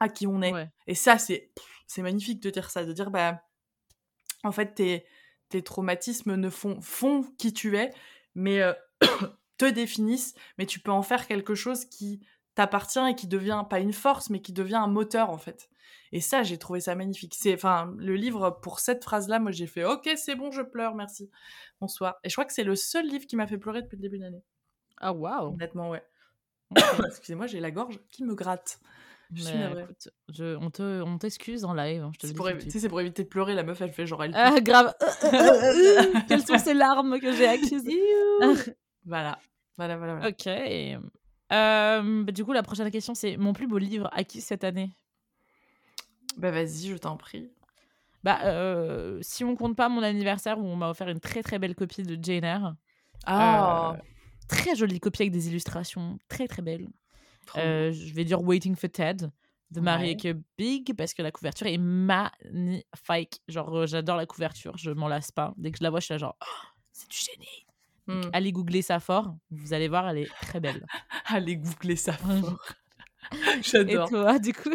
à 0.00 0.08
qui 0.08 0.26
on 0.26 0.42
est. 0.42 0.52
Et 0.86 0.94
ça, 0.94 1.18
c'est 1.18 1.52
c'est 1.86 2.02
magnifique 2.02 2.40
de 2.40 2.50
dire 2.50 2.70
ça, 2.70 2.84
de 2.84 2.92
dire, 2.92 3.10
bah, 3.10 3.42
en 4.44 4.52
fait, 4.52 4.74
tes, 4.74 5.04
tes 5.48 5.62
traumatismes 5.62 6.36
ne 6.36 6.48
font, 6.48 6.80
font 6.80 7.24
qui 7.36 7.52
tu 7.52 7.76
es, 7.76 7.92
mais 8.36 8.60
te 9.58 9.64
définissent, 9.64 10.34
mais 10.56 10.66
tu 10.66 10.78
peux 10.78 10.92
en 10.92 11.02
faire 11.02 11.26
quelque 11.26 11.56
chose 11.56 11.84
qui 11.84 12.20
t'appartient 12.54 13.00
et 13.10 13.14
qui 13.14 13.26
devient 13.26 13.64
pas 13.68 13.80
une 13.80 13.92
force, 13.92 14.30
mais 14.30 14.40
qui 14.40 14.52
devient 14.52 14.76
un 14.76 14.86
moteur, 14.86 15.30
en 15.30 15.38
fait. 15.38 15.68
Et 16.12 16.20
ça, 16.20 16.42
j'ai 16.42 16.58
trouvé 16.58 16.80
ça 16.80 16.94
magnifique. 16.94 17.34
C'est, 17.36 17.54
enfin, 17.54 17.92
le 17.98 18.14
livre 18.14 18.58
pour 18.62 18.80
cette 18.80 19.02
phrase-là, 19.04 19.38
moi, 19.38 19.50
j'ai 19.50 19.66
fait, 19.66 19.84
ok, 19.84 20.08
c'est 20.16 20.34
bon, 20.34 20.50
je 20.50 20.62
pleure, 20.62 20.94
merci, 20.94 21.30
bonsoir. 21.80 22.16
Et 22.24 22.28
je 22.28 22.34
crois 22.34 22.44
que 22.44 22.52
c'est 22.52 22.64
le 22.64 22.76
seul 22.76 23.06
livre 23.06 23.26
qui 23.26 23.36
m'a 23.36 23.46
fait 23.46 23.58
pleurer 23.58 23.82
depuis 23.82 23.96
le 23.96 24.02
début 24.02 24.18
de 24.18 24.24
l'année. 24.24 24.44
Ah 24.98 25.12
waouh. 25.12 25.54
Honnêtement, 25.54 25.90
ouais. 25.90 26.02
Excusez-moi, 27.06 27.46
j'ai 27.46 27.60
la 27.60 27.70
gorge 27.70 27.98
qui 28.10 28.24
me 28.24 28.34
gratte. 28.34 28.80
Je 29.32 29.44
suis 29.44 29.56
écoute, 29.56 30.08
je, 30.28 30.56
on 30.56 30.70
te, 30.70 31.02
on 31.02 31.16
t'excuse 31.18 31.64
en 31.64 31.72
live. 31.72 32.02
Hein, 32.02 32.12
c'est 32.20 32.34
pour, 32.34 32.48
c'est 32.68 32.88
pour 32.88 33.00
éviter 33.00 33.22
de 33.22 33.28
pleurer. 33.28 33.54
La 33.54 33.62
meuf, 33.62 33.80
elle 33.80 33.92
fait 33.92 34.04
genre 34.06 34.24
elle. 34.24 34.32
Ah 34.34 34.60
grave. 34.60 34.92
Quelles 36.28 36.44
sont 36.44 36.58
ces 36.58 36.74
larmes 36.74 37.20
que 37.20 37.32
j'ai 37.32 37.46
acquises? 37.46 37.88
Voilà, 39.06 39.38
voilà, 39.78 39.96
voilà. 39.96 40.16
voilà. 40.16 40.28
Ok. 40.28 40.46
Euh, 40.46 42.22
bah, 42.22 42.32
du 42.32 42.44
coup, 42.44 42.52
la 42.52 42.62
prochaine 42.62 42.90
question, 42.90 43.14
c'est 43.14 43.38
mon 43.38 43.54
plus 43.54 43.66
beau 43.66 43.78
livre 43.78 44.10
acquis 44.12 44.42
cette 44.42 44.62
année? 44.62 44.94
Bah 46.36 46.50
vas-y, 46.50 46.88
je 46.88 46.96
t'en 46.96 47.16
prie. 47.16 47.50
Bah, 48.22 48.40
euh, 48.44 49.18
si 49.22 49.42
on 49.42 49.56
compte 49.56 49.76
pas 49.76 49.88
mon 49.88 50.02
anniversaire 50.02 50.58
où 50.58 50.64
on 50.64 50.76
m'a 50.76 50.90
offert 50.90 51.08
une 51.08 51.20
très 51.20 51.42
très 51.42 51.58
belle 51.58 51.74
copie 51.74 52.02
de 52.02 52.22
Jane 52.22 52.44
Eyre. 52.44 52.74
Ah. 53.26 53.94
Euh, 53.94 53.96
très 54.50 54.74
jolie 54.74 55.00
copie 55.00 55.22
avec 55.22 55.32
des 55.32 55.48
illustrations 55.48 56.18
très 56.28 56.48
très 56.48 56.62
belles. 56.62 56.88
Euh, 57.56 57.92
je 57.92 58.12
vais 58.12 58.24
dire 58.24 58.42
Waiting 58.42 58.76
for 58.76 58.90
Ted 58.90 59.26
de 59.70 59.80
Marie 59.80 60.16
Big 60.58 60.94
parce 60.96 61.14
que 61.14 61.22
la 61.22 61.30
couverture 61.30 61.68
est 61.68 61.78
magnifique. 61.78 63.40
Genre, 63.48 63.86
j'adore 63.86 64.16
la 64.16 64.26
couverture, 64.26 64.76
je 64.76 64.90
m'en 64.90 65.08
lasse 65.08 65.30
pas. 65.30 65.54
Dès 65.56 65.70
que 65.70 65.78
je 65.78 65.84
la 65.84 65.90
vois, 65.90 66.00
je 66.00 66.06
suis 66.06 66.14
là 66.14 66.18
genre, 66.18 66.36
oh, 66.42 66.66
c'est 66.92 67.08
du 67.08 67.16
génie. 67.16 67.66
Hmm. 68.06 68.28
allez 68.32 68.50
googler 68.50 68.82
ça 68.82 68.98
fort, 68.98 69.36
vous 69.50 69.72
allez 69.72 69.86
voir, 69.86 70.08
elle 70.08 70.18
est 70.18 70.30
très 70.40 70.58
belle. 70.58 70.84
allez 71.26 71.56
googler 71.56 71.96
ça 71.96 72.12
fort. 72.14 72.58
J'adore. 73.62 74.08
Et 74.08 74.10
toi, 74.10 74.38
du 74.40 74.52
coup? 74.52 74.74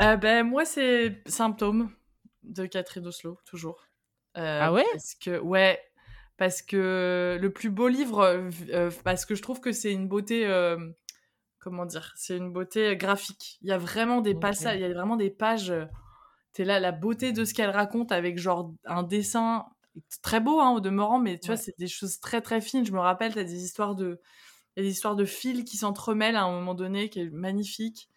Euh, 0.00 0.16
Ben, 0.16 0.46
moi, 0.46 0.64
c'est 0.64 1.22
Symptômes 1.26 1.90
de 2.44 2.66
Catherine 2.66 3.06
Oslo, 3.06 3.38
toujours. 3.44 3.88
Euh, 4.36 4.60
ah 4.62 4.72
ouais? 4.72 4.84
Parce 4.92 5.14
que, 5.16 5.40
ouais, 5.40 5.80
parce 6.36 6.62
que 6.62 7.38
le 7.40 7.52
plus 7.52 7.70
beau 7.70 7.88
livre, 7.88 8.22
euh, 8.72 8.90
parce 9.04 9.24
que 9.24 9.34
je 9.34 9.42
trouve 9.42 9.60
que 9.60 9.72
c'est 9.72 9.92
une 9.92 10.08
beauté, 10.08 10.46
comment 11.58 11.86
dire, 11.86 12.12
c'est 12.16 12.36
une 12.36 12.52
beauté 12.52 12.96
graphique. 12.96 13.58
Il 13.62 13.68
y 13.68 13.72
a 13.72 13.78
vraiment 13.78 14.20
des 14.20 14.34
passages, 14.34 14.76
il 14.76 14.82
y 14.82 14.84
a 14.84 14.92
vraiment 14.92 15.16
des 15.16 15.30
pages. 15.30 15.72
T'es 16.52 16.64
là, 16.64 16.80
la 16.80 16.92
beauté 16.92 17.32
de 17.32 17.44
ce 17.44 17.52
qu'elle 17.52 17.70
raconte 17.70 18.12
avec 18.12 18.38
genre 18.38 18.72
un 18.84 19.02
dessin 19.02 19.66
très 20.22 20.40
beau 20.40 20.60
hein, 20.60 20.70
au 20.70 20.80
demeurant, 20.80 21.18
mais 21.18 21.38
tu 21.38 21.48
vois, 21.48 21.56
c'est 21.56 21.78
des 21.78 21.88
choses 21.88 22.20
très 22.20 22.40
très 22.40 22.60
fines. 22.60 22.84
Je 22.84 22.92
me 22.92 23.00
rappelle, 23.00 23.34
t'as 23.34 23.44
des 23.44 23.64
histoires 23.64 23.94
de 23.94 24.20
y 24.76 24.80
a 24.80 24.82
des 24.82 24.90
histoires 24.90 25.16
de 25.16 25.24
fils 25.24 25.64
qui 25.64 25.76
s'entremêlent 25.76 26.36
à 26.36 26.44
un 26.44 26.50
moment 26.50 26.74
donné, 26.74 27.08
qui 27.08 27.20
est 27.20 27.30
magnifique. 27.30 28.08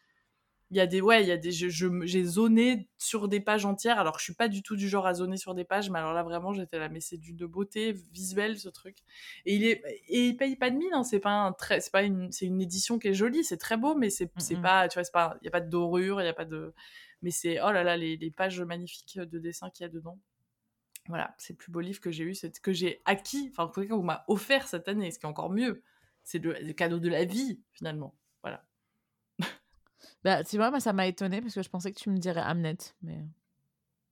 Il 0.72 0.78
y 0.78 0.80
a 0.80 0.88
des, 0.88 1.02
ouais, 1.02 1.24
il 1.24 1.28
y 1.28 1.32
a 1.32 1.38
des, 1.38 1.52
j'ai 1.52 2.24
zoné 2.24 2.90
sur 2.98 3.28
des 3.28 3.40
pages 3.40 3.66
entières. 3.66 3.98
Alors, 4.00 4.20
je 4.20 4.24
suis 4.24 4.34
pas 4.34 4.48
du 4.48 4.62
tout 4.62 4.76
du 4.76 4.88
genre 4.88 5.08
à 5.08 5.16
zoner 5.16 5.38
sur 5.38 5.56
des 5.56 5.64
pages, 5.64 5.90
mais 5.90 6.00
alors 6.00 6.14
là, 6.14 6.24
vraiment, 6.24 6.54
j'étais 6.54 6.78
là, 6.78 6.90
mais 6.90 7.00
c'est 7.00 7.18
d'une 7.18 7.46
beauté 7.48 7.94
visuelle, 8.12 8.60
ce 8.60 8.70
truc. 8.70 8.98
Et 9.46 9.56
il 9.56 9.64
est, 9.66 9.82
et 10.08 10.28
il 10.28 10.38
paye 10.38 10.56
pas 10.56 10.70
de 10.70 10.78
mine, 10.78 10.94
hein, 10.94 11.04
c'est 11.04 11.20
pas 11.20 11.32
un 11.32 11.54
très, 11.54 11.82
c'est 11.82 11.92
pas 11.92 12.04
une, 12.04 12.32
c'est 12.32 12.46
une 12.46 12.62
édition 12.62 13.00
qui 13.00 13.08
est 13.08 13.14
jolie, 13.14 13.44
c'est 13.44 13.58
très 13.58 13.78
beau, 13.78 13.96
mais 13.96 14.10
c'est, 14.10 14.32
c'est 14.38 14.62
pas, 14.62 14.88
tu 14.88 14.96
vois, 14.96 15.04
c'est 15.04 15.12
pas, 15.12 15.38
il 15.42 15.46
y 15.46 15.48
a 15.48 15.52
pas 15.52 15.62
de 15.62 15.70
dorure, 15.70 16.22
il 16.22 16.26
y 16.26 16.30
a 16.30 16.34
pas 16.34 16.46
de, 16.46 16.74
mais 17.22 17.32
c'est, 17.32 17.60
oh 17.62 17.72
là 17.72 17.84
là, 17.84 17.98
les, 17.98 18.18
les 18.18 18.32
pages 18.32 18.62
magnifiques 18.62 19.20
de 19.20 19.40
dessin 19.40 19.70
qu'il 19.72 19.84
y 19.84 19.88
a 19.88 19.90
dedans. 19.90 20.20
Voilà, 21.08 21.34
c'est 21.40 21.54
le 21.54 21.58
plus 21.58 21.72
beau 21.72 21.80
livre 21.80 22.00
que 22.00 22.12
j'ai 22.12 22.24
eu, 22.24 22.36
c'est 22.36 22.60
que 22.60 22.74
j'ai 22.74 23.02
acquis, 23.06 23.50
enfin, 23.52 23.64
en 23.64 23.70
tout 23.70 23.82
cas, 23.82 23.96
on 23.96 24.04
m'a 24.04 24.24
offert 24.28 24.68
cette 24.68 24.88
année, 24.88 25.10
ce 25.12 25.18
qui 25.18 25.26
est 25.26 25.30
encore 25.30 25.50
mieux 25.50 25.84
c'est 26.30 26.40
le, 26.40 26.74
cadeau 26.74 27.00
de 27.00 27.10
la 27.10 27.26
vie, 27.26 27.60
finalement. 27.72 28.16
Voilà. 28.44 28.64
Bah, 30.24 30.44
tu 30.44 30.58
vois, 30.58 30.70
moi, 30.70 30.80
ça 30.80 30.94
m'a 30.94 31.08
étonné 31.08 31.42
parce 31.42 31.54
que 31.54 31.64
je 31.64 31.70
pensais 31.70 31.92
que 31.92 32.00
tu 32.00 32.10
me 32.10 32.18
dirais 32.18 32.42
Hamnet. 32.42 32.78
Mais... 33.02 33.20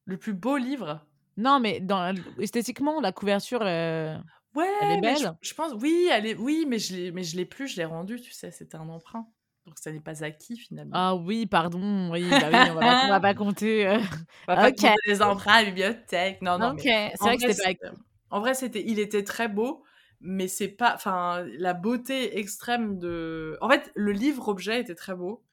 Le 0.05 0.17
plus 0.17 0.33
beau 0.33 0.57
livre? 0.57 1.05
Non, 1.35 1.59
mais 1.59 1.79
dans, 1.79 2.15
esthétiquement, 2.39 2.99
la 3.01 3.11
couverture, 3.11 3.61
euh, 3.61 4.17
ouais, 4.55 4.69
elle 4.81 4.97
est 4.97 5.01
belle. 5.01 5.37
Je, 5.41 5.53
pense, 5.53 5.73
oui, 5.73 6.09
elle 6.11 6.25
est, 6.25 6.35
oui 6.35 6.65
mais 6.67 6.79
je 6.79 7.11
mais 7.11 7.23
je 7.23 7.35
l'ai 7.35 7.45
plus, 7.45 7.67
je 7.67 7.77
l'ai 7.77 7.85
rendu, 7.85 8.19
tu 8.19 8.31
sais, 8.31 8.49
c'était 8.49 8.77
un 8.77 8.89
emprunt. 8.89 9.27
Donc 9.67 9.77
ça 9.77 9.91
n'est 9.91 9.99
pas 9.99 10.23
acquis 10.23 10.57
finalement. 10.57 10.93
Ah 10.95 11.13
oui, 11.13 11.45
pardon, 11.45 12.09
oui, 12.11 12.27
bah 12.29 12.49
oui 12.51 12.57
on, 12.71 12.73
va 12.75 12.79
pas, 12.79 13.07
va 13.09 13.19
pas 13.19 13.33
compter. 13.33 13.85
Euh... 13.85 13.99
On 14.47 14.55
va 14.55 14.61
pas 14.61 14.71
compter 14.71 14.93
les 15.05 15.21
emprunts 15.21 15.55
à 15.55 15.59
la 15.59 15.65
bibliothèque. 15.65 16.41
Non, 16.41 16.57
non. 16.57 16.71
Ok, 16.71 16.83
c'est 16.83 17.17
vrai 17.19 17.37
que 17.37 17.51
c'était 17.51 17.75
pas. 17.75 17.91
En 18.29 18.39
vrai, 18.39 18.53
c'était, 18.53 18.83
il 18.85 18.97
était 18.97 19.23
très 19.23 19.49
beau, 19.49 19.83
mais 20.21 20.47
c'est 20.47 20.69
pas 20.69 20.93
enfin 20.95 21.45
la 21.57 21.73
beauté 21.73 22.39
extrême 22.39 22.97
de 22.97 23.57
en 23.61 23.69
fait 23.69 23.91
le 23.93 24.13
livre 24.13 24.47
objet 24.47 24.79
était 24.79 24.95
très 24.95 25.15
beau 25.15 25.43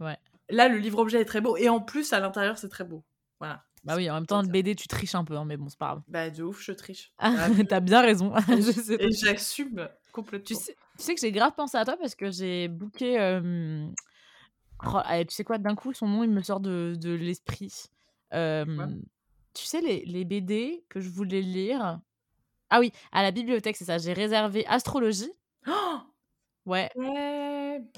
ouais. 0.00 0.18
Là 0.48 0.68
le 0.68 0.78
livre 0.78 0.98
objet 0.98 1.20
est 1.20 1.24
très 1.24 1.40
beau 1.40 1.56
et 1.56 1.68
en 1.68 1.80
plus 1.80 2.12
à 2.12 2.20
l'intérieur 2.20 2.58
c'est 2.58 2.68
très 2.68 2.84
beau. 2.84 3.04
Voilà. 3.38 3.64
Bah 3.84 3.94
oui 3.96 4.10
en 4.10 4.14
même 4.14 4.26
temps 4.26 4.42
le 4.42 4.48
BD 4.48 4.74
tu 4.74 4.88
triches 4.88 5.14
un 5.14 5.24
peu 5.24 5.36
hein, 5.36 5.44
mais 5.44 5.56
bon 5.56 5.68
c'est 5.68 5.78
pas 5.78 5.86
grave. 5.86 6.02
Bah 6.08 6.30
de 6.30 6.42
ouf 6.42 6.62
je 6.62 6.72
triche. 6.72 7.12
Ah, 7.18 7.48
t'as 7.68 7.80
bien 7.80 8.00
raison 8.00 8.34
et 8.48 9.12
j'assume 9.12 9.88
complètement. 10.12 10.46
Tu 10.46 10.54
sais, 10.54 10.76
tu 10.98 11.04
sais 11.04 11.14
que 11.14 11.20
j'ai 11.20 11.32
grave 11.32 11.52
pensé 11.56 11.76
à 11.76 11.84
toi 11.84 11.96
parce 11.98 12.14
que 12.14 12.30
j'ai 12.30 12.68
booké 12.68 13.20
euh... 13.20 13.86
tu 14.82 15.34
sais 15.34 15.44
quoi 15.44 15.58
d'un 15.58 15.74
coup 15.74 15.92
son 15.94 16.08
nom 16.08 16.24
il 16.24 16.30
me 16.30 16.42
sort 16.42 16.60
de, 16.60 16.94
de 16.98 17.10
l'esprit. 17.10 17.86
Euh... 18.32 18.86
tu 19.54 19.64
sais 19.64 19.80
les, 19.80 20.04
les 20.04 20.24
BD 20.24 20.84
que 20.88 21.00
je 21.00 21.08
voulais 21.08 21.42
lire? 21.42 22.00
Ah 22.70 22.78
oui, 22.78 22.92
à 23.10 23.22
la 23.22 23.32
bibliothèque, 23.32 23.76
c'est 23.76 23.84
ça. 23.84 23.98
J'ai 23.98 24.12
réservé 24.12 24.64
Astrologie. 24.66 25.32
ouais. 26.66 26.88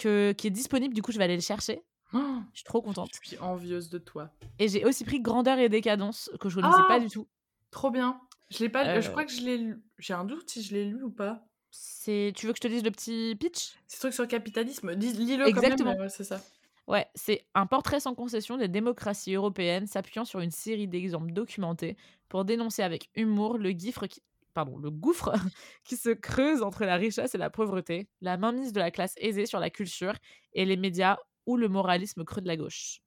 Que, 0.00 0.32
qui 0.32 0.46
est 0.46 0.50
disponible, 0.50 0.94
du 0.94 1.02
coup, 1.02 1.12
je 1.12 1.18
vais 1.18 1.24
aller 1.24 1.36
le 1.36 1.42
chercher. 1.42 1.82
je 2.52 2.58
suis 2.58 2.64
trop 2.64 2.82
contente. 2.82 3.10
Je 3.22 3.28
suis 3.28 3.38
envieuse 3.38 3.90
de 3.90 3.98
toi. 3.98 4.30
Et 4.58 4.68
j'ai 4.68 4.84
aussi 4.84 5.04
pris 5.04 5.20
Grandeur 5.20 5.58
et 5.58 5.68
Décadence, 5.68 6.30
que 6.40 6.48
je 6.48 6.58
ne 6.58 6.62
connaissais 6.62 6.82
pas 6.88 6.94
ah! 6.94 7.00
du 7.00 7.08
tout. 7.08 7.26
Trop 7.70 7.90
bien. 7.90 8.20
Je 8.50 8.58
l'ai 8.58 8.68
pas. 8.68 9.00
Je 9.00 9.06
euh. 9.06 9.10
crois 9.10 9.24
que 9.24 9.32
je 9.32 9.40
l'ai 9.40 9.58
lu. 9.58 9.82
J'ai 9.98 10.14
un 10.14 10.24
doute 10.24 10.50
si 10.50 10.62
je 10.62 10.74
l'ai 10.74 10.84
lu 10.84 11.02
ou 11.02 11.10
pas. 11.10 11.44
C'est. 11.70 12.32
Tu 12.36 12.46
veux 12.46 12.52
que 12.52 12.58
je 12.58 12.62
te 12.62 12.68
dise 12.68 12.84
le 12.84 12.90
petit 12.90 13.34
pitch? 13.38 13.74
C'est 13.86 13.98
truc 13.98 14.12
sur 14.12 14.22
le 14.22 14.28
capitalisme. 14.28 14.92
Lis-le 14.92 15.46
Exactement. 15.46 15.96
Ouais, 15.96 16.08
c'est 16.08 16.24
ça. 16.24 16.40
Ouais, 16.88 17.06
c'est 17.14 17.46
un 17.54 17.66
portrait 17.66 18.00
sans 18.00 18.14
concession 18.14 18.56
des 18.56 18.68
démocraties 18.68 19.34
européennes 19.34 19.86
s'appuyant 19.86 20.24
sur 20.24 20.40
une 20.40 20.50
série 20.50 20.88
d'exemples 20.88 21.32
documentés 21.32 21.96
pour 22.28 22.44
dénoncer 22.44 22.82
avec 22.82 23.08
humour 23.14 23.56
le 23.56 23.70
gifre 23.70 24.06
qui, 24.08 24.20
pardon, 24.52 24.78
le 24.78 24.90
gouffre 24.90 25.32
qui 25.84 25.96
se 25.96 26.10
creuse 26.10 26.60
entre 26.60 26.84
la 26.84 26.96
richesse 26.96 27.34
et 27.34 27.38
la 27.38 27.50
pauvreté, 27.50 28.08
la 28.20 28.36
mainmise 28.36 28.72
de 28.72 28.80
la 28.80 28.90
classe 28.90 29.14
aisée 29.18 29.46
sur 29.46 29.60
la 29.60 29.70
culture 29.70 30.14
et 30.54 30.64
les 30.64 30.76
médias 30.76 31.18
ou 31.46 31.56
le 31.56 31.68
moralisme 31.68 32.24
creux 32.24 32.40
de 32.40 32.48
la 32.48 32.56
gauche? 32.56 33.00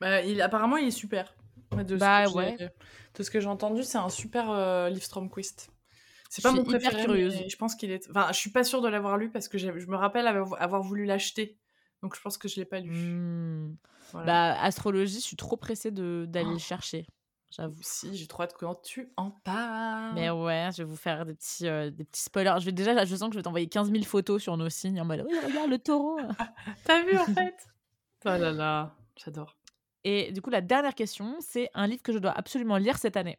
Bah, 0.00 0.22
il, 0.22 0.40
apparemment, 0.42 0.76
il 0.76 0.88
est 0.88 0.90
super. 0.90 1.34
De 1.72 1.96
bah 1.96 2.28
ouais. 2.30 2.56
Tout 3.14 3.22
ce 3.22 3.30
que 3.30 3.40
j'ai 3.40 3.48
entendu, 3.48 3.82
c'est 3.82 3.98
un 3.98 4.10
super 4.10 4.50
euh, 4.50 4.90
Liv 4.90 5.02
Stromquist. 5.02 5.70
C'est 6.28 6.42
pas 6.42 6.52
mon 6.52 6.64
préféré. 6.64 7.04
Curieuse. 7.04 7.44
je 7.48 7.56
pense 7.56 7.74
qu'il 7.74 7.90
est. 7.90 8.08
Enfin, 8.10 8.28
je 8.28 8.38
suis 8.38 8.50
pas 8.50 8.64
sûre 8.64 8.80
de 8.82 8.88
l'avoir 8.88 9.16
lu 9.16 9.30
parce 9.30 9.48
que 9.48 9.58
je 9.58 9.70
me 9.70 9.96
rappelle 9.96 10.26
avoir, 10.26 10.82
voulu 10.82 11.04
l'acheter. 11.04 11.58
Donc 12.02 12.16
je 12.16 12.20
pense 12.20 12.36
que 12.38 12.48
je 12.48 12.56
l'ai 12.56 12.64
pas 12.64 12.80
lu. 12.80 12.90
Mmh. 12.90 13.76
Bah, 14.14 14.60
astrologie, 14.60 15.16
je 15.16 15.24
suis 15.24 15.36
trop 15.36 15.56
pressée 15.56 15.90
d'aller 15.90 16.48
le 16.48 16.56
oh. 16.56 16.58
chercher. 16.58 17.06
J'avoue. 17.54 17.76
Si, 17.82 18.16
j'ai 18.16 18.26
trop 18.26 18.44
hâte 18.44 18.54
quand 18.58 18.74
tu 18.76 19.12
en 19.18 19.30
parles? 19.30 20.14
Mais 20.14 20.30
ouais, 20.30 20.70
je 20.72 20.78
vais 20.78 20.88
vous 20.88 20.96
faire 20.96 21.26
des 21.26 21.34
petits, 21.34 21.68
euh, 21.68 21.90
des 21.90 22.04
petits 22.04 22.22
spoilers. 22.22 22.54
Je 22.60 22.64
vais 22.64 22.72
déjà, 22.72 23.04
je 23.04 23.14
sens 23.14 23.28
que 23.28 23.34
je 23.34 23.38
vais 23.38 23.42
t'envoyer 23.42 23.66
15 23.68 23.90
000 23.92 24.04
photos 24.04 24.42
sur 24.42 24.56
nos 24.56 24.70
signes 24.70 25.00
en 25.00 25.04
mode 25.04 25.26
Oui, 25.28 25.38
regarde 25.46 25.68
le 25.70 25.78
taureau. 25.78 26.18
T'as 26.84 27.02
vu 27.04 27.16
en 27.18 27.26
fait? 27.26 27.54
Oh 28.24 28.28
là 28.30 28.52
là, 28.52 28.96
j'adore. 29.16 29.56
Et 30.04 30.32
du 30.32 30.40
coup, 30.40 30.48
la 30.50 30.62
dernière 30.62 30.94
question, 30.94 31.36
c'est 31.40 31.68
un 31.74 31.86
livre 31.86 32.02
que 32.02 32.12
je 32.12 32.18
dois 32.18 32.32
absolument 32.32 32.78
lire 32.78 32.96
cette 32.96 33.16
année. 33.18 33.38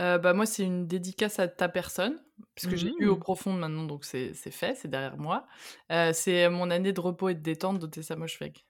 Euh, 0.00 0.16
bah, 0.18 0.32
moi, 0.32 0.46
c'est 0.46 0.64
une 0.64 0.86
dédicace 0.86 1.38
à 1.38 1.48
ta 1.48 1.68
personne, 1.68 2.18
puisque 2.54 2.76
j'ai 2.76 2.90
lu 2.98 3.08
au 3.08 3.16
Mmh. 3.16 3.20
profond 3.20 3.52
maintenant, 3.52 3.84
donc 3.84 4.04
c'est 4.04 4.32
fait, 4.32 4.74
c'est 4.74 4.88
derrière 4.88 5.18
moi. 5.18 5.46
Heu, 5.92 6.12
c'est 6.14 6.48
mon 6.48 6.70
année 6.70 6.92
de 6.94 7.00
repos 7.00 7.28
et 7.28 7.34
de 7.34 7.40
détente 7.40 7.78
d'Otessa 7.78 8.16
Moshfegh. 8.16 8.64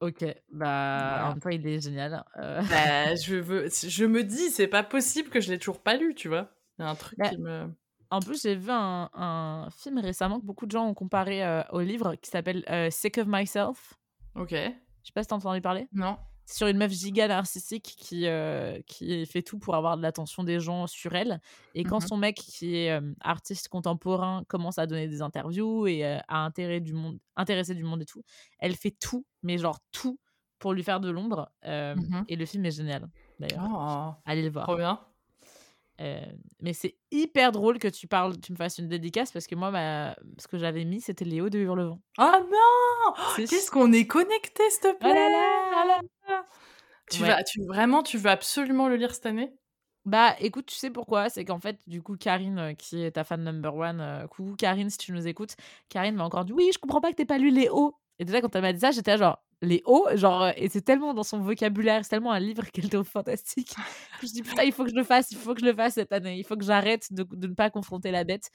OK, 0.00 0.24
bah, 0.50 1.22
en 1.26 1.34
Voilà. 1.34 1.40
il 1.52 1.66
est 1.66 1.80
génial, 1.80 2.24
heu, 2.38 2.60
Bah, 2.68 3.14
je 3.16 3.36
veux 3.36 3.68
je 3.68 4.04
me 4.04 4.22
dis: 4.24 4.50
«C'est 4.50 4.68
pas 4.68 4.82
possible 4.82 5.28
que 5.30 5.40
je 5.40 5.50
l'ai 5.50 5.58
toujours 5.58 5.82
pas 5.82 5.96
lu», 5.96 6.14
tu 6.14 6.28
vois? 6.28 6.50
Il 6.78 6.82
y 6.82 6.84
a 6.84 6.90
un 6.90 6.96
truc 6.96 7.18
bah, 7.18 7.22
qui 7.22 7.36
me 7.38 7.72
en 8.10 8.22
plus, 8.22 8.42
j'ai 8.42 8.56
vu 8.56 8.70
un 8.70 9.10
un 9.14 9.68
film 9.72 9.98
récemment 9.98 10.40
que 10.40 10.46
beaucoup 10.46 10.66
de 10.66 10.72
gens 10.72 10.86
ont 10.86 10.94
comparé, 10.94 11.44
heu, 11.44 11.64
au 11.72 11.80
livre 11.80 12.16
qui 12.16 12.30
s'appelle, 12.30 12.64
heu, 12.70 12.90
Sick 12.90 13.18
of 13.18 13.26
Myself. 13.28 13.94
OK. 14.34 14.80
Je 15.02 15.08
sais 15.08 15.12
pas 15.12 15.22
si 15.22 15.28
tu 15.28 15.34
as 15.34 15.36
entendu 15.36 15.60
parler? 15.60 15.88
Non. 15.92 16.18
Sur 16.50 16.66
une 16.66 16.78
meuf 16.78 16.90
giga 16.92 17.28
narcissique 17.28 17.94
qui, 17.96 18.26
heu, 18.26 18.82
qui 18.86 19.24
fait 19.26 19.42
tout 19.42 19.58
pour 19.60 19.76
avoir 19.76 19.96
de 19.96 20.02
l'attention 20.02 20.42
des 20.42 20.58
gens 20.58 20.88
sur 20.88 21.14
elle 21.14 21.40
et 21.74 21.84
quand 21.84 22.00
Mmh 22.00 22.10
son 22.10 22.16
mec 22.16 22.36
qui 22.36 22.74
est, 22.76 22.86
hem, 22.86 23.14
artiste 23.20 23.68
contemporain 23.68 24.42
commence 24.48 24.78
à 24.78 24.86
donner 24.86 25.06
des 25.06 25.22
interviews 25.22 25.86
et 25.86 26.04
heu, 26.04 26.18
à 26.28 26.44
intérêt 26.44 26.80
du 26.80 26.92
monde 26.92 27.18
intéresser 27.36 27.74
du 27.74 27.84
monde 27.84 28.02
et 28.02 28.06
tout, 28.06 28.24
elle 28.58 28.74
fait 28.76 28.90
tout, 28.90 29.26
mais 29.44 29.58
genre 29.58 29.78
tout 29.92 30.18
pour 30.58 30.72
lui 30.74 30.82
faire 30.82 31.00
de 31.00 31.10
l'ombre, 31.10 31.50
Mmh 31.94 32.26
et 32.28 32.36
le 32.36 32.46
film 32.46 32.64
est 32.66 32.70
génial 32.72 33.08
d'ailleurs. 33.38 33.62
Oh! 33.62 34.14
Allez 34.24 34.42
le 34.42 34.50
Trop 34.62 34.76
voir. 34.76 34.76
bien. 34.76 35.09
Heu, 36.00 36.20
mais 36.62 36.72
c'est 36.72 36.96
hyper 37.10 37.52
drôle 37.52 37.78
que 37.78 37.88
tu 37.88 38.06
parles 38.08 38.38
tu 38.40 38.52
me 38.52 38.56
fasses 38.56 38.78
une 38.78 38.88
dédicace 38.88 39.32
parce 39.32 39.46
que 39.46 39.54
moi 39.54 39.70
ma 39.70 40.16
ce 40.38 40.48
que 40.48 40.58
j'avais 40.58 40.84
mis, 40.84 41.00
c'était 41.00 41.24
Léo 41.26 41.50
de 41.50 41.58
Hurlevent. 41.58 42.00
Oh 42.18 42.46
non! 42.50 43.14
Qu'est-ce 43.46 43.70
qu'on 43.70 43.92
est 43.92 44.06
connectés, 44.06 44.68
s'il 44.70 44.80
te 44.80 44.92
là 45.00 45.08
plaît! 45.08 45.14
là! 45.14 45.80
Ah 45.82 45.84
là 45.86 46.00
là! 46.28 46.46
Tu 47.08 47.24
Ouais. 47.24 47.26
vas 47.26 47.42
tu 47.44 47.64
vraiment, 47.64 48.02
tu 48.02 48.18
veux 48.18 48.30
absolument 48.30 48.88
le 48.88 48.96
lire 48.96 49.14
cette 49.14 49.26
année? 49.26 49.52
Bah, 50.06 50.34
écoute, 50.40 50.64
tu 50.66 50.74
sais 50.76 50.90
pourquoi? 50.90 51.28
C'est 51.28 51.44
qu'en 51.44 51.58
fait, 51.60 51.78
du 51.86 52.00
coup, 52.02 52.16
Karine, 52.16 52.58
heu, 52.58 52.72
qui 52.72 53.02
est 53.02 53.12
ta 53.12 53.22
fan 53.24 53.42
number 53.44 53.74
one, 53.74 54.00
heu, 54.00 54.26
coucou 54.28 54.56
Karine 54.56 54.88
si 54.88 54.96
tu 54.96 55.12
nous 55.12 55.26
écoutes, 55.28 55.56
Karine 55.90 56.14
m'a 56.14 56.24
encore 56.24 56.46
dit: 56.46 56.52
«Oui, 56.54 56.70
je 56.72 56.78
comprends 56.78 57.02
pas 57.02 57.10
que 57.12 57.16
tu 57.16 57.26
pas 57.26 57.36
lu 57.38 57.50
Hauts» 57.68 57.94
et 58.18 58.24
déjà 58.24 58.40
quand 58.40 58.54
elle 58.56 58.62
m'a 58.62 58.72
dit 58.72 58.80
ça, 58.80 58.90
j'étais 58.92 59.18
genre: 59.18 59.42
«Les 59.62 59.82
Hauts?» 59.86 60.06
genre, 60.16 60.48
et 60.56 60.68
c'est 60.70 60.82
tellement 60.82 61.12
dans 61.14 61.22
son 61.22 61.40
vocabulaire, 61.40 62.02
c'est 62.04 62.10
tellement 62.10 62.32
un 62.32 62.40
livre 62.40 62.64
qu'elle 62.72 62.88
trouve 62.90 63.04
fantastique. 63.08 63.76
Je 64.20 64.26
me 64.26 64.32
dit: 64.32 64.42
«Putain, 64.42 64.62
il 64.64 64.72
faut 64.72 64.84
que 64.84 64.90
je 64.90 64.94
le 64.96 65.04
fasse, 65.04 65.30
il 65.32 65.38
faut 65.38 65.54
que 65.54 65.60
je 65.60 65.66
le 65.66 65.74
fasse 65.74 65.94
cette 65.94 66.12
année, 66.12 66.38
il 66.38 66.44
faut 66.44 66.56
que 66.56 66.64
j'arrête 66.64 67.12
de 67.12 67.24
de 67.24 67.46
ne 67.48 67.54
pas 67.54 67.70
confronter 67.70 68.10
la 68.10 68.24
bête». 68.24 68.50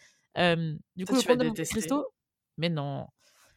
Du 0.95 1.05
Ça, 1.05 1.13
coup, 1.13 1.15
Le 1.15 1.21
Comte 1.23 1.39
de 1.39 1.43
Monte. 1.43 1.61
Cristo 1.69 2.07
mais 2.57 2.69
non. 2.69 3.07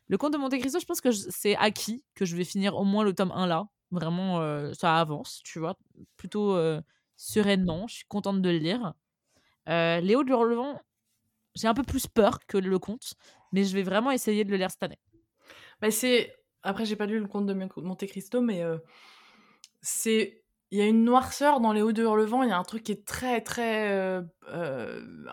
Le 0.08 0.18
Comte 0.18 0.32
de 0.34 0.38
Monte 0.38 0.58
Cristo, 0.58 0.80
je 0.80 0.86
pense 0.86 1.00
que 1.02 1.12
c'est 1.12 1.56
acquis, 1.56 2.04
que 2.14 2.24
je 2.24 2.36
vais 2.36 2.44
finir 2.44 2.76
au 2.76 2.84
moins 2.84 3.04
le 3.04 3.14
tome 3.14 3.32
1 3.32 3.46
là. 3.46 3.66
Vraiment, 3.92 4.40
heu, 4.42 4.74
ça 4.74 4.98
avance, 5.00 5.42
tu 5.44 5.58
vois? 5.60 5.76
Plutôt, 6.16 6.56
heu, 6.56 6.82
sereinement, 7.16 7.86
je 7.88 7.96
suis 7.96 8.06
contente 8.08 8.42
de 8.42 8.50
le 8.50 8.58
lire. 8.58 8.94
Heu, 9.68 10.00
Léo 10.02 10.24
de 10.24 10.30
Hurlevent, 10.30 10.80
j'ai 11.56 11.68
un 11.68 11.74
peu 11.74 11.84
plus 11.84 12.06
peur 12.08 12.40
que 12.48 12.58
le 12.58 12.78
Comte, 12.80 13.14
mais 13.52 13.64
je 13.64 13.74
vais 13.74 13.82
vraiment 13.84 14.10
essayer 14.12 14.44
de 14.44 14.50
le 14.52 14.58
lire 14.58 14.70
cette 14.70 14.84
année. 14.84 15.00
Bah, 15.80 15.90
c'est 15.90 16.34
après 16.68 16.84
j'ai 16.86 16.96
pas 16.96 17.06
lu 17.06 17.18
Le 17.18 17.26
Comte 17.28 17.46
de 17.46 17.54
Mon 17.54 17.68
Monte 17.78 18.06
Cristo, 18.06 18.40
mais 18.40 18.62
heu, 18.62 18.82
c'est 19.82 20.44
il 20.70 20.78
y 20.78 20.82
a 20.82 20.86
une 20.86 21.02
noirceur 21.04 21.60
dans 21.60 21.72
Les 21.72 21.80
Hauts 21.80 21.92
de 21.92 22.02
Hurlevent, 22.02 22.42
il 22.44 22.50
y 22.50 22.52
a 22.52 22.58
un 22.58 22.62
truc 22.64 22.82
qui 22.82 22.92
est 22.92 23.06
très, 23.06 23.40
très, 23.40 23.90
heu, 23.96 24.28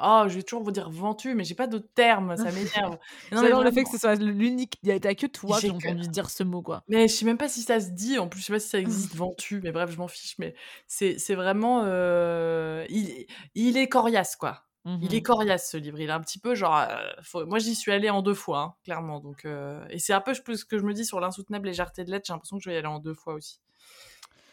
oh, 0.01 0.23
je 0.29 0.35
vais 0.35 0.43
toujours 0.43 0.63
vous 0.63 0.71
dire 0.71 0.89
ventu, 0.89 1.35
mais 1.35 1.43
j'ai 1.43 1.55
pas 1.55 1.67
d'autres 1.67 1.91
termes, 1.93 2.37
ça 2.37 2.53
m'énerve. 2.53 2.97
Non, 3.31 3.43
mais 3.43 3.51
J'adore 3.51 3.63
le 3.63 3.71
fait 3.71 3.83
vraiment, 3.83 3.85
que 3.85 3.89
ce 3.89 3.97
soit 3.97 4.15
l'unique 4.15 4.77
il 4.83 4.89
y 4.89 4.91
a 4.91 5.15
que 5.15 5.27
toi 5.27 5.61
qui 5.61 5.71
entendu 5.71 6.07
dire 6.07 6.29
ce 6.29 6.43
mot, 6.43 6.61
quoi. 6.61 6.85
mais 6.87 7.07
je 7.07 7.13
sais 7.15 7.25
même 7.25 7.37
pas 7.37 7.49
si 7.49 7.61
ça 7.63 7.79
se 7.79 7.89
dit, 7.91 8.19
en 8.19 8.29
plus, 8.29 8.41
je 8.41 8.45
sais 8.45 8.53
pas 8.53 8.59
si 8.59 8.69
ça 8.69 8.79
existe 8.79 9.15
ventu, 9.15 9.59
mais 9.63 9.71
bref, 9.71 9.89
je 9.91 9.97
m'en 9.97 10.07
fiche, 10.07 10.37
mais 10.37 10.53
c'est 10.87 11.17
vraiment, 11.35 11.83
heu, 11.85 12.85
il 12.89 13.25
il 13.55 13.77
est 13.77 13.89
coriace, 13.89 14.35
quoi. 14.35 14.65
Il 14.85 15.15
est 15.15 15.19
Mmh 15.19 15.23
coriace 15.23 15.71
ce 15.71 15.77
livre, 15.77 15.99
il 15.99 16.09
est 16.09 16.13
un 16.13 16.21
petit 16.21 16.37
peu 16.37 16.53
genre, 16.53 16.85
faut 17.23 17.45
moi 17.47 17.57
j'y 17.57 17.73
suis 17.73 17.91
allée 17.91 18.11
en 18.11 18.21
2 18.21 18.35
fois, 18.35 18.59
hein, 18.59 18.73
clairement. 18.83 19.19
Donc 19.19 19.45
et 19.89 19.97
c'est 19.97 20.13
un 20.13 20.21
peu 20.21 20.33
ce 20.35 20.41
que 20.41 20.77
je 20.77 20.83
me 20.83 20.93
dis 20.93 21.05
sur 21.05 21.19
l'insoutenable 21.19 21.67
légèreté 21.67 22.03
de 22.03 22.11
l'être, 22.11 22.25
j'ai 22.27 22.33
l'impression 22.33 22.57
que 22.57 22.63
je 22.63 22.69
vais 22.69 22.75
y 22.75 22.77
aller 22.77 22.87
en 22.87 22.99
2 22.99 23.15
fois 23.15 23.33
aussi. 23.33 23.59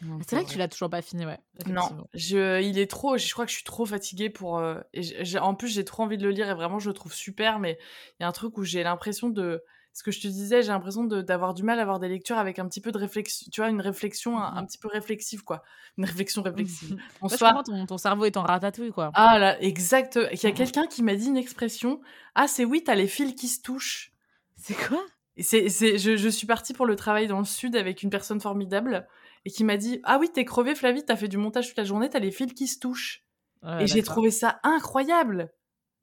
Donc 0.00 0.22
C'est 0.26 0.34
vrai 0.34 0.44
que 0.44 0.50
tu 0.50 0.58
l'as 0.58 0.68
toujours 0.68 0.90
pas 0.90 1.02
fini, 1.02 1.26
ouais, 1.26 1.38
Non, 1.66 2.06
je 2.14 2.62
il 2.62 2.78
est 2.78 2.90
trop 2.90 3.18
je 3.18 3.30
crois 3.32 3.44
que 3.44 3.50
je 3.50 3.56
suis 3.56 3.64
trop 3.64 3.84
fatiguée 3.84 4.30
pour, 4.30 4.62
et 4.94 5.38
en 5.38 5.54
plus 5.54 5.68
j'ai 5.68 5.84
trop 5.84 6.02
envie 6.04 6.16
de 6.16 6.24
le 6.24 6.30
lire 6.30 6.48
et 6.48 6.54
vraiment 6.54 6.78
je 6.78 6.88
le 6.88 6.94
trouve 6.94 7.12
super, 7.12 7.58
mais 7.58 7.78
il 8.18 8.22
y 8.22 8.24
a 8.24 8.28
un 8.28 8.32
truc 8.32 8.56
où 8.56 8.64
j'ai 8.64 8.82
l'impression 8.82 9.28
de 9.28 9.62
ce 9.94 10.02
que 10.02 10.10
je 10.10 10.20
te 10.20 10.28
disais, 10.28 10.62
j'ai 10.62 10.68
l'impression 10.68 11.04
d'avoir 11.04 11.54
du 11.54 11.62
mal 11.62 11.78
à 11.78 11.82
avoir 11.82 11.98
des 12.00 12.08
lectures 12.08 12.38
avec 12.38 12.58
un 12.58 12.66
petit 12.68 12.80
peu 12.80 12.92
de 12.92 12.98
réflexion 12.98 13.48
tu 13.52 13.60
vois? 13.60 13.70
Une 13.70 13.80
réflexion 13.80 14.38
un 14.38 14.56
un 14.56 14.64
Mmh 14.64 14.66
petit 14.66 14.78
peu 14.78 14.88
réflexive, 14.88 15.42
quoi. 15.44 15.62
Une 15.98 16.04
réflexion 16.06 16.42
réflexive. 16.42 16.94
En 17.20 17.28
Ouais, 17.30 17.36
je 17.36 17.44
soi 17.44 17.52
comprends, 17.52 17.62
ton 17.62 17.86
ton 17.86 17.98
cerveau 17.98 18.24
est 18.24 18.36
en 18.36 18.42
ratatouille, 18.42 18.92
quoi. 18.92 19.14
ah 19.14 19.38
là, 19.38 19.58
exact, 19.62 20.18
il 20.32 20.42
y 20.42 20.46
a 20.46 20.52
Mmh 20.52 20.52
quelqu'un 20.52 20.86
qui 20.86 21.02
m'a 21.02 21.14
dit 21.16 21.26
une 21.28 21.36
expression: 21.38 22.00
«Ah 22.34 22.46
c'est 22.48 22.64
oui, 22.66 22.82
tu 22.84 22.90
as 22.90 22.94
les 22.94 23.08
fils 23.08 23.34
qui 23.34 23.48
se 23.48 23.60
touchent» 23.62 24.12
C'est 24.56 24.74
quoi? 24.74 25.06
c'est 25.38 25.68
c'est 25.70 25.98
je 25.98 26.16
je 26.16 26.28
suis 26.28 26.46
partie 26.46 26.74
pour 26.74 26.86
le 26.86 26.96
travail 26.96 27.26
dans 27.26 27.38
le 27.38 27.44
sud 27.44 27.74
avec 27.76 28.02
une 28.02 28.10
personne 28.10 28.40
formidable 28.40 29.08
et 29.44 29.50
qui 29.50 29.64
m'a 29.64 29.76
dit: 29.76 30.00
«Ah 30.04 30.18
oui, 30.20 30.28
tu 30.32 30.40
es 30.40 30.44
crevée 30.44 30.74
Flavie, 30.74 31.04
tu 31.04 31.12
as 31.12 31.16
fait 31.16 31.28
du 31.28 31.38
montage 31.38 31.68
toute 31.68 31.76
la 31.78 31.84
journée, 31.84 32.10
tu 32.10 32.16
as 32.16 32.20
les 32.20 32.30
fils 32.30 32.52
qui 32.54 32.68
se 32.68 32.78
touchent» 32.78 33.24
Ouais, 33.62 33.86
et 33.86 33.88
j'ai 33.88 34.02
trouvé 34.04 34.30
ça 34.30 34.60
incroyable 34.64 35.52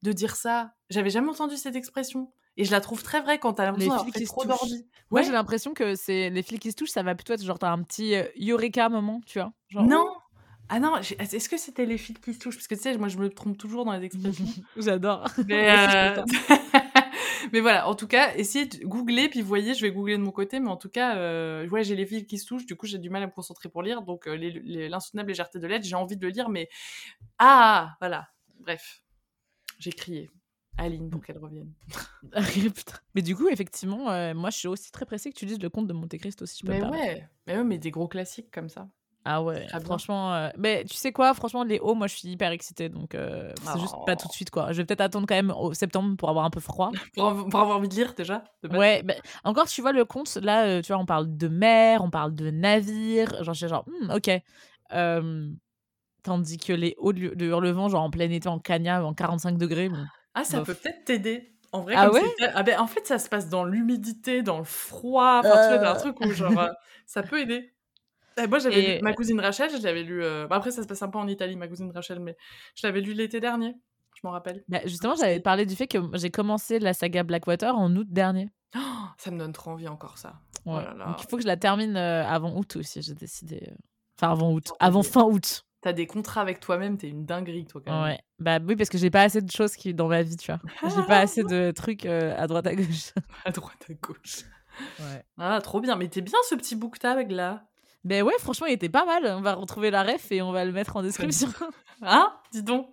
de 0.04 0.12
dire 0.14 0.36
ça. 0.36 0.74
J'avais 0.90 1.10
jamais 1.12 1.30
entendu 1.30 1.58
cette 1.58 1.76
expression 1.78 2.34
et 2.60 2.66
je 2.66 2.72
la 2.72 2.82
trouve 2.82 3.02
très 3.02 3.22
vraie 3.22 3.40
quand 3.40 3.54
tu 3.54 3.62
as 3.62 3.66
l'impression 3.66 3.90
Les 3.92 3.98
d'avoir 3.98 4.14
fait 4.14 4.20
qui 4.20 4.26
se 4.28 4.32
trop 4.32 4.44
touchent. 4.44 4.60
d'ordi. 4.60 4.86
Moi, 5.12 5.22
j'ai 5.22 5.32
l'impression 5.32 5.74
que 5.74 5.96
c'est 5.96 6.30
les 6.30 6.44
fils 6.44 6.60
qui 6.60 6.72
se 6.72 6.76
touchent, 6.76 6.90
ça 6.90 7.04
va 7.04 7.16
plutôt 7.16 7.34
être 7.34 7.44
genre, 7.44 7.58
tu 7.58 7.66
as 7.66 7.72
un 7.72 7.82
petit, 7.84 8.16
heu, 8.16 8.30
eureka 8.40 8.90
moment, 8.90 9.22
tu 9.26 9.40
vois? 9.40 9.52
Genre: 9.70 9.86
non! 9.86 10.04
«Ouh!» 10.04 10.20
Ah 10.72 10.80
non, 10.80 10.98
j'ai 11.02 11.16
est-ce 11.20 11.50
que 11.50 11.58
c'était 11.58 11.88
les 11.88 11.98
fils 11.98 12.20
qui 12.20 12.32
se 12.32 12.38
touchent? 12.40 12.56
Parce 12.58 12.68
que 12.68 12.76
tu 12.76 12.82
sais, 12.82 12.96
moi 13.00 13.08
je 13.08 13.18
me 13.18 13.28
trompe 13.30 13.58
toujours 13.58 13.86
dans 13.86 13.94
les 13.94 14.06
expressions. 14.06 14.46
J'adore. 14.78 15.28
Mais, 15.48 15.66
ça. 15.90 16.24
mais 17.54 17.60
voilà, 17.60 17.88
en 17.88 17.96
tout 17.96 18.06
cas, 18.08 18.36
essayez 18.36 18.68
de 18.68 18.86
googler, 18.86 19.30
puis 19.30 19.42
voyez, 19.42 19.74
je 19.74 19.82
vais 19.82 19.92
googler 19.92 20.18
de 20.18 20.22
mon 20.22 20.30
côté, 20.32 20.60
mais 20.60 20.70
en 20.70 20.78
tout 20.78 20.90
cas, 20.90 21.18
heu, 21.18 21.68
ouais, 21.72 21.84
j'ai 21.84 21.96
les 21.96 22.06
fils 22.06 22.28
qui 22.28 22.38
se 22.38 22.46
touchent, 22.46 22.68
du 22.68 22.76
coup, 22.76 22.86
j'ai 22.86 23.00
du 23.00 23.10
mal 23.10 23.24
à 23.24 23.26
me 23.26 23.32
concentrer 23.32 23.68
pour 23.70 23.82
lire, 23.82 24.04
donc 24.04 24.28
les 24.28 24.90
l'insoutenable 24.90 25.30
légèreté 25.30 25.58
de 25.58 25.66
l'être, 25.66 25.84
j'ai 25.86 25.96
envie 25.96 26.18
de 26.18 26.26
le 26.28 26.32
lire, 26.32 26.50
mais 26.50 26.70
ah! 27.40 27.96
Voilà, 28.00 28.28
bref, 28.60 29.02
j'ai 29.80 29.92
crié 29.92 30.30
Aline 30.80 31.12
pour 31.12 31.24
qu'elle 31.24 31.38
revienne. 31.38 31.74
Mais 33.16 33.22
du 33.22 33.36
coup, 33.36 33.48
effectivement, 33.50 34.12
heu, 34.12 34.34
moi, 34.34 34.50
je 34.50 34.58
suis 34.58 34.68
aussi 34.68 34.92
très 34.92 35.06
pressée 35.06 35.32
que 35.32 35.38
tu 35.38 35.46
lises 35.46 35.60
Le 35.62 35.70
Comte 35.70 35.88
de 35.88 35.94
Monte 35.94 36.18
Cristo, 36.18 36.46
si 36.46 36.60
je 36.60 36.64
peux 36.64 36.74
Mais 36.74 36.82
ouais, 36.84 37.30
mais 37.48 37.58
ouais, 37.58 37.64
mais 37.66 37.78
des 37.80 37.92
gros 37.92 38.08
classiques 38.08 38.50
comme 38.52 38.70
ça, 38.70 38.90
Ah 39.26 39.44
ouais, 39.44 39.68
franchement, 39.84 40.34
heu, 40.34 40.52
mais 40.58 40.86
tu 40.86 40.96
sais 40.96 41.12
quoi? 41.12 41.34
Franchement, 41.34 41.64
les 41.64 41.80
hauts, 41.80 41.94
moi, 41.94 42.08
je 42.08 42.16
suis 42.16 42.30
hyper 42.30 42.52
excitée, 42.52 42.90
donc 42.90 43.14
heu, 43.16 43.54
c'est 43.62 43.78
juste 43.80 43.98
pas 44.06 44.16
tout 44.16 44.28
de 44.28 44.32
Oh. 44.32 44.34
suite, 44.34 44.50
quoi. 44.50 44.72
Je 44.72 44.78
vais 44.82 44.86
peut-être 44.86 45.02
attendre 45.02 45.28
quand 45.28 45.36
même 45.36 45.52
au 45.52 45.74
septembre 45.74 46.16
pour 46.18 46.30
avoir 46.30 46.46
un 46.46 46.50
peu 46.50 46.62
froid. 46.62 46.92
Pour 47.14 47.50
pour 47.50 47.60
avoir 47.60 47.78
envie 47.78 47.90
de 47.90 47.96
lire 47.96 48.14
déjà, 48.16 48.44
de? 48.64 48.70
Ouais, 48.72 49.02
bah, 49.04 49.16
encore, 49.44 49.68
tu 49.68 49.82
vois, 49.82 49.94
le 49.94 50.06
conte, 50.06 50.36
là, 50.38 50.82
tu 50.84 50.92
vois, 50.94 51.02
on 51.02 51.06
parle 51.06 51.36
de 51.38 51.48
mer, 51.48 52.04
on 52.04 52.12
parle 52.12 52.36
de 52.36 52.52
navire, 52.52 53.44
genre, 53.44 53.56
j'étais 53.56 53.70
genre: 53.70 53.86
«Mmh, 53.88 54.12
OK». 54.12 54.30
Tandis 56.24 56.58
que 56.58 56.74
les 56.74 56.96
hauts 56.98 57.14
de 57.14 57.30
de 57.34 57.46
Hurlevent, 57.46 57.88
genre 57.90 58.04
en 58.04 58.10
plein 58.10 58.30
été, 58.30 58.50
en 58.50 58.60
cagnard, 58.60 59.06
en 59.06 59.14
45°, 59.14 59.88
bon, 59.90 60.10
Ah, 60.40 60.44
ça 60.46 60.62
peut 60.62 60.76
peut-être 60.76 61.06
t'aider. 61.06 61.56
En 61.72 61.82
vrai, 61.84 61.98
Ah 61.98 62.10
comme 62.12 62.12
ouais? 62.12 62.24
ah 62.54 62.64
beh, 62.64 62.76
en 62.78 62.88
fait, 62.88 63.06
ça 63.08 63.20
se 63.20 63.30
passe 63.30 63.50
dans 63.50 63.64
l'humidité, 63.66 64.42
dans 64.42 64.58
le 64.58 64.64
froid, 64.64 65.40
enfin, 65.44 65.60
tu 65.60 65.68
vois, 65.70 65.78
dans 65.80 65.88
un 65.90 65.96
truc 65.96 66.20
où 66.22 66.34
genre, 66.34 66.60
heu, 66.60 66.70
ça 67.06 67.24
peut 67.24 67.40
aider. 67.42 67.76
Et 68.42 68.48
moi, 68.48 68.60
j'avais 68.60 68.84
et 68.86 69.02
ma 69.02 69.14
cousine 69.14 69.40
Rachel, 69.42 69.72
je 69.72 69.84
l'avais 69.84 70.04
lu, 70.04 70.24
heu 70.24 70.48
bah, 70.50 70.58
après 70.58 70.72
ça 70.72 70.84
se 70.84 70.88
passe 70.88 71.04
un 71.04 71.10
peu 71.10 71.20
en 71.20 71.28
Italie, 71.28 71.56
ma 71.58 71.68
cousine 71.70 71.92
Rachel, 71.92 72.20
mais 72.22 72.38
je 72.76 72.88
l'avais 72.88 73.02
lu 73.02 73.14
l'été 73.14 73.40
dernier, 73.42 73.76
je 74.16 74.22
m'en 74.26 74.32
rappelle. 74.32 74.66
bah, 74.68 74.82
justement, 74.86 75.16
j'avais 75.16 75.40
parlé 75.40 75.66
du 75.66 75.76
fait 75.76 75.88
que 75.88 75.98
j'ai 76.14 76.30
commencé 76.32 76.80
la 76.80 76.94
saga 76.94 77.24
Blackwater 77.24 77.76
en 77.76 77.96
août 77.96 78.08
dernier. 78.10 78.50
ça 79.18 79.32
me 79.32 79.38
donne 79.38 79.54
trop 79.54 79.72
envie 79.72 79.88
encore 79.88 80.18
ça. 80.18 80.42
Oh 80.72 80.80
Ouais, 80.80 80.82
là 80.82 80.94
là. 80.94 81.06
donc 81.06 81.22
il 81.24 81.28
faut 81.30 81.38
que 81.38 81.42
je 81.44 81.48
la 81.48 81.58
termine, 81.58 81.96
heu, 81.96 82.00
avant 82.26 82.56
août 82.58 82.76
aussi, 82.76 83.02
j'ai 83.02 83.16
décidé, 83.16 83.58
heu 83.72 83.76
enfin 84.20 84.32
avant 84.34 84.52
août, 84.54 84.74
avant 84.80 85.04
fin 85.04 85.24
août. 85.24 85.64
Tu 85.82 85.94
des 85.94 86.08
contrats 86.08 86.42
avec 86.42 86.60
toi-même, 86.60 86.98
t'es 86.98 87.08
une 87.08 87.26
dinguerie 87.26 87.66
toi, 87.66 87.82
quand 87.86 87.94
même. 87.94 88.12
Ouais, 88.12 88.20
bah, 88.40 88.60
oui, 88.66 88.76
parce 88.76 88.90
que 88.90 88.98
j'ai 88.98 89.10
pas 89.10 89.22
assez 89.24 89.42
de 89.42 89.52
choses 89.52 89.76
qui 89.76 89.94
dans 89.94 90.08
ma 90.08 90.22
vie, 90.22 90.38
tu 90.38 90.52
vois? 90.52 90.60
J'ai 90.84 91.04
pas 91.04 91.20
assez 91.20 91.44
de 91.44 91.72
trucs, 91.72 92.06
heu, 92.06 92.34
à 92.38 92.48
droite 92.48 92.68
à 92.68 92.76
gauche. 92.76 93.14
À 93.46 93.52
droite, 93.52 93.86
à 93.90 93.94
gauche. 93.94 94.44
Ouais. 95.00 95.24
Ah, 95.38 95.60
trop 95.62 95.82
bien, 95.82 95.96
mais 95.96 96.08
t'es 96.08 96.22
bien 96.22 96.38
ce 96.48 96.56
petit 96.56 96.76
book 96.76 97.00
tag 97.00 97.32
là. 97.32 97.66
Beh, 98.04 98.22
ouais, 98.22 98.34
franchement, 98.40 98.68
il 98.68 98.74
était 98.74 98.90
pas 98.90 99.06
mal. 99.06 99.26
On 99.26 99.42
va 99.42 99.56
retrouver 99.56 99.92
la 99.92 100.04
ref 100.04 100.32
et 100.32 100.42
on 100.42 100.52
va 100.52 100.64
le 100.64 100.72
mettre 100.72 100.96
en 100.96 101.02
description. 101.02 101.50
Hein? 102.02 102.34
Dis 102.54 102.64
donc. 102.64 102.88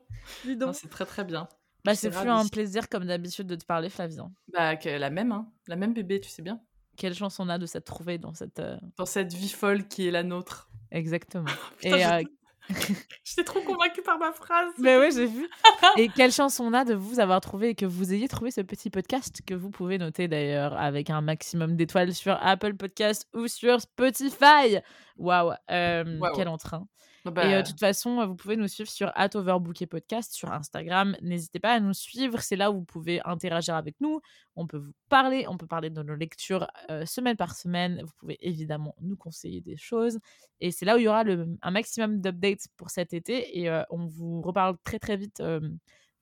Dis 0.45 0.57
donc. 0.57 0.75
c'est 0.75 0.89
très, 0.89 1.07
très 1.07 1.23
bien. 1.23 1.49
Bah, 1.85 1.95
c'est 1.95 2.13
ravie. 2.13 2.29
un 2.29 2.49
plaisir 2.49 2.89
comme 2.89 3.05
d'habitude 3.05 3.47
de 3.47 3.55
te 3.55 3.65
parler, 3.65 3.89
Flavien. 3.89 4.33
Bah, 4.53 4.75
que 4.75 4.89
la 4.89 5.11
même, 5.11 5.31
hein, 5.31 5.47
la 5.69 5.77
même 5.77 5.95
bébé, 5.95 6.21
tu 6.21 6.29
sais 6.29 6.43
bien. 6.43 6.61
Quelle 6.97 7.15
chance 7.15 7.39
on 7.39 7.49
a 7.49 7.59
de 7.59 7.67
s'être 7.67 7.85
trouvés 7.85 8.19
dans 8.19 8.35
cette, 8.35 8.59
heu 8.59 8.79
Dans 8.97 9.07
cette 9.07 9.33
vie 9.33 9.49
folle 9.49 9.87
qui 9.87 10.09
est 10.09 10.11
la 10.11 10.25
nôtre. 10.25 10.69
exactement 10.91 11.45
Putain, 11.81 12.19
et 12.19 12.27
j'étais 13.25 13.45
trop 13.45 13.61
convaincue 13.61 14.03
par 14.03 14.19
ma 14.19 14.33
phrase. 14.33 14.73
beh, 14.79 14.99
ouais, 14.99 15.11
j'ai 15.11 15.27
vu 15.27 15.49
et 15.97 16.09
quelle 16.09 16.33
chance 16.33 16.61
on 16.61 16.73
a 16.73 16.85
de 16.85 16.95
vous 16.95 17.21
avoir 17.21 17.41
trouvé 17.41 17.71
et 17.71 17.75
que 17.75 17.87
vous 17.87 18.13
ayez 18.13 18.29
trouvé 18.29 18.51
ce 18.51 18.61
petit 18.61 18.91
podcast 18.91 19.41
que 19.47 19.55
vous 19.55 19.71
pouvez 19.71 19.99
noter 19.99 20.29
d'ailleurs 20.29 20.77
avec 20.77 21.11
un 21.11 21.21
maximum 21.21 21.77
d'étoiles 21.77 22.15
sur 22.15 22.39
Apple 22.41 22.75
Podcast 22.75 23.27
ou 23.35 23.49
sur 23.49 23.81
Spotify. 23.81 24.79
Waouh, 25.17 25.53
quel 25.69 26.49
entrain. 26.49 26.87
Et 27.31 27.33
Bah, 27.33 27.63
de 27.63 27.67
toute 27.67 27.81
façon, 27.81 28.27
vous 28.27 28.35
pouvez 28.37 28.57
nous 28.57 28.69
suivre 28.69 28.91
sur 28.91 29.13
@overbookedpodcast 29.17 30.33
sur 30.33 30.53
Instagram. 30.53 31.17
N'hésitez 31.23 31.59
pas 31.59 31.73
à 31.73 31.81
nous 31.81 31.93
suivre, 31.93 32.41
c'est 32.41 32.57
là 32.57 32.71
où 32.71 32.79
vous 32.79 32.85
pouvez 32.85 33.21
interagir 33.25 33.75
avec 33.75 34.01
nous. 34.01 34.21
On 34.55 34.67
peut 34.67 34.79
vous 34.79 34.93
parler, 35.09 35.47
on 35.49 35.57
peut 35.57 35.67
parler 35.67 35.91
de 35.91 36.03
nos 36.03 36.15
lectures 36.15 36.67
semaine 37.05 37.37
par 37.37 37.55
semaine. 37.55 38.03
Vous 38.03 38.13
pouvez 38.19 38.39
évidemment 38.41 38.95
nous 39.01 39.17
conseiller 39.17 39.61
des 39.61 39.77
choses. 39.77 40.19
Et 40.61 40.71
c'est 40.71 40.85
là 40.85 40.97
où 40.97 40.99
il 40.99 41.05
y 41.05 41.09
aura 41.09 41.25
le, 41.25 41.47
un 41.63 41.71
maximum 41.71 42.21
d'updates 42.21 42.67
pour 42.77 42.91
cet 42.91 43.13
été. 43.13 43.59
Et 43.61 43.71
on 43.91 44.07
vous 44.07 44.41
reparle 44.43 44.77
très 44.85 44.99
très 44.99 45.17
vite 45.17 45.43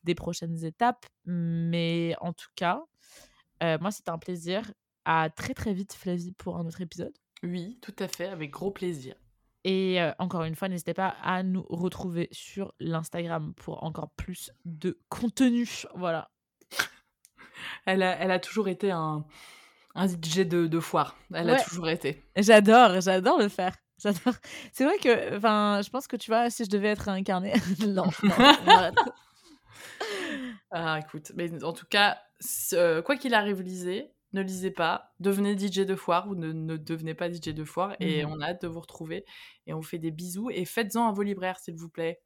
des 0.05 0.14
prochaines 0.14 0.64
étapes. 0.64 1.07
Mais 1.26 2.14
en 2.20 2.32
tout 2.32 2.50
cas, 2.57 2.82
moi 3.62 3.90
c'était 3.90 4.11
un 4.11 4.18
plaisir. 4.18 4.72
À 5.05 5.28
très 5.28 5.52
très 5.55 5.74
vite, 5.74 5.92
Flavie, 5.92 6.32
pour 6.32 6.57
un 6.57 6.66
autre 6.66 6.80
épisode. 6.80 7.12
oui, 7.42 7.78
tout 7.82 7.94
à 7.98 8.09
fait, 8.09 8.26
avec 8.26 8.50
gros 8.50 8.70
plaisir. 8.70 9.14
Et 9.64 9.98
encore 10.18 10.44
une 10.44 10.54
fois, 10.54 10.68
n'hésitez 10.68 10.92
pas 10.94 11.14
à 11.22 11.42
nous 11.42 11.64
retrouver 11.70 12.28
sur 12.32 12.74
l'Instagram 12.80 13.54
pour 13.54 13.82
encore 13.82 14.10
plus 14.10 14.50
de 14.66 14.98
contenu. 15.08 15.66
Voilà. 15.94 16.30
Elle 17.86 18.02
a, 18.02 18.18
elle 18.20 18.30
a 18.30 18.38
toujours 18.40 18.68
été 18.68 18.90
un, 18.90 19.24
un 19.94 20.06
DJ 20.08 20.40
de, 20.40 20.66
de 20.66 20.80
foire. 20.80 21.16
Elle 21.32 21.46
Ouais. 21.46 21.60
a 21.60 21.62
toujours 21.64 21.88
été. 21.88 22.22
J'adore, 22.36 23.00
j'adore 23.00 23.38
le 23.38 23.48
faire. 23.48 23.74
J'adore. 24.02 24.34
C'est 24.72 24.84
vrai 24.84 24.98
que, 24.98 25.36
enfin, 25.36 25.80
je 25.82 25.88
pense 25.88 26.06
que 26.08 26.16
tu 26.16 26.30
vois, 26.30 26.50
si 26.50 26.64
je 26.64 26.70
devais 26.70 26.88
être 26.88 27.08
incarnée. 27.08 27.54
non. 27.86 28.04
Ah, 30.70 30.98
écoute, 30.98 31.30
mais 31.36 31.62
en 31.62 31.72
tout 31.72 31.86
cas, 31.88 32.18
euh, 32.72 33.00
quoi 33.02 33.16
qu'il 33.16 33.34
arrive, 33.34 33.62
lisez. 33.62 34.10
Ne 34.35 34.43
lisez 34.43 34.70
pas. 34.70 35.14
Devenez 35.20 35.57
DJ 35.57 35.87
de 35.87 35.95
foire 35.97 36.28
ou 36.28 36.35
ne, 36.35 36.53
ne 36.53 36.76
devenez 36.76 37.14
pas 37.14 37.30
DJ 37.32 37.55
de 37.55 37.64
foire. 37.64 37.97
Et 38.01 38.24
Mhm. 38.26 38.32
on 38.32 38.41
a 38.41 38.49
hâte 38.49 38.62
de 38.62 38.68
vous 38.68 38.80
retrouver. 38.80 39.24
Et 39.66 39.72
on 39.72 39.78
vous 39.78 39.82
fait 39.82 39.99
des 39.99 40.11
bisous. 40.11 40.51
Et 40.51 40.64
faites-en 40.66 41.09
à 41.09 41.12
vos 41.12 41.22
libraires, 41.22 41.59
s'il 41.59 41.76
vous 41.76 41.89
plaît. 41.89 42.20